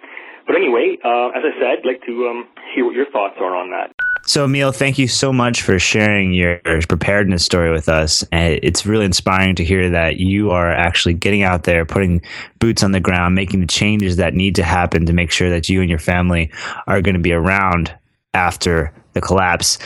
But 0.46 0.56
anyway, 0.56 0.98
uh, 1.04 1.28
as 1.36 1.44
I 1.44 1.52
said, 1.60 1.80
I'd 1.80 1.86
like 1.86 2.02
to 2.06 2.28
um, 2.28 2.48
hear 2.74 2.86
what 2.86 2.96
your 2.96 3.10
thoughts 3.12 3.36
are 3.40 3.54
on 3.54 3.70
that. 3.72 3.92
So, 4.26 4.46
Emil, 4.46 4.72
thank 4.72 4.98
you 4.98 5.08
so 5.08 5.32
much 5.34 5.62
for 5.62 5.78
sharing 5.78 6.34
your 6.34 6.60
preparedness 6.88 7.44
story 7.44 7.72
with 7.72 7.90
us. 7.90 8.24
It's 8.32 8.86
really 8.86 9.06
inspiring 9.06 9.56
to 9.56 9.64
hear 9.64 9.90
that 9.90 10.18
you 10.18 10.52
are 10.52 10.72
actually 10.72 11.14
getting 11.16 11.44
out 11.44 11.64
there, 11.64 11.86
putting 11.86 12.22
boots 12.60 12.84
on 12.84 12.92
the 12.92 13.00
ground, 13.00 13.36
making 13.36 13.60
the 13.60 13.68
changes 13.68 14.18
that 14.18 14.34
need 14.34 14.56
to 14.56 14.64
happen 14.64 15.06
to 15.06 15.14
make 15.14 15.32
sure 15.32 15.50
that 15.50 15.70
you 15.70 15.82
and 15.82 15.90
your 15.90 16.00
family 16.00 16.52
are 16.88 17.02
going 17.02 17.16
to 17.16 17.22
be 17.22 17.34
around 17.34 17.94
after 18.34 18.94
the 19.14 19.22
collapse. 19.22 19.78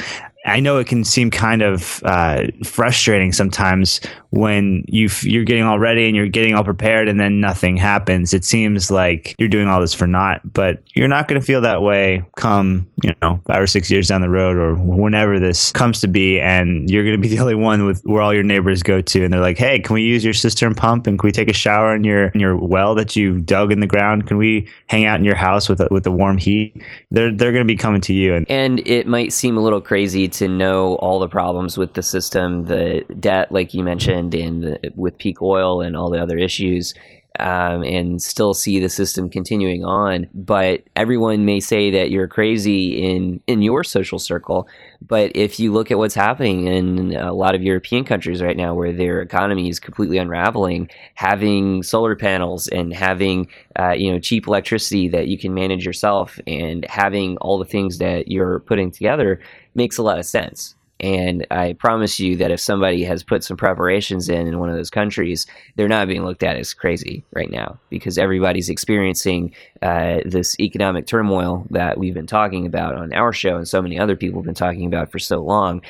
I 0.45 0.59
know 0.59 0.77
it 0.77 0.87
can 0.87 1.03
seem 1.03 1.29
kind 1.29 1.61
of 1.61 2.01
uh, 2.03 2.47
frustrating 2.63 3.31
sometimes 3.31 4.01
when 4.31 4.83
you 4.87 5.09
you're 5.21 5.43
getting 5.43 5.63
all 5.63 5.77
ready 5.77 6.07
and 6.07 6.15
you're 6.15 6.27
getting 6.27 6.55
all 6.55 6.63
prepared 6.63 7.07
and 7.07 7.19
then 7.19 7.39
nothing 7.39 7.77
happens. 7.77 8.33
It 8.33 8.43
seems 8.43 8.89
like 8.89 9.35
you're 9.37 9.49
doing 9.49 9.67
all 9.67 9.81
this 9.81 9.93
for 9.93 10.07
naught, 10.07 10.41
but 10.53 10.81
you're 10.93 11.07
not 11.07 11.27
going 11.27 11.39
to 11.39 11.45
feel 11.45 11.61
that 11.61 11.81
way 11.81 12.23
come 12.37 12.87
you 13.03 13.13
know 13.21 13.39
five 13.45 13.61
or 13.61 13.67
six 13.67 13.91
years 13.91 14.07
down 14.07 14.21
the 14.21 14.29
road 14.29 14.57
or 14.57 14.75
whenever 14.75 15.39
this 15.39 15.71
comes 15.73 16.01
to 16.01 16.07
be, 16.07 16.39
and 16.39 16.89
you're 16.89 17.03
going 17.03 17.15
to 17.15 17.21
be 17.21 17.27
the 17.35 17.39
only 17.39 17.55
one 17.55 17.85
with 17.85 18.01
where 18.03 18.21
all 18.21 18.33
your 18.33 18.43
neighbors 18.43 18.81
go 18.81 19.01
to, 19.01 19.23
and 19.23 19.31
they're 19.31 19.41
like, 19.41 19.57
"Hey, 19.57 19.79
can 19.79 19.93
we 19.93 20.01
use 20.01 20.23
your 20.23 20.33
cistern 20.33 20.73
pump 20.73 21.05
and 21.05 21.19
can 21.19 21.27
we 21.27 21.31
take 21.31 21.49
a 21.49 21.53
shower 21.53 21.95
in 21.95 22.03
your 22.03 22.27
in 22.29 22.39
your 22.39 22.55
well 22.55 22.95
that 22.95 23.15
you 23.15 23.39
dug 23.39 23.71
in 23.71 23.79
the 23.79 23.87
ground? 23.87 24.27
Can 24.27 24.37
we 24.37 24.67
hang 24.87 25.05
out 25.05 25.19
in 25.19 25.25
your 25.25 25.35
house 25.35 25.69
with 25.69 25.81
a, 25.81 25.87
with 25.91 26.03
the 26.03 26.11
warm 26.11 26.37
heat?" 26.37 26.81
They're 27.11 27.31
they're 27.31 27.51
going 27.51 27.67
to 27.67 27.71
be 27.71 27.77
coming 27.77 28.01
to 28.01 28.13
you, 28.13 28.33
and 28.33 28.49
and 28.49 28.79
it 28.87 29.05
might 29.05 29.33
seem 29.33 29.57
a 29.57 29.61
little 29.61 29.81
crazy 29.81 30.30
to 30.33 30.47
know 30.47 30.95
all 30.95 31.19
the 31.19 31.27
problems 31.27 31.77
with 31.77 31.93
the 31.93 32.03
system, 32.03 32.65
the 32.65 33.05
debt, 33.19 33.51
like 33.51 33.73
you 33.73 33.83
mentioned, 33.83 34.33
and 34.33 34.63
the, 34.63 34.91
with 34.95 35.17
peak 35.17 35.41
oil 35.41 35.81
and 35.81 35.95
all 35.95 36.09
the 36.09 36.21
other 36.21 36.37
issues. 36.37 36.93
Um, 37.39 37.83
and 37.83 38.21
still 38.21 38.53
see 38.53 38.79
the 38.79 38.89
system 38.89 39.29
continuing 39.29 39.85
on. 39.85 40.27
But 40.33 40.83
everyone 40.97 41.45
may 41.45 41.61
say 41.61 41.89
that 41.91 42.11
you're 42.11 42.27
crazy 42.27 43.03
in 43.03 43.41
in 43.47 43.61
your 43.61 43.85
social 43.85 44.19
circle. 44.19 44.67
But 45.01 45.31
if 45.33 45.59
you 45.59 45.71
look 45.71 45.91
at 45.91 45.97
what's 45.97 46.13
happening 46.13 46.67
in 46.67 47.15
a 47.15 47.31
lot 47.31 47.55
of 47.55 47.63
European 47.63 48.03
countries 48.03 48.41
right 48.41 48.57
now, 48.57 48.73
where 48.73 48.91
their 48.91 49.21
economy 49.21 49.69
is 49.69 49.79
completely 49.79 50.17
unraveling, 50.17 50.89
having 51.15 51.83
solar 51.83 52.17
panels 52.17 52.67
and 52.67 52.93
having 52.93 53.47
uh, 53.79 53.91
you 53.91 54.11
know 54.11 54.19
cheap 54.19 54.45
electricity 54.45 55.07
that 55.07 55.27
you 55.27 55.37
can 55.37 55.53
manage 55.53 55.85
yourself, 55.85 56.37
and 56.47 56.85
having 56.89 57.37
all 57.37 57.57
the 57.57 57.65
things 57.65 57.97
that 57.99 58.27
you're 58.27 58.59
putting 58.59 58.91
together 58.91 59.39
makes 59.73 59.97
a 59.97 60.03
lot 60.03 60.19
of 60.19 60.25
sense. 60.25 60.75
And 61.01 61.47
I 61.49 61.73
promise 61.73 62.19
you 62.19 62.35
that 62.37 62.51
if 62.51 62.59
somebody 62.59 63.03
has 63.03 63.23
put 63.23 63.43
some 63.43 63.57
preparations 63.57 64.29
in 64.29 64.45
in 64.45 64.59
one 64.59 64.69
of 64.69 64.75
those 64.75 64.91
countries, 64.91 65.47
they're 65.75 65.87
not 65.87 66.07
being 66.07 66.23
looked 66.23 66.43
at 66.43 66.57
as 66.57 66.75
crazy 66.75 67.23
right 67.33 67.49
now 67.49 67.79
because 67.89 68.19
everybody's 68.19 68.69
experiencing 68.69 69.53
uh, 69.81 70.19
this 70.25 70.59
economic 70.59 71.07
turmoil 71.07 71.65
that 71.71 71.97
we've 71.97 72.13
been 72.13 72.27
talking 72.27 72.67
about 72.67 72.93
on 72.93 73.11
our 73.13 73.33
show 73.33 73.55
and 73.55 73.67
so 73.67 73.81
many 73.81 73.97
other 73.97 74.15
people 74.15 74.39
have 74.39 74.45
been 74.45 74.53
talking 74.53 74.85
about 74.85 75.11
for 75.11 75.17
so 75.17 75.41
long. 75.41 75.81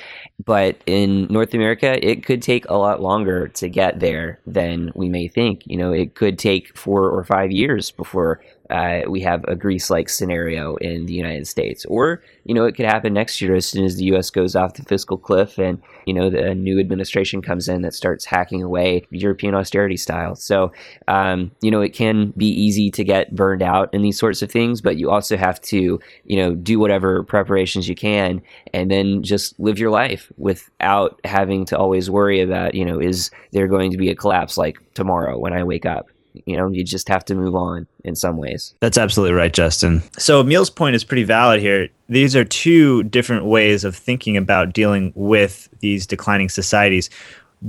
But 0.44 0.82
in 0.86 1.28
North 1.28 1.54
America, 1.54 2.00
it 2.08 2.24
could 2.26 2.42
take 2.42 2.68
a 2.70 2.76
lot 2.76 3.02
longer 3.02 3.50
to 3.50 3.68
get 3.68 4.00
there 4.00 4.40
than 4.48 4.94
we 4.96 5.10
may 5.10 5.28
think. 5.28 5.64
You 5.66 5.76
know, 5.76 5.92
it 5.92 6.16
could 6.16 6.40
take 6.40 6.78
four 6.78 7.10
or 7.10 7.26
five 7.26 7.52
years 7.52 7.92
before 7.92 8.42
uh, 8.72 9.02
we 9.10 9.20
have 9.22 9.44
a 9.48 9.56
Greece-like 9.56 10.08
scenario 10.08 10.76
in 10.78 11.06
the 11.06 11.14
United 11.14 11.48
States, 11.48 11.86
or 11.86 12.24
you 12.46 12.56
know 12.56 12.66
it 12.66 12.76
could 12.76 12.86
happen 12.86 13.14
next 13.14 13.42
year 13.42 13.56
as 13.56 13.68
soon 13.68 13.84
as 13.84 13.98
the 13.98 14.06
U.S. 14.06 14.30
goes 14.30 14.56
off 14.56 14.76
the 14.76 14.84
fiscal 14.84 15.18
cliff 15.18 15.58
and 15.58 15.82
you 16.06 16.14
know 16.14 16.30
the 16.30 16.56
new 16.56 16.80
administration 16.80 17.42
comes 17.42 17.68
in 17.68 17.82
that 17.82 17.94
starts 17.94 18.26
hacking 18.26 18.64
away 18.64 19.06
European 19.12 19.56
austerity 19.56 19.98
style. 19.98 20.36
So 20.36 20.72
um, 21.08 21.52
you 21.62 21.70
know 21.70 21.82
it 21.82 21.94
can 21.94 22.34
be 22.38 22.48
easy 22.48 22.90
to 22.92 23.04
get 23.04 23.36
burned 23.36 23.62
out 23.62 23.94
in 23.94 24.02
these 24.02 24.18
sorts 24.18 24.42
of 24.42 24.52
things, 24.52 24.82
but 24.82 24.98
you 24.98 25.10
also 25.10 25.36
have 25.36 25.60
to 25.62 26.00
you 26.26 26.38
know 26.38 26.56
do 26.56 26.80
whatever 26.80 27.24
preparations 27.24 27.90
you 27.90 27.96
can 27.96 28.42
and 28.74 28.90
then 28.90 29.24
just 29.24 29.60
live 29.60 29.80
your 29.80 29.92
life 29.92 30.32
without 30.38 31.20
having 31.26 31.66
to 31.66 31.78
always 31.78 32.10
worry 32.10 32.40
about 32.42 32.76
you 32.76 32.86
know 32.86 33.00
is 33.00 33.32
there 33.52 33.68
going 33.68 33.92
to 33.92 33.98
be 33.98 34.10
a 34.10 34.16
collapse 34.16 34.58
like 34.58 34.78
tomorrow 34.94 35.38
when 35.38 35.54
I 35.54 35.64
wake 35.64 35.86
up 35.86 36.11
you 36.46 36.56
know 36.56 36.70
you 36.70 36.84
just 36.84 37.08
have 37.08 37.26
to 37.26 37.36
move 37.36 37.56
on 37.56 37.88
in 38.04 38.16
some 38.16 38.38
ways. 38.38 38.74
That's 38.80 38.98
absolutely 38.98 39.36
right 39.36 39.54
justin. 39.54 40.02
So 40.18 40.42
emil's 40.42 40.70
point 40.70 40.96
is 40.96 41.04
pretty 41.04 41.24
valid 41.24 41.62
here. 41.62 41.90
These 42.10 42.36
are 42.36 42.44
two 42.44 43.04
different 43.04 43.46
ways 43.46 43.84
of 43.84 43.96
thinking 43.96 44.38
about 44.38 44.74
dealing 44.74 45.14
with 45.16 45.70
these 45.80 46.06
declining 46.06 46.50
societies. 46.50 47.10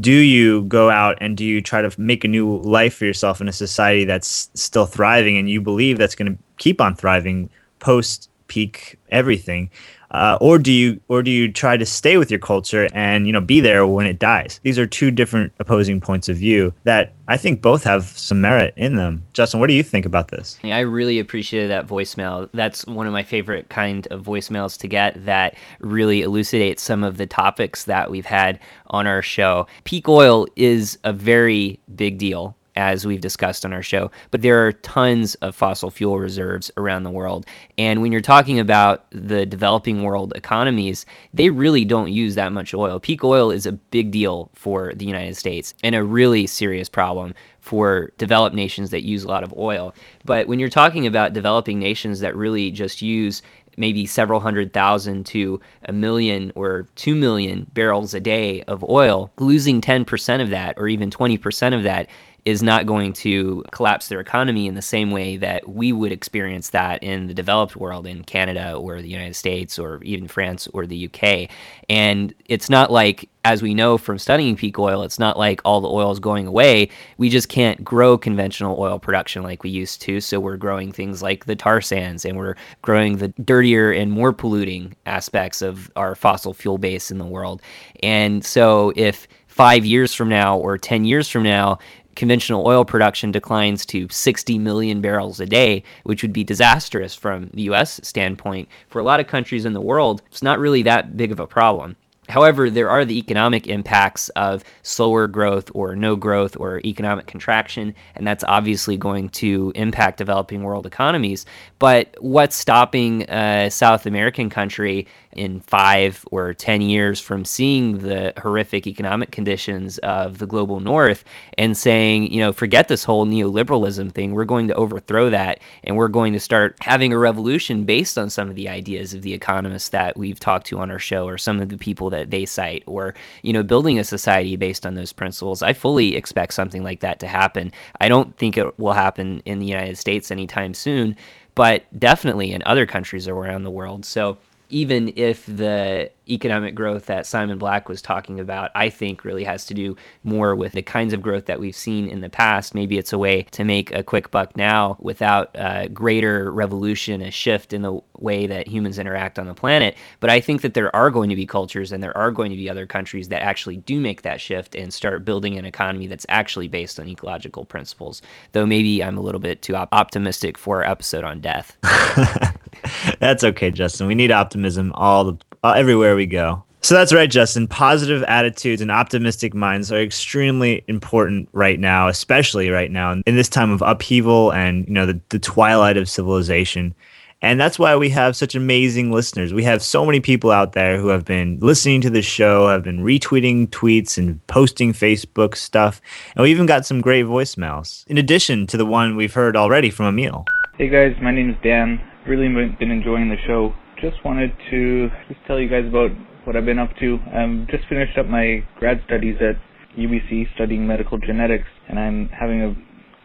Do 0.01 0.12
you 0.12 0.62
go 0.62 0.90
out 0.90 1.18
and 1.20 1.36
do 1.36 1.44
you 1.44 1.60
try 1.60 1.82
to 1.82 2.01
make 2.01 2.24
a 2.24 2.28
new 2.28 2.59
life 2.59 2.94
for 2.94 3.05
yourself 3.05 3.40
in 3.40 3.48
a 3.48 3.52
society 3.52 4.05
that's 4.05 4.51
still 4.55 4.86
thriving 4.86 5.36
and 5.36 5.51
you 5.51 5.60
believe 5.60 5.98
that's 5.98 6.14
going 6.14 6.34
to 6.34 6.43
keep 6.56 6.80
on 6.80 6.94
thriving 6.94 7.51
post 7.78 8.30
peak 8.48 8.98
everything 9.10 9.70
uh, 10.12 10.39
or 10.40 10.59
do 10.59 10.72
you 10.72 11.01
or 11.09 11.22
do 11.22 11.30
you 11.30 11.51
try 11.51 11.76
to 11.76 11.86
stay 11.86 12.16
with 12.16 12.30
your 12.30 12.40
culture 12.40 12.89
and 12.93 13.26
you 13.26 13.32
know 13.32 13.40
be 13.40 13.60
there 13.60 13.86
when 13.86 14.06
it 14.06 14.18
dies? 14.18 14.60
These 14.62 14.78
are 14.78 14.86
two 14.86 15.10
different 15.10 15.52
opposing 15.59 16.01
points 16.01 16.28
of 16.28 16.36
view 16.36 16.72
that 16.84 17.14
i 17.28 17.36
think 17.36 17.62
both 17.62 17.84
have 17.84 18.05
some 18.05 18.40
merit 18.40 18.74
in 18.76 18.97
them. 18.97 19.24
Justin 19.32 19.60
what 19.60 19.68
do 19.68 19.74
you 19.74 19.82
think 19.82 20.05
about 20.06 20.28
this? 20.28 20.59
I 20.64 20.80
really 20.80 21.18
appreciated 21.18 21.70
that 21.70 21.86
voicemail. 21.86 22.48
That's 22.52 22.86
one 22.86 23.06
of 23.06 23.12
my 23.12 23.22
favorite 23.22 23.68
kind 23.68 24.06
of 24.09 24.22
voicemails 24.22 24.78
to 24.78 24.89
get 24.89 25.24
that 25.24 25.56
really 25.80 26.22
elucidates 26.22 26.82
some 26.82 27.02
of 27.02 27.16
the 27.16 27.26
topics 27.26 27.84
that 27.84 28.10
we've 28.10 28.26
had 28.26 28.60
on 28.89 29.06
our 29.06 29.22
show. 29.22 29.66
Peak 29.84 30.09
oil 30.09 30.47
is 30.56 30.98
a 31.05 31.12
very 31.12 31.80
big 31.94 32.18
deal 32.18 32.56
as 32.77 33.07
we've 33.07 33.20
discussed 33.20 33.65
on 33.65 33.73
our 33.73 33.82
show. 33.82 34.11
But 34.31 34.43
there 34.43 34.66
are 34.66 34.73
tons 34.73 35.35
of 35.36 35.55
fossil 35.55 35.90
fuel 35.90 36.19
reserves 36.19 36.70
around 36.77 37.03
the 37.03 37.11
world. 37.11 37.47
And 37.78 38.03
when 38.03 38.12
you're 38.12 38.20
talking 38.20 38.59
about 38.59 39.05
the 39.11 39.47
developing 39.47 40.03
world 40.03 40.32
economies, 40.35 41.07
they 41.35 41.51
really 41.51 41.85
don't 41.85 42.12
use 42.12 42.35
that 42.35 42.53
much 42.53 42.74
oil. 42.74 43.01
Peak 43.01 43.24
oil 43.24 43.51
is 43.51 43.66
a 43.66 43.73
big 43.73 44.11
deal 44.11 44.51
for 44.55 44.93
the 44.94 45.05
United 45.05 45.36
States 45.36 45.74
and 45.82 45.94
a 45.94 46.05
really 46.05 46.47
serious 46.47 46.89
problem 46.89 47.35
for 47.61 48.11
developed 48.19 48.57
nations 48.57 48.90
that 48.90 49.05
use 49.05 49.23
a 49.23 49.28
lot 49.28 49.44
of 49.44 49.55
oil. 49.57 49.94
But 50.24 50.49
when 50.49 50.59
you're 50.59 50.69
talking 50.69 51.07
about 51.07 51.32
developing 51.32 51.78
nations 51.78 52.20
that 52.20 52.35
really 52.35 52.73
just 52.73 53.03
use 53.03 53.40
maybe 53.77 54.07
several 54.07 54.40
hundred 54.40 54.73
thousand 54.73 55.24
to 55.27 55.61
a 55.85 55.93
million 55.93 56.53
or 56.55 56.89
two 56.94 57.15
million 57.15 57.66
barrels 57.73 58.15
a 58.15 58.20
day 58.20 58.62
of 58.62 58.85
oil, 58.89 59.31
losing 59.39 59.81
10% 59.81 60.43
of 60.43 60.51
that 60.51 60.74
or 60.77 60.89
even 60.89 61.11
20% 61.11 61.74
of 61.74 61.82
that 61.85 62.09
is 62.44 62.62
not 62.62 62.86
going 62.86 63.12
to 63.12 63.62
collapse 63.70 64.09
their 64.09 64.19
economy 64.19 64.66
in 64.66 64.74
the 64.74 64.82
same 64.82 65.12
way 65.12 65.36
that 65.36 65.69
we 65.69 65.93
would 65.93 66.10
experience 66.10 66.70
that 66.70 67.01
in 67.02 67.28
the 67.28 67.35
developed 67.35 67.77
world 67.77 68.05
in 68.05 68.24
Canada 68.24 68.74
or 68.74 69.01
the 69.01 69.09
United 69.09 69.35
States 69.35 69.78
or 69.78 70.02
even 70.02 70.27
France 70.27 70.66
or 70.74 70.85
the 70.85 71.09
UK. 71.09 71.48
And 71.89 72.35
it's 72.47 72.69
not 72.69 72.90
like, 72.90 73.28
as 73.44 73.62
we 73.62 73.74
know 73.74 73.97
from 73.97 74.19
studying 74.19 74.56
peak 74.56 74.77
oil, 74.78 75.02
it's 75.02 75.20
not 75.20 75.39
like 75.39 75.60
all 75.64 75.81
the 75.81 75.89
oil 75.89 76.10
is 76.10 76.19
going 76.19 76.48
away. 76.48 76.89
We 77.16 77.28
just 77.28 77.48
can't 77.48 77.82
grow 77.85 78.19
conventional 78.19 78.78
oil 78.78 78.98
production 78.98 79.44
like 79.44 79.62
we 79.62 79.70
used 79.70 80.02
to. 80.02 80.20
So 80.20 80.40
we're 80.40 80.56
growing 80.56 80.90
things 80.90 81.23
like 81.23 81.44
the 81.44 81.56
tar 81.56 81.81
sands 81.81 82.24
and 82.24 82.36
we're 82.36 82.56
growing 82.82 83.19
the 83.19 83.28
dirtier 83.44 83.93
and 83.93 84.10
more 84.10 84.32
polluting 84.32 84.97
aspects 85.06 85.62
of 85.62 85.93
our 85.94 86.16
fossil 86.16 86.55
fuel 86.55 86.78
base 86.78 87.12
in 87.12 87.19
the 87.19 87.24
world. 87.24 87.62
And 88.02 88.44
so 88.44 88.93
if 88.97 89.28
five 89.52 89.85
years 89.85 90.14
from 90.14 90.31
now 90.31 90.56
or 90.56 90.78
10 90.78 91.05
years 91.05 91.28
from 91.28 91.43
now, 91.43 91.78
conventional 92.23 92.65
oil 92.69 92.85
production 92.85 93.32
declines 93.32 93.85
to 93.85 94.07
60 94.09 94.57
million 94.57 95.01
barrels 95.01 95.40
a 95.40 95.44
day, 95.44 95.82
which 96.05 96.23
would 96.23 96.32
be 96.32 96.44
disastrous 96.44 97.16
from 97.16 97.51
the 97.53 97.62
US 97.62 97.99
standpoint. 98.05 98.69
For 98.90 99.01
a 99.01 99.03
lot 99.03 99.19
of 99.19 99.27
countries 99.27 99.65
in 99.65 99.73
the 99.73 99.81
world, 99.81 100.23
it's 100.27 100.40
not 100.40 100.61
really 100.61 100.82
that 100.82 101.16
big 101.16 101.32
of 101.32 101.40
a 101.40 101.49
problem. 101.49 101.97
However, 102.28 102.70
there 102.70 102.89
are 102.89 103.05
the 103.05 103.19
economic 103.19 103.66
impacts 103.66 104.28
of 104.31 104.62
slower 104.82 105.27
growth 105.27 105.69
or 105.74 105.97
no 105.97 106.15
growth 106.15 106.57
or 106.57 106.81
economic 106.85 107.27
contraction, 107.27 107.93
and 108.15 108.24
that's 108.24 108.44
obviously 108.47 108.97
going 108.97 109.28
to 109.31 109.73
impact 109.74 110.19
developing 110.19 110.62
world 110.62 110.86
economies. 110.86 111.44
But 111.81 112.15
what's 112.20 112.55
stopping 112.55 113.23
a 113.23 113.69
South 113.69 114.07
American 114.07 114.49
country 114.49 115.09
in 115.33 115.61
five 115.61 116.25
or 116.31 116.55
10 116.55 116.83
years 116.83 117.21
from 117.21 117.45
seeing 117.45 117.99
the 117.99 118.33
horrific 118.41 118.87
economic 118.87 119.31
conditions 119.31 119.99
of 119.99 120.39
the 120.39 120.47
global 120.47 120.81
north 120.81 121.25
and 121.59 121.77
saying, 121.77 122.33
you 122.33 122.41
know, 122.41 122.53
forget 122.53 122.89
this 122.89 123.05
whole 123.05 123.27
neoliberalism 123.27 124.13
thing. 124.13 124.33
We're 124.33 124.45
going 124.45 124.69
to 124.69 124.75
overthrow 124.75 125.31
that 125.31 125.61
and 125.85 125.97
we're 125.97 126.09
going 126.09 126.33
to 126.33 126.41
start 126.41 126.77
having 126.81 127.13
a 127.13 127.19
revolution 127.19 127.85
based 127.85 128.19
on 128.19 128.31
some 128.31 128.49
of 128.49 128.57
the 128.57 128.69
ideas 128.69 129.15
of 129.15 129.23
the 129.23 129.35
economists 129.35 129.91
that 129.91 130.17
we've 130.17 130.41
talked 130.41 130.67
to 130.69 130.79
on 130.79 130.91
our 130.91 130.99
show 130.99 131.27
or 131.27 131.39
some 131.39 131.61
of 131.61 131.69
the 131.69 131.79
people 131.79 132.11
that 132.11 132.31
they 132.31 132.45
cite 132.45 132.83
or, 132.87 133.15
you 133.43 133.53
know, 133.53 133.63
building 133.63 133.99
a 133.99 134.05
society 134.05 134.57
based 134.57 134.87
on 134.87 134.95
those 134.95 135.13
principles. 135.13 135.63
I 135.63 135.73
fully 135.73 136.17
expect 136.17 136.55
something 136.55 136.83
like 136.83 137.01
that 137.01 137.21
to 137.21 137.27
happen. 137.27 137.73
I 138.01 138.09
don't 138.09 138.37
think 138.37 138.57
it 138.57 138.79
will 138.79 138.93
happen 138.93 139.43
in 139.45 139.59
the 139.59 139.67
United 139.67 139.99
States 139.99 140.31
anytime 140.31 140.75
soon, 140.75 141.17
but 141.55 141.85
definitely 141.99 142.53
in 142.53 142.63
other 142.65 142.87
countries 142.87 143.29
around 143.29 143.65
the 143.65 143.71
world. 143.71 144.05
So, 144.05 144.39
even 144.73 145.12
if 145.16 145.44
the 145.44 146.11
economic 146.31 146.74
growth 146.74 147.05
that 147.07 147.27
Simon 147.27 147.59
Black 147.59 147.90
was 147.90 148.01
talking 148.01 148.40
about, 148.40 148.70
I 148.74 148.89
think 148.89 149.23
really 149.23 149.44
has 149.44 149.66
to 149.66 149.74
do 149.74 149.97
more 150.24 150.57
with 150.57 150.73
the 150.73 150.81
kinds 150.81 151.12
of 151.12 151.20
growth 151.20 151.44
that 151.47 151.61
we've 151.61 151.77
seen 151.77 152.09
in 152.09 152.23
the 152.23 152.31
past. 152.31 152.74
Maybe 152.74 152.97
it's 152.97 153.12
a 153.12 153.19
way 153.19 153.43
to 153.51 153.65
make 153.65 153.93
a 153.93 154.03
quick 154.03 154.31
buck 154.31 154.57
now 154.57 154.97
without 154.99 155.51
a 155.55 155.90
greater 155.90 156.51
revolution, 156.51 157.20
a 157.20 157.31
shift 157.31 157.74
in 157.74 157.82
the 157.82 158.01
way 158.19 158.47
that 158.47 158.66
humans 158.66 158.99
interact 158.99 159.39
on 159.39 159.47
the 159.47 159.55
planet. 159.55 159.94
But 160.20 160.31
I 160.31 160.40
think 160.40 160.62
that 160.62 160.73
there 160.73 160.94
are 160.97 161.11
going 161.11 161.28
to 161.28 161.36
be 161.36 161.44
cultures 161.44 161.93
and 161.93 162.03
there 162.03 162.16
are 162.16 162.31
going 162.31 162.51
to 162.51 162.57
be 162.57 162.70
other 162.70 162.86
countries 162.86 163.28
that 163.28 163.43
actually 163.43 163.77
do 163.77 164.01
make 164.01 164.23
that 164.23 164.40
shift 164.40 164.74
and 164.74 164.93
start 164.93 165.27
building 165.27 165.59
an 165.59 165.66
economy 165.66 166.07
that's 166.07 166.27
actually 166.31 166.69
based 166.69 166.99
on 166.99 167.09
ecological 167.09 167.66
principles. 167.66 168.23
Though 168.53 168.65
maybe 168.65 169.05
I'm 169.05 169.19
a 169.19 169.23
little 169.23 169.40
bit 169.40 169.61
too 169.61 169.77
op- 169.77 169.93
optimistic 169.93 170.57
for 170.57 170.82
our 170.82 170.90
episode 170.90 171.24
on 171.24 171.40
death. 171.40 171.77
That's 173.20 173.44
okay, 173.44 173.70
Justin. 173.70 174.07
We 174.07 174.15
need 174.15 174.31
optimism 174.31 174.93
all 174.94 175.24
the 175.24 175.39
uh, 175.62 175.74
everywhere 175.77 176.16
we 176.16 176.27
go. 176.27 176.65
So 176.85 176.97
that's 176.97 177.12
right, 177.12 177.31
Justin. 177.31 177.69
Positive 177.69 178.24
attitudes 178.24 178.82
and 178.82 178.90
optimistic 178.90 179.55
minds 179.55 179.93
are 179.93 180.03
extremely 180.03 180.82
important 180.89 181.49
right 181.53 181.78
now, 181.78 182.09
especially 182.09 182.70
right 182.70 182.90
now 182.90 183.12
in 183.24 183.36
this 183.36 183.49
time 183.49 183.70
of 183.70 183.82
upheaval 183.82 184.53
and 184.53 184.85
you 184.89 184.93
know 184.93 185.07
the, 185.07 185.20
the 185.28 185.39
twilight 185.39 185.97
of 185.97 186.09
civilization. 186.09 186.93
And 187.40 187.61
that's 187.61 187.78
why 187.78 187.97
we 187.97 188.09
have 188.11 188.36
such 188.36 188.57
amazing 188.57 189.12
listeners. 189.12 189.53
We 189.53 189.65
have 189.65 189.82
so 189.82 190.05
many 190.05 190.19
people 190.20 190.51
out 190.51 190.73
there 190.73 190.99
who 190.99 191.09
have 191.09 191.24
been 191.24 191.59
listening 191.61 192.01
to 192.03 192.11
the 192.11 192.23
show, 192.23 192.69
have 192.69 192.85
been 192.85 193.05
retweeting 193.05 193.69
tweets 193.69 194.19
and 194.19 194.44
posting 194.47 194.93
Facebook 194.93 195.57
stuff. 195.57 196.01
And 196.35 196.43
we 196.43 196.51
even 196.51 196.66
got 196.66 196.86
some 196.86 197.01
great 197.01 197.27
voicemails, 197.27 198.07
in 198.09 198.19
addition 198.19 198.66
to 198.69 198.77
the 198.77 198.86
one 198.86 199.16
we've 199.16 199.35
heard 199.35 199.57
already 199.57 199.90
from 199.90 200.07
Emil. 200.07 200.44
Hey 200.78 200.89
guys, 200.89 201.16
my 201.20 201.32
name 201.32 201.51
is 201.51 201.57
Dan. 201.62 202.01
Really 202.27 202.49
been 202.78 202.90
enjoying 202.90 203.28
the 203.28 203.36
show. 203.49 203.73
Just 204.01 204.24
wanted 204.24 204.53
to 204.70 205.09
just 205.28 205.40
tell 205.47 205.59
you 205.59 205.69
guys 205.69 205.86
about 205.89 206.11
what 206.44 206.55
I've 206.55 206.65
been 206.65 206.78
up 206.78 206.90
to. 207.01 207.19
I've 207.27 207.66
just 207.69 207.89
finished 207.89 208.16
up 208.16 208.27
my 208.27 208.65
grad 208.78 209.03
studies 209.07 209.36
at 209.40 209.57
UBC 209.99 210.55
studying 210.55 210.86
medical 210.86 211.19
genetics, 211.19 211.66
and 211.89 211.99
I'm 211.99 212.28
having 212.28 212.62
a 212.62 212.74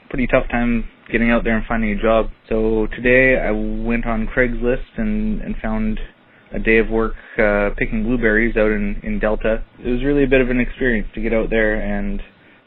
pretty 0.09 0.25
tough 0.25 0.49
time 0.49 0.85
getting 1.11 1.29
out 1.29 1.43
there 1.43 1.55
and 1.55 1.65
finding 1.67 1.91
a 1.91 2.01
job. 2.01 2.27
So 2.49 2.87
today 2.95 3.39
I 3.39 3.51
went 3.51 4.07
on 4.07 4.27
Craigslist 4.35 4.97
and, 4.97 5.41
and 5.41 5.55
found 5.61 5.99
a 6.53 6.59
day 6.59 6.79
of 6.79 6.89
work 6.89 7.13
uh, 7.37 7.69
picking 7.77 8.03
blueberries 8.03 8.57
out 8.57 8.71
in, 8.71 8.99
in 9.03 9.19
Delta. 9.19 9.63
It 9.79 9.89
was 9.89 10.03
really 10.03 10.23
a 10.23 10.27
bit 10.27 10.41
of 10.41 10.49
an 10.49 10.59
experience 10.59 11.07
to 11.13 11.21
get 11.21 11.33
out 11.33 11.51
there 11.51 11.79
and 11.79 12.19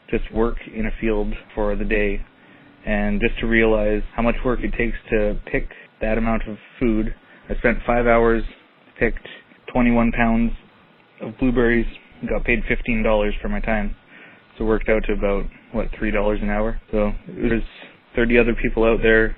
just 0.09 0.31
work 0.33 0.57
in 0.73 0.85
a 0.85 0.91
field 1.01 1.33
for 1.53 1.75
the 1.75 1.85
day 1.85 2.21
and 2.85 3.21
just 3.21 3.39
to 3.39 3.47
realize 3.47 4.01
how 4.15 4.23
much 4.23 4.35
work 4.43 4.59
it 4.63 4.71
takes 4.77 4.97
to 5.09 5.39
pick 5.51 5.69
that 6.01 6.17
amount 6.17 6.47
of 6.47 6.57
food. 6.79 7.13
I 7.49 7.55
spent 7.55 7.79
five 7.85 8.07
hours, 8.07 8.43
picked 8.99 9.27
21 9.73 10.11
pounds 10.11 10.51
of 11.21 11.37
blueberries, 11.39 11.85
got 12.29 12.43
paid 12.43 12.63
$15 12.63 13.41
for 13.41 13.49
my 13.49 13.59
time. 13.59 13.95
So 14.57 14.65
it 14.65 14.67
worked 14.67 14.89
out 14.89 15.03
to 15.07 15.13
about, 15.13 15.45
what, 15.71 15.91
$3 15.91 16.43
an 16.43 16.49
hour. 16.49 16.79
So 16.91 17.11
there's 17.27 17.63
30 18.15 18.37
other 18.37 18.55
people 18.61 18.83
out 18.83 18.99
there 19.01 19.35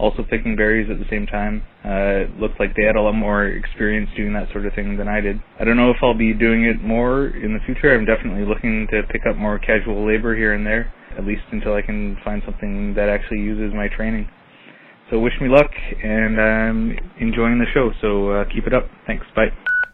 also 0.00 0.24
picking 0.28 0.56
berries 0.56 0.88
at 0.90 0.98
the 0.98 1.04
same 1.10 1.26
time. 1.26 1.62
Uh, 1.84 2.24
it 2.24 2.40
looked 2.40 2.58
like 2.58 2.74
they 2.74 2.84
had 2.84 2.96
a 2.96 3.00
lot 3.00 3.12
more 3.12 3.46
experience 3.46 4.08
doing 4.16 4.32
that 4.32 4.50
sort 4.50 4.64
of 4.64 4.72
thing 4.74 4.96
than 4.96 5.06
I 5.06 5.20
did. 5.20 5.36
I 5.60 5.64
don't 5.64 5.76
know 5.76 5.90
if 5.90 5.98
I'll 6.02 6.16
be 6.16 6.32
doing 6.32 6.64
it 6.64 6.80
more 6.80 7.26
in 7.28 7.52
the 7.52 7.60
future. 7.66 7.94
I'm 7.94 8.06
definitely 8.06 8.46
looking 8.46 8.88
to 8.90 9.02
pick 9.12 9.22
up 9.28 9.36
more 9.36 9.58
casual 9.58 10.06
labor 10.06 10.34
here 10.34 10.54
and 10.54 10.66
there, 10.66 10.92
at 11.18 11.26
least 11.26 11.42
until 11.52 11.74
I 11.74 11.82
can 11.82 12.16
find 12.24 12.42
something 12.46 12.94
that 12.94 13.10
actually 13.10 13.40
uses 13.40 13.74
my 13.74 13.88
training. 13.88 14.26
So 15.10 15.18
wish 15.18 15.34
me 15.40 15.48
luck, 15.48 15.72
and 16.04 16.40
I'm 16.40 16.96
enjoying 17.18 17.58
the 17.58 17.66
show, 17.74 17.90
so 18.00 18.30
uh, 18.30 18.44
keep 18.44 18.68
it 18.68 18.72
up. 18.72 18.88
Thanks. 19.06 19.26
Bye. 19.34 19.52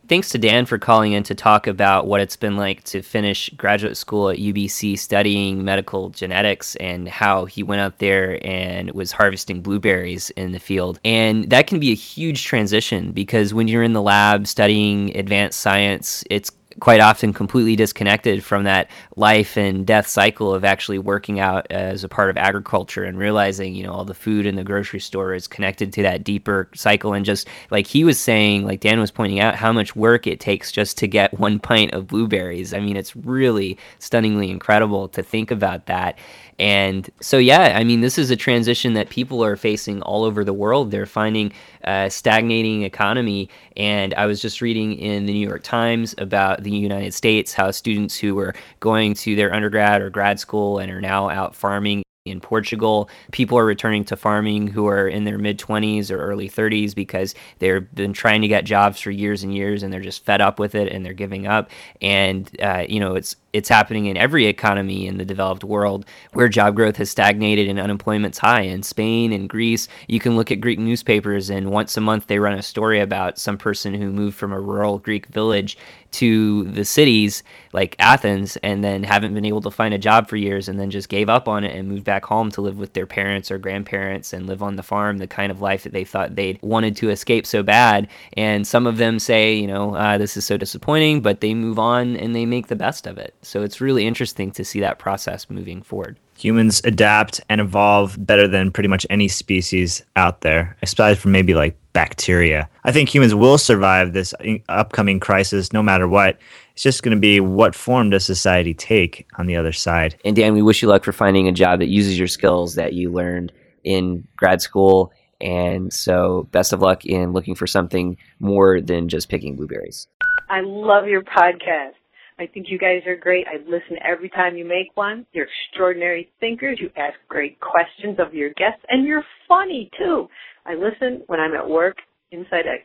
Thanks 0.08 0.28
to 0.30 0.38
Dan 0.38 0.66
for 0.66 0.78
calling 0.78 1.14
in 1.14 1.24
to 1.24 1.34
talk 1.34 1.66
about 1.66 2.06
what 2.06 2.20
it's 2.20 2.36
been 2.36 2.56
like 2.56 2.84
to 2.84 3.02
finish 3.02 3.50
graduate 3.56 3.96
school 3.96 4.28
at 4.28 4.38
UBC 4.38 4.96
studying 4.98 5.64
medical 5.64 6.10
genetics 6.10 6.76
and 6.76 7.08
how 7.08 7.46
he 7.46 7.64
went 7.64 7.80
out 7.80 7.98
there 7.98 8.38
and 8.46 8.92
was 8.92 9.10
harvesting 9.10 9.62
blueberries 9.62 10.30
in 10.30 10.52
the 10.52 10.60
field. 10.60 11.00
And 11.04 11.50
that 11.50 11.66
can 11.66 11.80
be 11.80 11.90
a 11.90 11.96
huge 11.96 12.44
transition 12.44 13.10
because 13.10 13.52
when 13.52 13.66
you're 13.66 13.82
in 13.82 13.94
the 13.94 14.02
lab 14.02 14.46
studying 14.46 15.16
advanced 15.16 15.58
science, 15.58 16.22
it's 16.30 16.52
quite 16.80 17.00
often 17.00 17.32
completely 17.32 17.76
disconnected 17.76 18.44
from 18.44 18.64
that 18.64 18.90
life 19.16 19.56
and 19.56 19.86
death 19.86 20.06
cycle 20.06 20.54
of 20.54 20.64
actually 20.64 20.98
working 20.98 21.40
out 21.40 21.66
as 21.70 22.04
a 22.04 22.08
part 22.08 22.30
of 22.30 22.36
agriculture 22.36 23.04
and 23.04 23.18
realizing 23.18 23.74
you 23.74 23.82
know 23.82 23.92
all 23.92 24.04
the 24.04 24.14
food 24.14 24.46
in 24.46 24.56
the 24.56 24.64
grocery 24.64 25.00
store 25.00 25.34
is 25.34 25.48
connected 25.48 25.92
to 25.92 26.02
that 26.02 26.24
deeper 26.24 26.68
cycle. 26.74 27.12
And 27.12 27.24
just 27.24 27.48
like 27.70 27.86
he 27.86 28.04
was 28.04 28.18
saying 28.18 28.64
like 28.64 28.80
Dan 28.80 29.00
was 29.00 29.10
pointing 29.10 29.40
out 29.40 29.54
how 29.54 29.72
much 29.72 29.96
work 29.96 30.26
it 30.26 30.40
takes 30.40 30.70
just 30.70 30.98
to 30.98 31.08
get 31.08 31.38
one 31.38 31.58
pint 31.58 31.92
of 31.92 32.06
blueberries. 32.06 32.74
I 32.74 32.80
mean 32.80 32.96
it's 32.96 33.16
really 33.16 33.78
stunningly 33.98 34.50
incredible 34.50 35.08
to 35.08 35.22
think 35.22 35.50
about 35.50 35.86
that 35.86 36.18
and 36.58 37.08
so, 37.20 37.38
yeah, 37.38 37.76
I 37.76 37.84
mean, 37.84 38.00
this 38.00 38.18
is 38.18 38.30
a 38.30 38.36
transition 38.36 38.94
that 38.94 39.10
people 39.10 39.44
are 39.44 39.56
facing 39.56 40.00
all 40.02 40.24
over 40.24 40.42
the 40.42 40.54
world. 40.54 40.90
They're 40.90 41.04
finding 41.06 41.52
a 41.84 42.10
stagnating 42.10 42.82
economy. 42.82 43.50
And 43.76 44.14
I 44.14 44.26
was 44.26 44.40
just 44.40 44.62
reading 44.62 44.94
in 44.94 45.26
the 45.26 45.32
New 45.32 45.46
York 45.46 45.62
Times 45.62 46.14
about 46.18 46.62
the 46.62 46.70
United 46.70 47.12
States 47.12 47.52
how 47.52 47.70
students 47.70 48.16
who 48.16 48.34
were 48.34 48.54
going 48.80 49.14
to 49.14 49.36
their 49.36 49.52
undergrad 49.52 50.00
or 50.00 50.08
grad 50.08 50.40
school 50.40 50.78
and 50.78 50.90
are 50.90 51.00
now 51.00 51.28
out 51.28 51.54
farming 51.54 52.02
in 52.26 52.40
Portugal. 52.40 53.08
People 53.32 53.58
are 53.58 53.64
returning 53.64 54.04
to 54.06 54.16
farming 54.16 54.66
who 54.66 54.86
are 54.86 55.08
in 55.08 55.24
their 55.24 55.38
mid 55.38 55.58
20s 55.58 56.10
or 56.10 56.18
early 56.18 56.48
30s 56.48 56.94
because 56.94 57.34
they've 57.58 57.94
been 57.94 58.12
trying 58.12 58.42
to 58.42 58.48
get 58.48 58.64
jobs 58.64 59.00
for 59.00 59.10
years 59.10 59.42
and 59.42 59.54
years 59.54 59.82
and 59.82 59.92
they're 59.92 60.00
just 60.00 60.24
fed 60.24 60.40
up 60.40 60.58
with 60.58 60.74
it 60.74 60.92
and 60.92 61.04
they're 61.04 61.12
giving 61.12 61.46
up. 61.46 61.70
And, 62.02 62.50
uh, 62.60 62.84
you 62.88 63.00
know, 63.00 63.14
it's 63.14 63.36
it's 63.56 63.70
happening 63.70 64.04
in 64.04 64.18
every 64.18 64.44
economy 64.44 65.06
in 65.06 65.16
the 65.16 65.24
developed 65.24 65.64
world 65.64 66.04
where 66.34 66.46
job 66.46 66.76
growth 66.76 66.96
has 66.96 67.10
stagnated 67.10 67.68
and 67.68 67.80
unemployment's 67.80 68.36
high. 68.36 68.60
In 68.60 68.82
Spain 68.82 69.32
and 69.32 69.48
Greece, 69.48 69.88
you 70.08 70.20
can 70.20 70.36
look 70.36 70.52
at 70.52 70.60
Greek 70.60 70.78
newspapers, 70.78 71.48
and 71.48 71.70
once 71.70 71.96
a 71.96 72.02
month 72.02 72.26
they 72.26 72.38
run 72.38 72.58
a 72.58 72.62
story 72.62 73.00
about 73.00 73.38
some 73.38 73.56
person 73.56 73.94
who 73.94 74.12
moved 74.12 74.36
from 74.36 74.52
a 74.52 74.60
rural 74.60 74.98
Greek 74.98 75.26
village 75.28 75.78
to 76.12 76.64
the 76.64 76.84
cities 76.84 77.42
like 77.72 77.96
Athens 77.98 78.56
and 78.62 78.82
then 78.82 79.02
haven't 79.02 79.34
been 79.34 79.44
able 79.44 79.60
to 79.60 79.70
find 79.70 79.92
a 79.92 79.98
job 79.98 80.28
for 80.28 80.36
years 80.36 80.68
and 80.68 80.80
then 80.80 80.90
just 80.90 81.10
gave 81.10 81.28
up 81.28 81.46
on 81.46 81.62
it 81.64 81.76
and 81.76 81.88
moved 81.88 82.04
back 82.04 82.24
home 82.24 82.50
to 82.50 82.62
live 82.62 82.78
with 82.78 82.94
their 82.94 83.06
parents 83.06 83.50
or 83.50 83.58
grandparents 83.58 84.32
and 84.32 84.46
live 84.46 84.62
on 84.62 84.76
the 84.76 84.82
farm, 84.82 85.18
the 85.18 85.26
kind 85.26 85.50
of 85.50 85.60
life 85.60 85.82
that 85.82 85.92
they 85.92 86.04
thought 86.04 86.34
they'd 86.34 86.58
wanted 86.62 86.96
to 86.96 87.10
escape 87.10 87.46
so 87.46 87.62
bad. 87.62 88.08
And 88.34 88.66
some 88.66 88.86
of 88.86 88.96
them 88.96 89.18
say, 89.18 89.54
you 89.54 89.66
know, 89.66 89.94
uh, 89.94 90.16
this 90.16 90.36
is 90.36 90.46
so 90.46 90.56
disappointing, 90.56 91.20
but 91.20 91.40
they 91.40 91.52
move 91.52 91.78
on 91.78 92.16
and 92.16 92.34
they 92.34 92.46
make 92.46 92.68
the 92.68 92.76
best 92.76 93.06
of 93.06 93.18
it. 93.18 93.34
So 93.46 93.62
it's 93.62 93.80
really 93.80 94.06
interesting 94.06 94.50
to 94.52 94.64
see 94.64 94.80
that 94.80 94.98
process 94.98 95.48
moving 95.48 95.80
forward. 95.80 96.18
Humans 96.36 96.82
adapt 96.84 97.40
and 97.48 97.60
evolve 97.60 98.16
better 98.18 98.48
than 98.48 98.72
pretty 98.72 98.88
much 98.88 99.06
any 99.08 99.28
species 99.28 100.02
out 100.16 100.40
there, 100.40 100.76
aside 100.82 101.16
from 101.16 101.30
maybe 101.30 101.54
like 101.54 101.78
bacteria. 101.92 102.68
I 102.82 102.90
think 102.90 103.14
humans 103.14 103.34
will 103.34 103.56
survive 103.56 104.12
this 104.12 104.34
uh, 104.34 104.56
upcoming 104.68 105.20
crisis 105.20 105.72
no 105.72 105.82
matter 105.82 106.08
what. 106.08 106.38
It's 106.72 106.82
just 106.82 107.04
going 107.04 107.16
to 107.16 107.20
be 107.20 107.38
what 107.38 107.74
form 107.74 108.10
does 108.10 108.26
society 108.26 108.74
take 108.74 109.26
on 109.38 109.46
the 109.46 109.56
other 109.56 109.72
side. 109.72 110.16
And 110.24 110.34
Dan, 110.34 110.52
we 110.52 110.60
wish 110.60 110.82
you 110.82 110.88
luck 110.88 111.04
for 111.04 111.12
finding 111.12 111.46
a 111.46 111.52
job 111.52 111.78
that 111.78 111.88
uses 111.88 112.18
your 112.18 112.28
skills 112.28 112.74
that 112.74 112.94
you 112.94 113.12
learned 113.12 113.52
in 113.84 114.26
grad 114.36 114.60
school. 114.60 115.12
And 115.40 115.92
so, 115.92 116.48
best 116.50 116.72
of 116.72 116.82
luck 116.82 117.06
in 117.06 117.32
looking 117.32 117.54
for 117.54 117.66
something 117.66 118.16
more 118.40 118.80
than 118.80 119.08
just 119.08 119.28
picking 119.28 119.54
blueberries. 119.54 120.08
I 120.50 120.62
love 120.62 121.06
your 121.06 121.22
podcast. 121.22 121.92
I 122.38 122.46
think 122.46 122.66
you 122.68 122.78
guys 122.78 123.00
are 123.06 123.16
great. 123.16 123.46
I 123.46 123.58
listen 123.64 123.96
every 124.04 124.28
time 124.28 124.56
you 124.56 124.64
make 124.66 124.94
one. 124.94 125.24
You're 125.32 125.46
extraordinary 125.46 126.30
thinkers. 126.38 126.78
You 126.80 126.90
ask 126.96 127.14
great 127.28 127.58
questions 127.60 128.18
of 128.18 128.34
your 128.34 128.50
guests, 128.50 128.84
and 128.90 129.06
you're 129.06 129.24
funny 129.48 129.90
too. 129.98 130.28
I 130.66 130.74
listen 130.74 131.22
when 131.28 131.40
I'm 131.40 131.54
at 131.54 131.68
work 131.68 131.96
inside 132.32 132.66
a 132.66 132.76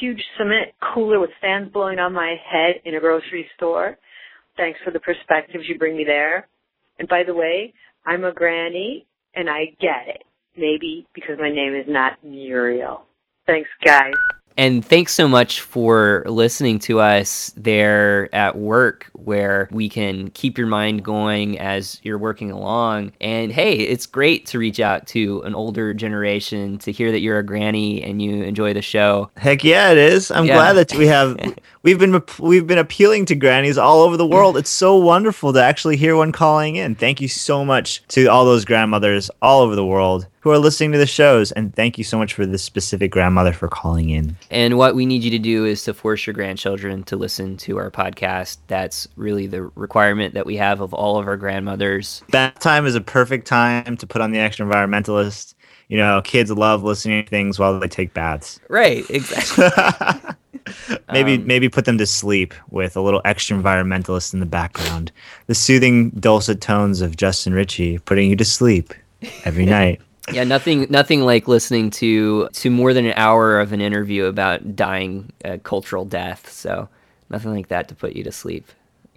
huge 0.00 0.22
cement 0.36 0.70
cooler 0.94 1.18
with 1.18 1.30
fans 1.40 1.72
blowing 1.72 1.98
on 1.98 2.12
my 2.12 2.36
head 2.50 2.76
in 2.84 2.94
a 2.94 3.00
grocery 3.00 3.48
store. 3.56 3.98
Thanks 4.56 4.78
for 4.84 4.90
the 4.90 5.00
perspectives 5.00 5.64
you 5.68 5.78
bring 5.78 5.96
me 5.96 6.04
there. 6.04 6.46
And 6.98 7.08
by 7.08 7.22
the 7.24 7.34
way, 7.34 7.74
I'm 8.06 8.24
a 8.24 8.32
granny 8.32 9.06
and 9.34 9.48
I 9.48 9.66
get 9.80 10.08
it. 10.08 10.24
Maybe 10.56 11.06
because 11.14 11.36
my 11.38 11.50
name 11.50 11.74
is 11.74 11.86
not 11.88 12.22
Muriel. 12.24 13.02
Thanks, 13.46 13.68
guys. 13.84 14.12
And 14.58 14.84
thanks 14.84 15.14
so 15.14 15.28
much 15.28 15.60
for 15.60 16.24
listening 16.26 16.80
to 16.80 16.98
us 16.98 17.52
there 17.56 18.28
at 18.34 18.56
work, 18.56 19.06
where 19.12 19.68
we 19.70 19.88
can 19.88 20.30
keep 20.30 20.58
your 20.58 20.66
mind 20.66 21.04
going 21.04 21.60
as 21.60 22.00
you're 22.02 22.18
working 22.18 22.50
along. 22.50 23.12
And 23.20 23.52
hey, 23.52 23.74
it's 23.74 24.04
great 24.04 24.46
to 24.46 24.58
reach 24.58 24.80
out 24.80 25.06
to 25.08 25.42
an 25.42 25.54
older 25.54 25.94
generation 25.94 26.76
to 26.78 26.90
hear 26.90 27.12
that 27.12 27.20
you're 27.20 27.38
a 27.38 27.44
granny 27.44 28.02
and 28.02 28.20
you 28.20 28.42
enjoy 28.42 28.74
the 28.74 28.82
show. 28.82 29.30
Heck 29.36 29.62
yeah, 29.62 29.92
it 29.92 29.98
is. 29.98 30.32
I'm 30.32 30.44
Yeah. 30.46 30.54
glad 30.54 30.72
that 30.72 30.92
we 30.98 31.06
have 31.06 31.38
we've 31.84 32.00
been 32.00 32.20
we've 32.40 32.66
been 32.66 32.78
appealing 32.78 33.26
to 33.26 33.36
grannies 33.36 33.78
all 33.78 34.02
over 34.02 34.16
the 34.16 34.26
world. 34.26 34.56
It's 34.56 34.70
so 34.70 34.96
wonderful 34.96 35.52
to 35.52 35.62
actually 35.62 35.96
hear 35.96 36.16
one 36.16 36.32
calling 36.32 36.74
in. 36.74 36.96
Thank 36.96 37.20
you 37.20 37.28
so 37.28 37.64
much 37.64 38.02
to 38.08 38.26
all 38.26 38.44
those 38.44 38.64
grandmothers 38.64 39.30
all 39.40 39.60
over 39.62 39.76
the 39.76 39.86
world 39.86 40.26
who 40.40 40.50
are 40.50 40.58
listening 40.58 40.92
to 40.92 40.98
the 40.98 41.06
shows, 41.06 41.52
and 41.52 41.74
thank 41.74 41.98
you 41.98 42.04
so 42.04 42.18
much 42.18 42.34
for 42.34 42.46
this 42.46 42.62
specific 42.62 43.10
grandmother 43.10 43.52
for 43.52 43.68
calling 43.68 44.10
in. 44.10 44.36
And 44.50 44.78
what 44.78 44.94
we 44.94 45.04
need 45.06 45.22
you 45.22 45.30
to 45.30 45.38
do 45.38 45.64
is 45.64 45.82
to 45.84 45.94
force 45.94 46.26
your 46.26 46.34
grandchildren 46.34 47.02
to 47.04 47.16
listen 47.16 47.56
to 47.58 47.78
our 47.78 47.90
podcast. 47.90 48.58
That's 48.68 49.08
really 49.16 49.46
the 49.46 49.64
requirement 49.74 50.34
that 50.34 50.46
we 50.46 50.56
have 50.56 50.80
of 50.80 50.94
all 50.94 51.18
of 51.18 51.26
our 51.26 51.36
grandmothers. 51.36 52.22
Bath 52.30 52.58
time 52.60 52.86
is 52.86 52.94
a 52.94 53.00
perfect 53.00 53.46
time 53.46 53.96
to 53.96 54.06
put 54.06 54.22
on 54.22 54.30
the 54.30 54.38
Extraenvironmentalist. 54.38 55.54
You 55.88 55.96
know, 55.96 56.20
kids 56.22 56.50
love 56.50 56.82
listening 56.84 57.24
to 57.24 57.30
things 57.30 57.58
while 57.58 57.78
they 57.80 57.88
take 57.88 58.12
baths. 58.12 58.60
Right, 58.68 59.08
exactly. 59.08 59.64
maybe 61.12 61.34
Um, 61.34 61.46
maybe 61.46 61.68
put 61.68 61.86
them 61.86 61.96
to 61.98 62.06
sleep 62.06 62.54
with 62.70 62.96
a 62.96 63.00
little 63.00 63.22
Extraenvironmentalist 63.22 64.34
in 64.34 64.40
the 64.40 64.46
background. 64.46 65.10
The 65.46 65.54
soothing 65.54 66.10
dulcet 66.10 66.60
tones 66.60 67.00
of 67.00 67.16
Justin 67.16 67.54
Ritchie 67.54 67.98
putting 68.00 68.28
you 68.28 68.36
to 68.36 68.44
sleep 68.44 68.92
every 69.44 69.64
night. 69.78 70.00
Yeah, 70.32 70.44
nothing 70.44 70.86
nothing 70.90 71.22
like 71.22 71.48
listening 71.48 71.90
to 71.90 72.48
to 72.48 72.70
more 72.70 72.92
than 72.94 73.06
an 73.06 73.14
hour 73.16 73.60
of 73.60 73.72
an 73.72 73.80
interview 73.80 74.24
about 74.24 74.76
dying 74.76 75.30
uh, 75.44 75.58
cultural 75.62 76.04
death. 76.04 76.50
So, 76.50 76.88
nothing 77.30 77.52
like 77.52 77.68
that 77.68 77.88
to 77.88 77.94
put 77.94 78.14
you 78.14 78.24
to 78.24 78.32
sleep. 78.32 78.66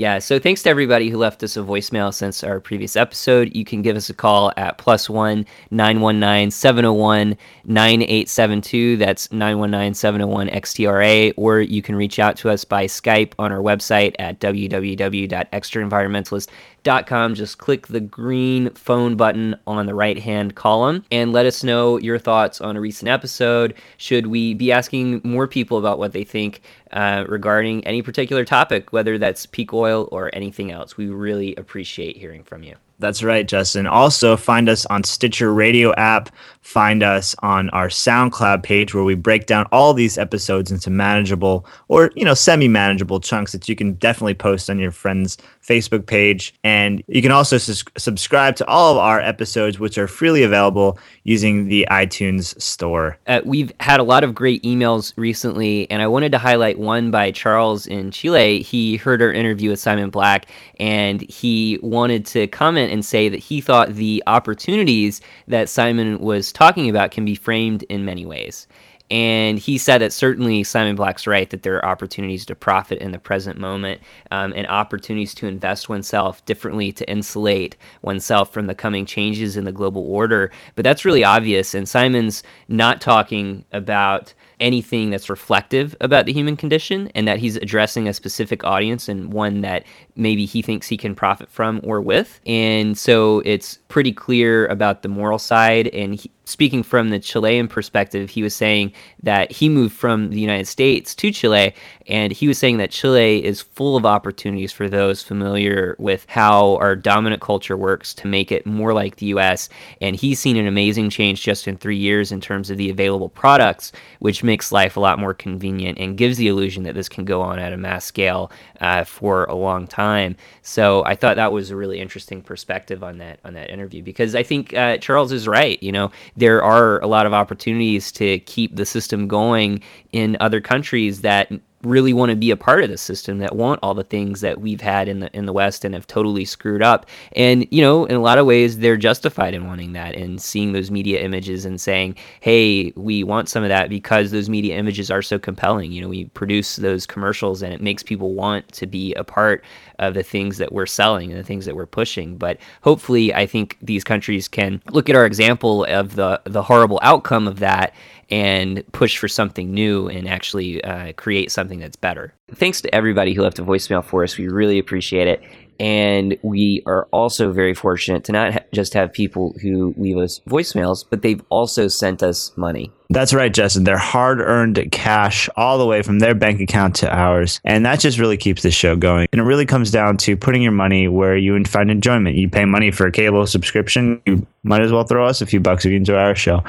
Yeah, 0.01 0.17
so 0.17 0.39
thanks 0.39 0.63
to 0.63 0.69
everybody 0.71 1.11
who 1.11 1.19
left 1.19 1.43
us 1.43 1.55
a 1.57 1.59
voicemail 1.59 2.11
since 2.11 2.43
our 2.43 2.59
previous 2.59 2.95
episode. 2.95 3.55
You 3.55 3.63
can 3.63 3.83
give 3.83 3.95
us 3.95 4.09
a 4.09 4.15
call 4.15 4.51
at 4.57 4.79
plus 4.79 5.07
one 5.07 5.45
919 5.69 6.49
701 6.49 7.37
9872. 7.65 8.97
That's 8.97 9.31
919 9.31 9.93
701 9.93 10.49
XTRA. 10.49 11.33
Or 11.37 11.61
you 11.61 11.83
can 11.83 11.95
reach 11.95 12.17
out 12.17 12.35
to 12.37 12.49
us 12.49 12.65
by 12.65 12.85
Skype 12.85 13.33
on 13.37 13.51
our 13.51 13.59
website 13.59 14.15
at 14.17 14.39
www.extraenvironmentalist.com. 14.39 17.35
Just 17.35 17.59
click 17.59 17.85
the 17.85 17.99
green 17.99 18.71
phone 18.71 19.15
button 19.15 19.55
on 19.67 19.85
the 19.85 19.93
right 19.93 20.17
hand 20.17 20.55
column 20.55 21.05
and 21.11 21.31
let 21.31 21.45
us 21.45 21.63
know 21.63 21.99
your 21.99 22.17
thoughts 22.17 22.59
on 22.59 22.75
a 22.75 22.81
recent 22.81 23.07
episode. 23.07 23.75
Should 23.97 24.25
we 24.25 24.55
be 24.55 24.71
asking 24.71 25.21
more 25.23 25.47
people 25.47 25.77
about 25.77 25.99
what 25.99 26.13
they 26.13 26.23
think 26.23 26.63
uh, 26.93 27.25
regarding 27.27 27.85
any 27.85 28.01
particular 28.01 28.45
topic, 28.45 28.91
whether 28.93 29.17
that's 29.17 29.45
peak 29.45 29.73
oil 29.73 30.07
or 30.11 30.29
anything 30.33 30.71
else? 30.71 30.97
We 30.97 31.07
really 31.07 31.55
appreciate 31.55 32.17
hearing 32.17 32.43
from 32.43 32.63
you. 32.63 32.75
That's 32.99 33.23
right, 33.23 33.47
Justin. 33.47 33.87
Also, 33.87 34.37
find 34.37 34.69
us 34.69 34.85
on 34.85 35.03
Stitcher 35.03 35.51
Radio 35.51 35.91
app. 35.95 36.29
Find 36.61 37.03
us 37.03 37.35
on 37.39 37.69
our 37.71 37.87
SoundCloud 37.87 38.63
page 38.63 38.93
where 38.93 39.03
we 39.03 39.15
break 39.15 39.45
down 39.47 39.65
all 39.71 39.93
these 39.93 40.17
episodes 40.17 40.71
into 40.71 40.89
manageable 40.89 41.65
or, 41.87 42.11
you 42.15 42.23
know, 42.23 42.35
semi-manageable 42.35 43.19
chunks 43.19 43.51
that 43.51 43.67
you 43.67 43.75
can 43.75 43.93
definitely 43.93 44.35
post 44.35 44.69
on 44.69 44.79
your 44.79 44.91
friend's 44.91 45.37
Facebook 45.61 46.05
page. 46.05 46.53
And 46.63 47.03
you 47.07 47.21
can 47.21 47.31
also 47.31 47.57
sus- 47.57 47.83
subscribe 47.97 48.55
to 48.57 48.67
all 48.67 48.91
of 48.91 48.97
our 48.97 49.19
episodes, 49.19 49.79
which 49.79 49.97
are 49.97 50.07
freely 50.07 50.43
available 50.43 50.99
using 51.23 51.67
the 51.67 51.87
iTunes 51.89 52.59
store. 52.61 53.17
Uh, 53.27 53.41
we've 53.43 53.71
had 53.79 53.99
a 53.99 54.03
lot 54.03 54.23
of 54.23 54.35
great 54.35 54.61
emails 54.63 55.13
recently, 55.17 55.89
and 55.89 56.01
I 56.01 56.07
wanted 56.07 56.31
to 56.31 56.37
highlight 56.37 56.79
one 56.79 57.11
by 57.11 57.31
Charles 57.31 57.87
in 57.87 58.11
Chile. 58.11 58.61
He 58.61 58.97
heard 58.97 59.21
our 59.21 59.31
interview 59.31 59.71
with 59.71 59.79
Simon 59.79 60.09
Black, 60.09 60.45
and 60.79 61.21
he 61.21 61.79
wanted 61.81 62.25
to 62.27 62.47
comment 62.47 62.91
and 62.91 63.03
say 63.03 63.29
that 63.29 63.37
he 63.39 63.61
thought 63.61 63.95
the 63.95 64.23
opportunities 64.27 65.21
that 65.47 65.69
Simon 65.69 66.19
was 66.19 66.50
talking 66.51 66.89
about 66.89 67.11
can 67.11 67.25
be 67.25 67.35
framed 67.35 67.83
in 67.83 68.05
many 68.05 68.25
ways. 68.25 68.67
And 69.11 69.59
he 69.59 69.77
said 69.77 69.97
that 69.97 70.13
certainly 70.13 70.63
Simon 70.63 70.95
Black's 70.95 71.27
right 71.27 71.49
that 71.49 71.63
there 71.63 71.75
are 71.75 71.85
opportunities 71.85 72.45
to 72.45 72.55
profit 72.55 72.99
in 72.99 73.11
the 73.11 73.19
present 73.19 73.59
moment 73.59 73.99
um, 74.31 74.53
and 74.55 74.65
opportunities 74.67 75.33
to 75.35 75.47
invest 75.47 75.89
oneself 75.89 76.43
differently 76.45 76.93
to 76.93 77.09
insulate 77.09 77.75
oneself 78.03 78.53
from 78.53 78.67
the 78.67 78.75
coming 78.75 79.05
changes 79.05 79.57
in 79.57 79.65
the 79.65 79.73
global 79.73 80.09
order. 80.09 80.49
But 80.75 80.83
that's 80.83 81.03
really 81.03 81.25
obvious. 81.25 81.73
And 81.73 81.89
Simon's 81.89 82.41
not 82.69 83.01
talking 83.01 83.65
about 83.73 84.33
anything 84.61 85.09
that's 85.09 85.29
reflective 85.29 85.95
about 85.99 86.25
the 86.25 86.33
human 86.33 86.55
condition 86.55 87.11
and 87.15 87.27
that 87.27 87.39
he's 87.39 87.57
addressing 87.57 88.07
a 88.07 88.13
specific 88.13 88.63
audience 88.63 89.09
and 89.09 89.33
one 89.33 89.61
that 89.61 89.83
maybe 90.15 90.45
he 90.45 90.61
thinks 90.61 90.87
he 90.87 90.97
can 90.97 91.15
profit 91.15 91.49
from 91.49 91.81
or 91.83 91.99
with. 91.99 92.39
And 92.45 92.97
so 92.97 93.39
it's 93.43 93.79
pretty 93.87 94.13
clear 94.13 94.67
about 94.67 95.01
the 95.01 95.09
moral 95.09 95.39
side. 95.39 95.87
And 95.87 96.15
he, 96.15 96.31
speaking 96.45 96.83
from 96.83 97.09
the 97.09 97.19
Chilean 97.19 97.67
perspective, 97.67 98.29
he 98.29 98.43
was 98.43 98.55
saying 98.55 98.91
that 99.23 99.51
he 99.51 99.69
moved 99.69 99.95
from 99.95 100.29
the 100.29 100.39
United 100.39 100.67
States 100.67 101.15
to 101.15 101.31
Chile, 101.31 101.73
and 102.07 102.31
he 102.31 102.47
was 102.47 102.57
saying 102.57 102.77
that 102.77 102.91
Chile 102.91 103.43
is 103.43 103.61
full 103.61 103.95
of 103.95 104.05
opportunities 104.05 104.71
for 104.71 104.89
those 104.89 105.23
familiar 105.23 105.95
with 105.97 106.25
how 106.27 106.75
our 106.77 106.95
dominant 106.95 107.41
culture 107.41 107.77
works 107.77 108.13
to 108.15 108.27
make 108.27 108.51
it 108.51 108.65
more 108.65 108.93
like 108.93 109.15
the 109.15 109.27
US. 109.27 109.69
And 110.01 110.15
he's 110.15 110.39
seen 110.39 110.57
an 110.57 110.67
amazing 110.67 111.09
change 111.09 111.41
just 111.41 111.67
in 111.67 111.77
three 111.77 111.97
years 111.97 112.31
in 112.31 112.41
terms 112.41 112.69
of 112.69 112.77
the 112.77 112.89
available 112.89 113.29
products, 113.29 113.91
which 114.19 114.43
makes 114.51 114.69
life 114.69 114.97
a 114.97 114.99
lot 114.99 115.17
more 115.17 115.33
convenient 115.33 115.97
and 115.97 116.17
gives 116.17 116.35
the 116.35 116.49
illusion 116.49 116.83
that 116.83 116.93
this 116.93 117.07
can 117.07 117.23
go 117.23 117.41
on 117.41 117.57
at 117.57 117.71
a 117.71 117.77
mass 117.77 118.03
scale 118.03 118.51
uh, 118.81 119.05
for 119.05 119.45
a 119.45 119.55
long 119.55 119.87
time. 119.87 120.35
So 120.61 121.05
I 121.05 121.15
thought 121.15 121.37
that 121.37 121.53
was 121.53 121.71
a 121.71 121.75
really 121.77 122.01
interesting 122.01 122.41
perspective 122.41 123.01
on 123.01 123.17
that 123.19 123.39
on 123.45 123.53
that 123.53 123.69
interview 123.69 124.03
because 124.03 124.35
I 124.35 124.43
think 124.43 124.73
uh, 124.73 124.97
Charles 124.97 125.31
is 125.31 125.47
right. 125.47 125.81
You 125.81 125.93
know, 125.93 126.11
there 126.35 126.61
are 126.61 126.99
a 126.99 127.07
lot 127.07 127.25
of 127.25 127.33
opportunities 127.33 128.11
to 128.13 128.39
keep 128.39 128.75
the 128.75 128.85
system 128.85 129.29
going 129.29 129.81
in 130.11 130.35
other 130.41 130.59
countries 130.59 131.21
that 131.21 131.49
really 131.83 132.13
want 132.13 132.29
to 132.29 132.35
be 132.35 132.51
a 132.51 132.57
part 132.57 132.83
of 132.83 132.89
the 132.89 132.97
system 132.97 133.39
that 133.39 133.55
want 133.55 133.79
all 133.81 133.93
the 133.93 134.03
things 134.03 134.41
that 134.41 134.61
we've 134.61 134.81
had 134.81 135.07
in 135.07 135.19
the 135.19 135.35
in 135.35 135.45
the 135.45 135.53
west 135.53 135.85
and 135.85 135.93
have 135.93 136.07
totally 136.07 136.45
screwed 136.45 136.81
up. 136.81 137.05
And 137.35 137.67
you 137.71 137.81
know 137.81 138.05
in 138.05 138.15
a 138.15 138.21
lot 138.21 138.37
of 138.37 138.45
ways 138.45 138.79
they're 138.79 138.97
justified 138.97 139.53
in 139.53 139.67
wanting 139.67 139.93
that 139.93 140.15
and 140.15 140.41
seeing 140.41 140.73
those 140.73 140.91
media 140.91 141.21
images 141.21 141.65
and 141.65 141.79
saying 141.79 142.15
hey 142.41 142.91
we 142.95 143.23
want 143.23 143.49
some 143.49 143.63
of 143.63 143.69
that 143.69 143.89
because 143.89 144.31
those 144.31 144.49
media 144.49 144.77
images 144.77 145.11
are 145.11 145.21
so 145.21 145.39
compelling. 145.39 145.91
You 145.91 146.01
know 146.01 146.09
we 146.09 146.25
produce 146.25 146.75
those 146.75 147.05
commercials 147.05 147.61
and 147.61 147.73
it 147.73 147.81
makes 147.81 148.03
people 148.03 148.33
want 148.33 148.71
to 148.73 148.87
be 148.87 149.13
a 149.15 149.23
part 149.23 149.63
of 149.99 150.13
the 150.13 150.23
things 150.23 150.57
that 150.57 150.71
we're 150.71 150.85
selling 150.85 151.31
and 151.31 151.39
the 151.39 151.43
things 151.43 151.65
that 151.65 151.75
we're 151.75 151.85
pushing. 151.85 152.37
But 152.37 152.57
hopefully 152.81 153.33
i 153.33 153.45
think 153.45 153.77
these 153.81 154.03
countries 154.03 154.47
can 154.47 154.81
look 154.91 155.09
at 155.09 155.15
our 155.15 155.25
example 155.25 155.85
of 155.85 156.15
the 156.15 156.41
the 156.45 156.61
horrible 156.61 156.99
outcome 157.01 157.47
of 157.47 157.59
that 157.59 157.93
and 158.31 158.83
push 158.93 159.17
for 159.17 159.27
something 159.27 159.73
new 159.73 160.07
and 160.07 160.27
actually 160.27 160.83
uh, 160.83 161.13
create 161.13 161.51
something 161.51 161.79
that's 161.79 161.97
better. 161.97 162.33
Thanks 162.53 162.81
to 162.81 162.95
everybody 162.95 163.33
who 163.33 163.41
left 163.43 163.59
a 163.59 163.63
voicemail 163.63 164.03
for 164.03 164.23
us. 164.23 164.37
We 164.37 164.47
really 164.47 164.79
appreciate 164.79 165.27
it. 165.27 165.43
And 165.79 166.37
we 166.43 166.83
are 166.85 167.07
also 167.11 167.51
very 167.51 167.73
fortunate 167.73 168.23
to 168.25 168.31
not 168.31 168.53
ha- 168.53 168.59
just 168.71 168.93
have 168.93 169.11
people 169.11 169.55
who 169.63 169.95
leave 169.97 170.15
us 170.15 170.39
voicemails, 170.47 171.03
but 171.09 171.23
they've 171.23 171.41
also 171.49 171.87
sent 171.87 172.21
us 172.21 172.55
money. 172.55 172.91
That's 173.09 173.33
right, 173.33 173.51
Justin. 173.51 173.83
They're 173.83 173.97
hard 173.97 174.41
earned 174.41 174.87
cash 174.91 175.49
all 175.57 175.79
the 175.79 175.85
way 175.87 176.03
from 176.03 176.19
their 176.19 176.35
bank 176.35 176.61
account 176.61 176.95
to 176.97 177.11
ours. 177.11 177.59
And 177.65 177.83
that 177.85 177.99
just 177.99 178.19
really 178.19 178.37
keeps 178.37 178.61
the 178.61 178.69
show 178.69 178.95
going. 178.95 179.27
And 179.31 179.41
it 179.41 179.43
really 179.43 179.65
comes 179.65 179.89
down 179.89 180.17
to 180.17 180.37
putting 180.37 180.61
your 180.61 180.71
money 180.71 181.07
where 181.07 181.35
you 181.35 181.61
find 181.65 181.89
enjoyment. 181.89 182.35
You 182.35 182.47
pay 182.47 182.65
money 182.65 182.91
for 182.91 183.07
a 183.07 183.11
cable 183.11 183.47
subscription, 183.47 184.21
you 184.27 184.45
might 184.63 184.81
as 184.81 184.91
well 184.91 185.03
throw 185.03 185.25
us 185.25 185.41
a 185.41 185.47
few 185.47 185.59
bucks 185.59 185.83
if 185.83 185.91
you 185.91 185.97
enjoy 185.97 186.15
our 186.15 186.35
show. 186.35 186.63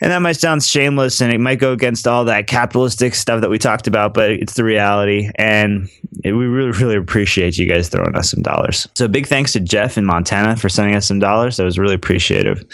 And 0.00 0.10
that 0.10 0.22
might 0.22 0.36
sound 0.36 0.62
shameless 0.62 1.20
and 1.20 1.32
it 1.32 1.40
might 1.40 1.58
go 1.58 1.72
against 1.72 2.08
all 2.08 2.24
that 2.24 2.46
capitalistic 2.46 3.14
stuff 3.14 3.42
that 3.42 3.50
we 3.50 3.58
talked 3.58 3.86
about, 3.86 4.14
but 4.14 4.30
it's 4.30 4.54
the 4.54 4.64
reality. 4.64 5.30
And 5.36 5.90
it, 6.24 6.32
we 6.32 6.46
really, 6.46 6.70
really 6.70 6.96
appreciate 6.96 7.58
you 7.58 7.66
guys 7.66 7.88
throwing 7.88 8.16
us 8.16 8.30
some 8.30 8.42
dollars. 8.42 8.88
So 8.94 9.08
big 9.08 9.26
thanks 9.26 9.52
to 9.52 9.60
Jeff 9.60 9.98
in 9.98 10.06
Montana 10.06 10.56
for 10.56 10.68
sending 10.68 10.96
us 10.96 11.06
some 11.06 11.18
dollars. 11.18 11.58
That 11.58 11.64
was 11.64 11.78
really 11.78 11.94
appreciative. 11.94 12.64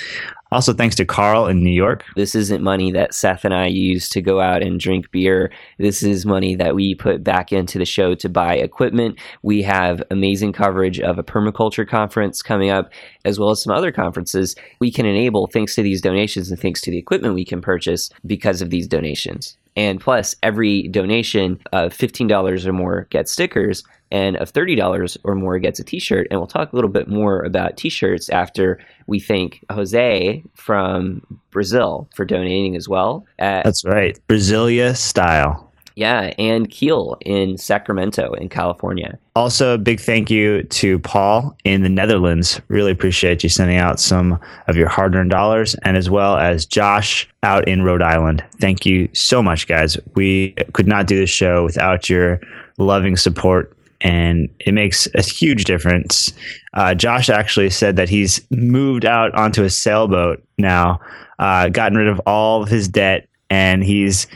Also, 0.53 0.73
thanks 0.73 0.95
to 0.95 1.05
Carl 1.05 1.47
in 1.49 1.63
New 1.63 1.73
York. 1.73 2.05
This 2.15 2.37
isn't 2.37 2.63
money 2.63 2.93
that 2.93 3.15
Seth 3.15 3.45
and 3.45 3.53
I 3.53 3.67
use 3.67 4.09
to 4.11 4.23
go 4.23 4.41
out 4.41 4.63
and 4.63 4.79
drink 4.79 5.11
beer. 5.11 5.51
This 5.79 6.05
is 6.05 6.25
money 6.25 6.55
that 6.55 6.77
we 6.77 6.95
put 6.95 7.25
back 7.25 7.53
into 7.53 7.79
the 7.79 7.85
show 7.85 8.15
to 8.15 8.29
buy 8.29 8.55
equipment. 8.55 9.19
We 9.43 9.63
have 9.63 10.05
amazing 10.11 10.53
coverage 10.53 11.01
of 11.01 11.19
a 11.19 11.25
permaculture 11.25 11.87
conference 11.87 12.43
coming 12.43 12.71
up, 12.71 12.93
as 13.25 13.41
well 13.41 13.51
as 13.51 13.61
some 13.61 13.75
other 13.75 13.91
conferences 13.91 14.55
we 14.79 14.93
can 14.93 15.05
enable 15.05 15.49
thanks 15.49 15.75
to 15.75 15.83
these 15.83 16.01
donations 16.01 16.49
and 16.49 16.61
thanks 16.61 16.81
to 16.83 16.93
the 16.93 16.99
equipment 16.99 17.35
we 17.35 17.45
can 17.45 17.61
purchase 17.61 18.11
because 18.25 18.63
of 18.63 18.71
these 18.71 18.87
donations. 18.87 19.57
And 19.77 20.01
plus, 20.01 20.35
every 20.43 20.89
donation 20.89 21.61
of 21.73 21.93
$15 21.93 22.67
or 22.67 22.73
more 22.73 23.07
gets 23.11 23.33
stickers, 23.33 23.85
and 24.11 24.37
of 24.37 24.53
$30 24.53 25.17
or 25.25 25.35
more 25.35 25.59
gets 25.59 25.81
a 25.81 25.85
t 25.85 25.99
shirt. 25.99 26.27
And 26.31 26.41
we'll 26.41 26.47
talk 26.47 26.73
a 26.73 26.77
little 26.77 26.91
bit 26.91 27.09
more 27.09 27.43
about 27.43 27.77
t 27.77 27.89
shirts 27.89 28.29
after 28.31 28.79
we 29.07 29.21
thank 29.21 29.65
Jose 29.71 30.43
from 30.55 31.23
Brazil 31.51 32.09
for 32.15 32.25
donating 32.25 32.77
as 32.77 32.89
well. 32.89 33.27
That's 33.39 33.85
right. 33.85 34.19
Brasilia 34.29 34.97
style. 34.97 35.66
Yeah, 35.97 36.35
and 36.39 36.71
Kiel 36.71 37.17
in 37.23 37.57
Sacramento 37.57 38.35
in 38.35 38.51
California. 38.51 39.19
Also, 39.35 39.75
a 39.75 39.79
big 39.79 39.99
thank 39.99 40.31
you 40.31 40.63
to 40.65 40.99
Paul 40.99 41.57
in 41.65 41.83
the 41.83 41.89
Netherlands. 41.89 42.61
Really 42.69 42.93
appreciate 42.93 43.43
you 43.43 43.49
sending 43.49 43.79
out 43.79 43.99
some 43.99 44.39
of 44.69 44.77
your 44.77 44.89
hard 44.89 45.15
earned 45.15 45.31
dollars, 45.31 45.75
and 45.77 45.97
as 45.97 46.11
well 46.11 46.37
as 46.37 46.67
Josh 46.67 47.27
out 47.43 47.67
in 47.67 47.83
Rhode 47.83 48.03
Island. 48.03 48.45
Thank 48.61 48.85
you 48.85 49.09
so 49.15 49.43
much, 49.43 49.67
guys. 49.67 49.97
We 50.15 50.51
could 50.75 50.87
not 50.87 51.07
do 51.07 51.19
this 51.19 51.31
show 51.31 51.65
without 51.65 52.11
your 52.11 52.41
loving 52.77 53.17
support, 53.17 53.75
and 54.03 54.51
it 54.61 54.73
makes 54.73 55.09
a 55.15 55.23
huge 55.23 55.65
difference. 55.65 56.35
Uh, 56.75 56.95
Josh 56.95 57.31
actually 57.31 57.71
said 57.71 57.97
that 57.97 58.11
he's 58.11 58.47
moved 58.51 59.07
out 59.07 59.35
onto 59.35 59.65
a 59.65 59.71
sailboat 59.71 60.45
now, 60.59 61.01
uh, 61.39 61.71
gotten 61.71 61.97
rid 61.97 62.09
of 62.09 62.21
all 62.27 62.63
of 62.63 62.69
his 62.69 62.87
debt, 62.87 63.29
and 63.49 63.83
he's 63.83 64.27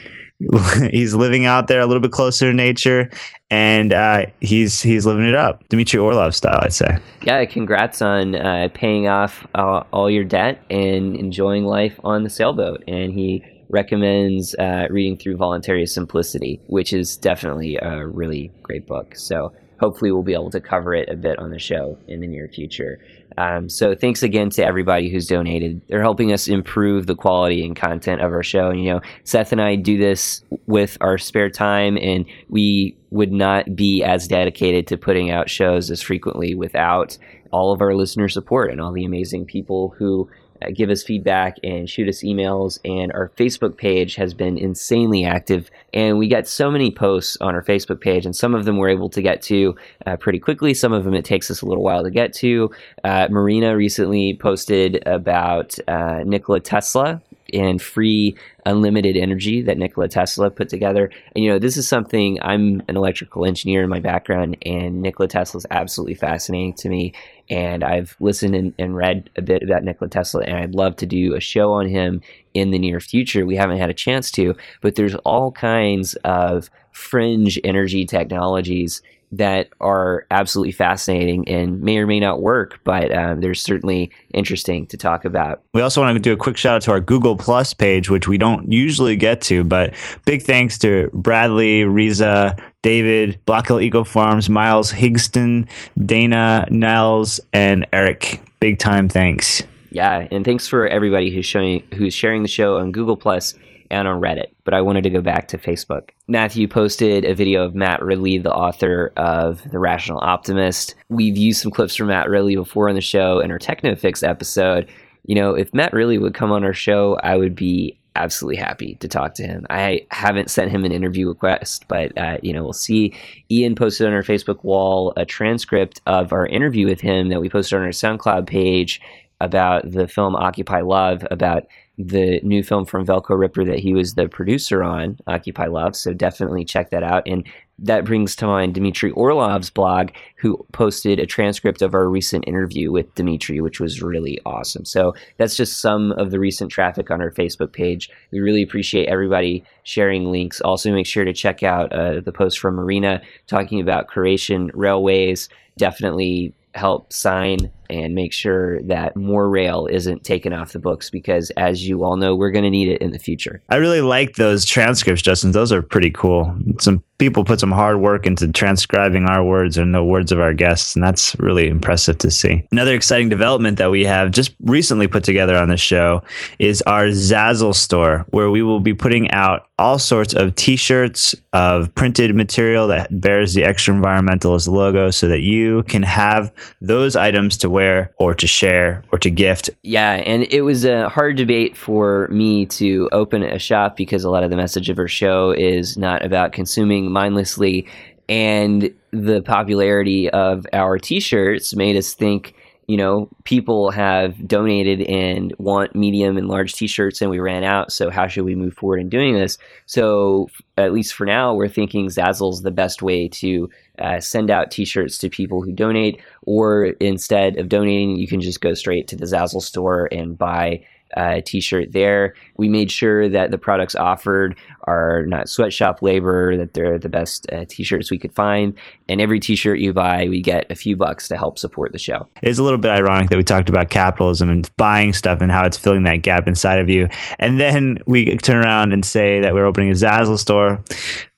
he's 0.90 1.14
living 1.14 1.44
out 1.44 1.68
there 1.68 1.80
a 1.80 1.86
little 1.86 2.00
bit 2.00 2.12
closer 2.12 2.50
to 2.50 2.54
nature 2.54 3.10
and 3.50 3.92
uh, 3.92 4.26
he's 4.40 4.80
he's 4.80 5.04
living 5.04 5.28
it 5.28 5.34
up 5.34 5.68
Dmitry 5.68 5.98
Orlov 5.98 6.34
style 6.34 6.60
I'd 6.62 6.72
say 6.72 6.98
Yeah, 7.22 7.44
congrats 7.44 8.00
on 8.00 8.34
uh, 8.34 8.68
paying 8.72 9.08
off 9.08 9.46
uh, 9.54 9.84
all 9.92 10.10
your 10.10 10.24
debt 10.24 10.62
and 10.70 11.16
enjoying 11.16 11.64
life 11.64 11.98
on 12.04 12.24
the 12.24 12.30
sailboat. 12.30 12.82
And 12.88 13.12
he 13.12 13.44
recommends 13.68 14.54
uh, 14.56 14.86
reading 14.90 15.16
through 15.16 15.36
Voluntary 15.36 15.86
Simplicity, 15.86 16.60
which 16.66 16.92
is 16.92 17.16
definitely 17.16 17.76
a 17.76 18.06
really 18.06 18.50
great 18.62 18.86
book. 18.86 19.14
So 19.16 19.52
hopefully 19.78 20.12
we'll 20.12 20.22
be 20.22 20.34
able 20.34 20.50
to 20.50 20.60
cover 20.60 20.94
it 20.94 21.08
a 21.08 21.16
bit 21.16 21.38
on 21.38 21.50
the 21.50 21.58
show 21.58 21.98
in 22.08 22.20
the 22.20 22.26
near 22.26 22.48
future. 22.48 23.00
Um, 23.38 23.68
so 23.68 23.94
thanks 23.94 24.22
again 24.22 24.50
to 24.50 24.64
everybody 24.64 25.08
who's 25.08 25.26
donated. 25.26 25.80
They're 25.88 26.02
helping 26.02 26.32
us 26.32 26.48
improve 26.48 27.06
the 27.06 27.14
quality 27.14 27.64
and 27.64 27.76
content 27.76 28.20
of 28.20 28.32
our 28.32 28.42
show. 28.42 28.70
And, 28.70 28.82
you 28.82 28.92
know, 28.92 29.00
Seth 29.24 29.52
and 29.52 29.60
I 29.60 29.76
do 29.76 29.96
this 29.98 30.42
with 30.66 30.98
our 31.00 31.18
spare 31.18 31.50
time, 31.50 31.96
and 31.96 32.24
we 32.48 32.96
would 33.10 33.32
not 33.32 33.74
be 33.74 34.02
as 34.02 34.28
dedicated 34.28 34.86
to 34.88 34.96
putting 34.96 35.30
out 35.30 35.50
shows 35.50 35.90
as 35.90 36.02
frequently 36.02 36.54
without 36.54 37.16
all 37.52 37.72
of 37.72 37.80
our 37.80 37.94
listener 37.94 38.28
support 38.28 38.70
and 38.70 38.80
all 38.80 38.92
the 38.92 39.04
amazing 39.04 39.44
people 39.44 39.94
who 39.98 40.28
give 40.74 40.90
us 40.90 41.02
feedback 41.02 41.56
and 41.62 41.88
shoot 41.88 42.08
us 42.08 42.22
emails. 42.22 42.78
And 42.84 43.12
our 43.12 43.30
Facebook 43.36 43.76
page 43.76 44.14
has 44.16 44.34
been 44.34 44.58
insanely 44.58 45.24
active. 45.24 45.70
And 45.92 46.18
we 46.18 46.28
got 46.28 46.46
so 46.46 46.70
many 46.70 46.90
posts 46.90 47.36
on 47.40 47.54
our 47.54 47.62
Facebook 47.62 48.00
page, 48.00 48.24
and 48.26 48.34
some 48.34 48.54
of 48.54 48.64
them 48.64 48.76
we're 48.76 48.88
able 48.90 49.10
to 49.10 49.22
get 49.22 49.42
to 49.42 49.74
uh, 50.06 50.16
pretty 50.16 50.38
quickly. 50.38 50.74
Some 50.74 50.92
of 50.92 51.04
them 51.04 51.14
it 51.14 51.24
takes 51.24 51.50
us 51.50 51.62
a 51.62 51.66
little 51.66 51.82
while 51.82 52.02
to 52.02 52.10
get 52.10 52.32
to. 52.34 52.70
Uh, 53.04 53.28
Marina 53.30 53.76
recently 53.76 54.34
posted 54.34 55.02
about 55.06 55.76
uh, 55.88 56.22
Nikola 56.24 56.60
Tesla 56.60 57.22
and 57.54 57.80
free 57.80 58.36
unlimited 58.66 59.16
energy 59.16 59.62
that 59.62 59.78
Nikola 59.78 60.08
Tesla 60.08 60.50
put 60.50 60.68
together. 60.68 61.10
And 61.34 61.44
you 61.44 61.50
know, 61.50 61.58
this 61.58 61.76
is 61.76 61.88
something 61.88 62.38
I'm 62.42 62.82
an 62.88 62.96
electrical 62.96 63.44
engineer 63.44 63.82
in 63.82 63.90
my 63.90 64.00
background, 64.00 64.56
and 64.64 65.02
Nikola 65.02 65.28
Tesla 65.28 65.58
is 65.58 65.66
absolutely 65.70 66.14
fascinating 66.14 66.74
to 66.74 66.88
me. 66.88 67.14
And 67.48 67.82
I've 67.82 68.16
listened 68.20 68.54
and, 68.54 68.74
and 68.78 68.96
read 68.96 69.30
a 69.36 69.42
bit 69.42 69.62
about 69.62 69.84
Nikola 69.84 70.08
Tesla, 70.08 70.42
and 70.42 70.56
I'd 70.56 70.74
love 70.74 70.96
to 70.96 71.06
do 71.06 71.34
a 71.34 71.40
show 71.40 71.72
on 71.72 71.88
him 71.88 72.20
in 72.54 72.70
the 72.70 72.78
near 72.78 73.00
future. 73.00 73.46
We 73.46 73.56
haven't 73.56 73.78
had 73.78 73.90
a 73.90 73.94
chance 73.94 74.30
to, 74.32 74.54
but 74.80 74.96
there's 74.96 75.14
all 75.16 75.52
kinds 75.52 76.14
of 76.24 76.70
fringe 76.92 77.58
energy 77.64 78.04
technologies 78.04 79.02
that 79.32 79.68
are 79.80 80.26
absolutely 80.30 80.72
fascinating 80.72 81.46
and 81.48 81.80
may 81.80 81.98
or 81.98 82.06
may 82.06 82.18
not 82.18 82.42
work, 82.42 82.80
but 82.84 83.14
um, 83.14 83.40
they're 83.40 83.54
certainly 83.54 84.10
interesting 84.34 84.86
to 84.86 84.96
talk 84.96 85.24
about. 85.24 85.62
we 85.72 85.80
also 85.82 86.00
want 86.00 86.16
to 86.16 86.20
do 86.20 86.32
a 86.32 86.36
quick 86.36 86.56
shout 86.56 86.76
out 86.76 86.82
to 86.82 86.90
our 86.90 87.00
Google 87.00 87.36
Plus 87.36 87.74
page 87.74 88.10
which 88.10 88.28
we 88.28 88.38
don't 88.38 88.70
usually 88.70 89.16
get 89.16 89.40
to 89.42 89.64
but 89.64 89.94
big 90.24 90.42
thanks 90.42 90.78
to 90.78 91.10
Bradley 91.12 91.84
Riza 91.84 92.56
David 92.82 93.38
Black 93.44 93.66
Hill 93.66 93.80
Eco 93.80 94.04
Farms 94.04 94.48
Miles 94.48 94.92
Higston 94.92 95.68
Dana 96.04 96.66
Nels 96.70 97.40
and 97.52 97.86
Eric 97.92 98.40
big 98.60 98.78
time 98.78 99.08
thanks 99.08 99.62
Yeah, 99.90 100.28
and 100.30 100.44
thanks 100.44 100.68
for 100.68 100.86
everybody 100.86 101.30
who's 101.34 101.46
showing 101.46 101.82
who's 101.94 102.14
sharing 102.14 102.42
the 102.42 102.48
show 102.48 102.78
on 102.78 102.92
Google 102.92 103.16
Plus 103.16 103.54
and 103.90 104.06
on 104.06 104.20
Reddit. 104.20 104.52
But 104.64 104.74
I 104.74 104.80
wanted 104.82 105.02
to 105.02 105.10
go 105.10 105.20
back 105.20 105.48
to 105.48 105.58
Facebook. 105.58 106.10
Matthew 106.30 106.68
posted 106.68 107.24
a 107.24 107.34
video 107.34 107.64
of 107.64 107.74
Matt 107.74 108.00
Ridley, 108.02 108.38
the 108.38 108.54
author 108.54 109.12
of 109.16 109.68
The 109.68 109.80
Rational 109.80 110.20
Optimist. 110.22 110.94
We've 111.08 111.36
used 111.36 111.60
some 111.60 111.72
clips 111.72 111.96
from 111.96 112.06
Matt 112.06 112.30
Ridley 112.30 112.54
before 112.54 112.88
on 112.88 112.94
the 112.94 113.00
show 113.00 113.40
in 113.40 113.50
our 113.50 113.58
Technofix 113.58 114.22
episode. 114.22 114.88
You 115.26 115.34
know, 115.34 115.54
if 115.54 115.74
Matt 115.74 115.92
Ridley 115.92 116.18
would 116.18 116.34
come 116.34 116.52
on 116.52 116.62
our 116.62 116.72
show, 116.72 117.18
I 117.24 117.36
would 117.36 117.56
be 117.56 117.98
absolutely 118.14 118.62
happy 118.62 118.94
to 119.00 119.08
talk 119.08 119.34
to 119.34 119.42
him. 119.42 119.66
I 119.70 120.06
haven't 120.12 120.52
sent 120.52 120.70
him 120.70 120.84
an 120.84 120.92
interview 120.92 121.26
request, 121.26 121.86
but 121.88 122.16
uh, 122.16 122.38
you 122.44 122.52
know, 122.52 122.62
we'll 122.62 122.74
see. 122.74 123.12
Ian 123.50 123.74
posted 123.74 124.06
on 124.06 124.12
our 124.12 124.22
Facebook 124.22 124.62
wall 124.62 125.12
a 125.16 125.24
transcript 125.24 126.00
of 126.06 126.32
our 126.32 126.46
interview 126.46 126.86
with 126.86 127.00
him 127.00 127.30
that 127.30 127.40
we 127.40 127.48
posted 127.48 127.76
on 127.76 127.84
our 127.84 127.90
SoundCloud 127.90 128.46
page 128.46 129.00
about 129.40 129.90
the 129.90 130.06
film 130.06 130.36
Occupy 130.36 130.82
Love, 130.82 131.26
about 131.32 131.66
the 132.06 132.40
new 132.42 132.62
film 132.62 132.84
from 132.84 133.06
Velcrow 133.06 133.38
Ripper 133.38 133.64
that 133.64 133.78
he 133.78 133.94
was 133.94 134.14
the 134.14 134.28
producer 134.28 134.82
on, 134.82 135.18
Occupy 135.26 135.66
Love. 135.66 135.94
So 135.94 136.12
definitely 136.12 136.64
check 136.64 136.90
that 136.90 137.02
out. 137.02 137.22
And 137.26 137.46
that 137.78 138.04
brings 138.04 138.36
to 138.36 138.46
mind 138.46 138.74
Dmitry 138.74 139.10
Orlov's 139.12 139.70
blog, 139.70 140.10
who 140.36 140.64
posted 140.72 141.18
a 141.18 141.26
transcript 141.26 141.82
of 141.82 141.94
our 141.94 142.08
recent 142.08 142.46
interview 142.46 142.92
with 142.92 143.14
Dmitry, 143.14 143.60
which 143.60 143.80
was 143.80 144.02
really 144.02 144.38
awesome. 144.44 144.84
So 144.84 145.14
that's 145.38 145.56
just 145.56 145.80
some 145.80 146.12
of 146.12 146.30
the 146.30 146.38
recent 146.38 146.70
traffic 146.70 147.10
on 147.10 147.20
our 147.20 147.30
Facebook 147.30 147.72
page. 147.72 148.10
We 148.30 148.40
really 148.40 148.62
appreciate 148.62 149.08
everybody 149.08 149.64
sharing 149.82 150.30
links. 150.30 150.60
Also, 150.60 150.92
make 150.92 151.06
sure 151.06 151.24
to 151.24 151.32
check 151.32 151.62
out 151.62 151.92
uh, 151.92 152.20
the 152.20 152.32
post 152.32 152.58
from 152.58 152.74
Marina 152.74 153.22
talking 153.46 153.80
about 153.80 154.08
Croatian 154.08 154.70
railways. 154.74 155.48
Definitely 155.78 156.54
help 156.74 157.12
sign 157.12 157.70
and 157.90 158.14
make 158.14 158.32
sure 158.32 158.80
that 158.82 159.16
more 159.16 159.48
rail 159.48 159.86
isn't 159.90 160.24
taken 160.24 160.52
off 160.52 160.72
the 160.72 160.78
books 160.78 161.10
because 161.10 161.50
as 161.56 161.86
you 161.86 162.04
all 162.04 162.16
know 162.16 162.34
we're 162.34 162.50
going 162.50 162.64
to 162.64 162.70
need 162.70 162.88
it 162.88 163.00
in 163.02 163.10
the 163.10 163.18
future 163.18 163.62
I 163.68 163.76
really 163.76 164.00
like 164.00 164.34
those 164.36 164.64
transcripts, 164.64 165.22
Justin. 165.22 165.52
Those 165.52 165.72
are 165.72 165.82
pretty 165.82 166.10
cool. 166.10 166.56
Some 166.78 167.02
people 167.20 167.44
put 167.44 167.60
some 167.60 167.70
hard 167.70 168.00
work 168.00 168.26
into 168.26 168.50
transcribing 168.50 169.26
our 169.26 169.44
words 169.44 169.76
and 169.76 169.94
the 169.94 170.02
words 170.02 170.32
of 170.32 170.40
our 170.40 170.52
guests, 170.52 170.96
and 170.96 171.04
that's 171.04 171.38
really 171.38 171.68
impressive 171.68 172.18
to 172.18 172.30
see. 172.30 172.66
Another 172.72 172.94
exciting 172.94 173.28
development 173.28 173.78
that 173.78 173.92
we 173.92 174.04
have 174.04 174.32
just 174.32 174.52
recently 174.62 175.06
put 175.06 175.22
together 175.22 175.56
on 175.56 175.68
the 175.68 175.76
show 175.76 176.22
is 176.58 176.82
our 176.82 177.06
Zazzle 177.06 177.74
store, 177.74 178.26
where 178.30 178.50
we 178.50 178.62
will 178.62 178.80
be 178.80 178.94
putting 178.94 179.30
out 179.30 179.68
all 179.80 179.98
sorts 179.98 180.34
of 180.34 180.54
t-shirts 180.56 181.34
of 181.54 181.92
printed 181.94 182.34
material 182.34 182.86
that 182.86 183.08
bears 183.18 183.54
the 183.54 183.62
Extraenvironmentalist 183.62 184.68
logo 184.68 185.10
so 185.10 185.26
that 185.26 185.40
you 185.40 185.82
can 185.84 186.02
have 186.02 186.52
those 186.82 187.16
items 187.16 187.56
to 187.56 187.70
wear 187.70 188.12
or 188.18 188.34
to 188.34 188.46
share 188.46 189.02
or 189.10 189.18
to 189.18 189.30
gift 189.30 189.70
yeah 189.82 190.12
and 190.26 190.42
it 190.50 190.60
was 190.62 190.84
a 190.84 191.08
hard 191.08 191.36
debate 191.36 191.74
for 191.74 192.28
me 192.28 192.66
to 192.66 193.08
open 193.10 193.42
a 193.42 193.58
shop 193.58 193.96
because 193.96 194.22
a 194.22 194.30
lot 194.30 194.44
of 194.44 194.50
the 194.50 194.56
message 194.56 194.90
of 194.90 194.98
our 194.98 195.08
show 195.08 195.50
is 195.52 195.96
not 195.96 196.22
about 196.22 196.52
consuming 196.52 197.09
mindlessly 197.10 197.86
and 198.28 198.94
the 199.10 199.42
popularity 199.42 200.30
of 200.30 200.66
our 200.72 200.98
t-shirts 200.98 201.74
made 201.74 201.96
us 201.96 202.14
think 202.14 202.54
you 202.90 202.96
know, 202.96 203.28
people 203.44 203.92
have 203.92 204.48
donated 204.48 205.02
and 205.02 205.54
want 205.58 205.94
medium 205.94 206.36
and 206.36 206.48
large 206.48 206.72
t-shirts 206.72 207.22
and 207.22 207.30
we 207.30 207.38
ran 207.38 207.62
out. 207.62 207.92
So 207.92 208.10
how 208.10 208.26
should 208.26 208.44
we 208.44 208.56
move 208.56 208.74
forward 208.74 208.98
in 208.98 209.08
doing 209.08 209.34
this? 209.34 209.58
So 209.86 210.48
at 210.76 210.92
least 210.92 211.14
for 211.14 211.24
now, 211.24 211.54
we're 211.54 211.68
thinking 211.68 212.08
Zazzle's 212.08 212.62
the 212.62 212.72
best 212.72 213.00
way 213.00 213.28
to 213.28 213.70
uh, 214.00 214.18
send 214.18 214.50
out 214.50 214.72
t-shirts 214.72 215.18
to 215.18 215.28
people 215.28 215.62
who 215.62 215.70
donate, 215.70 216.20
or 216.42 216.86
instead 216.98 217.58
of 217.58 217.68
donating, 217.68 218.16
you 218.16 218.26
can 218.26 218.40
just 218.40 218.60
go 218.60 218.74
straight 218.74 219.06
to 219.06 219.16
the 219.16 219.26
Zazzle 219.26 219.62
store 219.62 220.08
and 220.10 220.36
buy 220.36 220.84
a 221.16 221.42
t-shirt 221.42 221.92
there. 221.92 222.34
We 222.56 222.68
made 222.68 222.90
sure 222.90 223.28
that 223.28 223.50
the 223.50 223.58
products 223.58 223.94
offered 223.94 224.56
are 224.84 225.24
not 225.26 225.48
sweatshop 225.48 226.02
labor, 226.02 226.56
that 226.56 226.74
they're 226.74 226.98
the 226.98 227.08
best 227.08 227.46
uh, 227.52 227.64
t-shirts 227.68 228.10
we 228.10 228.18
could 228.18 228.32
find. 228.32 228.74
And 229.08 229.20
every 229.20 229.40
t-shirt 229.40 229.78
you 229.78 229.92
buy, 229.92 230.28
we 230.28 230.40
get 230.40 230.70
a 230.70 230.74
few 230.74 230.96
bucks 230.96 231.28
to 231.28 231.36
help 231.36 231.58
support 231.58 231.92
the 231.92 231.98
show. 231.98 232.28
It's 232.42 232.58
a 232.58 232.62
little 232.62 232.78
bit 232.78 232.90
ironic 232.90 233.30
that 233.30 233.36
we 233.36 233.44
talked 233.44 233.68
about 233.68 233.90
capitalism 233.90 234.50
and 234.50 234.70
buying 234.76 235.12
stuff 235.12 235.40
and 235.40 235.50
how 235.50 235.64
it's 235.64 235.78
filling 235.78 236.04
that 236.04 236.22
gap 236.22 236.46
inside 236.46 236.78
of 236.78 236.88
you. 236.88 237.08
And 237.38 237.58
then 237.58 237.98
we 238.06 238.36
turn 238.38 238.64
around 238.64 238.92
and 238.92 239.04
say 239.04 239.40
that 239.40 239.54
we're 239.54 239.66
opening 239.66 239.90
a 239.90 239.94
Zazzle 239.94 240.38
store. 240.38 240.84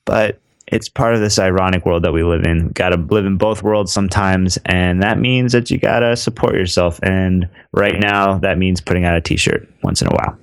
But 0.05 0.41
it's 0.67 0.89
part 0.89 1.13
of 1.13 1.19
this 1.19 1.39
ironic 1.39 1.85
world 1.85 2.03
that 2.03 2.13
we 2.13 2.23
live 2.23 2.43
in. 2.43 2.69
Got 2.69 2.89
to 2.89 2.97
live 2.97 3.25
in 3.25 3.37
both 3.37 3.63
worlds 3.63 3.91
sometimes, 3.91 4.57
and 4.65 5.01
that 5.03 5.19
means 5.19 5.51
that 5.51 5.69
you 5.69 5.77
got 5.77 5.99
to 5.99 6.15
support 6.15 6.55
yourself. 6.55 6.99
And 7.03 7.49
right 7.71 7.99
now, 7.99 8.37
that 8.39 8.57
means 8.57 8.81
putting 8.81 9.05
out 9.05 9.15
a 9.15 9.21
t 9.21 9.37
shirt 9.37 9.67
once 9.83 10.01
in 10.01 10.07
a 10.07 10.15
while. 10.15 10.37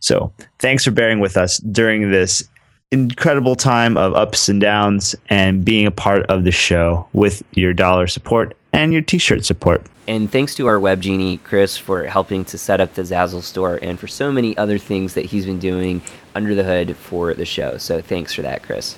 So, 0.00 0.32
thanks 0.58 0.84
for 0.84 0.90
bearing 0.90 1.20
with 1.20 1.36
us 1.36 1.58
during 1.58 2.10
this 2.10 2.46
incredible 2.90 3.56
time 3.56 3.96
of 3.96 4.14
ups 4.14 4.48
and 4.48 4.60
downs 4.60 5.16
and 5.28 5.64
being 5.64 5.86
a 5.86 5.90
part 5.90 6.24
of 6.26 6.44
the 6.44 6.52
show 6.52 7.08
with 7.12 7.42
your 7.52 7.72
dollar 7.72 8.06
support 8.06 8.56
and 8.72 8.92
your 8.92 9.02
t-shirt 9.02 9.44
support. 9.44 9.86
And 10.06 10.30
thanks 10.30 10.54
to 10.56 10.66
our 10.66 10.78
web 10.78 11.00
genie, 11.00 11.38
Chris, 11.38 11.78
for 11.78 12.04
helping 12.04 12.44
to 12.46 12.58
set 12.58 12.80
up 12.80 12.94
the 12.94 13.02
Zazzle 13.02 13.42
store 13.42 13.78
and 13.80 13.98
for 13.98 14.06
so 14.06 14.30
many 14.30 14.56
other 14.56 14.78
things 14.78 15.14
that 15.14 15.26
he's 15.26 15.46
been 15.46 15.58
doing 15.58 16.02
under 16.34 16.54
the 16.54 16.64
hood 16.64 16.96
for 16.96 17.32
the 17.34 17.46
show. 17.46 17.78
So 17.78 18.02
thanks 18.02 18.34
for 18.34 18.42
that, 18.42 18.62
Chris. 18.62 18.96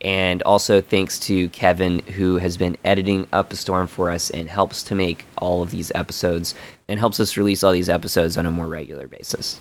And 0.00 0.42
also 0.42 0.80
thanks 0.80 1.18
to 1.20 1.48
Kevin, 1.50 2.00
who 2.00 2.36
has 2.36 2.56
been 2.56 2.76
editing 2.84 3.26
Up 3.32 3.52
a 3.52 3.56
Storm 3.56 3.86
for 3.86 4.10
us 4.10 4.30
and 4.30 4.48
helps 4.48 4.82
to 4.84 4.94
make 4.94 5.24
all 5.38 5.62
of 5.62 5.70
these 5.70 5.90
episodes 5.94 6.54
and 6.88 7.00
helps 7.00 7.20
us 7.20 7.36
release 7.36 7.64
all 7.64 7.72
these 7.72 7.88
episodes 7.88 8.36
on 8.36 8.46
a 8.46 8.50
more 8.50 8.66
regular 8.66 9.08
basis. 9.08 9.58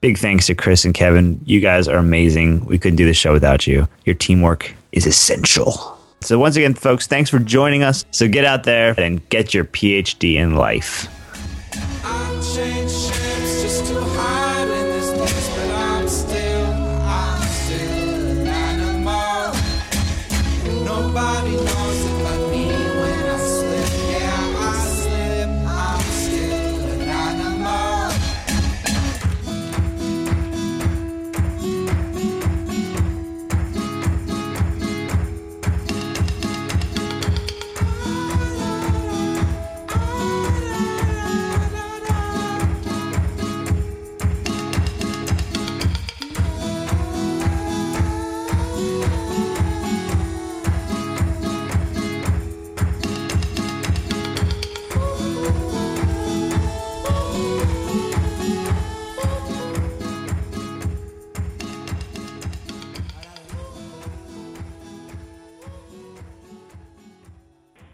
Big 0.00 0.18
thanks 0.18 0.46
to 0.46 0.54
Chris 0.54 0.84
and 0.84 0.94
Kevin. 0.94 1.40
You 1.44 1.60
guys 1.60 1.86
are 1.86 1.98
amazing. 1.98 2.64
We 2.64 2.78
couldn't 2.78 2.96
do 2.96 3.06
the 3.06 3.14
show 3.14 3.32
without 3.32 3.66
you. 3.66 3.86
Your 4.04 4.14
teamwork 4.14 4.74
is 4.90 5.06
essential. 5.06 5.96
So, 6.22 6.38
once 6.38 6.56
again, 6.56 6.74
folks, 6.74 7.06
thanks 7.06 7.30
for 7.30 7.38
joining 7.38 7.82
us. 7.82 8.04
So, 8.10 8.28
get 8.28 8.44
out 8.44 8.64
there 8.64 8.94
and 8.98 9.28
get 9.28 9.54
your 9.54 9.64
PhD 9.64 10.34
in 10.34 10.56
life. 10.56 11.08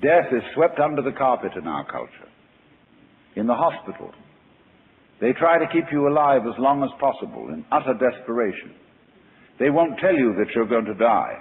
Death 0.09 0.33
is 0.33 0.43
swept 0.55 0.81
under 0.81 1.03
the 1.03 1.13
carpet 1.13 1.53
in 1.61 1.69
our 1.69 1.85
culture. 1.85 2.33
In 3.37 3.47
the 3.47 3.55
hospital, 3.55 4.11
they 5.21 5.33
try 5.37 5.59
to 5.59 5.69
keep 5.71 5.85
you 5.93 6.09
alive 6.09 6.49
as 6.49 6.57
long 6.59 6.83
as 6.83 6.89
possible 6.99 7.53
in 7.53 7.63
utter 7.71 7.93
desperation. 7.93 8.73
They 9.61 9.69
won't 9.69 10.01
tell 10.01 10.17
you 10.17 10.33
that 10.39 10.49
you're 10.55 10.67
going 10.67 10.87
to 10.87 10.95
die. 10.95 11.35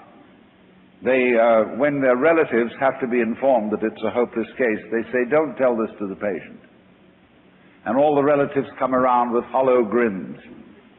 They, 1.01 1.31
uh, 1.39 1.79
when 1.79 2.01
their 2.01 2.17
relatives 2.17 2.75
have 2.81 2.99
to 2.99 3.07
be 3.07 3.21
informed 3.21 3.71
that 3.71 3.87
it's 3.87 4.03
a 4.03 4.11
hopeless 4.11 4.51
case, 4.57 4.83
they 4.91 5.07
say, 5.13 5.23
don't 5.31 5.55
tell 5.55 5.77
this 5.77 5.95
to 5.99 6.07
the 6.07 6.19
patient. 6.19 6.59
And 7.85 7.97
all 7.97 8.15
the 8.15 8.23
relatives 8.23 8.67
come 8.77 8.93
around 8.93 9.31
with 9.31 9.45
hollow 9.45 9.85
grins 9.85 10.35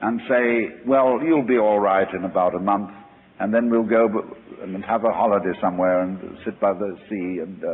and 0.01 0.23
say, 0.25 0.87
well, 0.87 1.21
you'll 1.23 1.47
be 1.47 1.59
all 1.59 1.81
right 1.81 2.09
in 2.17 2.25
about 2.25 2.55
a 2.55 2.61
month, 2.61 2.97
and 3.41 3.53
then 3.53 3.69
we'll 3.69 3.85
go 3.85 4.09
and 4.63 4.85
have 4.85 5.05
a 5.05 5.13
holiday 5.13 5.53
somewhere 5.61 6.03
and 6.03 6.19
sit 6.45 6.61
by 6.61 6.73
the 6.73 6.97
sea 7.09 7.41
and 7.43 7.63
uh, 7.65 7.69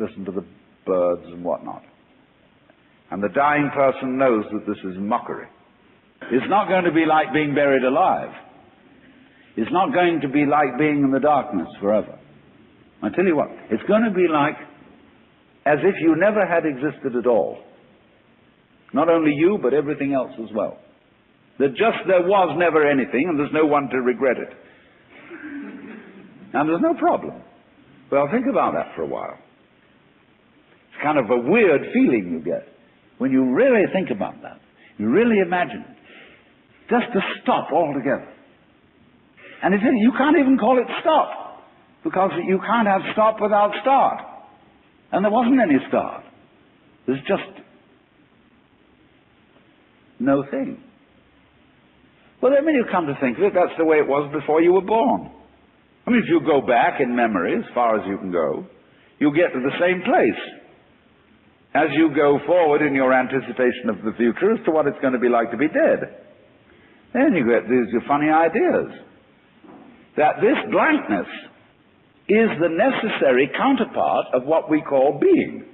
listen 0.00 0.24
to 0.24 0.32
the 0.32 0.44
birds 0.86 1.22
and 1.26 1.44
whatnot. 1.44 1.82
And 3.10 3.22
the 3.22 3.28
dying 3.34 3.70
person 3.74 4.18
knows 4.18 4.44
that 4.52 4.66
this 4.66 4.78
is 4.84 4.96
mockery. 4.98 5.46
It's 6.30 6.46
not 6.48 6.68
going 6.68 6.84
to 6.84 6.92
be 6.92 7.04
like 7.06 7.32
being 7.32 7.54
buried 7.54 7.84
alive. 7.84 8.30
It's 9.56 9.70
not 9.72 9.92
going 9.92 10.20
to 10.20 10.28
be 10.28 10.44
like 10.44 10.78
being 10.78 11.02
in 11.02 11.10
the 11.10 11.20
darkness 11.20 11.68
forever. 11.80 12.18
I 13.02 13.08
tell 13.10 13.24
you 13.24 13.36
what, 13.36 13.48
it's 13.70 13.82
going 13.88 14.02
to 14.02 14.14
be 14.14 14.26
like 14.30 14.56
as 15.66 15.78
if 15.84 15.94
you 16.00 16.16
never 16.16 16.46
had 16.46 16.64
existed 16.66 17.16
at 17.16 17.26
all. 17.26 17.58
Not 18.92 19.08
only 19.08 19.32
you, 19.32 19.58
but 19.62 19.74
everything 19.74 20.14
else 20.14 20.32
as 20.42 20.48
well. 20.54 20.78
That 21.58 21.70
just 21.70 22.06
there 22.06 22.22
was 22.22 22.56
never 22.58 22.88
anything, 22.88 23.26
and 23.28 23.38
there's 23.38 23.52
no 23.52 23.66
one 23.66 23.88
to 23.90 23.98
regret 23.98 24.36
it. 24.38 24.54
And 26.52 26.68
there's 26.68 26.80
no 26.80 26.94
problem. 26.94 27.42
Well, 28.10 28.28
think 28.32 28.46
about 28.50 28.72
that 28.74 28.94
for 28.96 29.02
a 29.02 29.06
while. 29.06 29.36
It's 30.88 31.02
kind 31.02 31.18
of 31.18 31.30
a 31.30 31.36
weird 31.50 31.82
feeling 31.92 32.30
you 32.32 32.40
get 32.40 32.66
when 33.18 33.30
you 33.30 33.54
really 33.54 33.84
think 33.92 34.10
about 34.10 34.40
that. 34.42 34.60
You 34.96 35.10
really 35.10 35.40
imagine 35.40 35.84
it. 35.88 35.96
Just 36.90 37.12
to 37.12 37.20
stop 37.42 37.70
altogether. 37.72 38.32
And 39.62 39.74
it's, 39.74 39.84
you 39.84 40.12
can't 40.16 40.36
even 40.38 40.56
call 40.56 40.78
it 40.78 40.86
stop, 41.00 41.62
because 42.02 42.30
you 42.46 42.58
can't 42.66 42.88
have 42.88 43.02
stop 43.12 43.36
without 43.40 43.72
start. 43.82 44.20
And 45.12 45.24
there 45.24 45.32
wasn't 45.32 45.60
any 45.60 45.78
start. 45.88 46.24
There's 47.06 47.20
just 47.20 47.64
no 50.18 50.44
thing. 50.50 50.82
Well, 52.40 52.52
then 52.52 52.64
when 52.64 52.74
you 52.74 52.84
come 52.90 53.06
to 53.06 53.14
think 53.20 53.36
of 53.38 53.44
it, 53.44 53.52
that's 53.54 53.76
the 53.78 53.84
way 53.84 53.98
it 53.98 54.06
was 54.06 54.30
before 54.32 54.62
you 54.62 54.72
were 54.72 54.80
born. 54.80 55.30
I 56.08 56.10
mean, 56.10 56.22
if 56.24 56.30
you 56.30 56.40
go 56.40 56.66
back 56.66 57.02
in 57.04 57.14
memory 57.14 57.52
as 57.52 57.68
far 57.74 58.00
as 58.00 58.06
you 58.08 58.16
can 58.16 58.32
go, 58.32 58.64
you 59.18 59.28
get 59.36 59.52
to 59.52 59.60
the 59.60 59.76
same 59.76 60.00
place. 60.08 60.40
As 61.74 61.92
you 61.92 62.08
go 62.16 62.40
forward 62.46 62.80
in 62.80 62.94
your 62.94 63.12
anticipation 63.12 63.90
of 63.92 64.00
the 64.00 64.16
future 64.16 64.56
as 64.56 64.64
to 64.64 64.70
what 64.70 64.86
it's 64.86 64.96
going 65.02 65.12
to 65.12 65.18
be 65.18 65.28
like 65.28 65.50
to 65.50 65.58
be 65.58 65.68
dead, 65.68 66.24
then 67.12 67.36
you 67.36 67.44
get 67.44 67.68
these 67.68 67.92
funny 68.08 68.30
ideas. 68.30 68.88
That 70.16 70.40
this 70.40 70.56
blankness 70.72 71.28
is 72.24 72.48
the 72.56 72.72
necessary 72.72 73.50
counterpart 73.54 74.32
of 74.32 74.44
what 74.44 74.70
we 74.70 74.80
call 74.80 75.20
being. 75.20 75.66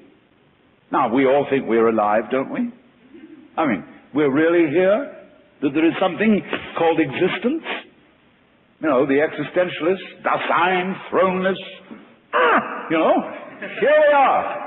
Now, 0.90 1.14
we 1.14 1.26
all 1.26 1.46
think 1.48 1.68
we're 1.68 1.90
alive, 1.90 2.24
don't 2.32 2.50
we? 2.50 2.72
I 3.56 3.66
mean, 3.66 3.84
we're 4.12 4.34
really 4.34 4.68
here? 4.68 5.14
That 5.62 5.70
there 5.74 5.86
is 5.86 5.94
something 6.02 6.42
called 6.76 6.98
existence? 6.98 7.62
You 8.80 8.88
know, 8.88 9.06
the 9.06 9.14
existentialists, 9.14 10.22
Dasein, 10.22 10.94
thrownness. 11.10 11.56
Ah, 12.34 12.60
you 12.90 12.98
know, 12.98 13.14
here 13.80 14.02
we 14.08 14.14
are. 14.14 14.64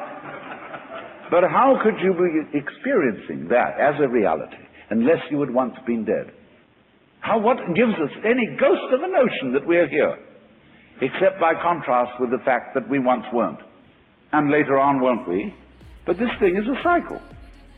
But 1.30 1.44
how 1.52 1.78
could 1.84 1.96
you 2.02 2.14
be 2.14 2.58
experiencing 2.58 3.50
that 3.50 3.80
as 3.80 3.96
a 4.02 4.08
reality 4.08 4.64
unless 4.90 5.20
you 5.30 5.40
had 5.42 5.52
once 5.52 5.76
been 5.86 6.06
dead? 6.06 6.32
How, 7.20 7.38
what 7.40 7.58
gives 7.76 7.94
us 7.94 8.12
any 8.24 8.48
ghost 8.58 8.94
of 8.94 9.02
a 9.02 9.08
notion 9.12 9.52
that 9.54 9.68
we're 9.68 9.90
here? 9.90 10.18
Except 11.02 11.40
by 11.40 11.54
contrast 11.62 12.12
with 12.20 12.32
the 12.32 12.40
fact 12.46 12.74
that 12.74 12.90
we 12.90 13.00
once 13.00 13.26
weren't. 13.34 13.60
And 14.32 14.50
later 14.50 14.80
on, 14.80 15.02
won't 15.02 15.28
we? 15.28 15.54
But 16.06 16.18
this 16.18 16.30
thing 16.40 16.56
is 16.56 16.66
a 16.66 16.82
cycle, 16.82 17.22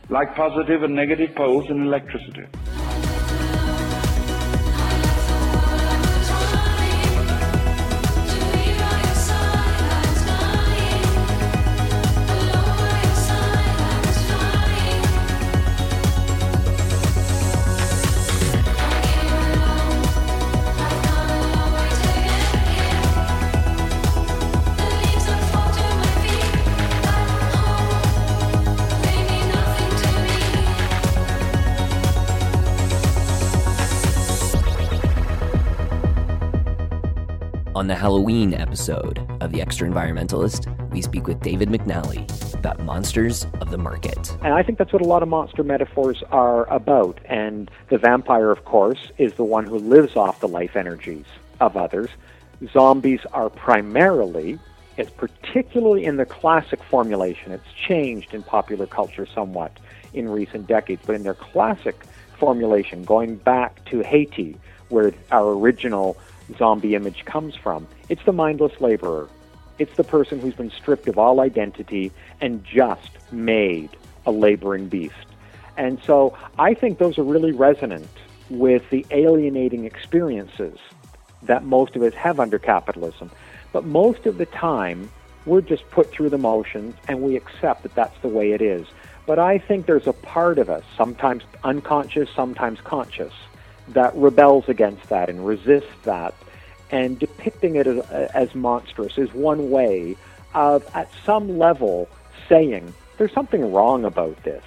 like 0.08 0.34
positive 0.36 0.84
and 0.84 0.94
negative 0.94 1.34
poles 1.36 1.64
in 1.68 1.82
electricity. 1.82 2.46
On 37.80 37.86
the 37.86 37.94
Halloween 37.94 38.52
episode 38.52 39.26
of 39.40 39.52
The 39.52 39.60
Extraenvironmentalist, 39.60 40.90
we 40.90 41.00
speak 41.00 41.26
with 41.26 41.40
David 41.40 41.70
McNally 41.70 42.28
about 42.54 42.78
monsters 42.80 43.46
of 43.62 43.70
the 43.70 43.78
market. 43.78 44.36
And 44.42 44.52
I 44.52 44.62
think 44.62 44.76
that's 44.76 44.92
what 44.92 45.00
a 45.00 45.06
lot 45.06 45.22
of 45.22 45.30
monster 45.30 45.64
metaphors 45.64 46.22
are 46.30 46.70
about. 46.70 47.18
And 47.24 47.70
the 47.88 47.96
vampire, 47.96 48.50
of 48.50 48.66
course, 48.66 49.10
is 49.16 49.32
the 49.32 49.44
one 49.44 49.64
who 49.64 49.78
lives 49.78 50.14
off 50.14 50.40
the 50.40 50.46
life 50.46 50.76
energies 50.76 51.24
of 51.58 51.74
others. 51.74 52.10
Zombies 52.70 53.20
are 53.32 53.48
primarily, 53.48 54.58
it's 54.98 55.10
particularly 55.12 56.04
in 56.04 56.18
the 56.18 56.26
classic 56.26 56.82
formulation, 56.82 57.50
it's 57.50 57.72
changed 57.72 58.34
in 58.34 58.42
popular 58.42 58.86
culture 58.86 59.24
somewhat 59.24 59.80
in 60.12 60.28
recent 60.28 60.66
decades, 60.66 61.00
but 61.06 61.14
in 61.14 61.22
their 61.22 61.32
classic 61.32 62.04
formulation, 62.36 63.04
going 63.04 63.36
back 63.36 63.82
to 63.86 64.02
Haiti, 64.02 64.58
where 64.90 65.14
our 65.32 65.52
original 65.52 66.18
zombie 66.56 66.94
image 66.94 67.24
comes 67.24 67.54
from. 67.54 67.86
It's 68.08 68.24
the 68.24 68.32
mindless 68.32 68.80
laborer. 68.80 69.28
It's 69.78 69.94
the 69.96 70.04
person 70.04 70.40
who's 70.40 70.54
been 70.54 70.70
stripped 70.70 71.08
of 71.08 71.18
all 71.18 71.40
identity 71.40 72.12
and 72.40 72.64
just 72.64 73.10
made 73.32 73.90
a 74.26 74.30
laboring 74.30 74.88
beast. 74.88 75.14
And 75.76 75.98
so 76.06 76.36
I 76.58 76.74
think 76.74 76.98
those 76.98 77.18
are 77.18 77.22
really 77.22 77.52
resonant 77.52 78.08
with 78.50 78.88
the 78.90 79.06
alienating 79.10 79.84
experiences 79.84 80.78
that 81.42 81.64
most 81.64 81.96
of 81.96 82.02
us 82.02 82.14
have 82.14 82.38
under 82.38 82.58
capitalism. 82.58 83.30
But 83.72 83.84
most 83.84 84.26
of 84.26 84.36
the 84.36 84.46
time, 84.46 85.10
we're 85.46 85.60
just 85.62 85.88
put 85.90 86.10
through 86.10 86.30
the 86.30 86.38
motions 86.38 86.94
and 87.08 87.22
we 87.22 87.36
accept 87.36 87.82
that 87.84 87.94
that's 87.94 88.18
the 88.20 88.28
way 88.28 88.52
it 88.52 88.60
is. 88.60 88.86
But 89.26 89.38
I 89.38 89.58
think 89.58 89.86
there's 89.86 90.06
a 90.06 90.12
part 90.12 90.58
of 90.58 90.68
us, 90.68 90.82
sometimes 90.96 91.44
unconscious, 91.64 92.28
sometimes 92.34 92.80
conscious, 92.80 93.32
that 93.88 94.14
rebels 94.14 94.68
against 94.68 95.08
that 95.08 95.28
and 95.28 95.46
resists 95.46 96.04
that. 96.04 96.34
And 96.90 97.18
depicting 97.18 97.76
it 97.76 97.86
as, 97.86 97.98
as 98.10 98.54
monstrous 98.54 99.16
is 99.18 99.32
one 99.32 99.70
way 99.70 100.16
of, 100.54 100.88
at 100.94 101.08
some 101.24 101.58
level, 101.58 102.08
saying 102.48 102.92
there's 103.18 103.32
something 103.32 103.72
wrong 103.72 104.04
about 104.04 104.42
this. 104.42 104.64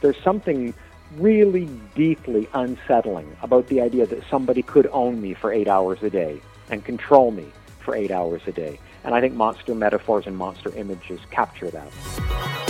There's 0.00 0.20
something 0.22 0.74
really 1.16 1.68
deeply 1.94 2.48
unsettling 2.54 3.36
about 3.42 3.66
the 3.68 3.80
idea 3.80 4.06
that 4.06 4.22
somebody 4.28 4.62
could 4.62 4.88
own 4.92 5.20
me 5.20 5.34
for 5.34 5.52
eight 5.52 5.68
hours 5.68 6.02
a 6.02 6.10
day 6.10 6.40
and 6.70 6.84
control 6.84 7.30
me 7.30 7.46
for 7.80 7.94
eight 7.94 8.10
hours 8.10 8.42
a 8.46 8.52
day. 8.52 8.78
And 9.04 9.14
I 9.14 9.20
think 9.20 9.34
monster 9.34 9.74
metaphors 9.74 10.26
and 10.26 10.36
monster 10.36 10.72
images 10.76 11.20
capture 11.30 11.70
that. 11.70 12.69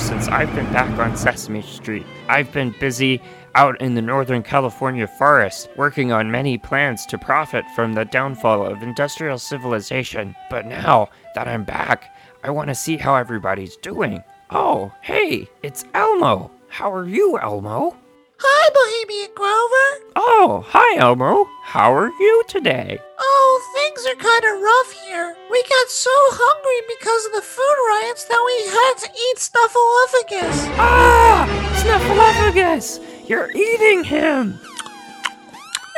since 0.00 0.28
I've 0.28 0.54
been 0.54 0.72
back 0.72 0.98
on 0.98 1.16
Sesame 1.16 1.62
Street. 1.62 2.06
I've 2.28 2.50
been 2.52 2.74
busy 2.80 3.20
out 3.54 3.80
in 3.80 3.94
the 3.94 4.02
Northern 4.02 4.42
California 4.42 5.06
forest, 5.06 5.68
working 5.76 6.10
on 6.10 6.30
many 6.30 6.56
plans 6.56 7.04
to 7.06 7.18
profit 7.18 7.64
from 7.76 7.92
the 7.92 8.06
downfall 8.06 8.64
of 8.64 8.82
industrial 8.82 9.38
civilization. 9.38 10.34
But 10.48 10.66
now 10.66 11.10
that 11.34 11.48
I'm 11.48 11.64
back, 11.64 12.16
I 12.42 12.50
want 12.50 12.68
to 12.68 12.74
see 12.74 12.96
how 12.96 13.14
everybody's 13.14 13.76
doing. 13.76 14.22
Oh, 14.50 14.92
hey, 15.02 15.46
it's 15.62 15.84
Elmo. 15.92 16.50
How 16.68 16.92
are 16.92 17.06
you, 17.06 17.38
Elmo? 17.38 17.96
Hi, 18.42 18.64
Bohemian 18.72 19.30
Grover. 19.36 19.88
Oh, 20.16 20.64
hi, 20.66 20.96
Elmo. 20.96 21.44
How 21.62 21.92
are 21.92 22.08
you 22.08 22.42
today? 22.48 22.98
Oh, 23.18 23.50
things 23.76 24.06
are 24.06 24.16
kind 24.16 24.44
of 24.48 24.62
rough 24.64 24.92
here. 25.04 25.36
We 25.50 25.60
got 25.60 25.88
so 25.90 26.10
hungry 26.16 26.80
because 26.88 27.26
of 27.26 27.32
the 27.36 27.44
food 27.44 27.78
riots 27.92 28.24
that 28.24 28.40
we 28.40 28.56
had 28.72 28.96
to 29.04 29.08
eat 29.12 29.36
Snuffleupagus. 29.44 30.72
Ah! 30.80 31.44
Snuffleupagus! 31.84 33.28
You're 33.28 33.52
eating 33.52 34.04
him! 34.04 34.58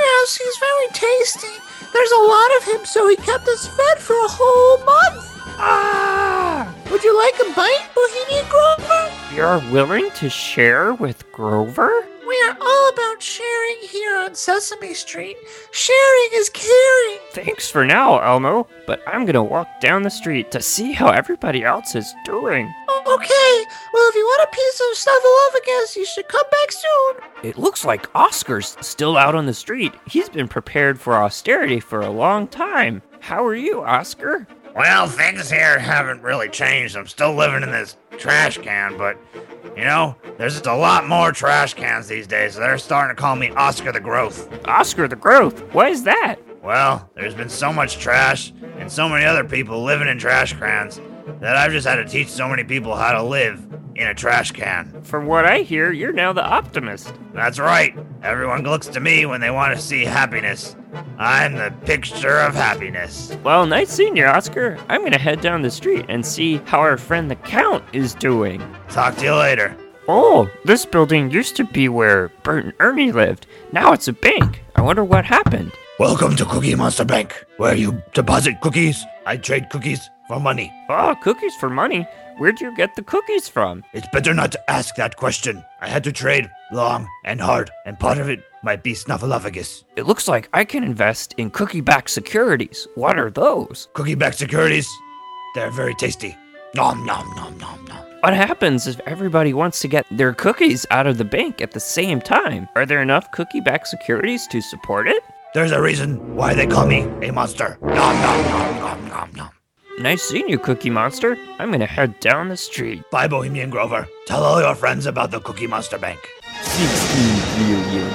Yes, 0.01 0.35
he's 0.35 0.59
very 0.59 0.89
tasty. 0.98 1.55
There's 1.94 2.10
a 2.10 2.27
lot 2.27 2.51
of 2.59 2.64
him, 2.74 2.85
so 2.85 3.09
he 3.09 3.14
kept 3.23 3.47
us 3.47 3.69
fed 3.69 3.98
for 4.02 4.19
a 4.19 4.28
whole 4.28 4.78
month. 4.82 5.31
Ah! 5.62 6.41
Would 6.93 7.02
you 7.05 7.16
like 7.16 7.35
a 7.40 7.55
bite, 7.55 7.89
Bohemian 7.94 8.44
Grover? 8.51 9.10
You're 9.35 9.73
willing 9.73 10.10
to 10.10 10.28
share 10.28 10.93
with 10.93 11.24
Grover? 11.32 11.90
We 12.28 12.44
are 12.47 12.56
all 12.60 12.89
about 12.90 13.23
sharing 13.23 13.78
here 13.81 14.19
on 14.19 14.35
Sesame 14.35 14.93
Street. 14.93 15.39
Sharing 15.70 16.28
is 16.35 16.51
caring. 16.51 17.19
Thanks 17.31 17.70
for 17.70 17.86
now, 17.86 18.19
Elmo, 18.19 18.66
but 18.86 19.01
I'm 19.06 19.24
gonna 19.24 19.43
walk 19.43 19.81
down 19.81 20.02
the 20.02 20.10
street 20.10 20.51
to 20.51 20.60
see 20.60 20.93
how 20.93 21.09
everybody 21.09 21.64
else 21.64 21.94
is 21.94 22.12
doing. 22.27 22.66
Okay, 22.90 23.64
well, 23.94 24.09
if 24.10 24.14
you 24.14 24.24
want 24.24 24.51
a 24.51 24.55
piece 24.55 24.81
of 24.81 24.98
Snuffleupagus, 24.98 25.97
you 25.97 26.05
should 26.05 26.28
come 26.28 26.47
back 26.51 26.73
soon. 26.73 27.16
It 27.43 27.56
looks 27.56 27.86
like 27.86 28.14
Oscar's 28.14 28.77
still 28.82 29.16
out 29.16 29.35
on 29.35 29.47
the 29.47 29.55
street. 29.55 29.94
He's 30.06 30.28
been 30.28 30.47
prepared 30.47 31.01
for 31.01 31.14
austerity 31.14 31.81
for 31.81 32.02
a 32.02 32.10
long 32.10 32.48
time. 32.48 33.01
How 33.20 33.47
are 33.47 33.55
you, 33.55 33.82
Oscar? 33.82 34.47
Well, 34.74 35.07
things 35.07 35.51
here 35.51 35.78
haven't 35.78 36.23
really 36.23 36.49
changed. 36.49 36.97
I'm 36.97 37.07
still 37.07 37.35
living 37.35 37.62
in 37.62 37.70
this 37.70 37.99
trash 38.16 38.57
can, 38.57 38.97
but 38.97 39.19
you 39.77 39.85
know, 39.85 40.16
there's 40.39 40.55
just 40.55 40.66
a 40.66 40.74
lot 40.74 41.07
more 41.07 41.31
trash 41.32 41.74
cans 41.74 42.09
these 42.09 42.27
days, 42.27 42.55
so 42.55 42.61
they're 42.61 42.78
starting 42.78 43.15
to 43.15 43.20
call 43.20 43.36
me 43.36 43.51
Oscar 43.51 43.93
the 43.93 44.01
Growth. 44.01 44.49
Oscar 44.66 45.09
the 45.09 45.16
Growth? 45.16 45.61
What 45.74 45.89
is 45.89 46.05
that? 46.05 46.36
Well, 46.62 47.11
there's 47.15 47.35
been 47.35 47.49
so 47.49 47.73
much 47.73 47.99
trash 47.99 48.53
and 48.78 48.90
so 48.90 49.09
many 49.09 49.24
other 49.24 49.44
people 49.44 49.82
living 49.82 50.09
in 50.09 50.19
trash 50.19 50.55
cans 50.55 51.01
that 51.40 51.57
I've 51.57 51.73
just 51.73 51.86
had 51.86 51.97
to 51.97 52.05
teach 52.05 52.28
so 52.28 52.49
many 52.49 52.65
people 52.65 52.97
how 52.97 53.12
to 53.12 53.23
live 53.23 53.66
in 53.94 54.07
a 54.07 54.15
trash 54.15 54.53
can. 54.53 55.03
From 55.03 55.27
what 55.27 55.44
I 55.44 55.59
hear, 55.59 55.93
you're 55.93 56.12
now 56.12 56.32
the 56.32 56.44
optimist. 56.44 57.12
That's 57.35 57.59
right. 57.59 57.94
Everyone 58.23 58.62
looks 58.62 58.86
to 58.89 59.01
me 59.01 59.27
when 59.27 59.40
they 59.40 59.51
want 59.51 59.74
to 59.74 59.82
see 59.82 60.05
happiness. 60.05 60.77
I'm 61.19 61.55
the 61.55 61.73
picture 61.86 62.39
of 62.39 62.55
happiness. 62.55 63.35
Well, 63.43 63.64
nice 63.64 63.90
seeing 63.90 64.16
you, 64.16 64.27
Oscar. 64.27 64.78
I'm 64.89 65.02
gonna 65.02 65.19
head 65.19 65.40
down 65.40 65.62
the 65.62 65.70
street 65.70 66.05
and 66.09 66.24
see 66.24 66.56
how 66.66 66.81
our 66.81 66.98
friend 66.98 67.31
the 67.31 67.36
Count 67.36 67.85
is 67.93 68.14
doing. 68.14 68.62
Talk 68.89 69.16
to 69.16 69.24
you 69.24 69.35
later. 69.35 69.77
Oh, 70.09 70.51
this 70.64 70.85
building 70.85 71.31
used 71.31 71.56
to 71.56 71.64
be 71.64 71.89
where 71.89 72.28
Bert 72.43 72.64
and 72.64 72.74
Ernie 72.81 73.12
lived. 73.12 73.47
Now 73.73 73.93
it's 73.93 74.09
a 74.09 74.12
bank. 74.12 74.64
I 74.77 74.82
wonder 74.82 75.05
what 75.05 75.24
happened. 75.24 75.73
Welcome 75.98 76.36
to 76.36 76.44
Cookie 76.44 76.74
Monster 76.74 77.05
Bank, 77.05 77.47
where 77.56 77.74
you 77.74 78.02
deposit 78.12 78.60
cookies. 78.60 79.02
I 79.24 79.36
trade 79.36 79.70
cookies 79.70 80.10
for 80.33 80.41
money. 80.41 80.73
Oh, 80.89 81.15
cookies 81.23 81.55
for 81.57 81.69
money? 81.69 82.07
Where'd 82.39 82.61
you 82.61 82.75
get 82.75 82.95
the 82.95 83.03
cookies 83.03 83.49
from? 83.49 83.85
It's 83.93 84.09
better 84.13 84.33
not 84.33 84.51
to 84.53 84.71
ask 84.71 84.95
that 84.95 85.17
question. 85.17 85.63
I 85.81 85.89
had 85.89 86.05
to 86.05 86.13
trade 86.13 86.51
long 86.73 87.07
and 87.25 87.39
hard, 87.39 87.71
and 87.85 87.99
part 87.99 88.17
of 88.17 88.31
it 88.31 88.41
might 88.63 88.83
be 88.83 88.95
Snuffleupagus. 88.95 89.85
It 89.97 90.07
looks 90.07 90.29
like 90.29 90.49
I 90.55 90.65
can 90.65 90.85
invest 90.85 91.35
in 91.37 91.51
cookie 91.51 91.83
backed 91.83 92.09
securities. 92.09 92.89
What 92.95 93.19
are 93.19 93.31
those? 93.31 93.89
Cookie 93.93 94.15
backed 94.15 94.39
securities, 94.39 94.89
they're 95.55 95.71
very 95.71 95.95
tasty. 95.97 96.35
Nom 96.75 97.05
nom 97.05 97.29
nom 97.37 97.59
nom 97.59 97.85
nom. 97.85 98.05
What 98.21 98.33
happens 98.33 98.87
if 98.87 99.01
everybody 99.01 99.53
wants 99.53 99.81
to 99.81 99.89
get 99.89 100.07
their 100.11 100.33
cookies 100.33 100.87
out 100.91 101.07
of 101.07 101.19
the 101.19 101.27
bank 101.27 101.61
at 101.61 101.73
the 101.73 101.81
same 101.81 102.23
time? 102.23 102.69
Are 102.75 102.87
there 102.87 103.03
enough 103.03 103.31
cookie 103.33 103.61
backed 103.61 103.89
securities 103.89 104.47
to 104.47 104.63
support 104.63 105.09
it? 105.09 105.23
There's 105.53 105.73
a 105.73 105.83
reason 105.83 106.35
why 106.35 106.55
they 106.55 106.67
call 106.67 106.87
me 106.87 107.03
a 107.21 107.31
monster. 107.33 107.77
Nom 107.83 107.93
nom 107.93 108.43
nom 108.47 108.79
nom 108.79 109.09
nom 109.09 109.33
nom. 109.35 109.62
Nice 110.03 110.23
seeing 110.23 110.49
you, 110.49 110.59
Cookie 110.59 110.91
Monster. 110.91 111.39
I'm 111.61 111.70
gonna 111.70 111.87
head 111.87 112.19
down 112.19 112.49
the 112.49 112.57
street. 112.57 113.09
Bye, 113.12 113.29
Bohemian 113.29 113.70
Grover. 113.70 114.09
Tell 114.27 114.43
all 114.43 114.61
your 114.61 114.74
friends 114.74 115.07
about 115.07 115.31
the 115.31 115.39
Cookie 115.41 115.69
Monster 115.69 115.97
Bank. 115.97 116.19
16 116.62 117.39
trillion. 117.55 118.11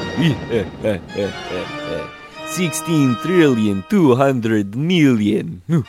16 2.48 3.16
trillion 3.24 3.84
200 3.90 4.76
million. 4.76 5.62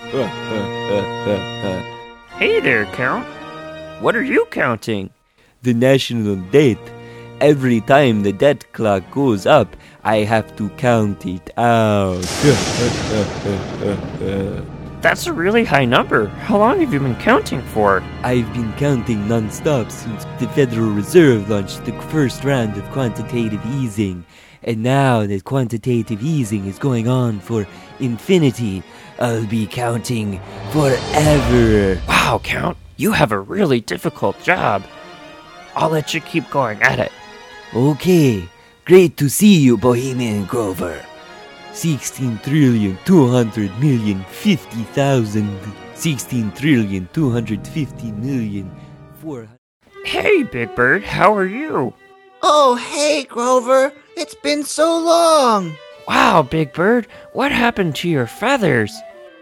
Hey 2.39 2.61
there, 2.61 2.85
Count. 2.95 3.27
What 4.01 4.15
are 4.15 4.23
you 4.23 4.47
counting? 4.53 5.11
the 5.63 5.75
national 5.75 6.37
debt. 6.53 6.79
Every 7.41 7.81
time 7.81 8.23
the 8.23 8.33
debt 8.33 8.73
clock 8.73 9.03
goes 9.11 9.47
up, 9.47 9.77
I 10.05 10.19
have 10.19 10.55
to 10.57 10.69
count 10.71 11.27
it 11.27 11.51
out. 11.59 12.25
That's 15.01 15.29
a 15.29 15.33
really 15.33 15.65
high 15.65 15.85
number. 15.85 16.27
How 16.27 16.59
long 16.59 16.81
have 16.81 16.93
you 16.93 16.99
been 16.99 17.15
counting 17.17 17.63
for? 17.63 18.03
I've 18.25 18.53
been 18.53 18.73
counting 18.75 19.29
non-stop 19.29 19.93
since 19.93 20.25
the 20.41 20.49
Federal 20.49 20.91
Reserve 20.91 21.49
launched 21.49 21.85
the 21.85 21.93
first 22.11 22.43
round 22.43 22.77
of 22.77 22.85
quantitative 22.91 23.65
easing. 23.67 24.25
And 24.65 24.83
now 24.83 25.25
that 25.25 25.45
quantitative 25.45 26.21
easing 26.21 26.67
is 26.67 26.81
going 26.81 27.07
on 27.07 27.39
for 27.39 27.65
infinity, 28.01 28.83
I'll 29.21 29.47
be 29.47 29.69
counting 29.69 30.41
forever. 30.73 32.01
Wow, 32.09 32.41
Count, 32.43 32.77
you 32.97 33.13
have 33.13 33.31
a 33.31 33.39
really 33.39 33.81
difficult 33.81 34.43
job. 34.43 34.83
I'll 35.77 35.91
let 35.91 36.13
you 36.13 36.21
keep 36.21 36.51
going 36.51 36.83
at 36.83 36.99
it. 36.99 37.13
Okay, 37.73 38.49
great 38.85 39.17
to 39.19 39.29
see 39.29 39.61
you, 39.61 39.77
Bohemian 39.77 40.45
Grover. 40.47 41.05
16 41.79 42.41
trillion 42.41 42.99
200 43.05 43.79
million 43.79 44.25
50,000. 44.25 45.61
16 45.95 46.51
trillion 46.51 47.09
250 47.13 48.13
million 48.13 48.69
400. 49.21 49.49
Hey, 50.05 50.43
Big 50.43 50.75
Bird, 50.75 51.05
how 51.05 51.33
are 51.33 51.47
you? 51.47 51.95
Oh, 52.43 52.75
hey, 52.75 53.23
Grover. 53.23 53.93
It's 54.17 54.35
been 54.35 54.65
so 54.65 54.99
long. 54.99 55.77
Wow, 56.09 56.43
Big 56.43 56.73
Bird, 56.73 57.07
what 57.33 57.53
happened 57.53 57.95
to 57.97 58.09
your 58.09 58.27
feathers? 58.27 58.93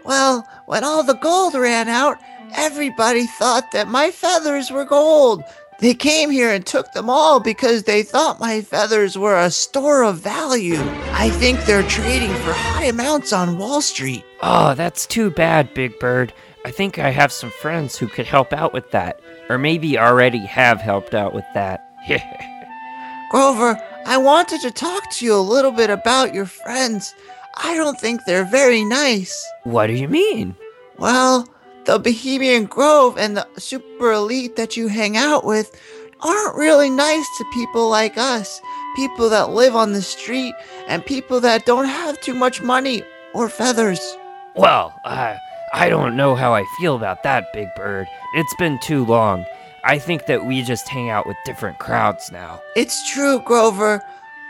Well, 0.05 0.47
when 0.67 0.83
all 0.83 1.01
the 1.01 1.15
gold 1.15 1.55
ran 1.55 1.89
out, 1.89 2.19
everybody 2.55 3.25
thought 3.25 3.71
that 3.71 3.87
my 3.87 4.11
feathers 4.11 4.69
were 4.69 4.85
gold. 4.85 5.41
They 5.79 5.93
came 5.93 6.31
here 6.31 6.49
and 6.49 6.65
took 6.65 6.91
them 6.93 7.07
all 7.07 7.39
because 7.39 7.83
they 7.83 8.01
thought 8.01 8.39
my 8.39 8.61
feathers 8.61 9.15
were 9.15 9.37
a 9.39 9.51
store 9.51 10.03
of 10.03 10.17
value. 10.17 10.79
I 11.11 11.29
think 11.29 11.63
they're 11.65 11.83
trading 11.83 12.33
for 12.33 12.51
high 12.51 12.85
amounts 12.85 13.31
on 13.31 13.59
Wall 13.59 13.81
Street. 13.81 14.25
Oh, 14.41 14.73
that's 14.73 15.05
too 15.05 15.29
bad, 15.29 15.73
Big 15.75 15.99
Bird. 15.99 16.33
I 16.65 16.71
think 16.71 16.97
I 16.97 17.11
have 17.11 17.31
some 17.31 17.51
friends 17.51 17.95
who 17.95 18.07
could 18.07 18.25
help 18.25 18.53
out 18.53 18.73
with 18.73 18.89
that. 18.91 19.21
Or 19.49 19.59
maybe 19.59 19.99
already 19.99 20.39
have 20.39 20.81
helped 20.81 21.13
out 21.13 21.35
with 21.35 21.45
that. 21.53 21.83
Grover, 23.31 23.79
I 24.05 24.17
wanted 24.17 24.61
to 24.61 24.71
talk 24.71 25.03
to 25.11 25.25
you 25.25 25.35
a 25.35 25.37
little 25.37 25.71
bit 25.71 25.91
about 25.91 26.33
your 26.33 26.45
friends. 26.47 27.13
I 27.55 27.75
don't 27.75 27.99
think 27.99 28.21
they're 28.25 28.45
very 28.45 28.83
nice. 28.83 29.45
what 29.63 29.87
do 29.87 29.93
you 29.93 30.07
mean? 30.07 30.55
Well, 30.97 31.47
the 31.87 31.97
Bohemian 31.97 32.65
Grove 32.65 33.17
and 33.17 33.37
the 33.37 33.47
super 33.57 34.11
elite 34.11 34.57
that 34.57 34.75
you 34.75 34.89
hang 34.89 35.15
out 35.15 35.45
with 35.45 35.79
aren't 36.19 36.57
really 36.57 36.89
nice 36.89 37.25
to 37.37 37.45
people 37.53 37.89
like 37.89 38.17
us, 38.17 38.61
people 38.97 39.29
that 39.29 39.51
live 39.51 39.73
on 39.73 39.93
the 39.93 40.01
street 40.01 40.53
and 40.89 41.05
people 41.05 41.39
that 41.39 41.65
don't 41.65 41.85
have 41.85 42.19
too 42.19 42.33
much 42.33 42.61
money 42.61 43.03
or 43.33 43.47
feathers. 43.47 44.17
Well, 44.53 44.93
I 45.05 45.37
I 45.73 45.87
don't 45.87 46.17
know 46.17 46.35
how 46.35 46.53
I 46.53 46.65
feel 46.77 46.95
about 46.95 47.23
that, 47.23 47.53
Big 47.53 47.69
Bird. 47.77 48.07
It's 48.35 48.55
been 48.55 48.79
too 48.79 49.05
long. 49.05 49.45
I 49.85 49.97
think 49.97 50.25
that 50.25 50.45
we 50.45 50.63
just 50.63 50.89
hang 50.89 51.09
out 51.09 51.25
with 51.25 51.37
different 51.45 51.79
crowds 51.79 52.33
now. 52.33 52.61
It's 52.75 53.09
true, 53.09 53.39
Grover, 53.39 54.03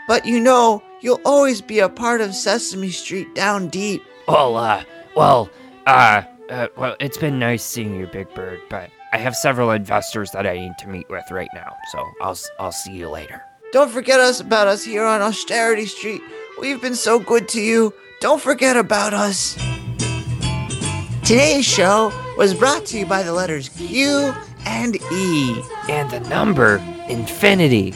but 0.08 0.26
you 0.26 0.40
know, 0.40 0.82
you'll 1.02 1.20
always 1.24 1.60
be 1.60 1.78
a 1.78 1.88
part 1.88 2.20
of 2.20 2.34
Sesame 2.34 2.90
Street 2.90 3.32
down 3.36 3.68
deep. 3.68 4.02
Well, 4.26 4.56
uh, 4.56 4.82
well, 5.14 5.48
uh, 5.86 6.22
uh, 6.50 6.68
well, 6.76 6.96
it's 7.00 7.18
been 7.18 7.38
nice 7.38 7.64
seeing 7.64 7.94
you, 7.94 8.06
Big 8.06 8.32
Bird, 8.34 8.60
but 8.68 8.90
I 9.12 9.18
have 9.18 9.34
several 9.36 9.70
investors 9.70 10.30
that 10.32 10.46
I 10.46 10.54
need 10.54 10.78
to 10.78 10.88
meet 10.88 11.08
with 11.08 11.24
right 11.30 11.48
now, 11.54 11.76
so 11.92 12.04
I'll 12.20 12.38
I'll 12.58 12.72
see 12.72 12.92
you 12.92 13.08
later. 13.08 13.42
Don't 13.72 13.90
forget 13.90 14.18
us 14.20 14.40
about 14.40 14.66
us 14.66 14.84
here 14.84 15.04
on 15.04 15.20
Austerity 15.20 15.86
Street. 15.86 16.22
We've 16.60 16.80
been 16.80 16.94
so 16.94 17.18
good 17.18 17.48
to 17.48 17.60
you. 17.60 17.92
Don't 18.20 18.40
forget 18.40 18.76
about 18.76 19.12
us. 19.12 19.54
Today's 21.22 21.66
show 21.66 22.10
was 22.38 22.54
brought 22.54 22.86
to 22.86 22.98
you 22.98 23.06
by 23.06 23.22
the 23.22 23.32
letters 23.32 23.68
Q 23.68 24.34
and 24.64 24.96
E. 25.12 25.62
And 25.88 26.10
the 26.10 26.20
number 26.20 26.82
infinity. 27.08 27.94